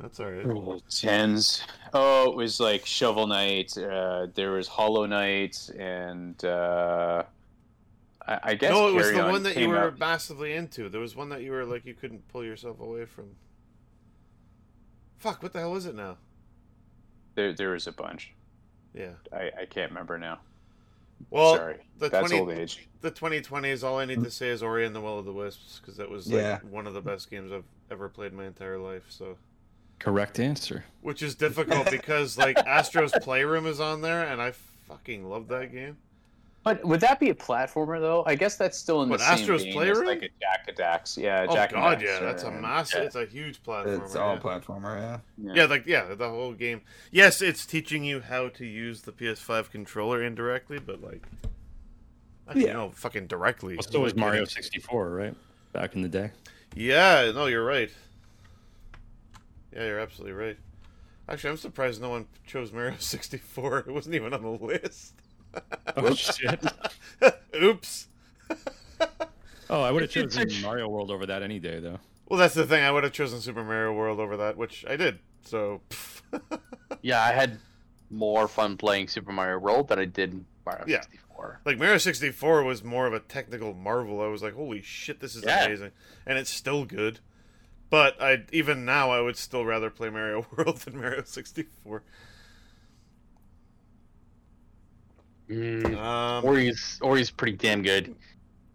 That's 0.00 0.20
all 0.20 0.30
right. 0.30 0.82
Tens. 0.90 1.62
Oh, 1.92 2.30
it 2.30 2.36
was 2.36 2.58
like 2.58 2.86
Shovel 2.86 3.26
Knight. 3.26 3.76
Uh, 3.76 4.28
there 4.34 4.52
was 4.52 4.66
Hollow 4.66 5.04
Knight, 5.04 5.68
and 5.78 6.42
uh, 6.44 7.24
I, 8.26 8.38
I 8.42 8.54
guess 8.54 8.70
No, 8.70 8.88
it 8.88 8.94
was 8.94 9.04
Carry 9.04 9.16
the 9.18 9.22
On 9.24 9.32
one 9.32 9.42
that 9.42 9.56
you 9.58 9.68
were 9.68 9.78
out- 9.78 9.98
massively 9.98 10.54
into. 10.54 10.88
There 10.88 11.00
was 11.00 11.14
one 11.14 11.28
that 11.28 11.42
you 11.42 11.50
were 11.52 11.66
like 11.66 11.84
you 11.84 11.92
couldn't 11.92 12.26
pull 12.28 12.42
yourself 12.42 12.80
away 12.80 13.04
from. 13.04 13.26
Fuck! 15.18 15.42
What 15.42 15.52
the 15.52 15.58
hell 15.60 15.76
is 15.76 15.84
it 15.86 15.94
now? 15.94 16.16
There, 17.34 17.52
there 17.52 17.70
was 17.70 17.86
a 17.86 17.92
bunch. 17.92 18.32
Yeah. 18.94 19.10
I, 19.32 19.50
I 19.62 19.64
can't 19.66 19.90
remember 19.90 20.18
now. 20.18 20.38
Well, 21.30 21.56
Sorry, 21.56 21.76
the 21.98 22.08
that's 22.08 22.28
20 22.30 22.40
old 22.40 22.50
age. 22.50 22.88
the 23.00 23.10
2020s. 23.10 23.84
All 23.84 23.98
I 23.98 24.04
need 24.04 24.24
to 24.24 24.30
say 24.30 24.48
is 24.48 24.62
Ori 24.62 24.84
and 24.84 24.94
the 24.94 25.00
Will 25.00 25.18
of 25.20 25.24
the 25.24 25.32
Wisps 25.32 25.78
because 25.80 25.96
that 25.96 26.10
was 26.10 26.26
like 26.26 26.36
Yeah. 26.42 26.58
one 26.68 26.86
of 26.86 26.94
the 26.94 27.00
best 27.00 27.30
games 27.30 27.52
I've 27.52 27.64
ever 27.90 28.08
played 28.08 28.32
in 28.32 28.38
my 28.38 28.46
entire 28.46 28.76
life. 28.78 29.04
So, 29.08 29.36
correct 30.00 30.40
answer. 30.40 30.84
which 31.00 31.22
is 31.22 31.34
difficult 31.36 31.90
because 31.90 32.36
like 32.36 32.58
Astro's 32.66 33.12
Playroom 33.22 33.66
is 33.66 33.78
on 33.80 34.00
there, 34.00 34.24
and 34.26 34.42
I 34.42 34.52
fucking 34.88 35.24
love 35.28 35.46
that 35.48 35.70
game. 35.72 35.96
But 36.64 36.84
would 36.84 37.00
that 37.00 37.18
be 37.18 37.30
a 37.30 37.34
platformer 37.34 37.98
though? 37.98 38.22
I 38.24 38.36
guess 38.36 38.56
that's 38.56 38.78
still 38.78 39.02
in 39.02 39.08
What, 39.08 39.18
the 39.18 39.24
same 39.24 39.34
Astro's 39.34 39.62
vein 39.62 39.70
as 39.70 39.74
Playroom? 39.74 40.06
like 40.06 40.22
a 40.22 40.28
Jak 40.40 40.68
of 40.68 40.74
Dax. 40.76 41.18
Yeah, 41.18 41.46
Oh 41.48 41.54
Jak 41.54 41.72
god, 41.72 41.94
and 41.94 42.02
yeah, 42.02 42.08
Daxter, 42.08 42.20
that's 42.20 42.42
a 42.44 42.50
massive. 42.52 43.00
yeah. 43.00 43.06
It's 43.06 43.14
a 43.16 43.26
huge 43.26 43.62
platformer. 43.64 44.02
It's 44.04 44.14
all 44.14 44.38
platformer, 44.38 44.96
yeah. 44.96 45.18
Yeah. 45.38 45.52
Yeah, 45.54 45.64
like 45.64 45.86
yeah, 45.86 46.14
the 46.14 46.28
whole 46.28 46.52
game. 46.52 46.82
Yes, 47.10 47.42
it's 47.42 47.66
teaching 47.66 48.04
you 48.04 48.20
how 48.20 48.48
to 48.50 48.64
use 48.64 49.02
the 49.02 49.10
PS5 49.12 49.70
controller 49.70 50.22
indirectly, 50.22 50.78
but 50.78 51.02
like, 51.02 51.26
actually, 52.46 52.66
Yeah. 52.66 52.74
know, 52.74 52.90
fucking 52.94 53.26
directly. 53.26 53.74
Well, 53.74 53.82
so 53.82 53.98
was 54.00 54.14
Mario 54.14 54.44
64, 54.44 55.10
right? 55.10 55.34
Back 55.72 55.96
in 55.96 56.02
the 56.02 56.08
day. 56.08 56.30
Yeah, 56.76 57.32
no, 57.34 57.46
you're 57.46 57.64
right. 57.64 57.90
Yeah, 59.74 59.86
you're 59.86 59.98
absolutely 60.00 60.34
right. 60.34 60.58
Actually, 61.28 61.50
I'm 61.50 61.56
surprised 61.56 62.00
no 62.00 62.10
one 62.10 62.26
chose 62.46 62.72
Mario 62.72 62.94
64. 62.98 63.78
It 63.80 63.88
wasn't 63.88 64.14
even 64.14 64.32
on 64.32 64.42
the 64.42 64.48
list. 64.50 65.14
Oh 65.96 66.14
shit! 66.14 66.62
Oops. 67.62 68.08
Oh, 69.70 69.82
I 69.82 69.90
would 69.90 70.02
have 70.02 70.10
chosen 70.10 70.42
it's- 70.42 70.62
Mario 70.62 70.88
World 70.88 71.10
over 71.10 71.26
that 71.26 71.42
any 71.42 71.58
day, 71.58 71.80
though. 71.80 71.98
Well, 72.28 72.38
that's 72.38 72.54
the 72.54 72.66
thing. 72.66 72.82
I 72.82 72.90
would 72.90 73.04
have 73.04 73.12
chosen 73.12 73.40
Super 73.40 73.62
Mario 73.64 73.92
World 73.92 74.18
over 74.20 74.36
that, 74.38 74.56
which 74.56 74.84
I 74.88 74.96
did. 74.96 75.18
So, 75.44 75.80
Yeah, 77.02 77.22
I 77.22 77.32
had 77.32 77.58
more 78.10 78.48
fun 78.48 78.76
playing 78.76 79.08
Super 79.08 79.32
Mario 79.32 79.58
World 79.58 79.88
than 79.88 79.98
I 79.98 80.04
did 80.06 80.44
Mario 80.64 80.84
Yeah. 80.86 81.00
64. 81.02 81.60
like 81.64 81.78
Mario 81.78 81.98
64 81.98 82.62
was 82.64 82.82
more 82.84 83.06
of 83.06 83.12
a 83.12 83.20
technical 83.20 83.74
marvel. 83.74 84.20
I 84.22 84.28
was 84.28 84.42
like, 84.42 84.54
"Holy 84.54 84.80
shit, 84.82 85.20
this 85.20 85.34
is 85.34 85.44
Yeah. 85.44 85.64
amazing," 85.66 85.90
and 86.26 86.38
it's 86.38 86.50
still 86.50 86.84
good. 86.84 87.18
But 87.90 88.20
I 88.22 88.44
even 88.52 88.84
now 88.86 89.10
I 89.10 89.20
would 89.20 89.36
still 89.36 89.64
rather 89.66 89.90
play 89.90 90.08
Mario 90.08 90.46
World 90.56 90.78
than 90.78 90.96
Mario 90.98 91.22
64. 91.24 92.02
Mm, 95.52 95.96
Um, 95.96 96.44
Ori's 96.44 96.98
Ori's 97.02 97.30
pretty 97.30 97.56
damn 97.56 97.82
good. 97.82 98.14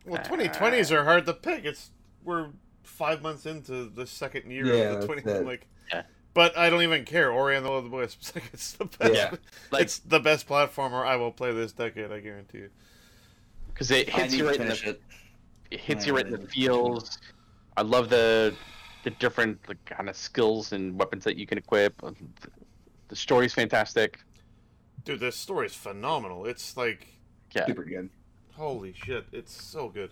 well, 0.05 0.21
2020s 0.21 0.91
are 0.91 1.03
hard 1.03 1.25
to 1.25 1.33
pick. 1.33 1.65
It's 1.65 1.91
we're 2.23 2.49
five 2.83 3.21
months 3.21 3.45
into 3.45 3.85
the 3.89 4.05
second 4.07 4.49
year 4.51 4.65
Yeah, 4.65 4.73
of 4.73 5.01
the 5.01 5.07
that's 5.15 5.23
twenty. 5.23 5.45
Like, 5.45 5.67
Yeah. 5.93 6.03
but 6.33 6.57
I 6.57 6.69
don't 6.69 6.81
even 6.83 7.05
care. 7.05 7.31
Ori 7.31 7.55
and 7.57 7.65
the 7.65 7.69
Will 7.69 7.77
of 7.79 7.85
the 7.85 7.89
Wisps. 7.95 8.33
Like, 8.35 8.49
it's 8.53 8.73
the 8.73 8.85
best. 8.85 9.13
Yeah. 9.13 9.33
Like- 9.71 9.83
it's 9.83 9.99
the 9.99 10.19
best 10.19 10.47
platformer 10.47 11.05
I 11.05 11.15
will 11.15 11.31
play 11.31 11.53
this 11.53 11.71
decade. 11.71 12.11
I 12.11 12.19
guarantee 12.19 12.59
you. 12.59 12.69
because 13.67 13.91
it 13.91 14.09
hits 14.09 14.33
you 14.33 14.47
right 14.47 14.59
in 14.59 14.67
the 14.67 14.89
it. 14.89 15.01
it 15.71 15.79
hits 15.79 16.03
I 16.05 16.07
you 16.07 16.15
right 16.15 16.25
in 16.25 16.31
the 16.31 16.37
need 16.39 16.47
to 16.47 16.51
finish 16.53 16.65
it. 16.65 16.69
feels. 16.69 17.17
I 17.75 17.81
love 17.83 18.09
the 18.09 18.55
the 19.03 19.11
different 19.11 19.59
like, 19.69 19.83
kind 19.85 20.09
of 20.09 20.15
skills 20.17 20.71
and 20.73 20.97
weapons 20.99 21.23
that 21.23 21.37
you 21.37 21.45
can 21.45 21.57
equip. 21.57 21.95
The, 22.01 22.15
the 23.09 23.15
story's 23.15 23.53
fantastic. 23.53 24.19
Dude, 25.07 25.21
this 25.21 25.37
story 25.37 25.67
is 25.67 25.73
phenomenal. 25.73 26.45
It's 26.45 26.75
like, 26.75 27.07
Yeah, 27.55 27.65
Super 27.65 27.85
good. 27.85 28.09
holy 28.51 28.91
shit, 28.93 29.25
it's 29.31 29.53
so 29.53 29.87
good. 29.87 30.11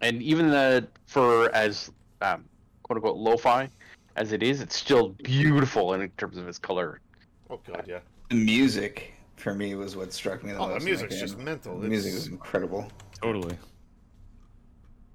and 0.00 0.20
even 0.20 0.48
the 0.50 0.88
for 1.06 1.54
as 1.54 1.92
um, 2.20 2.44
quote 2.82 2.96
unquote 2.96 3.16
lo-fi 3.16 3.68
as 4.16 4.32
it 4.32 4.42
is, 4.42 4.60
it's 4.60 4.74
still 4.74 5.10
beautiful 5.22 5.94
in 5.94 6.08
terms 6.18 6.36
of 6.36 6.48
its 6.48 6.58
color. 6.58 6.98
Oh 7.48 7.60
god, 7.64 7.84
yeah. 7.86 8.00
The 8.30 8.34
music 8.34 9.14
for 9.36 9.54
me 9.54 9.76
was 9.76 9.94
what 9.94 10.12
struck 10.12 10.42
me 10.42 10.50
the 10.50 10.58
Oh, 10.58 10.66
most. 10.66 10.80
the 10.80 10.84
music's 10.84 11.20
just 11.20 11.38
mental. 11.38 11.78
The 11.78 11.86
music 11.88 12.08
It's- 12.10 12.24
was 12.24 12.32
incredible. 12.32 12.90
Totally. 13.22 13.56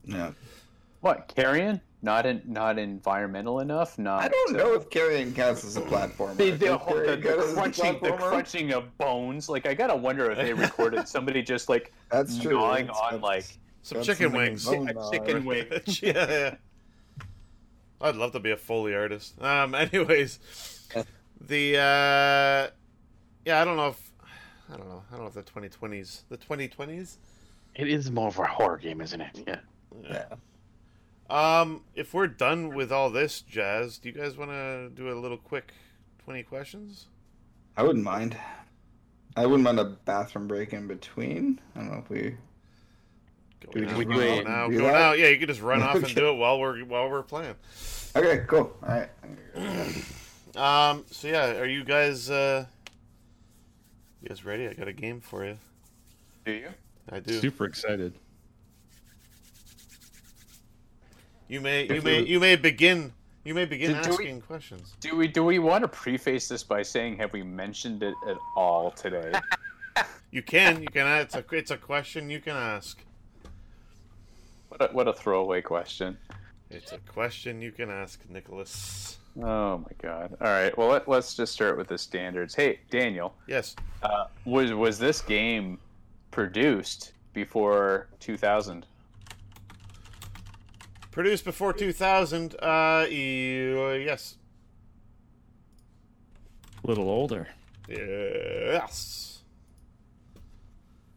Yeah. 0.06 0.32
What 1.02 1.28
Carrion? 1.36 1.82
Not 2.04 2.28
in, 2.28 2.41
not 2.45 2.78
environmental 2.78 3.60
enough. 3.60 3.98
Not. 3.98 4.22
I 4.24 4.28
don't 4.28 4.54
know 4.54 4.74
if 4.76 4.89
Carrion 4.89 5.34
counts 5.34 5.66
as 5.66 5.78
a 5.78 5.82
platformer. 5.82 6.38
The, 6.38 6.52
the, 6.52 6.78
whole- 6.78 6.95
the, 6.95 7.16
the 7.16 7.18
counts 7.18 7.50
a 7.50 7.54
crunching, 7.56 8.00
the 8.04 8.12
crunching 8.14 8.72
of 8.74 8.95
bones. 9.00 9.50
Like 9.50 9.66
I 9.66 9.74
gotta 9.74 9.95
wonder 9.95 10.30
if 10.30 10.38
they 10.38 10.54
recorded 10.54 11.08
somebody 11.16 11.41
just 11.41 11.70
like 11.70 11.91
That's 12.12 12.38
true. 12.38 12.52
gnawing 12.54 12.86
That's- 12.88 13.02
on 13.04 13.14
that's- 13.14 13.24
like 13.24 13.45
Some 13.82 13.98
that's 13.98 14.06
chicken 14.08 14.32
wings. 14.32 14.66
bone 14.66 14.89
a 14.89 15.12
chicken 15.12 15.36
right? 15.38 15.70
wing. 15.72 15.82
yeah, 16.04 16.30
yeah. 16.30 16.56
I'd 18.00 18.16
love 18.16 18.32
to 18.34 18.39
be 18.39 18.52
a 18.52 18.58
Foley 18.58 18.93
artist. 18.93 19.41
Um, 19.41 19.74
anyways, 19.74 20.38
the 21.41 21.78
uh, 21.78 22.72
yeah, 23.43 23.60
I 23.60 23.66
don't 23.66 23.76
know 23.76 23.88
if 23.88 24.12
I 24.72 24.78
don't 24.78 24.88
know. 24.88 25.02
I 25.12 25.16
don't 25.16 25.24
know 25.24 25.28
if 25.30 25.34
the 25.34 25.41
2020s, 25.52 26.22
the 26.30 26.38
2020s. 26.38 27.18
It 27.74 27.88
is 27.88 28.12
more 28.12 28.28
of 28.28 28.38
a 28.38 28.45
horror 28.45 28.78
game, 28.78 29.02
isn't 29.02 29.20
it? 29.22 29.43
Yeah. 29.48 29.60
Yeah. 30.04 30.26
Um, 31.30 31.82
if 31.94 32.14
we're 32.14 32.28
done 32.28 32.74
with 32.74 32.92
all 32.92 33.10
this 33.10 33.42
jazz, 33.42 33.98
do 33.98 34.10
you 34.10 34.16
guys 34.16 34.38
want 34.38 34.52
to 34.52 34.90
do 34.90 35.12
a 35.12 35.16
little 35.20 35.38
quick 35.38 35.74
20 36.24 36.44
questions? 36.44 37.08
I 37.76 37.84
wouldn't 37.84 38.04
mind. 38.04 38.38
I 39.36 39.46
wouldn't 39.46 39.64
mind 39.64 39.80
a 39.80 39.86
bathroom 39.86 40.48
break 40.48 40.74
in 40.74 40.88
between. 40.88 41.60
I 41.76 41.80
don't 41.80 41.92
know 41.92 42.00
if 42.00 42.10
we. 42.10 42.36
Going 43.72 43.86
we 43.86 43.92
out, 43.92 43.98
just 43.98 44.08
run 44.08 44.22
out 44.22 44.44
now, 44.46 44.66
and 44.66 44.74
do 44.74 44.80
going 44.80 44.96
out. 44.96 45.20
Yeah, 45.20 45.28
you 45.28 45.40
could 45.40 45.50
just 45.50 45.62
run 45.62 45.82
off 45.82 45.96
and 45.96 46.16
do 46.16 46.30
it 46.30 46.34
while 46.34 46.60
we're 46.60 46.80
while 46.86 47.10
we're 47.10 47.24
playing. 47.24 47.56
Okay, 48.16 48.46
cool. 48.48 48.76
All 48.84 48.90
right. 48.90 49.10
Um, 50.56 51.06
so 51.12 51.28
yeah, 51.28 51.58
are 51.58 51.66
you 51.66 51.84
guys 51.84 52.30
uh, 52.30 52.66
you 54.22 54.30
guys 54.30 54.46
ready? 54.46 54.68
I 54.68 54.74
got 54.74 54.88
a 54.88 54.94
game 54.94 55.22
for 55.22 55.46
you. 55.46 55.58
Do 56.46 56.52
you? 56.52 56.70
I 57.10 57.20
do. 57.20 57.40
Super 57.40 57.66
excited. 57.66 58.14
You 61.48 61.62
may 61.62 61.88
you 61.93 62.02
may 62.02 62.22
you 62.26 62.39
may 62.39 62.56
begin 62.56 63.14
you 63.43 63.54
may 63.54 63.66
begin 63.66 63.93
Did- 63.93 64.04
do 64.04 64.10
we- 64.10 64.16
asking 64.16 64.41
questions. 64.41 64.95
Do 65.00 65.16
we 65.16 65.28
do 65.28 65.43
we 65.43 65.60
want 65.60 65.84
to 65.84 65.88
preface 65.88 66.48
this 66.48 66.64
by 66.64 66.84
saying 66.84 67.18
have 67.18 67.32
we 67.34 67.43
mentioned 67.43 68.04
it 68.04 68.16
at 68.28 68.38
all 68.56 68.91
today? 68.91 69.34
You 70.30 70.41
can 70.43 70.82
you 70.84 70.89
can 70.89 71.08
it's 71.22 71.36
a 71.36 71.43
it's 71.54 71.72
a 71.72 71.78
question 71.78 72.30
you 72.30 72.41
can 72.41 72.56
ask. 72.56 73.00
what 74.68 74.82
a, 74.82 74.93
what 74.93 75.08
a 75.08 75.14
throwaway 75.14 75.62
question. 75.62 76.18
It's 76.70 76.91
a 76.91 76.98
question 76.98 77.62
you 77.62 77.72
can 77.72 77.89
ask, 77.89 78.20
Nicholas. 78.30 79.18
Oh 79.41 79.78
my 79.78 79.91
god. 80.02 80.36
All 80.41 80.48
right. 80.48 80.78
Well, 80.78 80.89
let, 80.89 81.08
let's 81.08 81.34
just 81.34 81.54
start 81.54 81.78
with 81.78 81.88
the 81.88 81.98
standards. 81.98 82.54
Hey, 82.54 82.80
Daniel, 82.91 83.34
Yes. 83.48 83.76
uh, 84.04 84.26
was 84.43 84.74
was 84.74 85.00
this 85.00 85.22
game 85.22 85.80
produced 86.32 87.14
before 87.34 88.08
2000? 88.20 88.86
Produced 91.18 91.45
before 91.45 91.74
2000. 91.74 92.55
Uh, 92.61 93.07
e- 93.09 94.03
yes. 94.05 94.36
A 96.84 96.88
little 96.88 97.09
older. 97.09 97.47
Yes. 97.89 99.39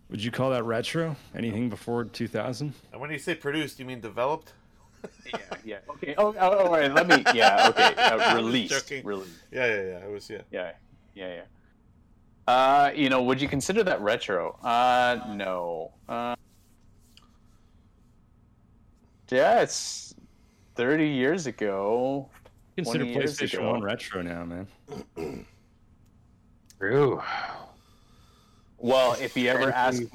Would 0.09 0.24
you 0.24 0.30
call 0.30 0.53
that 0.53 0.64
retro? 0.64 1.16
Anything 1.36 1.68
before 1.68 2.05
2000? 2.05 2.72
And 2.92 3.01
when 3.03 3.11
you 3.11 3.18
say 3.18 3.34
produced, 3.34 3.78
you 3.78 3.84
mean 3.84 4.01
developed? 4.01 4.55
Yeah. 5.26 5.38
Yeah. 5.66 5.78
Okay. 5.90 6.14
Oh, 6.16 6.34
oh, 6.40 6.59
all 6.59 6.72
right. 6.72 6.90
Let 6.90 7.07
me. 7.07 7.22
Yeah. 7.34 7.68
Okay. 7.68 7.94
Uh, 7.94 8.34
released. 8.36 8.72
joking. 8.72 9.05
Released. 9.05 9.32
Yeah, 9.53 9.66
yeah, 9.66 9.82
yeah. 9.82 10.07
It 10.07 10.11
was 10.11 10.30
yeah. 10.30 10.40
Yeah. 10.51 10.72
Yeah. 11.14 11.34
Yeah. 11.34 11.42
Uh, 12.48 12.90
you 12.94 13.11
know, 13.11 13.22
would 13.22 13.42
you 13.42 13.48
consider 13.48 13.82
that 13.84 14.01
retro? 14.01 14.59
Uh, 14.62 15.18
no. 15.34 15.92
Uh, 16.09 16.36
yeah, 19.37 19.61
it's 19.61 20.14
30 20.76 21.09
years 21.09 21.47
ago. 21.47 22.28
Consider 22.76 23.05
PlayStation 23.07 23.59
ago. 23.59 23.70
1 23.72 23.83
retro 23.83 24.22
now, 24.22 24.45
man. 24.45 24.66
True. 26.78 27.22
Well, 28.78 29.14
if 29.20 29.37
you 29.37 29.49
ever 29.49 29.70
ask 29.72 30.01
if, 30.03 30.11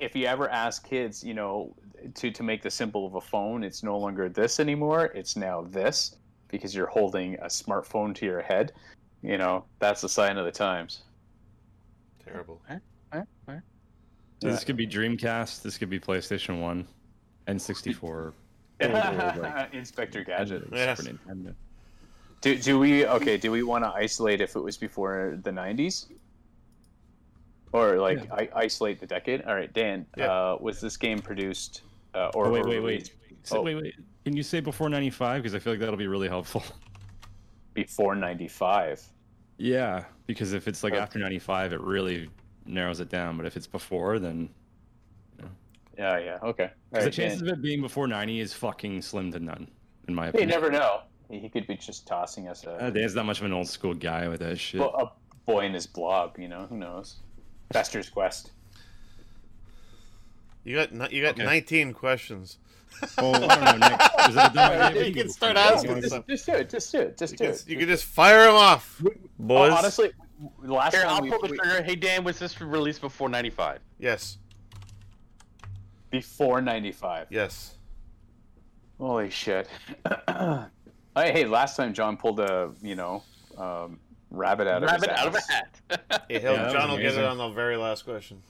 if 0.00 0.16
you 0.16 0.26
ever 0.26 0.50
ask 0.50 0.84
kids, 0.88 1.22
you 1.22 1.34
know, 1.34 1.74
to 2.14 2.32
to 2.32 2.42
make 2.42 2.62
the 2.62 2.70
symbol 2.70 3.06
of 3.06 3.14
a 3.14 3.20
phone, 3.20 3.62
it's 3.62 3.84
no 3.84 3.96
longer 3.96 4.28
this 4.28 4.58
anymore. 4.58 5.12
It's 5.14 5.36
now 5.36 5.62
this 5.62 6.16
because 6.48 6.74
you're 6.74 6.88
holding 6.88 7.34
a 7.36 7.46
smartphone 7.46 8.14
to 8.16 8.26
your 8.26 8.42
head. 8.42 8.72
You 9.22 9.38
know, 9.38 9.64
that's 9.78 10.02
a 10.02 10.08
sign 10.08 10.36
of 10.36 10.44
the 10.44 10.50
times. 10.50 11.02
Terrible. 12.24 12.60
So 14.40 14.48
this 14.50 14.62
could 14.62 14.76
be 14.76 14.86
Dreamcast, 14.86 15.62
this 15.62 15.78
could 15.78 15.90
be 15.90 15.98
PlayStation 15.98 16.60
1, 16.60 16.86
N64, 17.48 18.32
like- 18.80 19.74
Inspector 19.74 20.22
Gadget. 20.24 20.62
and 20.64 20.72
Yes. 20.72 20.98
Super 21.02 21.18
Nintendo. 21.18 21.54
Do, 22.40 22.56
do 22.56 22.78
we 22.78 23.04
okay? 23.06 23.36
Do 23.36 23.50
we 23.50 23.62
want 23.64 23.82
to 23.84 23.90
isolate 23.90 24.40
if 24.40 24.54
it 24.54 24.60
was 24.60 24.76
before 24.76 25.38
the 25.42 25.50
'90s, 25.50 26.06
or 27.72 27.98
like 27.98 28.24
Yeah. 28.24 28.34
I, 28.34 28.48
isolate 28.54 29.00
the 29.00 29.06
decade? 29.06 29.42
All 29.42 29.54
right, 29.54 29.72
Dan. 29.72 30.06
Yeah. 30.16 30.26
Uh, 30.26 30.58
was 30.60 30.80
this 30.80 30.96
game 30.96 31.18
produced? 31.18 31.82
Uh, 32.14 32.30
or 32.34 32.46
Oh, 32.46 32.50
wait, 32.52 32.64
or 32.64 32.68
wait, 32.68 32.78
wait. 32.80 32.84
released 32.84 33.12
So, 33.42 33.58
Oh. 33.58 33.62
Wait, 33.62 33.74
wait. 33.74 33.94
Can 34.24 34.36
you 34.36 34.42
say 34.42 34.60
before 34.60 34.88
95? 34.88 35.42
Because 35.42 35.54
I 35.54 35.58
feel 35.58 35.72
like 35.72 35.80
that'll 35.80 35.96
be 35.96 36.06
really 36.06 36.28
helpful. 36.28 36.62
before 37.74 38.14
'95? 38.14 39.02
yeah, 39.56 40.04
because 40.26 40.52
if 40.52 40.68
it's 40.68 40.84
like 40.84 40.92
Okay. 40.92 41.02
after 41.02 41.18
95, 41.18 41.72
it 41.72 41.80
really 41.80 42.30
narrows 42.66 43.00
it 43.00 43.08
down. 43.08 43.36
But 43.36 43.46
if 43.46 43.56
it's 43.56 43.66
before, 43.66 44.18
then. 44.20 44.48
Yeah, 45.98 46.18
yeah. 46.18 46.38
Okay. 46.42 46.64
All 46.64 46.70
'cause 46.94 47.04
the 47.04 47.10
chances 47.10 47.40
Dan. 47.40 47.50
of 47.50 47.58
it 47.58 47.62
being 47.62 47.80
before 47.80 48.06
90 48.06 48.40
is 48.40 48.52
fucking 48.54 49.02
slim 49.02 49.32
to 49.32 49.40
none, 49.40 49.68
in 50.06 50.14
my 50.14 50.28
opinion. 50.28 50.50
You 50.50 50.56
opinion. 50.56 50.72
never 50.80 50.84
know. 50.84 51.02
He 51.40 51.48
could 51.48 51.66
be 51.66 51.76
just 51.76 52.06
tossing 52.06 52.48
us 52.48 52.64
a, 52.64 52.70
Uh, 52.72 52.90
Dan's 52.90 53.14
not 53.14 53.26
much 53.26 53.40
of 53.40 53.46
an 53.46 53.52
old 53.52 53.68
school 53.68 53.92
guy 53.94 54.28
with 54.28 54.40
that 54.40 54.58
shit. 54.58 54.80
bo- 54.80 54.90
a 54.90 55.12
boy 55.44 55.66
in 55.66 55.74
his 55.74 55.86
blob. 55.86 56.38
You 56.38 56.48
know, 56.48 56.66
who 56.66 56.76
knows? 56.78 57.16
Fester's 57.72 58.08
Quest. 58.08 58.52
You 60.64 60.76
got 60.76 60.92
ni- 60.92 61.16
you 61.16 61.22
got 61.22 61.34
Okay. 61.34 61.44
19 61.44 61.92
questions. 61.92 62.58
Well, 63.16 63.34
I 63.36 63.38
don't 63.72 63.80
know, 63.80 63.88
Nick. 63.88 64.00
Is 64.28 64.36
it 64.36 64.50
a 64.50 64.50
dumb 64.54 64.72
idea? 64.82 65.04
You 65.06 65.14
can 65.14 65.28
start 65.30 65.56
asking 65.56 65.96
You 65.96 66.02
Just, 66.02 66.26
just 66.28 66.46
do 66.46 66.52
it. 66.52 66.70
Just 66.70 66.92
do 66.92 66.98
it. 67.00 67.18
Just 67.18 67.32
You 67.32 67.38
do 67.38 67.44
can, 67.44 67.52
it. 67.54 67.64
you 67.68 67.76
can 67.78 67.88
just 67.88 68.04
fire 68.04 68.44
them 68.44 68.54
off, 68.54 69.02
boys. 69.38 69.72
honestly, 69.72 70.10
last 70.62 70.94
Here, 70.94 71.02
time 71.04 71.12
I'll 71.16 71.22
we, 71.22 71.30
pull 71.30 71.40
the 71.42 71.48
we- 71.48 71.58
trigger. 71.58 71.82
Hey 71.82 71.96
Dan, 71.96 72.24
was 72.24 72.38
this 72.38 72.60
released 72.60 73.00
before 73.00 73.28
'95? 73.28 73.80
Yes. 73.98 74.38
Before 76.10 76.60
'95. 76.60 77.28
Yes. 77.30 77.74
Holy 78.98 79.30
shit! 79.30 79.68
hey, 80.28 80.66
hey, 81.14 81.44
last 81.44 81.76
time 81.76 81.94
John 81.94 82.16
pulled 82.16 82.40
a 82.40 82.72
you 82.82 82.96
know 82.96 83.22
um, 83.56 83.98
rabbit 84.30 84.66
out 84.66 84.82
of 84.82 84.90
Rabbit 84.90 85.10
his 85.10 85.18
out 85.20 85.26
of 85.28 85.34
a 85.36 85.52
hat. 85.52 86.24
Hey, 86.28 86.38
he'll- 86.40 86.52
Yeah, 86.54 86.72
John 86.72 86.90
will 86.90 86.96
get 86.98 87.14
it 87.14 87.24
on 87.24 87.38
the 87.38 87.48
very 87.50 87.76
last 87.76 88.04
question. 88.04 88.42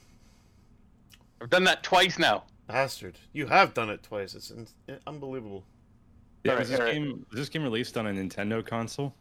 I've 1.40 1.50
done 1.50 1.64
that 1.64 1.82
twice 1.82 2.18
now. 2.18 2.44
Bastard. 2.66 3.18
You 3.32 3.46
have 3.46 3.74
done 3.74 3.90
it 3.90 4.02
twice. 4.02 4.34
It's 4.34 4.50
in- 4.50 4.66
unbelievable. 5.06 5.64
Yeah, 6.44 6.52
Alright, 6.52 6.60
was, 6.62 6.70
this 6.70 6.80
alright. 6.80 6.94
game, 6.94 7.26
was 7.30 7.38
this 7.38 7.48
game 7.48 7.62
released 7.62 7.96
on 7.98 8.06
a 8.06 8.10
Nintendo 8.10 8.64
console? 8.66 9.14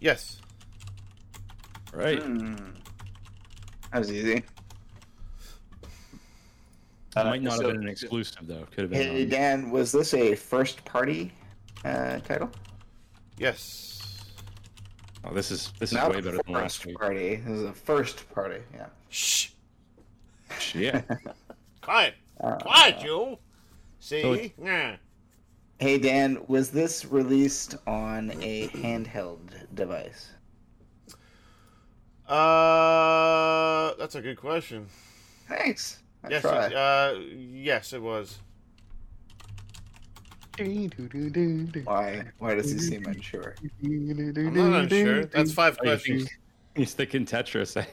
Yes. 0.00 0.40
Right. 1.92 2.22
Hmm. 2.22 2.54
That 3.92 3.98
was 4.00 4.12
easy. 4.12 4.42
It 7.16 7.24
might 7.24 7.42
not 7.42 7.54
so- 7.58 7.62
have 7.64 7.72
been 7.72 7.82
an 7.84 7.88
exclusive 7.88 8.46
though. 8.46 8.66
Could 8.70 8.82
have 8.82 8.90
been. 8.90 9.00
Hey 9.10 9.22
on- 9.24 9.28
Dan, 9.30 9.70
was 9.70 9.92
this 9.92 10.12
a 10.14 10.34
first 10.34 10.84
party 10.84 11.32
uh, 11.84 12.18
title? 12.20 12.50
Yes. 13.38 13.92
Oh, 15.24 15.32
this 15.34 15.50
is 15.50 15.72
this 15.78 15.90
is 15.90 15.94
Not 15.96 16.10
way 16.10 16.20
better 16.20 16.38
than 16.44 16.54
last 16.54 16.76
first 16.78 16.86
week. 16.86 16.98
party. 16.98 17.36
This 17.36 17.58
is 17.58 17.62
a 17.64 17.72
first 17.72 18.28
party. 18.34 18.60
Yeah. 18.74 18.86
Shh. 19.08 19.48
Yeah. 20.74 21.02
Quiet. 21.82 22.14
Uh, 22.40 22.56
Quiet, 22.56 23.02
you. 23.02 23.38
See? 24.00 24.22
So 24.22 24.32
it- 24.34 24.52
yeah. 24.62 24.96
Hey 25.78 25.98
Dan, 25.98 26.38
was 26.48 26.70
this 26.70 27.04
released 27.04 27.76
on 27.86 28.30
a 28.40 28.68
handheld 28.68 29.50
device? 29.74 30.30
Uh, 32.28 33.94
that's 33.98 34.14
a 34.14 34.20
good 34.22 34.36
question. 34.36 34.86
Thanks. 35.48 35.98
Yes, 36.30 36.42
try. 36.42 36.66
It, 36.66 36.74
uh, 36.74 37.14
yes, 37.52 37.92
it 37.92 38.02
was. 38.02 38.38
Why? 41.84 42.24
Why 42.38 42.54
does 42.54 42.72
he 42.72 42.78
seem 42.78 43.04
unsure? 43.04 43.54
I'm 43.84 44.54
not 44.54 44.82
unsure. 44.82 45.26
That's 45.26 45.52
five 45.52 45.76
oh, 45.80 45.82
questions. 45.82 46.30
He's 46.74 46.94
thinking 46.94 47.26
Tetris. 47.26 47.76
Eh? 47.76 47.84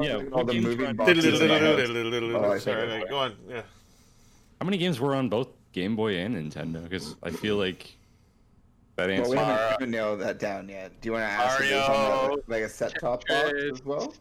yeah, 0.00 0.18
all 0.32 0.44
the 0.44 0.60
moving. 0.60 0.96
Oh, 2.34 2.58
Sorry, 2.58 3.04
go 3.08 3.18
on. 3.18 3.36
Yeah. 3.48 3.62
How 4.60 4.64
many 4.64 4.78
games 4.78 5.00
were 5.00 5.14
on 5.14 5.28
both 5.28 5.48
Game 5.72 5.96
Boy 5.96 6.18
and 6.18 6.36
Nintendo? 6.36 6.82
Because 6.82 7.16
I 7.22 7.30
feel 7.30 7.56
like 7.56 7.96
that 8.96 9.08
Well, 9.08 9.30
we 9.30 9.36
haven't 9.36 9.54
Mario. 9.54 9.76
even 9.80 9.90
nailed 9.90 10.20
that 10.20 10.38
down 10.38 10.68
yet. 10.68 11.00
Do 11.00 11.08
you 11.08 11.12
want 11.14 11.22
to 11.24 11.28
ask 11.32 11.60
if 11.60 11.70
it 11.70 11.74
was 11.74 11.88
on 11.88 11.94
Mario. 11.94 12.36
a, 12.36 12.50
like 12.50 12.62
a 12.62 12.68
set 12.68 12.94
top 13.00 13.26
box 13.26 13.52
as 13.72 13.84
well? 13.84 14.14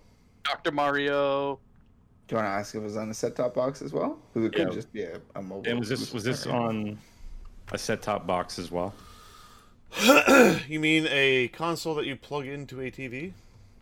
Dr. 0.43 0.71
Mario. 0.71 1.59
Do 2.27 2.35
you 2.35 2.37
want 2.37 2.47
to 2.47 2.51
ask 2.51 2.73
if 2.75 2.81
it 2.81 2.83
was 2.83 2.97
on 2.97 3.09
a 3.09 3.13
set 3.13 3.35
top 3.35 3.53
box 3.53 3.81
as 3.81 3.93
well? 3.93 4.17
Because 4.33 4.47
it 4.47 4.53
could 4.55 4.67
Yeah. 4.69 4.73
just 4.73 4.91
be 4.93 5.03
a, 5.03 5.19
a 5.35 5.41
mobile. 5.41 5.69
and 5.69 5.79
was 5.79 5.89
this 5.89 6.11
was 6.13 6.23
this 6.23 6.47
on 6.47 6.97
a 7.71 7.77
set 7.77 8.01
top 8.01 8.25
box 8.25 8.57
as 8.57 8.71
well? 8.71 8.93
you 10.67 10.79
mean 10.79 11.05
a 11.09 11.49
console 11.49 11.93
that 11.95 12.05
you 12.05 12.15
plug 12.15 12.47
into 12.47 12.81
a 12.81 12.89
TV? 12.89 13.33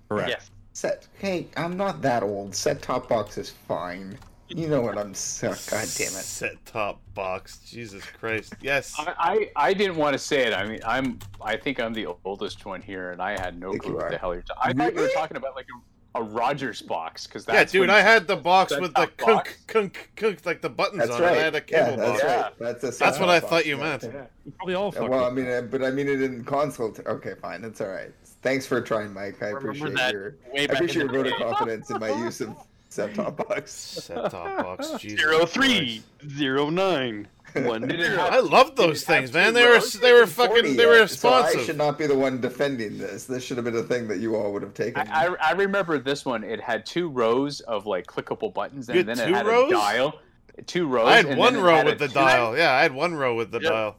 Correct. 0.10 0.30
Yes. 0.30 0.52
set? 0.74 1.08
Hey, 1.20 1.48
I'm 1.56 1.78
not 1.78 2.02
that 2.02 2.22
old. 2.24 2.54
Set 2.54 2.82
top 2.82 3.08
box 3.08 3.38
is 3.38 3.50
fine. 3.50 4.18
You 4.56 4.68
know 4.68 4.82
what 4.82 4.98
I'm 4.98 5.14
saying? 5.14 5.54
God 5.70 5.88
damn 5.98 6.08
it. 6.08 6.26
Set 6.26 6.66
top 6.66 7.02
box. 7.14 7.60
Jesus 7.60 8.04
Christ. 8.06 8.54
Yes. 8.62 8.94
I, 8.98 9.14
I, 9.56 9.68
I 9.70 9.74
didn't 9.74 9.96
want 9.98 10.14
to 10.14 10.20
say 10.20 10.46
it. 10.48 10.54
I 10.54 10.66
mean, 10.68 10.80
I'm 10.86 11.20
I 11.42 11.56
think 11.58 11.80
I'm 11.80 11.94
the 11.94 12.08
oldest 12.26 12.66
one 12.66 12.82
here, 12.82 13.12
and 13.12 13.22
I 13.22 13.32
had 13.32 13.60
no 13.60 13.72
Think 13.72 13.84
clue 13.84 13.92
you 13.92 13.98
what 13.98 14.06
are. 14.06 14.12
the 14.12 14.18
hell 14.18 14.34
you're 14.34 14.44
talking. 14.44 14.62
I 14.64 14.74
thought 14.74 14.94
you 14.94 15.00
were 15.00 15.02
Really? 15.04 15.14
talking 15.14 15.38
about 15.38 15.56
like 15.56 15.68
a, 16.16 16.20
a 16.20 16.24
Rogers 16.24 16.82
box 16.82 17.26
because 17.28 17.48
Yeah, 17.48 17.64
dude, 17.64 17.90
I 17.90 18.02
had 18.02 18.28
the 18.28 18.36
box 18.36 18.72
with 18.78 18.94
the 18.94 19.06
top 19.06 19.18
kunk, 19.18 19.36
box. 19.38 19.58
kunk, 19.68 20.12
kunk, 20.18 20.46
like 20.46 20.62
the 20.62 20.70
buttons 20.70 21.00
That's 21.04 21.12
on 21.12 21.22
right. 21.22 21.38
it. 21.38 21.40
I 21.40 21.44
had 21.44 21.56
a 21.56 21.64
yeah, 21.70 21.86
cable 21.86 21.98
that's 21.98 22.12
box. 22.12 22.24
Yeah. 22.24 22.42
right. 22.42 22.60
That's 22.60 22.84
a 22.84 22.88
That's 22.88 22.98
set-top 22.98 23.20
what 23.22 23.30
I 23.30 23.40
box, 23.40 23.50
thought 23.50 23.66
you 23.66 23.78
yeah. 23.78 23.84
meant. 23.84 24.04
Yeah. 24.04 24.26
We 24.46 24.52
probably 24.52 24.74
all 24.76 24.94
Yeah, 24.94 25.02
well, 25.02 25.24
I 25.26 25.30
mean, 25.30 25.46
that. 25.46 25.64
uh, 25.64 25.68
but 25.68 25.84
I 25.84 25.92
mean 25.92 26.08
it 26.10 26.22
in 26.22 26.44
console. 26.44 26.92
T- 26.92 27.04
okay, 27.06 27.34
fine, 27.42 27.62
that's 27.62 27.80
all 27.80 27.88
right. 27.88 28.12
Thanks 28.42 28.66
for 28.66 28.82
trying, 28.82 29.14
Mike. 29.14 29.42
I 29.42 29.50
Remember 29.50 29.70
appreciate 29.70 29.96
that 29.98 30.14
your 30.14 30.36
way 30.52 30.64
I 30.64 30.68
back 30.68 30.76
appreciate 30.78 31.04
your 31.04 31.24
the 31.24 31.30
vote 31.30 31.42
of 31.42 31.56
confidence 31.58 31.90
in 31.92 32.00
my 32.00 32.10
use 32.10 32.42
of 32.42 32.56
set 32.92 33.16
top 33.16 33.38
box. 33.38 33.72
Set 33.72 34.16
top 34.32 34.58
box. 34.58 34.92
Jesus 35.00 35.20
Zero 35.20 35.46
three 35.46 36.04
Christ. 36.20 36.38
zero 36.38 36.70
nine 36.70 37.28
one 37.54 37.82
Did 37.82 38.00
it 38.00 38.06
zero. 38.06 38.18
have- 38.18 38.34
I 38.34 38.40
love 38.40 38.76
those 38.76 39.04
Did 39.04 39.10
it 39.12 39.14
have 39.14 39.24
things, 39.24 39.34
man. 39.34 39.54
They 39.54 39.66
were 39.68 39.80
they 40.02 40.14
were 40.14 40.26
fucking 40.28 40.76
they 40.78 40.86
were 40.86 41.00
yet, 41.00 41.10
so 41.10 41.30
I 41.30 41.56
should 41.64 41.78
not 41.78 41.98
be 41.98 42.08
the 42.08 42.16
one 42.16 42.40
defending 42.40 42.98
this. 42.98 43.26
This 43.26 43.44
should 43.44 43.58
have 43.58 43.66
been 43.66 43.76
a 43.76 43.84
thing 43.84 44.08
that 44.08 44.20
you 44.20 44.36
all 44.36 44.54
would 44.54 44.62
have 44.62 44.74
taken. 44.74 45.08
I, 45.10 45.28
I, 45.28 45.36
I 45.50 45.52
remember 45.54 45.98
this 46.00 46.26
one. 46.26 46.44
It 46.44 46.62
had 46.62 46.86
two 46.86 47.10
rows 47.10 47.60
of 47.62 47.86
like 47.86 48.06
clickable 48.08 48.54
buttons, 48.54 48.88
and 48.88 48.98
You 48.98 49.04
then 49.04 49.20
it 49.20 49.34
had 49.34 49.46
rows? 49.46 49.72
a 49.72 49.76
dial. 49.76 50.20
Two 50.68 50.88
rows. 50.88 51.08
I 51.08 51.16
had 51.18 51.26
and 51.26 51.40
one 51.40 51.58
row 51.58 51.76
had 51.78 51.86
with 51.88 51.96
a 51.96 51.98
the 52.00 52.08
two- 52.08 52.14
dial. 52.14 52.58
Yeah, 52.58 52.72
I 52.74 52.82
had 52.84 52.94
one 52.94 53.16
row 53.16 53.36
with 53.36 53.52
the 53.52 53.60
Yep. 53.62 53.72
dial. 53.72 53.96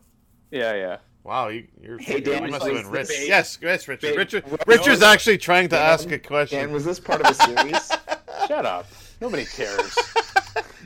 Yeah, 0.50 0.74
yeah. 0.74 0.96
Wow, 1.24 1.48
you 1.48 1.66
you're 1.80 1.98
Hey, 1.98 2.20
you 2.24 2.50
must 2.50 2.64
have 2.64 2.74
been 2.74 2.90
rich. 2.90 3.08
Yes, 3.26 3.56
yes, 3.62 3.86
Richard. 3.86 4.00
big- 4.10 4.18
Richard 4.18 4.44
Well, 4.46 4.58
Richard's 4.66 5.02
actually 5.02 5.38
trying 5.38 5.64
to 5.68 5.76
Dan- 5.76 5.90
ask 5.92 6.10
a 6.10 6.18
question. 6.18 6.58
Dan, 6.58 6.72
was 6.72 6.84
this 6.84 6.98
part 7.00 7.20
of 7.20 7.30
a 7.30 7.34
series? 7.34 7.90
Shut 8.48 8.66
up. 8.66 8.86
Nobody 9.20 9.44
cares. 9.44 9.96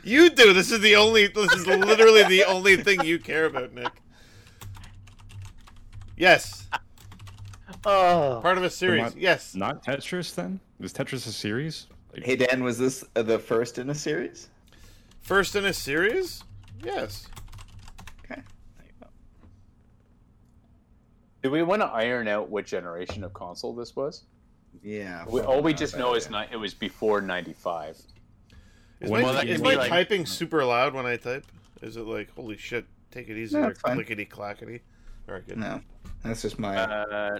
You 0.03 0.29
do. 0.29 0.53
This 0.53 0.71
is 0.71 0.79
the 0.79 0.95
only. 0.95 1.27
This 1.27 1.51
is 1.51 1.67
literally 1.67 2.23
the 2.23 2.45
only 2.45 2.77
thing 2.77 3.03
you 3.03 3.19
care 3.19 3.43
about, 3.45 3.73
Nick. 3.73 3.91
Yes, 6.15 6.65
Oh. 7.85 8.39
part 8.41 8.57
of 8.57 8.63
a 8.63 8.69
series. 8.69 9.01
Not- 9.03 9.17
Yes. 9.17 9.53
Not 9.53 9.83
Tetris 9.83 10.33
then? 10.33 10.61
Is 10.79 10.93
Tetris 10.93 11.27
a 11.27 11.31
series? 11.33 11.87
Like, 12.13 12.23
hey, 12.23 12.37
Dan, 12.37 12.63
was 12.63 12.77
this 12.77 13.03
uh, 13.17 13.21
the 13.23 13.37
first 13.37 13.77
in 13.79 13.89
a 13.89 13.95
series? 13.95 14.47
First 15.19 15.57
in 15.57 15.65
a 15.65 15.73
series. 15.73 16.41
Yes. 16.81 17.27
Okay. 18.23 18.41
Do 21.43 21.51
we 21.51 21.63
want 21.63 21.81
to 21.81 21.87
iron 21.87 22.29
out 22.29 22.49
what 22.49 22.65
generation 22.65 23.25
of 23.25 23.33
console 23.33 23.73
this 23.75 23.93
was? 23.95 24.23
Yeah. 24.83 25.25
We, 25.27 25.41
all 25.41 25.61
we 25.61 25.73
just 25.73 25.97
know 25.97 26.13
is 26.15 26.29
ni- 26.29 26.45
it 26.51 26.57
was 26.57 26.73
before 26.73 27.21
'95. 27.21 27.97
Is 28.99 29.09
When 29.11 29.21
my, 29.21 29.27
will 29.27 29.33
that 29.33 29.47
is 29.47 29.61
my 29.61 29.75
like- 29.75 29.89
typing 29.89 30.25
super 30.25 30.63
loud 30.63 30.93
when 30.93 31.05
I 31.05 31.17
type? 31.17 31.45
Is 31.81 31.97
it 31.97 32.05
like 32.05 32.31
holy 32.35 32.57
shit? 32.57 32.85
Take 33.11 33.29
it 33.29 33.37
easy, 33.37 33.55
No, 33.55 33.61
there, 33.63 33.71
it's 33.71 33.79
fine. 33.81 33.95
clickety 33.95 34.25
clackety. 34.25 34.81
All 35.27 35.35
right, 35.35 35.47
good. 35.47 35.57
No, 35.57 35.81
that's 36.23 36.41
just 36.41 36.59
my. 36.59 36.75
Uh, 36.77 37.39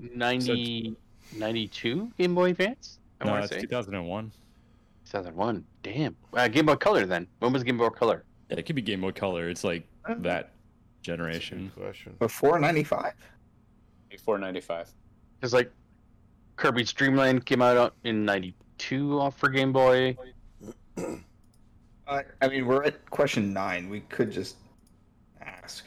90, 0.00 0.96
92 1.36 2.12
Game 2.18 2.34
Boy 2.34 2.50
Advance? 2.50 2.98
I 3.20 3.24
no, 3.26 3.32
want 3.32 3.44
it's 3.44 3.50
to 3.52 3.56
say 3.56 3.62
2001. 3.62 4.32
2001. 5.04 5.64
Damn. 5.82 6.16
Uh, 6.32 6.48
Game 6.48 6.66
Boy 6.66 6.76
Color 6.76 7.06
then. 7.06 7.26
When 7.38 7.52
was 7.52 7.62
Game 7.62 7.78
Boy 7.78 7.88
Color? 7.90 8.24
Yeah, 8.50 8.56
it 8.58 8.66
could 8.66 8.76
be 8.76 8.82
Game 8.82 9.00
Boy 9.00 9.12
Color. 9.12 9.48
It's 9.48 9.64
like 9.64 9.86
Oh. 10.08 10.14
that 10.20 10.52
generation. 11.02 11.70
question. 11.76 12.14
Before 12.18 12.58
'95. 12.58 13.12
Before 14.10 14.38
'95. 14.38 14.90
Because 15.38 15.52
like 15.52 15.72
Kirby's 16.56 16.92
Dream 16.92 17.16
Land 17.16 17.46
came 17.46 17.62
out 17.62 17.94
in 18.04 18.24
92 18.24 19.18
off 19.20 19.36
for 19.36 19.48
Game 19.48 19.72
Boy. 19.72 20.16
I, 22.06 22.24
I 22.40 22.48
mean, 22.48 22.66
we're 22.66 22.84
at 22.84 23.08
question 23.10 23.52
nine. 23.52 23.88
We 23.88 24.00
could 24.00 24.30
just 24.30 24.56
ask, 25.40 25.84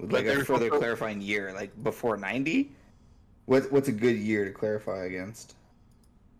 like 0.00 0.26
a 0.26 0.44
further 0.44 0.66
also- 0.66 0.78
clarifying 0.78 1.20
year, 1.20 1.52
like 1.52 1.70
before 1.82 2.16
'90. 2.16 2.70
What 3.46 3.70
what's 3.72 3.88
a 3.88 3.92
good 3.92 4.16
year 4.16 4.44
to 4.44 4.52
clarify 4.52 5.04
against? 5.04 5.56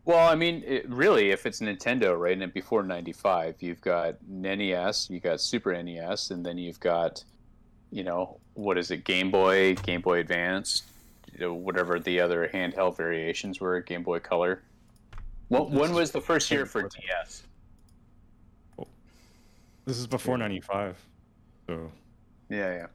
Well, 0.04 0.26
I 0.26 0.34
mean, 0.34 0.64
it, 0.66 0.88
really, 0.88 1.30
if 1.30 1.46
it's 1.46 1.60
Nintendo, 1.60 2.18
right, 2.18 2.40
and 2.40 2.52
before 2.52 2.82
'95, 2.82 3.56
you've 3.60 3.80
got 3.80 4.16
NES, 4.26 5.08
you've 5.10 5.22
got 5.22 5.40
Super 5.40 5.80
NES, 5.80 6.30
and 6.30 6.44
then 6.44 6.58
you've 6.58 6.80
got, 6.80 7.22
you 7.92 8.02
know, 8.02 8.40
what 8.54 8.78
is 8.78 8.90
it, 8.90 9.04
Game 9.04 9.30
Boy, 9.30 9.74
Game 9.76 10.00
Boy 10.00 10.18
Advance, 10.18 10.82
you 11.32 11.38
know, 11.38 11.54
whatever 11.54 11.98
the 11.98 12.20
other 12.20 12.48
handheld 12.52 12.96
variations 12.96 13.60
were, 13.60 13.80
Game 13.80 14.02
Boy 14.02 14.18
Color. 14.18 14.62
Well, 15.48 15.68
when 15.68 15.92
was 15.92 16.10
the 16.10 16.20
first 16.20 16.50
year 16.50 16.64
for 16.64 16.82
DS? 16.82 17.42
Oh. 18.78 18.86
This 19.84 19.98
is 19.98 20.06
before 20.06 20.38
95. 20.38 20.96
So 21.66 21.90
Yeah, 22.48 22.72
yeah. 22.72 22.86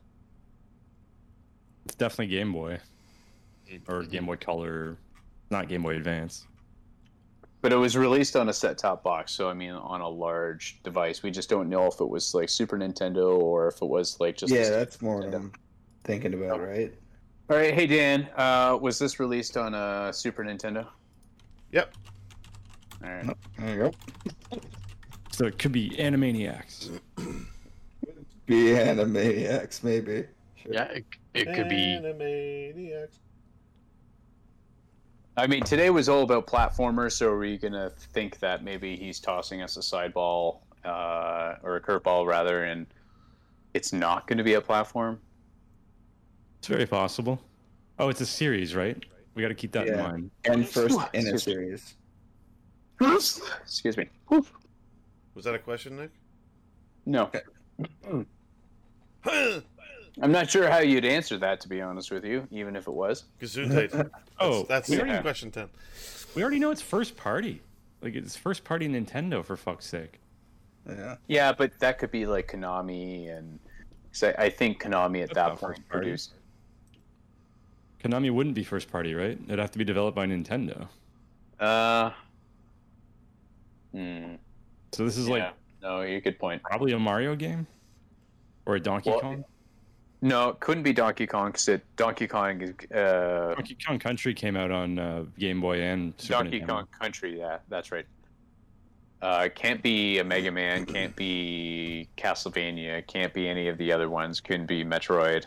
it's 1.86 1.96
definitely 1.96 2.36
Game 2.36 2.52
Boy. 2.52 2.80
Or 3.88 4.04
Game 4.04 4.26
Boy 4.26 4.38
Color. 4.38 4.98
Not 5.50 5.68
Game 5.68 5.84
Boy 5.84 5.96
Advance. 5.96 6.48
But 7.62 7.74
it 7.74 7.78
was 7.78 7.98
released 7.98 8.36
on 8.36 8.50
a 8.50 8.54
set-top 8.54 9.04
box, 9.04 9.32
so 9.32 9.50
I 9.50 9.54
mean, 9.54 9.72
on 9.72 10.02
a 10.02 10.08
large 10.08 10.80
device. 10.84 11.24
We 11.24 11.32
just 11.32 11.50
don't 11.50 11.70
know 11.70 11.88
if 11.88 12.00
it 12.00 12.08
was 12.08 12.34
like 12.34 12.50
Super 12.50 12.78
Nintendo 12.78 13.38
or 13.38 13.68
if 13.68 13.82
it 13.82 13.88
was 13.88 14.20
like 14.20 14.38
just. 14.38 14.54
yeah, 14.54 14.70
that's 14.70 15.02
more 15.02 15.20
what 15.20 15.34
I'm 15.34 15.52
thinking 16.04 16.34
about, 16.34 16.62
right? 16.62 16.94
All 17.50 17.56
right, 17.56 17.74
hey 17.74 17.88
Dan, 17.88 18.28
uh, 18.36 18.78
was 18.82 19.00
this 19.00 19.22
released 19.22 19.56
on 19.56 19.74
a 19.74 20.12
Super 20.12 20.44
Nintendo? 20.44 20.86
Yep. 21.72 21.94
All 23.02 23.10
right. 23.10 23.38
There 23.58 23.70
you 23.70 23.78
go. 23.78 24.60
So 25.32 25.46
it 25.46 25.58
could 25.58 25.72
be 25.72 25.92
Animaniacs. 25.92 27.00
Be 28.48 28.56
Animaniacs, 28.74 29.82
maybe. 29.82 30.26
Sure. 30.56 30.74
Yeah, 30.74 30.84
it, 30.86 31.06
it 31.34 31.54
could 31.54 31.70
be. 31.70 31.78
Animaniacs. 31.78 33.20
I 35.38 35.48
mean, 35.48 35.64
today 35.64 35.90
was 35.90 36.10
all 36.10 36.24
about 36.24 36.48
platformers, 36.48 37.14
so 37.14 37.30
are 37.30 37.40
we 37.40 37.58
gonna 37.58 37.92
think 38.12 38.40
that 38.40 38.62
maybe 38.62 38.98
he's 38.98 39.22
tossing 39.22 39.62
us 39.62 39.78
a 39.78 39.82
side 39.82 40.14
ball 40.14 40.64
uh, 40.84 41.56
or 41.64 41.78
a 41.78 41.82
curveball 41.82 42.26
rather, 42.28 42.66
and 42.66 42.88
it's 43.74 43.94
not 43.94 44.28
going 44.28 44.38
to 44.38 44.44
be 44.44 44.56
a 44.56 44.62
platform? 44.62 45.22
It's 46.60 46.68
very 46.68 46.86
possible. 46.86 47.42
Oh, 48.00 48.10
it's 48.10 48.22
a 48.22 48.26
series, 48.26 48.76
right? 48.76 49.04
We 49.36 49.42
got 49.42 49.50
to 49.50 49.56
keep 49.56 49.72
that 49.74 49.88
in 49.88 49.98
mind. 49.98 50.32
And 50.46 50.68
first 50.68 51.00
in 51.14 51.28
a 51.28 51.40
series. 51.40 51.96
Excuse 53.00 53.98
me. 53.98 54.10
Was 54.30 55.46
that 55.46 55.54
a 55.54 55.60
question, 55.60 55.98
Nick? 55.98 56.12
No, 57.06 57.30
Gesundheit. 58.04 58.26
I'm 60.22 60.32
not 60.32 60.50
sure 60.50 60.68
how 60.70 60.80
you'd 60.80 61.06
answer 61.06 61.38
that, 61.38 61.62
to 61.62 61.70
be 61.70 61.80
honest 61.80 62.10
with 62.10 62.26
you, 62.26 62.48
even 62.50 62.76
if 62.76 62.88
it 62.88 62.94
was. 62.94 63.26
That's, 63.40 63.96
Oh, 64.40 64.64
that's 64.64 64.90
we, 64.90 65.00
already, 65.00 65.22
question 65.22 65.52
ten. 65.52 65.70
we 66.36 66.42
already 66.42 66.60
know 66.60 66.72
it's 66.72 66.82
first 66.82 67.16
party. 67.16 67.62
Like 68.02 68.16
it's 68.16 68.36
first 68.36 68.64
party 68.64 68.88
Nintendo 68.88 69.46
for 69.46 69.56
fuck's 69.56 69.86
sake. 69.86 70.20
Yeah. 70.88 71.16
Yeah, 71.28 71.52
but 71.52 71.78
that 71.80 72.00
could 72.00 72.12
be 72.12 72.26
like 72.26 72.52
Konami, 72.52 73.36
and. 73.36 73.60
I, 74.24 74.46
I 74.46 74.50
think 74.50 74.82
Konami 74.82 75.22
at 75.22 75.34
That's 75.34 75.36
that 75.36 75.60
point 75.60 75.76
point 75.76 75.90
produced. 75.90 76.34
Konami 78.04 78.32
wouldn't 78.32 78.56
be 78.56 78.64
first 78.64 78.92
party, 78.92 79.14
right? 79.14 79.38
It'd 79.48 79.60
have 79.60 79.72
to 79.72 79.78
be 79.78 79.84
developed 79.86 80.16
by 80.16 80.26
Nintendo. 80.26 80.88
Uh. 81.60 82.12
Hmm. 83.94 84.36
So 84.92 85.04
this 85.06 85.18
is 85.18 85.28
like 85.28 85.42
yeah. 85.42 85.52
No, 85.82 86.02
you 86.02 86.20
good 86.22 86.40
point. 86.40 86.62
probably 86.64 86.92
a 86.94 87.00
Mario 87.00 87.36
game 87.36 87.68
or 88.66 88.76
a 88.76 88.80
Donkey 88.80 89.10
Well, 89.12 89.20
Kong. 89.22 89.46
No, 90.22 90.50
it 90.50 90.60
couldn't 90.60 90.84
be 90.84 90.94
Donkey 90.94 91.28
Kong 91.28 91.48
because 91.50 91.68
it 91.68 91.84
Donkey 91.96 92.28
Kong 92.28 92.62
is 92.62 92.72
uh, 92.92 93.54
Donkey 93.56 93.78
Kong 93.86 94.00
Country 94.00 94.34
came 94.34 94.56
out 94.58 94.72
on 94.72 94.98
uh, 94.98 95.26
Game 95.38 95.62
Boy 95.62 95.82
and 95.82 96.14
Super 96.18 96.44
Donkey 96.44 96.62
Nintendo. 96.62 96.68
Kong 96.68 96.88
Country. 97.00 97.40
Yeah, 97.40 97.60
that's 97.70 97.92
right. 97.92 98.06
Uh, 99.22 99.50
can't 99.54 99.82
be 99.82 100.20
a 100.20 100.24
Mega 100.24 100.52
Man. 100.52 100.86
Can't 100.86 101.16
be 101.16 102.08
Castlevania. 102.18 103.06
Can't 103.08 103.34
be 103.34 103.48
any 103.48 103.68
of 103.68 103.78
the 103.78 103.92
other 103.92 104.10
ones. 104.10 104.40
Couldn't 104.42 104.68
be 104.68 104.84
Metroid. 104.84 105.46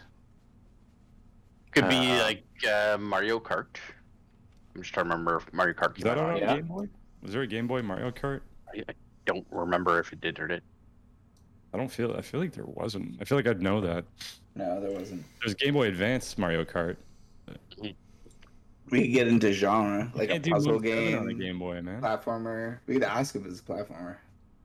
Could 1.72 1.88
be 1.88 2.10
Uh, 2.10 2.22
like 2.24 2.44
uh, 2.68 2.98
Mario 2.98 3.38
Kart. 3.40 3.66
I'm 4.74 4.82
just 4.82 4.92
trying 4.94 5.06
to 5.06 5.10
remember 5.10 5.36
if 5.36 5.52
Mario 5.52 5.74
Kart 5.74 5.96
Is 5.96 6.04
came 6.04 6.14
that 6.14 6.18
out 6.18 6.24
on 6.24 6.30
on 6.30 6.36
a. 6.36 6.40
Yeah. 6.40 6.54
Game 6.56 6.66
Boy? 6.66 6.88
Was 7.22 7.32
there 7.32 7.42
a 7.42 7.46
Game 7.46 7.66
Boy 7.66 7.82
Mario 7.82 8.10
Kart? 8.10 8.40
I 8.74 8.82
don't 9.26 9.46
remember 9.50 9.98
if 10.00 10.12
it 10.12 10.20
did 10.20 10.38
or 10.40 10.48
did. 10.48 10.62
I 11.72 11.76
don't 11.78 11.88
feel. 11.90 12.14
I 12.16 12.20
feel 12.22 12.40
like 12.40 12.52
there 12.52 12.64
wasn't. 12.66 13.20
I 13.20 13.24
feel 13.24 13.38
like 13.38 13.46
I'd 13.46 13.62
know 13.62 13.80
that. 13.80 14.04
No, 14.56 14.80
there 14.80 14.90
wasn't. 14.90 15.24
There's 15.40 15.54
Game 15.54 15.74
Boy 15.74 15.86
Advance 15.88 16.36
Mario 16.38 16.64
Kart. 16.64 16.96
We 18.90 19.02
could 19.02 19.12
get 19.12 19.28
into 19.28 19.52
genre, 19.52 20.10
like 20.16 20.30
a 20.30 20.32
Can't 20.32 20.42
do 20.44 20.50
puzzle 20.50 20.80
game, 20.80 21.18
on 21.18 21.28
a 21.28 21.34
Game 21.34 21.60
Boy, 21.60 21.80
man. 21.80 22.00
platformer. 22.02 22.78
We 22.88 22.94
could 22.94 23.04
ask 23.04 23.36
if 23.36 23.46
it's 23.46 23.60
a 23.60 23.62
platformer. 23.62 24.16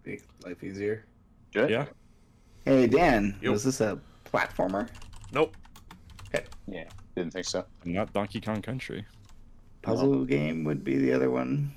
Make 0.04 0.24
life 0.44 0.64
easier. 0.64 1.06
Good. 1.54 1.70
Yeah. 1.70 1.86
Hey 2.66 2.88
Dan, 2.88 3.38
Yo. 3.42 3.52
was 3.52 3.64
this 3.64 3.82
a 3.82 4.00
platformer? 4.26 4.90
Nope. 5.32 5.56
Yeah. 6.68 6.86
Didn't 7.16 7.34
think 7.34 7.46
so. 7.46 7.66
Not 7.84 8.12
Donkey 8.14 8.42
Kong 8.42 8.62
Country. 8.62 9.06
Puzzle 9.82 10.26
game 10.26 10.64
would 10.64 10.84
be 10.84 10.98
the 10.98 11.14
other 11.14 11.30
one. 11.30 11.74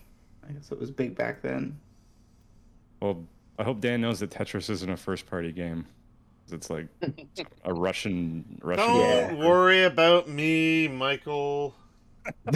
I 0.48 0.52
guess 0.52 0.72
it 0.72 0.78
was 0.80 0.90
big 0.90 1.14
back 1.16 1.42
then. 1.42 1.78
Well, 3.00 3.22
I 3.58 3.64
hope 3.64 3.80
Dan 3.80 4.00
knows 4.00 4.20
that 4.20 4.30
Tetris 4.30 4.70
isn't 4.70 4.88
a 4.90 4.96
first-party 4.96 5.52
game. 5.52 5.86
It's 6.50 6.70
like 6.70 6.86
a 7.64 7.74
Russian 7.74 8.58
Russian. 8.62 8.86
Don't 8.86 9.00
Yeah. 9.00 9.34
worry 9.46 9.84
about 9.84 10.28
me, 10.28 10.88
Michael. 10.88 11.74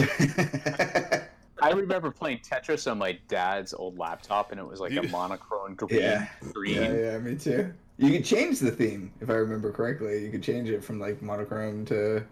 I 1.63 1.71
remember 1.71 2.11
playing 2.11 2.39
Tetris 2.39 2.91
on 2.91 2.97
my 2.97 3.17
dad's 3.29 3.73
old 3.73 3.97
laptop, 3.97 4.51
and 4.51 4.59
it 4.59 4.67
was 4.67 4.81
like 4.81 4.93
a 4.95 5.03
monochrome 5.03 5.75
green. 5.77 6.01
Yeah. 6.01 6.27
green. 6.51 6.75
yeah, 6.75 6.93
yeah, 6.93 7.17
me 7.19 7.35
too. 7.35 7.73
You 7.97 8.11
could 8.11 8.25
change 8.25 8.59
the 8.59 8.71
theme 8.71 9.13
if 9.21 9.29
I 9.29 9.35
remember 9.35 9.71
correctly. 9.71 10.23
You 10.25 10.29
could 10.29 10.43
change 10.43 10.69
it 10.69 10.83
from 10.83 10.99
like 10.99 11.21
monochrome 11.21 11.85
to 11.85 12.23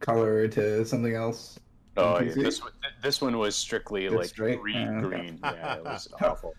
color 0.00 0.46
to 0.48 0.84
something 0.84 1.14
else. 1.14 1.58
Oh, 1.96 2.20
yeah. 2.20 2.32
This 2.34 2.60
one, 2.60 2.72
this 3.02 3.20
one 3.22 3.38
was 3.38 3.56
strictly 3.56 4.08
like 4.10 4.26
straight? 4.26 4.60
green, 4.60 4.88
ah, 4.88 4.98
okay. 4.98 5.06
green. 5.06 5.38
Yeah, 5.42 5.76
it 5.76 5.84
was 5.84 6.08
awful, 6.20 6.54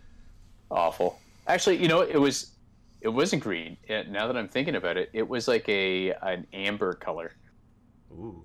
awful. 0.71 1.19
Actually, 1.47 1.77
you 1.77 1.87
know, 1.87 2.01
it 2.01 2.17
was, 2.17 2.55
it 3.01 3.09
wasn't 3.09 3.43
green. 3.43 3.77
It, 3.83 4.09
now 4.09 4.25
that 4.25 4.37
I'm 4.37 4.47
thinking 4.47 4.75
about 4.75 4.97
it, 4.97 5.09
it 5.13 5.27
was 5.27 5.47
like 5.47 5.67
a 5.69 6.13
an 6.23 6.47
amber 6.53 6.93
color. 6.93 7.33
Ooh. 8.13 8.43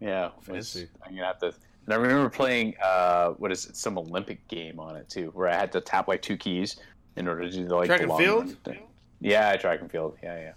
Yeah, 0.00 0.30
it 0.46 0.52
was- 0.52 0.84
I'm 1.04 1.16
gonna 1.16 1.26
have 1.26 1.38
to. 1.40 1.54
And 1.88 1.94
I 1.94 1.96
remember 1.96 2.28
playing, 2.28 2.74
uh, 2.84 3.30
what 3.38 3.50
is 3.50 3.64
it, 3.64 3.74
some 3.74 3.96
Olympic 3.96 4.46
game 4.48 4.78
on 4.78 4.94
it 4.94 5.08
too, 5.08 5.30
where 5.32 5.48
I 5.48 5.54
had 5.54 5.72
to 5.72 5.80
tap 5.80 6.06
like 6.06 6.20
two 6.20 6.36
keys 6.36 6.76
in 7.16 7.26
order 7.26 7.48
to 7.48 7.50
do 7.50 7.64
the 7.66 7.74
like 7.74 7.86
Track 7.86 8.02
the 8.02 8.10
and 8.10 8.18
field? 8.18 8.56
run. 8.66 8.76
Yeah, 9.22 9.56
track 9.56 9.80
and 9.80 9.90
field. 9.90 10.18
Yeah, 10.22 10.38
yeah. 10.38 10.52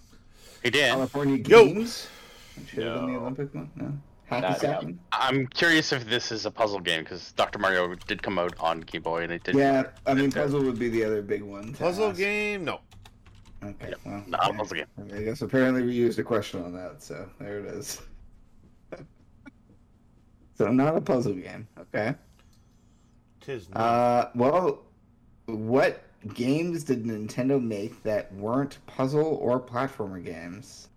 Hey 0.62 0.72
Dan, 0.72 0.96
California 0.96 1.38
Yo. 1.48 1.66
Games. 1.68 2.10
Should 2.68 2.84
have 2.84 2.96
been 2.96 3.06
the 3.06 3.12
No. 3.14 3.20
Olympic 3.20 3.56
one. 3.56 3.70
No. 3.78 3.94
Hacky 4.30 4.62
Not- 4.62 4.94
I'm 5.14 5.48
curious 5.48 5.94
if 5.94 6.04
this 6.06 6.34
is 6.34 6.46
a 6.46 6.52
puzzle 6.52 6.82
game 6.82 7.04
because 7.06 7.32
Dr. 7.32 7.60
Mario 7.60 7.96
did 7.96 8.22
come 8.22 8.38
out 8.38 8.54
on 8.60 8.82
Game 8.82 9.02
Boy 9.02 9.24
and 9.24 9.32
it 9.32 9.42
did. 9.46 9.56
Yeah, 9.56 9.84
I 10.06 10.14
mean 10.14 10.34
puzzle 10.34 10.62
would 10.64 10.78
be 10.80 10.90
the 10.90 11.06
other 11.06 11.22
big 11.22 11.44
one. 11.44 11.74
Puzzle 11.76 12.10
ask. 12.10 12.18
game? 12.18 12.66
No. 12.66 12.82
Okay, 13.64 13.88
Yep. 13.88 14.00
well, 14.06 14.24
Not 14.28 14.50
a 14.50 14.54
puzzle 14.54 14.76
game. 14.76 14.86
I 15.16 15.22
guess 15.22 15.42
apparently 15.42 15.84
we 15.84 15.94
used 15.94 16.20
a 16.20 16.24
question 16.24 16.62
on 16.62 16.74
that, 16.74 17.02
so 17.02 17.26
there 17.40 17.60
it 17.60 17.68
is. 17.68 18.02
So 20.62 20.72
not 20.72 20.96
a 20.96 21.02
puzzle 21.02 21.34
game. 21.34 21.68
Okay. 21.80 22.14
Tis 23.40 23.68
not. 23.70 23.80
Uh, 23.80 24.30
well, 24.36 24.84
what 25.48 26.04
games 26.36 26.84
did 26.84 27.04
Nintendo 27.04 27.62
make 27.62 28.04
that 28.04 28.32
weren't 28.34 28.78
puzzle 28.86 29.40
or 29.42 29.60
platformer 29.60 30.24
games? 30.24 30.90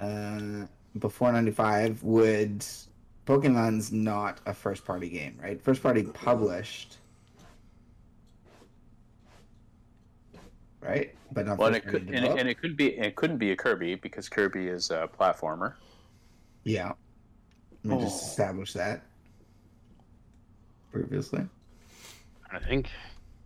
Uh, 0.00 0.66
before 1.00 1.32
'95, 1.32 2.02
would 2.04 2.64
Pokemon's 3.26 3.92
not 3.92 4.40
a 4.46 4.54
first-party 4.54 5.08
game, 5.08 5.36
right? 5.42 5.60
First-party 5.60 6.04
published, 6.04 6.98
right? 10.80 11.14
But 11.32 11.46
not 11.46 11.58
Well, 11.58 11.66
and 11.68 11.76
it 11.76 11.86
could, 11.86 12.08
and 12.08 12.24
it, 12.24 12.38
and 12.38 12.48
it 12.48 12.60
could 12.60 12.76
be, 12.76 12.96
it 12.96 13.16
couldn't 13.16 13.38
be 13.38 13.50
a 13.50 13.56
Kirby 13.56 13.96
because 13.96 14.28
Kirby 14.28 14.68
is 14.68 14.90
a 14.90 15.08
platformer. 15.18 15.74
Yeah. 16.64 16.92
Let 17.82 17.84
me 17.84 17.94
Oh. 17.96 18.00
just 18.00 18.22
establish 18.28 18.72
that 18.74 19.02
previously. 20.92 21.46
I 22.50 22.58
think. 22.58 22.88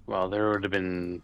Well, 0.06 0.28
there 0.28 0.50
would 0.50 0.62
have 0.64 0.72
been. 0.72 1.22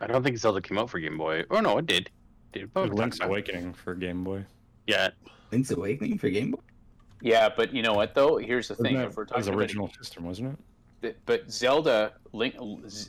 I 0.00 0.06
don't 0.06 0.22
think 0.22 0.36
Zelda 0.38 0.60
came 0.60 0.78
out 0.78 0.90
for 0.90 0.98
Game 0.98 1.16
Boy. 1.18 1.44
Oh 1.50 1.60
no, 1.60 1.78
it 1.78 1.86
did. 1.86 2.10
Did 2.52 2.72
but 2.74 2.90
Link's 2.92 3.20
Awakening 3.20 3.72
for 3.74 3.94
Game 3.94 4.24
Boy. 4.24 4.44
Yeah, 4.86 5.10
Link's 5.52 5.70
Awakening 5.70 6.18
for 6.18 6.28
Game 6.30 6.50
Boy? 6.52 6.58
Yeah, 7.20 7.48
but 7.56 7.72
you 7.72 7.82
know 7.82 7.94
what 7.94 8.14
though? 8.14 8.36
Here's 8.38 8.68
the 8.68 8.74
thing: 8.74 8.94
Wasn't 8.94 9.10
if 9.12 9.16
we're 9.16 9.24
that, 9.24 9.30
that 9.30 9.36
was 9.36 9.46
talking 9.46 9.52
the 9.52 9.52
about 9.52 9.60
original 9.62 9.88
system, 9.96 10.24
wasn't 10.24 10.52
it? 10.54 10.58
It- 11.02 11.18
but 11.26 11.50
Zelda, 11.50 12.12
Link, 12.32 12.54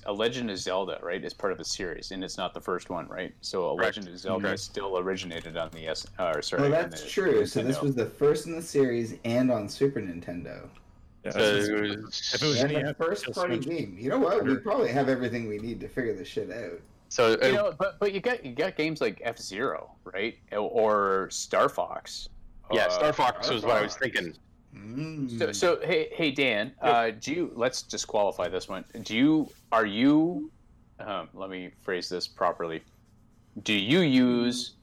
A 0.05 0.13
Legend 0.13 0.49
of 0.51 0.57
Zelda, 0.57 0.99
right, 1.01 1.23
is 1.23 1.33
part 1.33 1.53
of 1.53 1.59
a 1.59 1.63
series, 1.63 2.11
and 2.11 2.23
it's 2.23 2.37
not 2.37 2.53
the 2.53 2.61
first 2.61 2.89
one, 2.89 3.07
right? 3.07 3.33
So 3.41 3.69
A 3.69 3.75
Correct. 3.75 3.97
Legend 3.97 4.13
of 4.13 4.19
Zelda 4.19 4.47
Correct. 4.47 4.59
still 4.59 4.97
originated 4.97 5.57
on 5.57 5.69
the 5.71 5.87
S. 5.87 6.05
Or 6.19 6.41
sorry, 6.41 6.63
Oh, 6.67 6.69
that's 6.71 7.03
the 7.03 7.09
true. 7.09 7.45
So 7.45 7.61
this 7.63 7.81
was 7.81 7.95
the 7.95 8.05
first 8.05 8.47
in 8.47 8.53
the 8.55 8.61
series 8.61 9.15
and 9.23 9.51
on 9.51 9.69
Super 9.69 10.01
Nintendo. 10.01 10.67
Yeah, 11.23 11.31
so 11.31 11.39
that's- 11.39 11.67
it 11.67 11.73
if 11.73 12.01
was, 12.01 12.33
it 12.41 12.41
was 12.45 12.61
And 12.63 12.71
any 12.73 12.83
the 12.83 12.93
first 12.95 13.31
party 13.31 13.55
Switch. 13.61 13.67
game. 13.77 13.97
You 13.99 14.09
know 14.09 14.19
what? 14.19 14.43
We 14.43 14.55
probably 14.57 14.91
have 14.91 15.07
everything 15.07 15.47
we 15.47 15.57
need 15.57 15.79
to 15.79 15.87
figure 15.87 16.13
this 16.13 16.27
shit 16.27 16.51
out. 16.51 16.79
so 17.09 17.37
You 17.41 17.53
know, 17.53 17.73
but 17.77 17.97
but 17.99 18.11
you 18.13 18.19
got 18.19 18.43
you 18.43 18.53
got 18.53 18.75
games 18.75 18.99
like 18.99 19.21
F 19.23 19.37
Zero, 19.39 19.91
right, 20.03 20.37
or 20.51 21.29
Star 21.31 21.69
Fox. 21.69 22.27
yeah, 22.73 22.87
Uh, 22.87 22.89
Star 22.89 23.13
Fox 23.13 23.45
Star 23.45 23.53
was 23.55 23.63
what 23.63 23.77
I 23.77 23.83
was 23.83 23.95
thinking. 23.95 24.33
Mm. 24.75 25.37
So, 25.39 25.51
so 25.51 25.79
hey, 25.83 26.09
hey 26.13 26.31
Dan, 26.31 26.73
uh, 26.81 27.11
do 27.19 27.31
you? 27.33 27.51
Let's 27.55 27.83
just 27.83 28.07
qualify 28.07 28.47
this 28.47 28.67
one. 28.67 28.83
Do 29.03 29.15
you? 29.15 29.49
Are 29.71 29.85
you? 29.85 30.51
Um, 30.99 31.29
let 31.33 31.49
me 31.49 31.71
phrase 31.81 32.09
this 32.09 32.27
properly. 32.27 32.81
Do 33.63 33.73
you 33.73 33.99
use 33.99 34.73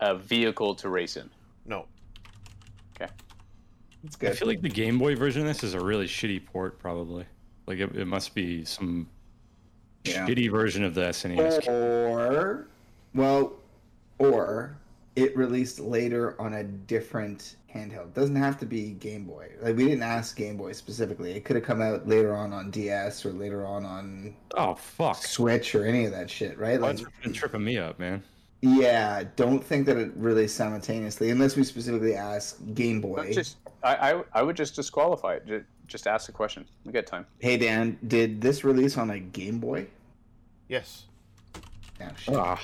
a 0.00 0.14
vehicle 0.14 0.74
to 0.76 0.88
race 0.88 1.16
in? 1.16 1.28
no. 1.66 1.86
Okay. 3.00 3.10
I 3.10 4.08
good. 4.18 4.30
I 4.30 4.34
feel 4.34 4.48
like 4.48 4.62
the 4.62 4.68
Game 4.68 4.98
Boy 4.98 5.16
version 5.16 5.42
of 5.42 5.48
this 5.48 5.62
is 5.64 5.74
a 5.74 5.80
really 5.80 6.06
shitty 6.06 6.44
port, 6.46 6.78
probably. 6.78 7.24
Like 7.66 7.78
it, 7.78 7.94
it 7.96 8.06
must 8.06 8.34
be 8.34 8.64
some 8.64 9.08
Yeah. 10.04 10.26
shitty 10.26 10.50
version 10.50 10.84
of 10.84 10.94
the 10.94 11.02
SNES. 11.02 11.66
Or, 11.68 12.66
well, 13.14 13.52
or 14.18 14.76
it 15.22 15.36
released 15.36 15.78
later 15.80 16.40
on 16.40 16.54
a 16.54 16.64
different 16.64 17.56
handheld. 17.74 18.06
It 18.08 18.14
doesn't 18.14 18.36
have 18.36 18.58
to 18.60 18.66
be 18.66 18.90
Game 18.92 19.24
Boy. 19.24 19.50
Like 19.60 19.76
we 19.76 19.84
didn't 19.84 20.02
ask 20.02 20.36
Game 20.36 20.56
Boy 20.56 20.72
specifically. 20.72 21.32
It 21.32 21.44
could 21.44 21.56
have 21.56 21.64
come 21.64 21.80
out 21.82 22.08
later 22.08 22.34
on 22.34 22.52
on 22.52 22.70
DS 22.70 23.24
or 23.24 23.32
later 23.32 23.66
on 23.66 23.84
on 23.84 24.34
Oh 24.56 24.74
fuck! 24.74 25.16
Switch 25.16 25.74
or 25.74 25.84
any 25.86 26.04
of 26.04 26.12
that 26.12 26.30
shit, 26.30 26.58
right? 26.58 26.80
Like, 26.80 26.96
That's 26.96 27.08
been 27.22 27.32
tripping 27.32 27.64
me 27.64 27.78
up, 27.78 27.98
man. 27.98 28.22
yeah, 28.62 29.22
don't 29.36 29.62
think 29.64 29.86
that 29.86 29.96
it 29.96 30.12
released 30.16 30.56
simultaneously 30.56 31.30
unless 31.30 31.56
we 31.56 31.64
specifically 31.64 32.14
ask 32.14 32.58
Game 32.74 33.00
Boy. 33.00 33.32
Just, 33.32 33.56
I, 33.82 34.12
I, 34.14 34.22
I 34.34 34.42
would 34.42 34.56
just 34.56 34.74
disqualify 34.74 35.34
it. 35.36 35.46
Ju- 35.46 35.64
Just 35.86 36.06
ask 36.06 36.26
the 36.26 36.32
question. 36.32 36.66
We 36.84 36.92
got 36.92 37.06
time. 37.06 37.26
Hey 37.38 37.56
Dan, 37.56 37.98
did 38.06 38.40
this 38.40 38.64
release 38.64 38.98
on 38.98 39.10
a 39.10 39.18
Game 39.18 39.58
Boy? 39.60 39.86
Yes. 40.68 41.04
No, 41.98 42.08
shit. 42.16 42.34
Ah, 42.36 42.60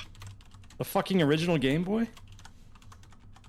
the 0.77 0.83
fucking 0.83 1.21
original 1.21 1.57
Game 1.57 1.83
Boy. 1.83 2.07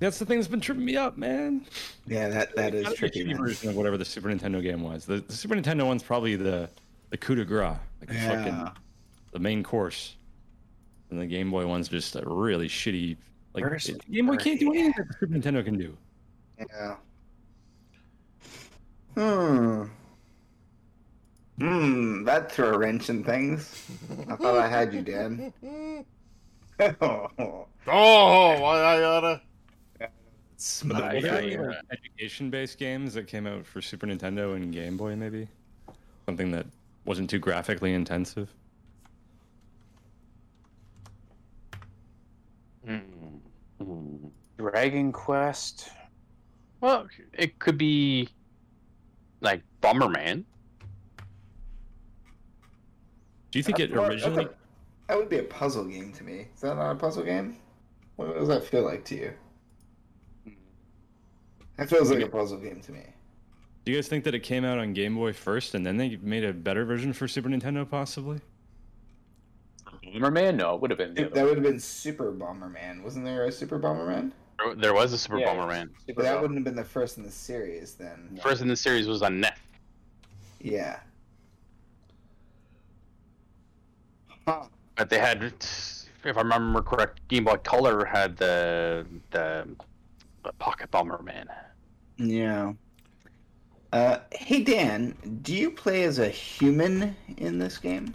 That's 0.00 0.18
the 0.18 0.24
thing 0.26 0.38
that's 0.38 0.48
been 0.48 0.60
tripping 0.60 0.84
me 0.84 0.96
up, 0.96 1.16
man. 1.18 1.66
Yeah, 2.06 2.28
that 2.28 2.54
that 2.56 2.72
is 2.74 2.84
Gotta 2.84 2.90
be 2.90 2.94
a 2.94 2.98
tricky. 3.10 3.24
shitty 3.24 3.28
man. 3.28 3.38
version 3.38 3.68
of 3.70 3.76
whatever 3.76 3.96
the 3.96 4.04
Super 4.04 4.28
Nintendo 4.28 4.62
game 4.62 4.82
was. 4.82 5.04
The, 5.06 5.16
the 5.20 5.32
Super 5.32 5.56
Nintendo 5.56 5.86
one's 5.86 6.02
probably 6.04 6.36
the 6.36 6.68
the 7.10 7.16
coup 7.16 7.34
de 7.34 7.44
grace, 7.44 7.76
like 8.00 8.08
the 8.10 8.14
Yeah. 8.14 8.36
fucking 8.44 8.82
the 9.32 9.38
main 9.38 9.62
course. 9.62 10.14
And 11.10 11.18
the 11.20 11.26
Game 11.26 11.50
Boy 11.50 11.66
one's 11.66 11.88
just 11.88 12.14
a 12.16 12.22
really 12.24 12.68
shitty. 12.68 13.16
Like 13.54 13.64
Where's 13.64 13.88
it- 13.88 14.08
Game 14.10 14.26
Boy 14.26 14.36
can't 14.36 14.60
do 14.60 14.66
party? 14.66 14.80
anything 14.80 14.94
that 14.98 15.08
the 15.08 15.14
Super 15.26 15.34
Nintendo 15.34 15.64
can 15.64 15.78
do. 15.78 15.96
Yeah. 16.58 16.96
Hmm. 19.14 19.84
Hmm. 21.58 22.24
That 22.24 22.52
threw 22.52 22.66
a 22.66 22.78
wrench 22.78 23.10
in 23.10 23.24
things. 23.24 23.84
I 24.28 24.36
thought 24.36 24.56
I 24.58 24.68
had 24.68 24.94
you, 24.94 25.02
Dan. 25.02 25.52
oh, 27.00 27.66
Oh, 27.90 28.60
why 28.60 28.78
I 28.80 29.02
oughta. 29.02 29.40
It's 30.58 30.82
But 30.82 31.14
were 31.14 31.20
there 31.20 31.38
any, 31.38 31.56
like, 31.56 31.76
education-based 31.92 32.78
games 32.78 33.14
that 33.14 33.28
came 33.28 33.46
out 33.46 33.64
for 33.64 33.80
Super 33.80 34.08
Nintendo 34.08 34.56
and 34.56 34.72
Game 34.72 34.96
Boy, 34.96 35.14
maybe? 35.14 35.46
Something 36.26 36.50
that 36.50 36.66
wasn't 37.04 37.30
too 37.30 37.38
graphically 37.38 37.94
intensive. 37.94 38.52
Mm. 42.88 44.30
Dragon 44.58 45.12
Quest. 45.12 45.90
Well, 46.80 47.06
it 47.34 47.60
could 47.60 47.78
be 47.78 48.28
like 49.40 49.62
Bomberman. 49.80 50.42
Do 53.52 53.58
you 53.60 53.62
think 53.62 53.78
it 53.78 53.92
Well, 53.92 54.06
originally? 54.10 54.46
okay. 54.46 54.54
That 55.06 55.18
would 55.18 55.28
be 55.28 55.38
a 55.38 55.44
puzzle 55.44 55.84
game 55.84 56.12
to 56.14 56.24
me. 56.24 56.48
Is 56.52 56.62
that 56.62 56.74
not 56.74 56.90
a 56.90 56.94
puzzle 56.96 57.22
game? 57.22 57.58
What 58.16 58.34
does 58.34 58.48
that 58.48 58.64
feel 58.64 58.82
like 58.82 59.04
to 59.06 59.14
you? 59.14 59.32
That 61.78 61.88
feels 61.88 62.10
like 62.10 62.20
a 62.20 62.28
puzzle 62.28 62.58
game 62.58 62.80
to 62.82 62.92
me. 62.92 63.00
Do 63.84 63.92
you 63.92 63.98
guys 63.98 64.08
think 64.08 64.24
that 64.24 64.34
it 64.34 64.40
came 64.40 64.64
out 64.64 64.78
on 64.78 64.92
Game 64.92 65.14
Boy 65.14 65.32
first, 65.32 65.74
and 65.74 65.86
then 65.86 65.96
they 65.96 66.16
made 66.16 66.44
a 66.44 66.52
better 66.52 66.84
version 66.84 67.12
for 67.12 67.26
Super 67.26 67.48
Nintendo, 67.48 67.88
possibly? 67.88 68.40
Bomberman? 70.04 70.56
No, 70.56 70.74
it 70.74 70.80
would 70.80 70.90
have 70.90 70.98
been 70.98 71.14
the 71.14 71.22
It- 71.22 71.26
other 71.26 71.34
that 71.34 71.40
one. 71.40 71.48
would 71.48 71.56
have 71.58 71.64
been 71.64 71.80
Super 71.80 72.32
Bomberman. 72.32 73.02
Wasn't 73.02 73.24
there 73.24 73.46
a 73.46 73.52
Super 73.52 73.78
Bomberman? 73.78 74.32
There- 74.58 74.74
There 74.74 74.94
was 74.94 75.12
a 75.12 75.18
Super 75.18 75.38
Yeah, 75.38 75.54
Bomberman. 75.54 75.90
Super 76.00 76.14
But 76.14 76.22
that 76.24 76.30
Bomber. 76.32 76.40
wouldn't 76.42 76.58
have 76.58 76.64
been 76.64 76.76
the 76.76 76.84
first 76.84 77.16
in 77.16 77.22
the 77.22 77.30
series 77.30 77.94
then. 77.94 78.38
First 78.42 78.60
in 78.60 78.68
the 78.68 78.76
series 78.76 79.06
was 79.06 79.22
on 79.22 79.40
NES. 79.40 79.52
Yeah. 80.60 80.98
But 84.44 85.10
they 85.10 85.18
had, 85.18 85.42
if 85.44 86.06
I 86.36 86.40
remember 86.40 86.82
correct, 86.82 87.20
Game 87.28 87.44
Boy 87.44 87.56
Color 87.58 88.04
had 88.04 88.36
the 88.36 89.06
the, 89.30 89.68
the 90.44 90.52
Pocket 90.54 90.90
Bomberman. 90.90 91.46
Yeah. 92.18 92.72
Uh, 93.92 94.18
hey 94.32 94.62
Dan, 94.62 95.16
do 95.42 95.54
you 95.54 95.70
play 95.70 96.04
as 96.04 96.18
a 96.18 96.28
human 96.28 97.16
in 97.38 97.58
this 97.58 97.78
game? 97.78 98.14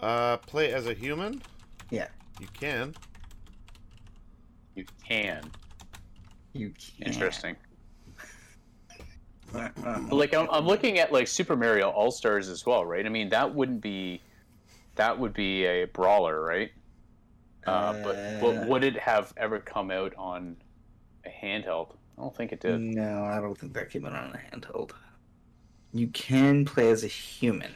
Uh, 0.00 0.38
play 0.38 0.72
as 0.72 0.86
a 0.86 0.94
human. 0.94 1.42
Yeah. 1.90 2.08
You 2.40 2.46
can. 2.52 2.94
You 4.74 4.84
can. 5.06 5.50
You 6.52 6.70
can. 6.70 7.06
Interesting. 7.06 7.56
Like 10.10 10.34
I'm, 10.34 10.50
I'm 10.50 10.66
looking 10.66 10.98
at 10.98 11.12
like 11.12 11.28
Super 11.28 11.56
Mario 11.56 11.88
All 11.88 12.10
Stars 12.10 12.48
as 12.48 12.66
well, 12.66 12.84
right? 12.84 13.06
I 13.06 13.08
mean, 13.08 13.30
that 13.30 13.54
wouldn't 13.54 13.80
be, 13.80 14.20
that 14.96 15.18
would 15.18 15.32
be 15.32 15.64
a 15.64 15.86
brawler, 15.86 16.42
right? 16.42 16.72
Uh, 17.66 17.94
but 18.02 18.40
but 18.40 18.68
would 18.68 18.84
it 18.84 18.98
have 18.98 19.32
ever 19.38 19.58
come 19.58 19.90
out 19.90 20.12
on 20.18 20.56
a 21.26 21.46
handheld? 21.46 21.92
I 22.16 22.22
don't 22.22 22.34
think 22.34 22.52
it 22.52 22.60
did. 22.60 22.80
No, 22.80 23.24
I 23.24 23.40
don't 23.40 23.56
think 23.56 23.74
that 23.74 23.90
came 23.90 24.06
out 24.06 24.14
on 24.14 24.34
a 24.34 24.56
handheld. 24.56 24.92
You 25.92 26.08
can 26.08 26.64
play 26.64 26.90
as 26.90 27.04
a 27.04 27.08
human. 27.08 27.74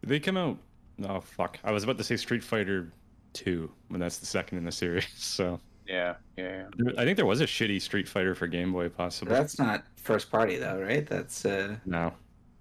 Did 0.00 0.10
they 0.10 0.20
come 0.20 0.36
out? 0.36 0.58
Oh 1.04 1.20
fuck! 1.20 1.58
I 1.64 1.72
was 1.72 1.84
about 1.84 1.98
to 1.98 2.04
say 2.04 2.16
Street 2.16 2.42
Fighter 2.42 2.92
Two, 3.32 3.70
when 3.88 4.00
that's 4.00 4.18
the 4.18 4.26
second 4.26 4.58
in 4.58 4.64
the 4.64 4.72
series. 4.84 5.06
So 5.16 5.60
Yeah, 5.86 6.14
yeah, 6.36 6.64
yeah. 6.78 6.92
I 6.96 7.04
think 7.04 7.16
there 7.16 7.26
was 7.26 7.40
a 7.40 7.46
shitty 7.46 7.80
Street 7.82 8.08
Fighter 8.08 8.34
for 8.34 8.46
Game 8.46 8.72
Boy, 8.72 8.88
possibly. 8.88 9.34
That's 9.34 9.58
not 9.58 9.84
first 9.96 10.30
party 10.30 10.56
though, 10.56 10.80
right? 10.80 11.06
That's 11.06 11.44
uh 11.44 11.76
no. 11.84 12.12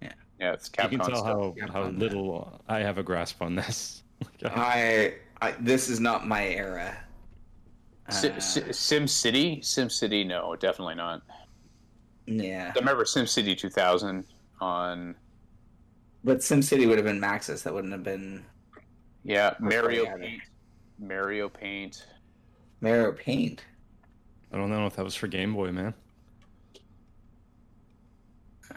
Yeah, 0.01 0.11
yeah. 0.39 0.53
it's 0.53 0.69
Capcom. 0.69 0.91
You 0.91 0.97
can 0.97 1.07
tell 1.07 1.17
stuff. 1.17 1.25
how, 1.25 1.55
Capcom, 1.57 1.69
how 1.71 1.83
yeah. 1.83 1.97
little 1.97 2.61
I 2.67 2.79
have 2.79 2.97
a 2.97 3.03
grasp 3.03 3.41
on 3.41 3.55
this. 3.55 4.03
I, 4.45 5.15
I 5.41 5.51
this 5.59 5.89
is 5.89 5.99
not 5.99 6.27
my 6.27 6.45
era. 6.45 6.97
Si- 8.09 8.29
Uh, 8.29 8.39
Sim 8.71 9.07
City, 9.07 9.61
Sim 9.61 9.89
City, 9.89 10.23
no, 10.23 10.55
definitely 10.55 10.95
not. 10.95 11.21
yeah. 12.27 12.71
I 12.75 12.79
remember 12.79 13.05
Sim 13.05 13.25
City 13.27 13.55
2000 13.55 14.25
on 14.61 15.15
But 16.23 16.43
Sim 16.43 16.61
City 16.61 16.85
would 16.85 16.97
have 16.97 17.05
been 17.05 17.19
Maxis. 17.19 17.63
That 17.63 17.73
wouldn't 17.73 17.93
have 17.93 18.03
been 18.03 18.45
yeah 19.23 19.55
Mario. 19.59 20.05
Paint, 20.17 20.41
Mario 20.99 21.49
Paint. 21.49 22.05
Mario 22.81 23.11
Paint. 23.11 23.65
I 24.51 24.57
don't 24.57 24.69
know 24.69 24.85
if 24.85 24.95
that 24.95 25.03
was 25.03 25.15
for 25.15 25.27
Game 25.27 25.53
Boy, 25.53 25.71
man. 25.71 25.93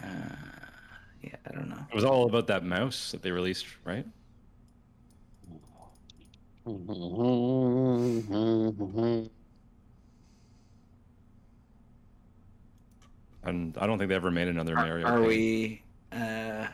Uh, 0.02 0.06
yeah, 1.22 1.36
I 1.46 1.52
don't 1.52 1.68
know. 1.68 1.86
It 1.90 1.94
was 1.94 2.04
all 2.04 2.26
about 2.26 2.46
that 2.48 2.64
mouse 2.64 3.10
that 3.12 3.22
they 3.22 3.30
released, 3.30 3.66
right? 3.84 4.06
And 13.44 13.76
I 13.78 13.86
don't 13.86 13.98
think 13.98 14.08
they 14.08 14.14
ever 14.14 14.30
made 14.30 14.48
another 14.48 14.76
Are, 14.76 14.86
Mario. 14.86 15.06
are 15.06 15.18
game. 15.20 15.28
we? 15.28 15.82
Uh, 16.12 16.66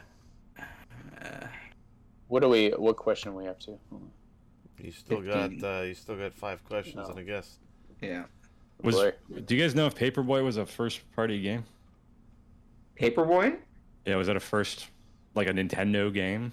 uh, 0.58 1.46
What 2.28 2.40
do 2.40 2.48
we? 2.48 2.70
What 2.70 2.96
question 2.96 3.32
are 3.32 3.36
we 3.36 3.46
up 3.46 3.60
to? 3.60 3.78
You 4.78 4.90
still 4.90 5.20
got. 5.22 5.50
Uh, 5.62 5.82
you 5.82 5.94
still 5.94 6.16
got 6.16 6.32
five 6.34 6.64
questions 6.64 6.96
No. 6.96 7.04
and 7.06 7.18
a 7.18 7.24
guess. 7.24 7.58
yeah. 8.00 8.24
Was, 8.82 8.96
Boy. 8.96 9.12
do 9.44 9.54
you 9.54 9.62
guys 9.62 9.74
know 9.74 9.86
if 9.86 9.94
Paperboy 9.94 10.42
was 10.44 10.56
a 10.56 10.66
first-party 10.66 11.40
game? 11.40 11.64
Paperboy. 13.00 13.56
Yeah, 14.04 14.16
was 14.16 14.26
that 14.26 14.36
a 14.36 14.40
first, 14.40 14.88
like 15.34 15.46
a 15.48 15.52
Nintendo 15.52 16.12
game? 16.12 16.52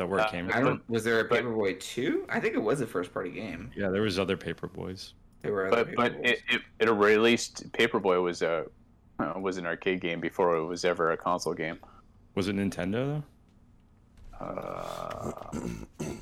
Is 0.00 0.02
that 0.04 0.08
where 0.08 0.20
Uh, 0.20 0.24
it 0.24 0.30
came 0.30 0.48
I 0.48 0.52
from? 0.52 0.64
don't. 0.64 0.88
Was 0.88 1.04
there 1.04 1.20
a 1.20 1.24
But- 1.24 1.44
Paperboy 1.44 1.78
two? 1.78 2.24
I 2.30 2.40
think 2.40 2.54
it 2.54 2.62
was 2.62 2.80
a 2.80 2.86
first 2.86 3.12
party 3.12 3.32
game. 3.32 3.70
Yeah, 3.76 3.90
there 3.90 4.00
was 4.00 4.18
other 4.18 4.34
Paperboys. 4.34 5.12
There 5.42 5.52
were 5.52 5.66
other 5.66 5.84
But 5.84 5.94
but 5.94 6.12
it, 6.26 6.40
it, 6.48 6.62
it 6.78 6.88
released 6.90 7.70
Paperboy 7.72 8.22
was 8.22 8.40
a 8.40 8.64
uh, 9.18 9.34
was 9.38 9.58
an 9.58 9.66
arcade 9.66 10.00
game 10.00 10.18
before 10.18 10.56
it 10.56 10.64
was 10.64 10.86
ever 10.86 11.12
a 11.12 11.18
console 11.18 11.52
game. 11.52 11.78
Was 12.34 12.48
it 12.48 12.56
Nintendo 12.56 13.22
though? 14.40 14.46
Uh, 14.46 15.50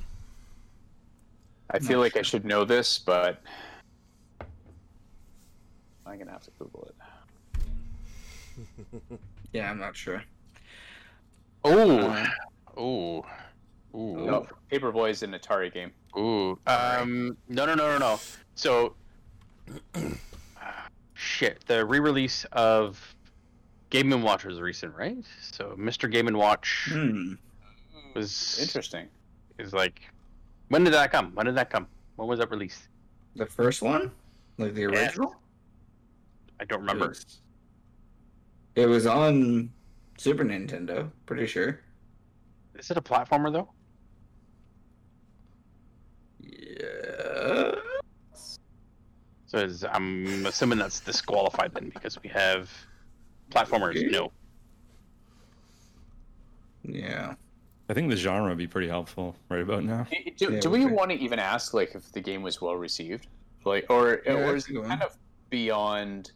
I 1.70 1.78
feel 1.78 2.00
like 2.00 2.16
I 2.16 2.22
should 2.22 2.44
know 2.44 2.64
this, 2.64 2.98
but 2.98 3.40
I'm 6.04 6.18
gonna 6.18 6.32
have 6.32 6.42
to 6.42 6.50
Google 6.58 6.90
it. 8.66 9.20
yeah, 9.52 9.70
I'm 9.70 9.78
not 9.78 9.94
sure. 9.96 10.24
Oh, 11.64 11.98
Uh, 12.00 12.26
oh, 12.76 13.26
ooh, 13.94 14.24
No, 14.26 14.46
Paperboy 14.72 15.10
is 15.10 15.22
an 15.22 15.32
Atari 15.32 15.72
game. 15.72 15.92
ooh. 16.16 16.58
Um, 16.66 17.36
no, 17.48 17.64
no, 17.66 17.74
no, 17.74 17.88
no, 17.92 17.98
no. 17.98 18.20
So, 18.54 18.96
shit. 21.14 21.64
The 21.66 21.84
re-release 21.84 22.44
of 22.52 23.14
Game 23.90 24.12
and 24.12 24.22
Watch 24.22 24.44
was 24.44 24.60
recent, 24.60 24.94
right? 24.94 25.16
So, 25.40 25.74
Mr. 25.78 26.10
Game 26.10 26.28
and 26.28 26.36
Watch 26.36 26.88
Hmm. 26.90 27.34
was 28.14 28.58
Interesting. 28.60 29.08
is 29.58 29.72
like, 29.72 30.00
when 30.68 30.84
did 30.84 30.92
that 30.94 31.10
come? 31.12 31.34
When 31.34 31.46
did 31.46 31.54
that 31.56 31.70
come? 31.70 31.88
When 32.16 32.28
was 32.28 32.38
that 32.40 32.50
released? 32.50 32.88
The 33.36 33.46
first 33.46 33.80
one, 33.82 34.12
like 34.58 34.74
the 34.74 34.82
Yeah. 34.82 34.88
original. 34.88 35.34
I 36.60 36.64
don't 36.64 36.80
remember. 36.80 37.04
It 37.04 37.08
was, 37.08 37.40
it 38.74 38.86
was 38.86 39.06
on 39.06 39.72
Super 40.18 40.44
Nintendo. 40.44 41.12
Pretty 41.26 41.46
sure. 41.46 41.80
Is 42.74 42.90
it 42.90 42.96
a 42.96 43.00
platformer 43.02 43.52
though? 43.52 43.72
Yeah. 46.40 47.37
So 49.46 49.58
is, 49.58 49.82
I'm 49.82 50.44
assuming 50.44 50.78
that's 50.78 51.00
disqualified 51.00 51.72
then 51.72 51.88
because 51.88 52.22
we 52.22 52.28
have 52.28 52.70
platformers. 53.50 54.10
No. 54.10 54.30
Yeah. 56.82 57.34
I 57.88 57.94
think 57.94 58.10
the 58.10 58.16
genre 58.16 58.50
would 58.50 58.58
be 58.58 58.66
pretty 58.66 58.88
helpful 58.88 59.34
right 59.48 59.62
about 59.62 59.84
now. 59.84 60.06
Do, 60.36 60.52
Yeah, 60.52 60.60
do 60.60 60.68
we 60.68 60.84
okay. 60.84 60.92
want 60.92 61.10
to 61.10 61.16
even 61.18 61.38
ask 61.38 61.72
like 61.72 61.94
if 61.94 62.12
the 62.12 62.20
game 62.20 62.42
was 62.42 62.60
well 62.60 62.76
received, 62.76 63.26
like 63.64 63.86
or 63.88 64.20
Yeah, 64.26 64.34
or 64.34 64.54
is 64.54 64.68
it 64.68 64.84
kind 64.84 65.02
of 65.02 65.16
beyond 65.48 66.32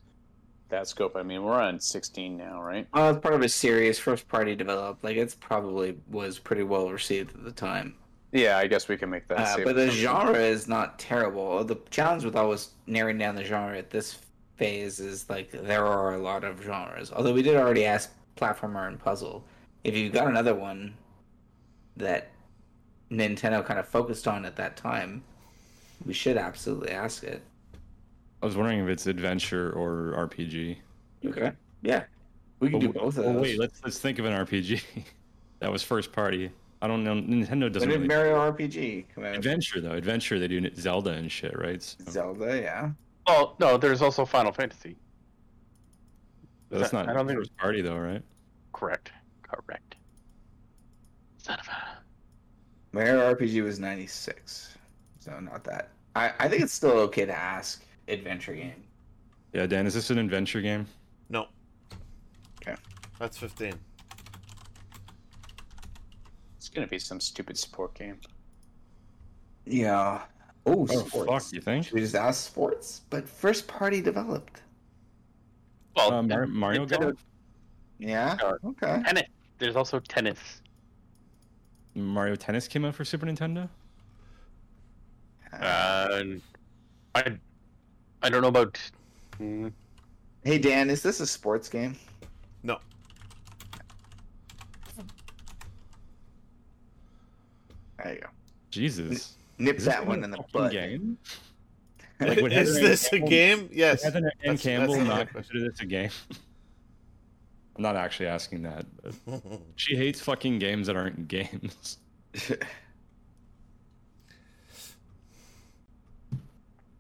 that 0.71 0.89
scope? 0.89 1.15
I 1.15 1.23
mean, 1.23 1.43
we're 1.43 1.61
on 1.61 1.79
16 1.79 2.35
now, 2.39 2.63
right? 2.63 2.87
Oh, 2.95 3.11
it's 3.11 3.21
part 3.21 3.35
of 3.35 3.43
a 3.43 3.49
series, 3.51 3.99
first 3.99 4.27
party 4.27 4.55
developed. 4.55 5.05
Like 5.05 5.19
it's 5.19 5.35
probably 5.35 5.99
was 6.09 6.39
pretty 6.39 6.63
well 6.63 6.89
received 6.89 7.35
at 7.35 7.45
the 7.45 7.53
time. 7.53 7.97
Yeah, 8.33 8.57
I 8.57 8.67
guess 8.67 8.89
we 8.89 8.97
can 8.97 9.11
make 9.11 9.29
that. 9.29 9.61
Uh, 9.61 9.65
but 9.65 9.77
the 9.77 9.91
genre 9.91 10.39
is 10.39 10.67
not 10.67 10.99
terrible. 10.99 11.63
The 11.65 11.77
challenge 11.91 12.25
with 12.25 12.35
always 12.35 12.71
narrowing 12.87 13.19
down 13.19 13.35
the 13.35 13.45
genre 13.45 13.77
at 13.77 13.91
this 13.91 14.19
phase 14.57 15.01
is 15.01 15.29
like 15.29 15.51
there 15.51 15.87
are 15.87 16.15
a 16.15 16.19
lot 16.19 16.43
of 16.43 16.63
genres. 16.63 17.13
Although 17.13 17.35
we 17.35 17.43
did 17.43 17.57
already 17.57 17.85
ask 17.85 18.11
platformer 18.37 18.89
and 18.89 18.99
puzzle. 18.99 19.45
If 19.85 19.97
you've 19.97 20.13
got 20.13 20.29
another 20.29 20.55
one 20.55 20.95
that 21.97 22.31
Nintendo 23.11 23.65
kind 23.65 23.79
of 23.79 23.87
focused 23.87 24.27
on 24.27 24.45
at 24.45 24.57
that 24.57 24.77
time, 24.77 25.23
we 26.07 26.15
should 26.15 26.37
absolutely 26.37 26.91
ask 26.91 27.25
it. 27.25 27.43
I 28.43 28.47
was 28.47 28.57
wondering 28.57 28.81
if 28.81 28.89
it's 28.89 29.07
adventure 29.07 29.73
or 29.73 30.29
RPG. 30.29 30.77
Okay. 31.27 31.53
Yeah. 31.83 32.05
We 32.61 32.71
can 32.71 32.81
do 32.81 32.93
both 32.93 33.19
of 33.19 33.27
oh, 33.27 33.33
those. 33.35 33.43
wait, 33.43 33.59
let's 33.59 33.83
let's 33.85 33.99
think 33.99 34.19
of 34.19 34.25
an 34.25 34.33
RPG 34.33 34.83
that 35.59 35.71
was 35.71 35.83
first 35.83 36.13
party. 36.13 36.51
I 36.83 36.89
don't 36.89 37.05
know. 37.05 37.15
Nintendo 37.15 37.71
doesn't 37.73 37.89
did 37.89 37.95
really 37.95 38.09
Mario 38.09 38.37
RPG 38.53 39.05
come 39.15 39.25
out? 39.25 39.37
adventure 39.37 39.81
though. 39.81 39.93
Adventure 39.93 40.41
they 40.41 40.49
do 40.49 40.69
Zelda 40.75 41.11
and 41.13 41.31
shit, 41.31 41.57
right? 41.57 41.81
So, 41.81 42.11
Zelda, 42.11 42.61
yeah. 42.61 42.91
Well, 43.29 43.55
no, 43.61 43.77
there's 43.79 44.03
also 44.03 44.25
Final 44.25 44.51
Fantasy. 44.53 44.97
that's 46.71 46.91
that- 46.91 47.07
not 47.07 47.09
I 47.09 47.13
don't 47.15 47.27
think- 47.29 47.37
it 47.37 47.39
was 47.39 47.51
party 47.51 47.83
though, 47.83 47.97
right? 47.97 48.23
Correct. 48.73 49.13
Correct. 49.43 49.95
Son 51.39 51.59
of 51.61 51.69
a. 51.69 51.99
Mario 52.91 53.33
RPG 53.33 53.63
was 53.63 53.79
96. 53.79 54.77
So 55.21 55.39
not 55.39 55.63
that. 55.65 55.91
I, 56.17 56.33
I 56.41 56.49
think 56.49 56.63
it's 56.63 56.73
still 56.75 56.99
okay 57.01 57.25
to 57.25 57.33
ask 57.35 57.85
adventure 58.09 58.55
game. 58.55 58.83
Yeah, 59.53 59.67
Dan, 59.67 59.87
is 59.87 59.95
this 59.95 60.11
an 60.11 60.19
adventure 60.19 60.61
game? 60.61 60.87
No. 61.29 61.47
Okay. 62.61 62.75
That's 63.21 63.39
15. 63.39 63.75
It's 66.73 66.77
gonna 66.79 66.87
be 66.87 66.99
some 66.99 67.21
stupid 67.21 67.59
support 67.59 67.93
game. 67.93 68.19
Yeah. 69.67 70.23
Oh, 70.65 70.87
Oh 70.91 71.05
sports. 71.05 71.45
fuck, 71.45 71.53
you 71.53 71.61
think? 71.61 71.85
Should 71.85 71.93
we 71.93 72.01
just 72.01 72.15
ask 72.15 72.47
sports? 72.47 73.03
But 73.11 73.29
first 73.29 73.69
party 73.69 74.01
developed. 74.01 74.63
Well, 75.95 76.15
Uh, 76.15 76.23
Mario, 76.23 76.47
Mario 76.49 76.87
Golf? 76.87 77.23
Yeah. 77.99 78.39
Sure. 78.39 78.59
Okay. 78.65 79.03
tennis. 79.05 79.25
There's 79.59 79.77
also 79.77 80.01
tennis. 80.01 80.39
Mario 81.95 82.37
Tennis 82.37 82.67
came 82.67 82.87
out 82.87 82.95
for 82.95 83.05
Super 83.05 83.27
Nintendo. 83.27 83.69
Uh, 85.53 86.23
I, 87.15 87.39
I 88.23 88.31
don't 88.31 88.41
know 88.41 88.49
about. 88.49 88.81
mm, 89.39 89.71
hey 90.43 90.57
Dan, 90.57 90.89
is 90.89 91.03
this 91.03 91.21
a 91.21 91.27
sports 91.27 91.69
game? 91.69 91.99
No. 92.63 92.79
There 98.03 98.15
you 98.15 98.21
go. 98.21 98.27
Jesus. 98.71 99.35
Nip 99.59 99.77
Is 99.79 99.85
that 99.85 100.07
one 100.07 100.25
in 100.25 100.31
the 100.31 100.37
fucking 100.39 100.51
butt. 100.53 100.73
game? 100.73 101.19
Like, 102.21 102.39
Is 102.39 102.53
Heather 102.77 102.81
this 102.89 103.13
a 103.13 103.19
game? 103.19 103.69
Yes. 103.73 104.05
Would 104.05 104.15
Heather 104.15 104.27
Ann 104.27 104.33
That's- 104.55 104.63
Campbell 104.63 104.95
that's 104.95 105.09
not 105.09 105.33
question. 105.33 105.35
consider 105.43 105.71
this 105.71 105.81
a 105.81 105.87
game? 105.87 106.11
I'm 107.77 107.83
not 107.83 107.97
actually 107.97 108.27
asking 108.27 108.63
that. 108.63 108.87
But 109.27 109.43
she 109.77 109.97
hates 109.97 110.21
fucking 110.21 110.61
games 110.61 110.87
that 110.87 110.95
aren't 110.95 111.27
games. 111.27 111.99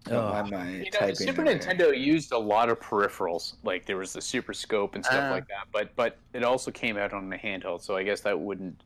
Don't 0.04 0.24
mind 0.24 0.50
my 0.50 0.68
You 0.70 0.78
know, 0.84 0.90
typing 0.90 1.14
Super 1.14 1.44
there. 1.44 1.56
Nintendo 1.56 1.96
used 1.96 2.32
a 2.32 2.38
lot 2.38 2.68
of 2.68 2.80
peripherals, 2.80 3.54
like 3.62 3.86
there 3.86 3.96
was 3.98 4.12
the 4.12 4.20
Super 4.20 4.52
Scope 4.52 4.96
and 4.96 5.04
stuff 5.04 5.26
Ah. 5.28 5.30
like 5.30 5.46
that. 5.48 5.68
But 5.72 5.94
but 5.94 6.18
it 6.32 6.42
also 6.42 6.72
came 6.72 6.96
out 6.96 7.12
on 7.12 7.28
the 7.28 7.36
handheld, 7.36 7.82
so 7.82 7.96
I 7.96 8.02
guess 8.02 8.20
that 8.22 8.38
wouldn't. 8.38 8.82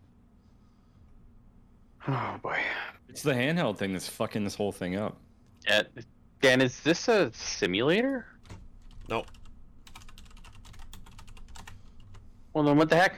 Oh 2.08 2.38
boy. 2.42 2.58
It's 3.08 3.22
the 3.22 3.32
handheld 3.32 3.78
thing 3.78 3.92
that's 3.92 4.08
fucking 4.08 4.44
this 4.44 4.54
whole 4.54 4.72
thing 4.72 4.96
up. 4.96 5.16
yeah, 5.66 5.82
Dan, 6.40 6.60
is 6.60 6.80
this 6.80 7.08
a 7.08 7.32
simulator? 7.32 8.26
no. 9.08 9.24
Well, 12.52 12.64
then 12.64 12.76
what 12.78 12.88
the 12.88 12.96
heck? 12.96 13.16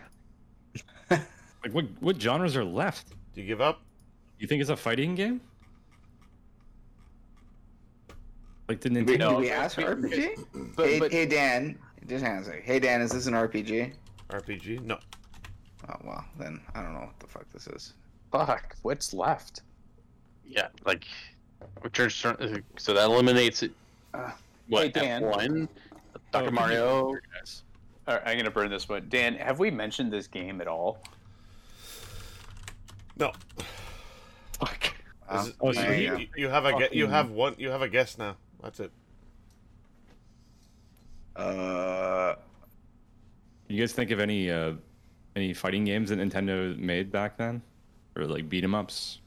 Like, 1.65 1.74
what 1.74 1.86
what 2.01 2.20
genres 2.23 2.56
are 2.56 2.65
left? 2.65 3.09
Do 3.35 3.40
you 3.40 3.47
give 3.47 3.60
up? 3.60 3.81
You 4.39 4.47
think 4.47 4.60
it's 4.60 4.70
a 4.70 4.77
fighting 4.77 5.16
game? 5.16 5.40
Like 8.69 8.81
the 8.81 8.90
Did 8.90 9.06
we, 9.09 9.16
Nintendo? 9.16 9.31
did 9.31 9.39
we 9.39 9.51
ask 9.51 9.74
for 9.74 9.97
RPG? 9.97 10.74
But, 10.77 10.86
hey, 10.86 10.98
but 11.01 11.10
hey 11.12 11.27
Dan, 11.27 11.77
just 12.06 12.24
hang 12.24 12.36
on. 12.39 12.44
Hey 12.62 12.78
Dan, 12.78 13.01
is 13.01 13.10
this 13.10 13.27
an 13.27 13.35
RPG? 13.35 13.93
RPG? 14.31 14.82
No. 14.85 14.98
Oh 15.89 15.94
well, 16.05 16.24
then 16.39 16.60
I 16.74 16.82
don't 16.82 16.93
know 16.94 17.01
what 17.01 17.19
the 17.19 17.27
fuck 17.27 17.51
this 17.52 17.66
is. 17.66 17.94
Fuck, 18.32 18.76
what's 18.82 19.12
left? 19.14 19.62
Yeah, 20.46 20.68
like, 20.84 21.06
which 21.82 22.00
are 22.00 22.10
cer- 22.10 22.62
so 22.78 22.94
that 22.94 23.05
eliminates 23.05 23.62
it. 23.62 23.72
Uh, 24.14 24.30
what 24.68 24.84
hey, 24.84 24.88
Dan. 24.90 25.22
F1, 25.22 25.68
Oh, 26.14 26.18
Dr. 26.32 26.50
Mario. 26.50 27.12
Guys. 27.38 27.62
All 28.06 28.14
right, 28.14 28.22
I'm 28.26 28.36
gonna 28.38 28.50
burn 28.50 28.70
this 28.70 28.88
one. 28.88 29.06
Dan, 29.09 29.34
have 29.36 29.59
we 29.59 29.70
mentioned 29.70 30.12
this 30.12 30.26
game 30.26 30.60
at 30.60 30.66
all? 30.68 30.98
No. 33.18 33.32
Fuck. 34.59 34.94
Wow. 35.30 35.40
Is 35.42 35.48
it- 35.48 35.55
Oh, 35.60 35.72
so 35.72 35.82
you, 35.90 35.90
you 36.02 36.16
you, 36.18 36.28
you 36.36 36.48
have 36.48 36.64
a 36.64 36.72
ge- 36.88 36.92
you 36.92 37.06
have 37.06 37.30
one 37.30 37.55
you 37.59 37.68
have 37.70 37.82
a 37.82 37.88
guess 37.88 38.16
now. 38.18 38.36
That's 38.62 38.80
it. 38.80 38.90
Uh, 41.36 42.34
You 43.68 43.78
guys 43.80 43.92
think 43.92 44.10
of 44.10 44.20
any 44.20 44.50
uh 44.50 44.72
any 45.36 45.52
fighting 45.55 45.84
games 45.84 46.09
that 46.10 46.18
Nintendo 46.18 46.76
made 46.78 47.12
back 47.12 47.36
then, 47.36 47.62
or 48.18 48.26
like 48.26 48.48
beat 48.48 48.64
'em 48.64 48.74
ups? 48.74 49.20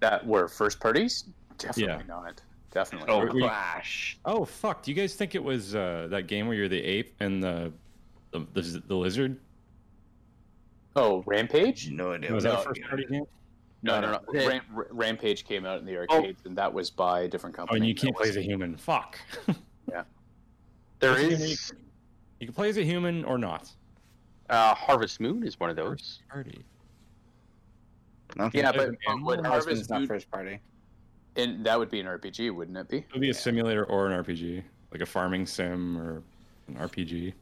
That 0.00 0.26
were 0.26 0.48
first 0.48 0.80
parties? 0.80 1.24
Definitely 1.58 1.84
Yeah. 1.84 2.02
not. 2.06 2.42
Definitely. 2.70 3.08
Oh, 3.08 3.24
not. 3.24 3.34
we- 3.34 3.40
Clash. 3.42 4.18
Oh 4.24 4.44
fuck! 4.44 4.82
Do 4.82 4.90
you 4.90 4.96
guys 4.96 5.14
think 5.14 5.34
it 5.34 5.42
was 5.42 5.74
uh, 5.74 6.08
that 6.10 6.26
game 6.26 6.46
where 6.48 6.56
you're 6.56 6.68
the 6.68 6.82
ape 6.82 7.14
and 7.20 7.42
the 7.42 7.72
the, 8.32 8.40
the, 8.54 8.82
the 8.88 8.94
lizard? 8.96 9.38
Oh, 10.96 11.22
Rampage? 11.26 11.90
No 11.90 12.12
idea. 12.12 12.32
Was 12.32 12.44
what 12.44 12.50
that 12.50 12.54
a 12.54 12.56
that 12.62 12.64
first 12.68 12.82
party 12.82 13.04
game? 13.06 13.24
No, 13.82 14.00
No, 14.00 14.12
no. 14.32 14.46
Ram- 14.48 14.62
Rampage 14.90 15.44
came 15.44 15.66
out 15.66 15.78
in 15.78 15.84
the 15.84 15.96
arcades, 15.96 16.40
and 16.46 16.56
that 16.56 16.72
was 16.72 16.90
by 16.90 17.22
a 17.22 17.28
different 17.28 17.54
Oh, 17.56 17.58
company. 17.58 17.80
and 17.80 17.88
you 17.88 17.94
can't 17.94 18.14
That 18.14 18.18
play 18.22 18.28
was- 18.28 18.36
as 18.36 18.42
a 18.42 18.42
human. 18.46 18.76
Fuck. 18.76 19.18
There 21.00 21.10
What's 21.10 21.22
the 21.24 21.28
game 21.30 21.40
is 21.40 21.72
you 22.40 22.46
can 22.46 22.54
play 22.54 22.68
as 22.70 22.78
a 22.78 22.84
human 22.84 23.24
or 23.24 23.36
not. 23.36 23.70
uh, 24.48 24.74
Harvest 24.74 25.20
Moon 25.20 25.42
is 25.46 25.58
one 25.60 25.68
of 25.68 25.76
those. 25.76 26.22
Party. 26.30 26.64
Okay. 28.38 28.58
Yeah, 28.58 28.72
but 28.72 28.88
an 28.88 28.96
but 29.06 29.22
would 29.22 29.46
Harvest 29.46 29.68
Harvest 29.68 29.90
not 29.90 30.06
first 30.06 30.30
party. 30.30 30.60
and 31.36 31.64
that 31.64 31.78
would 31.78 31.90
be 31.90 32.00
an 32.00 32.06
RPG, 32.06 32.54
wouldn't 32.54 32.76
it 32.76 32.88
be? 32.88 32.98
It 32.98 33.06
would 33.12 33.20
be 33.20 33.30
a 33.30 33.34
simulator 33.34 33.84
or 33.84 34.10
an 34.10 34.24
RPG, 34.24 34.62
like 34.90 35.00
a 35.00 35.06
farming 35.06 35.46
sim 35.46 35.96
or 35.96 36.22
an 36.68 36.74
RPG. 36.76 37.32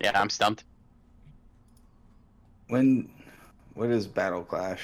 Yeah, 0.00 0.20
I'm 0.20 0.30
stumped. 0.30 0.64
When, 2.68 3.08
what 3.74 3.90
is 3.90 4.06
Battle 4.06 4.42
Clash? 4.42 4.82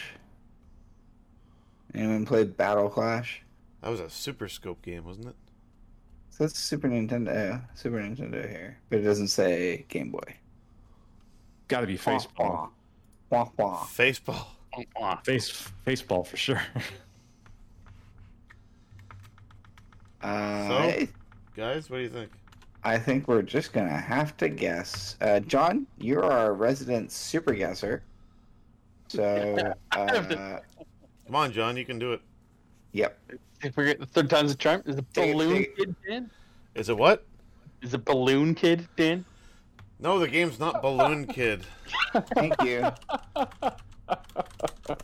Anyone 1.94 2.24
played 2.24 2.56
Battle 2.56 2.88
Clash? 2.88 3.42
That 3.82 3.90
was 3.90 4.00
a 4.00 4.08
Super 4.08 4.48
Scope 4.48 4.80
game, 4.82 5.04
wasn't 5.04 5.28
it? 5.28 5.36
So 6.30 6.44
that's 6.44 6.58
Super 6.58 6.88
Nintendo. 6.88 7.60
Super 7.74 7.96
Nintendo 7.96 8.48
here, 8.48 8.78
but 8.88 9.00
it 9.00 9.02
doesn't 9.02 9.28
say 9.28 9.84
Game 9.88 10.10
Boy. 10.10 10.36
Got 11.70 11.82
to 11.82 11.86
be 11.86 11.96
faceball. 11.96 12.68
Wah, 13.30 13.48
wah. 13.56 13.84
Faceball. 13.84 14.44
Face 15.24 15.70
faceball 15.86 16.26
for 16.26 16.36
sure. 16.36 16.60
Uh, 20.22 20.68
So? 20.68 20.74
I, 20.76 21.08
Guys, 21.56 21.88
what 21.88 21.96
do 21.98 22.02
you 22.02 22.08
think? 22.10 22.30
I 22.84 22.98
think 22.98 23.26
we're 23.26 23.40
just 23.42 23.72
gonna 23.72 23.96
have 23.96 24.36
to 24.38 24.48
guess. 24.50 25.16
Uh, 25.22 25.40
John, 25.40 25.86
you're 25.98 26.24
our 26.24 26.52
resident 26.52 27.10
super 27.10 27.54
guesser. 27.54 28.02
So, 29.08 29.72
uh, 29.92 30.58
Come 31.26 31.34
on, 31.34 31.52
John, 31.52 31.76
you 31.76 31.84
can 31.86 31.98
do 31.98 32.12
it. 32.12 32.20
yep. 32.92 33.18
If 33.62 33.76
we 33.78 33.84
get 33.86 33.98
the 34.00 34.04
third 34.06 34.28
time's 34.28 34.52
a 34.52 34.56
charm, 34.56 34.82
is 34.84 34.96
a 34.96 34.98
it, 34.98 35.12
balloon 35.14 35.56
take 35.56 35.68
it. 35.68 35.76
kid 35.76 35.96
Dan? 36.06 36.30
Is 36.74 36.88
it 36.90 36.96
what? 36.98 37.24
Is 37.82 37.94
a 37.94 37.98
balloon 37.98 38.54
kid 38.54 38.86
Dan? 38.96 39.24
No, 40.02 40.18
the 40.18 40.28
game's 40.28 40.58
not 40.58 40.80
Balloon 40.82 41.26
Kid. 41.26 41.66
Thank 42.34 42.54
you. 42.62 42.90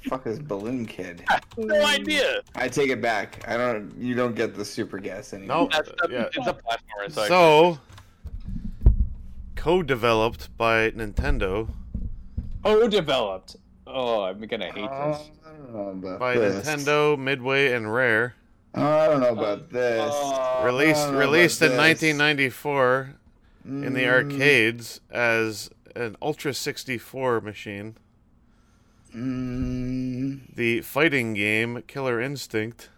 fuck 0.08 0.26
is 0.26 0.38
Balloon 0.38 0.86
Kid? 0.86 1.22
No 1.58 1.84
idea. 1.84 2.40
I 2.54 2.68
take 2.68 2.90
it 2.90 3.00
back. 3.02 3.44
I 3.46 3.56
don't. 3.56 3.94
You 3.98 4.14
don't 4.14 4.34
get 4.34 4.54
the 4.54 4.64
super 4.64 4.98
guess 4.98 5.34
anymore. 5.34 5.56
No, 5.56 5.68
That's, 5.70 5.90
that's, 6.00 6.12
yeah. 6.12 6.24
It's 6.32 6.46
a 6.46 6.54
platformer. 6.54 7.12
So, 7.12 7.26
So, 7.28 7.78
co-developed 9.54 10.56
by 10.56 10.90
Nintendo 10.92 11.68
Oh, 12.64 12.88
developed. 12.88 13.56
Oh, 13.86 14.22
I'm 14.24 14.40
gonna 14.40 14.72
hate 14.72 14.84
Uh, 14.90 15.08
this. 15.12 15.30
I 15.46 15.50
don't 15.50 15.72
know 15.72 16.08
about 16.08 16.18
by 16.18 16.36
this. 16.36 16.66
Nintendo, 16.66 17.16
Midway, 17.18 17.72
and 17.72 17.92
Rare. 17.92 18.34
Oh, 18.74 18.82
I 18.84 19.06
don't 19.06 19.20
know 19.20 19.32
about 19.32 19.70
this. 19.70 20.12
Uh, 20.12 20.62
Released 20.64 21.08
know 21.12 21.18
released 21.18 21.62
about 21.62 21.70
in 21.72 21.76
this. 21.76 22.00
1994 22.02 23.10
in 23.66 23.94
the 23.94 24.02
Mm, 24.02 24.08
arcades 24.12 25.00
as 25.10 25.70
an 25.96 26.16
Ultra 26.22 26.54
64 26.54 27.40
machine. 27.40 27.96
Mm, 29.14 30.54
The 30.54 30.80
fighting 30.82 31.34
game 31.34 31.82
Killer 31.86 32.20
Instinct. 32.20 32.90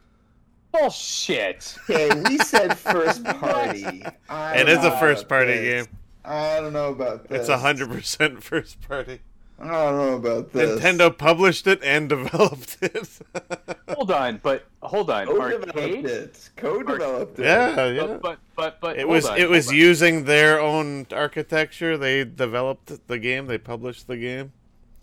Bullshit. 0.72 1.76
okay, 1.88 2.10
we 2.28 2.38
said 2.38 2.76
first 2.78 3.24
party. 3.24 4.02
I 4.28 4.56
It 4.58 4.68
a 4.84 4.98
first 4.98 5.28
party 5.28 5.52
this. 5.52 5.86
game. 5.86 5.96
I 6.24 6.60
don't 6.60 6.72
know 6.74 6.90
about 6.92 7.28
this. 7.28 7.48
It's 7.48 7.62
100% 7.62 8.42
first 8.42 8.80
party. 8.86 9.20
I 9.60 9.66
don't 9.66 9.96
know 9.96 10.14
about 10.14 10.52
this. 10.52 10.80
Nintendo 10.80 11.16
published 11.16 11.66
it 11.66 11.82
and 11.82 12.08
developed 12.16 12.78
it. 12.80 13.08
Hold 13.88 14.10
on, 14.12 14.38
but 14.42 14.64
hold 14.82 15.10
on. 15.10 15.26
co-developed 15.26 15.68
Arcade. 15.76 16.04
it. 16.06 16.50
Co-developed 16.56 17.38
it. 17.40 17.44
yeah, 17.44 17.86
yeah. 17.86 18.06
But 18.06 18.20
but 18.22 18.38
but, 18.56 18.80
but 18.80 18.98
It 18.98 19.08
was 19.08 19.26
on, 19.26 19.36
it 19.38 19.48
was 19.50 19.68
on. 19.68 19.74
using 19.74 20.24
their 20.26 20.60
own 20.60 21.06
architecture. 21.12 21.98
They 21.98 22.24
developed 22.24 23.06
the 23.08 23.18
game. 23.18 23.46
They 23.46 23.58
published 23.58 24.06
the 24.06 24.16
game. 24.16 24.52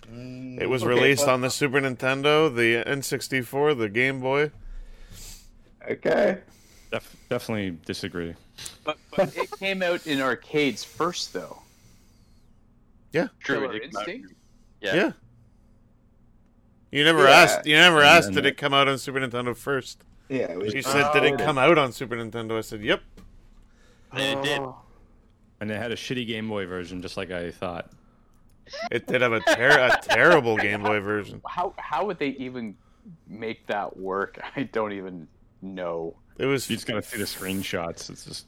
Mm, 0.10 0.62
It 0.62 0.68
was 0.70 0.84
okay, 0.84 0.90
released 0.94 1.26
but- 1.26 1.34
on 1.34 1.42
the 1.42 1.50
Super 1.50 1.82
Nintendo, 1.82 2.54
the 2.56 2.84
N64, 2.90 3.78
the 3.78 3.90
Game 3.90 4.22
Boy. 4.22 4.52
Okay. 5.90 6.38
Def- 6.92 7.16
definitely 7.30 7.78
disagree. 7.86 8.36
But, 8.84 8.98
but 9.16 9.36
it 9.36 9.52
came 9.60 9.84
out 9.84 10.08
in 10.08 10.22
arcades 10.22 10.84
first, 10.84 11.34
though. 11.34 11.62
Yeah. 13.12 13.28
True. 13.40 13.62
Killer 13.62 13.76
it 13.76 13.80
did 13.80 13.92
come 13.94 14.02
out- 14.02 14.08
Instinct? 14.08 14.35
Yeah. 14.82 14.96
Yeah. 14.96 15.12
You 16.92 17.04
never 17.04 17.24
Yeah. 17.24 17.30
asked. 17.30 17.66
You 17.66 17.76
never 17.76 17.98
And- 18.00 18.08
asked. 18.08 18.28
and 18.28 18.36
Did 18.36 18.46
the- 18.46 18.50
it 18.50 18.58
come 18.58 18.74
out 18.74 18.88
on 18.88 18.98
Super 18.98 19.20
Nintendo 19.20 19.56
first? 19.56 20.04
Yeah. 20.30 20.52
It 20.52 20.58
was, 20.60 20.74
You 20.74 20.82
said, 20.82 21.12
"Did 21.14 21.24
it 21.24 21.38
come 21.38 21.58
out 21.58 21.78
on 21.78 21.92
Super 21.92 22.16
Nintendo?" 22.16 22.58
I 22.58 22.62
said, 22.62 22.82
"Yep." 22.82 23.02
And 24.14 24.22
it 24.40 24.44
did. 24.44 24.60
Oh. 24.60 24.78
And 25.60 25.72
it 25.72 25.78
had 25.78 25.92
a 25.92 25.96
shitty 25.96 26.26
Game 26.28 26.48
Boy 26.50 26.66
version, 26.66 27.02
just 27.02 27.18
like 27.18 27.32
I 27.32 27.52
thought. 27.52 27.92
It 28.92 29.06
did 29.08 29.22
have 29.22 29.34
a, 29.34 29.42
ter- 29.42 29.88
a 29.88 30.00
terrible 30.02 30.58
Game 30.58 30.84
Boy 30.84 31.00
version. 31.00 31.42
How 31.48 31.74
how 31.78 32.06
would 32.06 32.18
they 32.20 32.30
even 32.30 32.76
make 33.28 33.68
that 33.68 33.98
work? 33.98 34.40
I 34.56 34.64
don't 34.64 34.94
even 34.94 35.28
know. 35.62 36.16
It 36.38 36.46
was 36.46 36.70
You 36.70 36.76
just 36.76 36.88
gotta 36.88 37.02
see 37.02 37.18
the 37.18 37.26
screenshots. 37.26 38.10
It's 38.10 38.26
just 38.26 38.48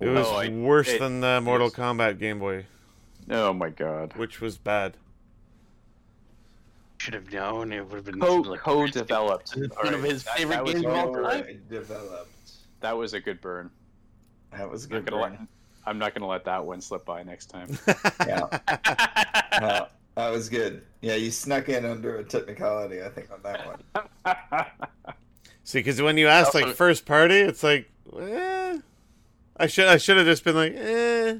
it 0.00 0.08
was 0.08 0.26
Oh, 0.28 0.36
I- 0.36 0.48
worse 0.48 0.88
it- 0.88 1.00
than 1.00 1.20
the 1.20 1.40
Mortal 1.40 1.68
yes. 1.68 1.76
Kombat 1.76 2.18
Game 2.18 2.38
Boy, 2.38 2.66
Oh 3.30 3.52
my 3.52 3.70
god. 3.70 4.14
which 4.16 4.40
was 4.40 4.56
bad. 4.58 4.96
Should 7.08 7.14
have 7.14 7.32
known 7.32 7.72
it 7.72 7.86
would 7.86 7.94
have 7.94 8.04
been 8.04 8.20
Co 8.20 8.36
like- 8.36 8.60
co 8.60 8.86
developed. 8.86 9.56
It's 9.56 9.74
one 9.82 9.94
of 9.94 10.02
his 10.02 10.24
favorite 10.24 10.62
was 10.62 10.74
games 10.74 10.84
of 10.84 10.92
all 10.92 11.14
time. 11.14 11.62
developed. 11.70 12.50
That 12.80 12.98
was 12.98 13.14
a 13.14 13.20
good 13.20 13.40
burn. 13.40 13.70
That 14.52 14.70
was 14.70 14.84
I'm 14.84 14.90
good. 14.90 15.04
not 15.06 15.10
gonna 15.10 15.22
let, 15.22 15.38
burn. 15.38 15.48
I'm 15.86 15.98
not 15.98 16.14
gonna 16.14 16.26
let 16.26 16.44
that 16.44 16.66
one 16.66 16.82
slip 16.82 17.06
by 17.06 17.22
next 17.22 17.46
time. 17.46 17.78
Yeah. 18.26 18.42
Uh, 19.58 19.86
that 20.16 20.28
was 20.30 20.50
good. 20.50 20.82
Yeah, 21.00 21.14
you 21.14 21.30
snuck 21.30 21.68
in 21.70 21.84
under 21.86 22.18
a 22.18 22.24
technicality, 22.24 23.02
I 23.02 23.08
think, 23.08 23.28
on 23.32 23.40
that 23.42 23.66
one. 23.66 24.66
See, 25.64 25.78
because 25.80 26.00
when 26.02 26.16
you 26.18 26.28
ask 26.28 26.52
like 26.52 26.76
first 26.76 27.06
party, 27.06 27.36
it's 27.40 27.62
like, 27.62 27.90
eh. 28.20 28.78
I 29.56 29.66
should 29.66 29.88
I 29.88 29.96
should 29.96 30.18
have 30.18 30.26
just 30.26 30.44
been 30.44 30.54
like, 30.56 30.74
eh. 30.76 31.38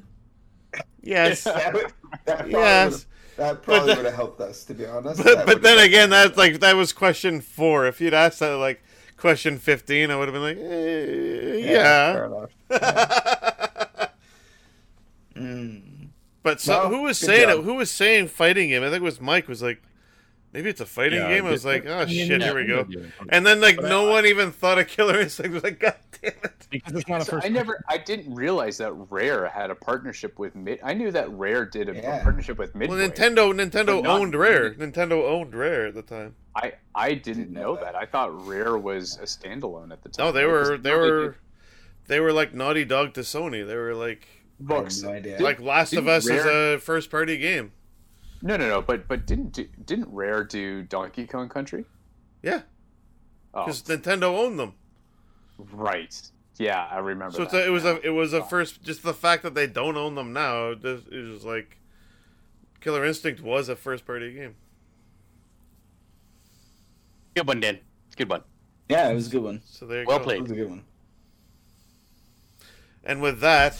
Yes, 1.03 1.43
that 1.43 1.73
would, 1.73 1.93
that 2.25 2.49
yes. 2.49 3.05
That 3.39 3.61
probably 3.63 3.95
would 3.95 4.05
have 4.05 4.13
helped 4.13 4.39
us, 4.41 4.63
to 4.65 4.73
be 4.73 4.85
honest. 4.85 5.23
But 5.23 5.45
but 5.45 5.61
then 5.61 5.79
again, 5.79 6.09
that's 6.09 6.37
like 6.37 6.59
that 6.59 6.75
was 6.75 6.93
question 6.93 7.41
four. 7.41 7.87
If 7.87 7.99
you'd 7.99 8.13
asked 8.13 8.39
that 8.39 8.55
like 8.55 8.83
question 9.17 9.57
fifteen, 9.57 10.11
I 10.11 10.15
would 10.15 10.27
have 10.27 10.33
been 10.33 10.43
like, 10.43 10.57
eh, 10.57 10.61
fair 10.61 11.57
yeah. 11.57 12.25
enough. 12.25 12.51
Mm. 15.35 16.09
but 16.43 16.59
so, 16.59 16.83
No, 16.83 16.89
who 16.89 17.03
was 17.03 17.17
saying 17.17 17.49
it? 17.49 17.63
Who 17.63 17.75
was 17.75 17.89
saying 17.89 18.27
fighting 18.27 18.69
him? 18.69 18.83
I 18.83 18.87
think 18.87 18.97
it 19.01 19.03
was 19.03 19.21
Mike. 19.21 19.47
Was 19.47 19.61
like, 19.61 19.81
maybe 20.53 20.69
it's 20.69 20.81
a 20.81 20.85
fighting 20.85 21.19
Yeah, 21.19 21.29
game. 21.29 21.45
I 21.45 21.51
was 21.51 21.65
like, 21.65 21.85
oh 21.85 22.05
shit, 22.05 22.41
here 22.41 22.55
we 22.55 22.65
go. 22.65 22.87
And 23.29 23.45
then 23.45 23.61
like 23.61 23.81
no 23.81 24.09
one 24.09 24.25
even 24.25 24.51
thought 24.51 24.79
of 24.79 24.87
Killer 24.87 25.19
Instinct. 25.19 25.51
I 25.51 25.53
was 25.53 25.63
like, 25.63 25.79
god 25.79 25.95
damn 26.21 26.31
it. 26.43 26.67
Because 26.69 26.93
it's 26.93 27.07
not 27.07 27.21
a 27.21 27.25
So 27.25 27.31
first. 27.31 27.45
I 27.45 27.49
never, 27.49 27.83
I 27.89 27.97
didn't 27.97 28.33
realize 28.35 28.77
that 28.77 28.91
Rare 28.93 29.47
had 29.47 29.71
a 29.71 29.75
partnership 29.75 30.37
with 30.37 30.55
Mid. 30.55 30.79
I 30.83 30.93
knew 30.93 31.11
that 31.11 31.29
Rare 31.31 31.65
did 31.65 31.89
a, 31.89 31.93
a 31.93 31.95
Yeah. 31.95 32.21
partnership 32.23 32.57
with 32.57 32.75
Midway. 32.75 32.97
Well, 32.97 33.09
Nintendo 33.09 33.53
Nintendo 33.53 34.05
owned 34.05 34.35
Rare. 34.35 34.73
Nintendo 34.75 35.23
owned 35.27 35.55
Rare 35.55 35.87
at 35.87 35.95
the 35.95 36.01
time. 36.03 36.35
I 36.55 36.73
I 36.93 37.13
didn't 37.13 37.23
Didn't 37.43 37.53
know 37.53 37.75
know 37.75 37.81
that. 37.81 37.95
I 37.95 38.05
thought 38.05 38.45
Rare 38.47 38.77
was 38.77 39.17
a 39.17 39.23
standalone 39.23 39.91
at 39.91 40.03
the 40.03 40.09
time. 40.09 40.25
No, 40.27 40.31
they 40.31 40.45
were 40.45 40.77
they 40.77 40.93
were 40.95 41.27
did 41.29 41.35
they 42.07 42.19
were 42.19 42.33
like 42.33 42.53
Naughty 42.53 42.85
Dog 42.85 43.13
to 43.13 43.21
Sony. 43.21 43.65
They 43.65 43.75
were 43.75 43.93
like 43.95 44.27
books. 44.59 45.01
no 45.01 45.11
like 45.39 45.61
Last 45.61 45.93
of 45.93 46.05
didn't 46.05 46.09
Us 46.09 46.27
is 46.27 46.45
a 46.45 46.77
first 46.79 47.09
party 47.09 47.37
game. 47.37 47.71
No, 48.41 48.55
no, 48.57 48.67
no. 48.69 48.81
But 48.81 49.07
but 49.07 49.25
didn't 49.25 49.53
do, 49.53 49.67
didn't 49.85 50.07
Rare 50.13 50.43
do 50.43 50.83
Donkey 50.83 51.27
Kong 51.27 51.49
Country? 51.49 51.85
Yeah, 52.41 52.61
Oh, 53.53 53.65
because 53.65 53.81
Nintendo 53.83 54.23
owned 54.37 54.57
them. 54.59 54.73
right. 55.73 56.15
Yeah, 56.57 56.85
I 56.91 56.99
remember. 56.99 57.35
So 57.35 57.45
that 57.45 57.53
a, 57.53 57.65
it 57.67 57.69
was 57.69 57.85
a 57.85 57.99
it 58.05 58.09
was 58.11 58.33
a 58.33 58.43
first 58.43 58.83
just 58.83 59.03
the 59.03 59.13
fact 59.13 59.43
that 59.43 59.53
they 59.55 59.67
don't 59.67 59.95
own 59.97 60.15
them 60.15 60.33
now. 60.33 60.71
It 60.71 60.81
just- 60.81 61.09
was 61.11 61.43
like 61.45 61.77
Killer 62.81 63.03
Instinct 63.05 63.41
was 63.41 63.67
a 63.69 63.75
first 63.75 64.05
party 64.05 64.33
game. 64.33 64.55
Good 67.35 67.47
one, 67.47 67.59
Dan. 67.59 67.79
Good 68.15 68.29
one. 68.29 68.43
Yeah, 68.89 69.09
it 69.09 69.13
was 69.15 69.27
a 69.27 69.29
good 69.31 69.43
one. 69.43 69.61
So 69.65 69.85
there 69.85 70.01
you 70.01 70.07
Well 70.07 70.19
go. 70.19 70.29
It 70.29 70.41
was 70.41 70.51
a 70.51 70.55
good 70.55 70.69
one. 70.69 70.83
And 73.03 73.21
with 73.21 73.39
that, 73.39 73.77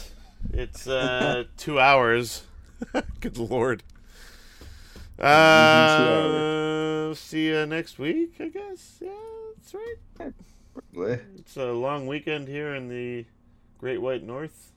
it's 0.52 0.86
uh, 0.86 1.44
two 1.56 1.78
hours. 1.78 2.42
Good 3.20 3.36
lord. 3.36 3.82
Uh, 5.20 7.14
see 7.14 7.46
you 7.46 7.66
next 7.66 7.98
week, 7.98 8.34
I 8.40 8.48
guess. 8.48 8.98
Yeah, 9.00 9.10
that's 9.56 9.74
right. 9.74 10.32
Probably. 10.74 11.18
It's 11.38 11.56
a 11.56 11.72
long 11.72 12.06
weekend 12.06 12.48
here 12.48 12.74
in 12.74 12.88
the 12.88 13.24
Great 13.78 14.00
White 14.00 14.22
North. 14.22 14.72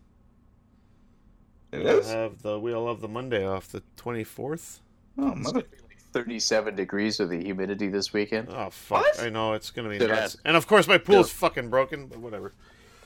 It 1.71 1.83
We'll 1.83 1.99
is? 1.99 2.09
have 2.11 2.41
the 2.41 2.59
we'll 2.59 2.87
have 2.87 3.01
the 3.01 3.07
Monday 3.07 3.45
off, 3.47 3.67
the 3.69 3.81
twenty 3.95 4.23
fourth. 4.23 4.79
Oh, 5.17 5.29
It's 5.31 5.39
mother. 5.39 5.61
gonna 5.61 5.65
be 5.71 5.77
like 5.87 5.99
37 6.11 6.75
degrees 6.75 7.19
with 7.19 7.29
the 7.29 7.43
humidity 7.43 7.87
this 7.87 8.13
weekend. 8.13 8.49
Oh 8.51 8.69
fuck! 8.69 9.01
What? 9.01 9.19
I 9.21 9.29
know 9.29 9.53
it's 9.53 9.71
gonna 9.71 9.89
be 9.89 9.97
Did 9.97 10.11
I- 10.11 10.15
nuts. 10.21 10.37
And 10.45 10.55
of 10.57 10.67
course, 10.67 10.87
my 10.87 10.97
pool's 10.97 11.31
fucking 11.31 11.69
broken. 11.69 12.07
But 12.07 12.19
whatever. 12.19 12.53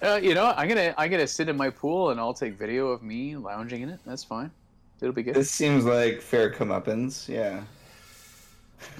Uh, 0.01 0.19
you 0.21 0.33
know, 0.35 0.53
I'm 0.55 0.67
gonna 0.67 0.93
I'm 0.97 1.09
gonna 1.11 1.27
sit 1.27 1.47
in 1.49 1.55
my 1.57 1.69
pool 1.69 2.09
and 2.11 2.19
I'll 2.19 2.33
take 2.33 2.57
video 2.57 2.89
of 2.89 3.01
me 3.03 3.35
lounging 3.37 3.81
in 3.81 3.89
it. 3.89 3.99
That's 4.05 4.23
fine. 4.23 4.51
It'll 5.01 5.13
be 5.13 5.23
good. 5.23 5.35
This 5.35 5.51
seems 5.51 5.85
like 5.85 6.21
fair 6.21 6.51
comeuppance. 6.51 7.27
Yeah. 7.27 7.63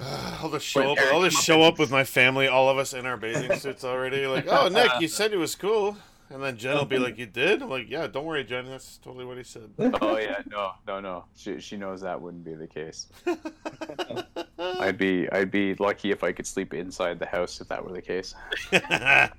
I'll 0.40 0.50
just 0.50 0.66
show 0.66 0.92
up. 0.92 0.98
Eric 0.98 1.12
I'll 1.12 1.22
just 1.22 1.42
show 1.44 1.62
up 1.62 1.74
up 1.74 1.78
with 1.78 1.90
my 1.90 2.04
family, 2.04 2.48
all 2.48 2.68
of 2.68 2.78
us 2.78 2.94
in 2.94 3.06
our 3.06 3.16
bathing 3.16 3.58
suits 3.58 3.84
already. 3.84 4.26
Like, 4.26 4.46
oh 4.48 4.68
Nick, 4.68 4.90
you 5.00 5.08
said 5.08 5.32
it 5.32 5.36
was 5.36 5.54
cool, 5.54 5.96
and 6.30 6.42
then 6.42 6.56
Jen 6.56 6.76
will 6.76 6.84
be 6.84 6.98
like, 6.98 7.18
"You 7.18 7.26
did?" 7.26 7.62
I'm 7.62 7.70
like, 7.70 7.88
"Yeah, 7.88 8.06
don't 8.06 8.24
worry, 8.24 8.44
Jen. 8.44 8.66
That's 8.66 8.98
totally 8.98 9.24
what 9.24 9.36
he 9.38 9.44
said." 9.44 9.70
oh 9.78 10.18
yeah, 10.18 10.42
no, 10.50 10.72
no, 10.86 11.00
no. 11.00 11.24
She 11.36 11.60
she 11.60 11.76
knows 11.76 12.00
that 12.02 12.20
wouldn't 12.20 12.44
be 12.44 12.54
the 12.54 12.66
case. 12.66 13.06
I'd 14.58 14.98
be 14.98 15.30
I'd 15.30 15.50
be 15.50 15.74
lucky 15.76 16.10
if 16.10 16.24
I 16.24 16.32
could 16.32 16.46
sleep 16.46 16.74
inside 16.74 17.18
the 17.18 17.26
house 17.26 17.60
if 17.60 17.68
that 17.68 17.84
were 17.84 17.92
the 17.92 18.02
case. 18.02 18.34
I, 18.72 19.30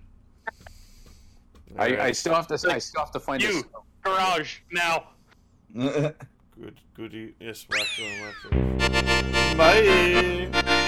I 1.77 2.11
still 2.11 2.33
have 2.33 2.47
to 2.47 2.71
I 2.71 2.79
still 2.79 3.01
have 3.01 3.11
to 3.11 3.19
find 3.19 3.41
You. 3.41 3.59
a 3.59 4.09
Garage 4.09 4.59
now. 4.71 5.09
Good, 6.61 6.81
goody. 6.93 7.35
Yes, 7.39 7.65
watch 7.69 8.01
on, 8.01 8.19
watch 8.19 8.91
on. 8.91 9.57
Bye. 9.57 10.78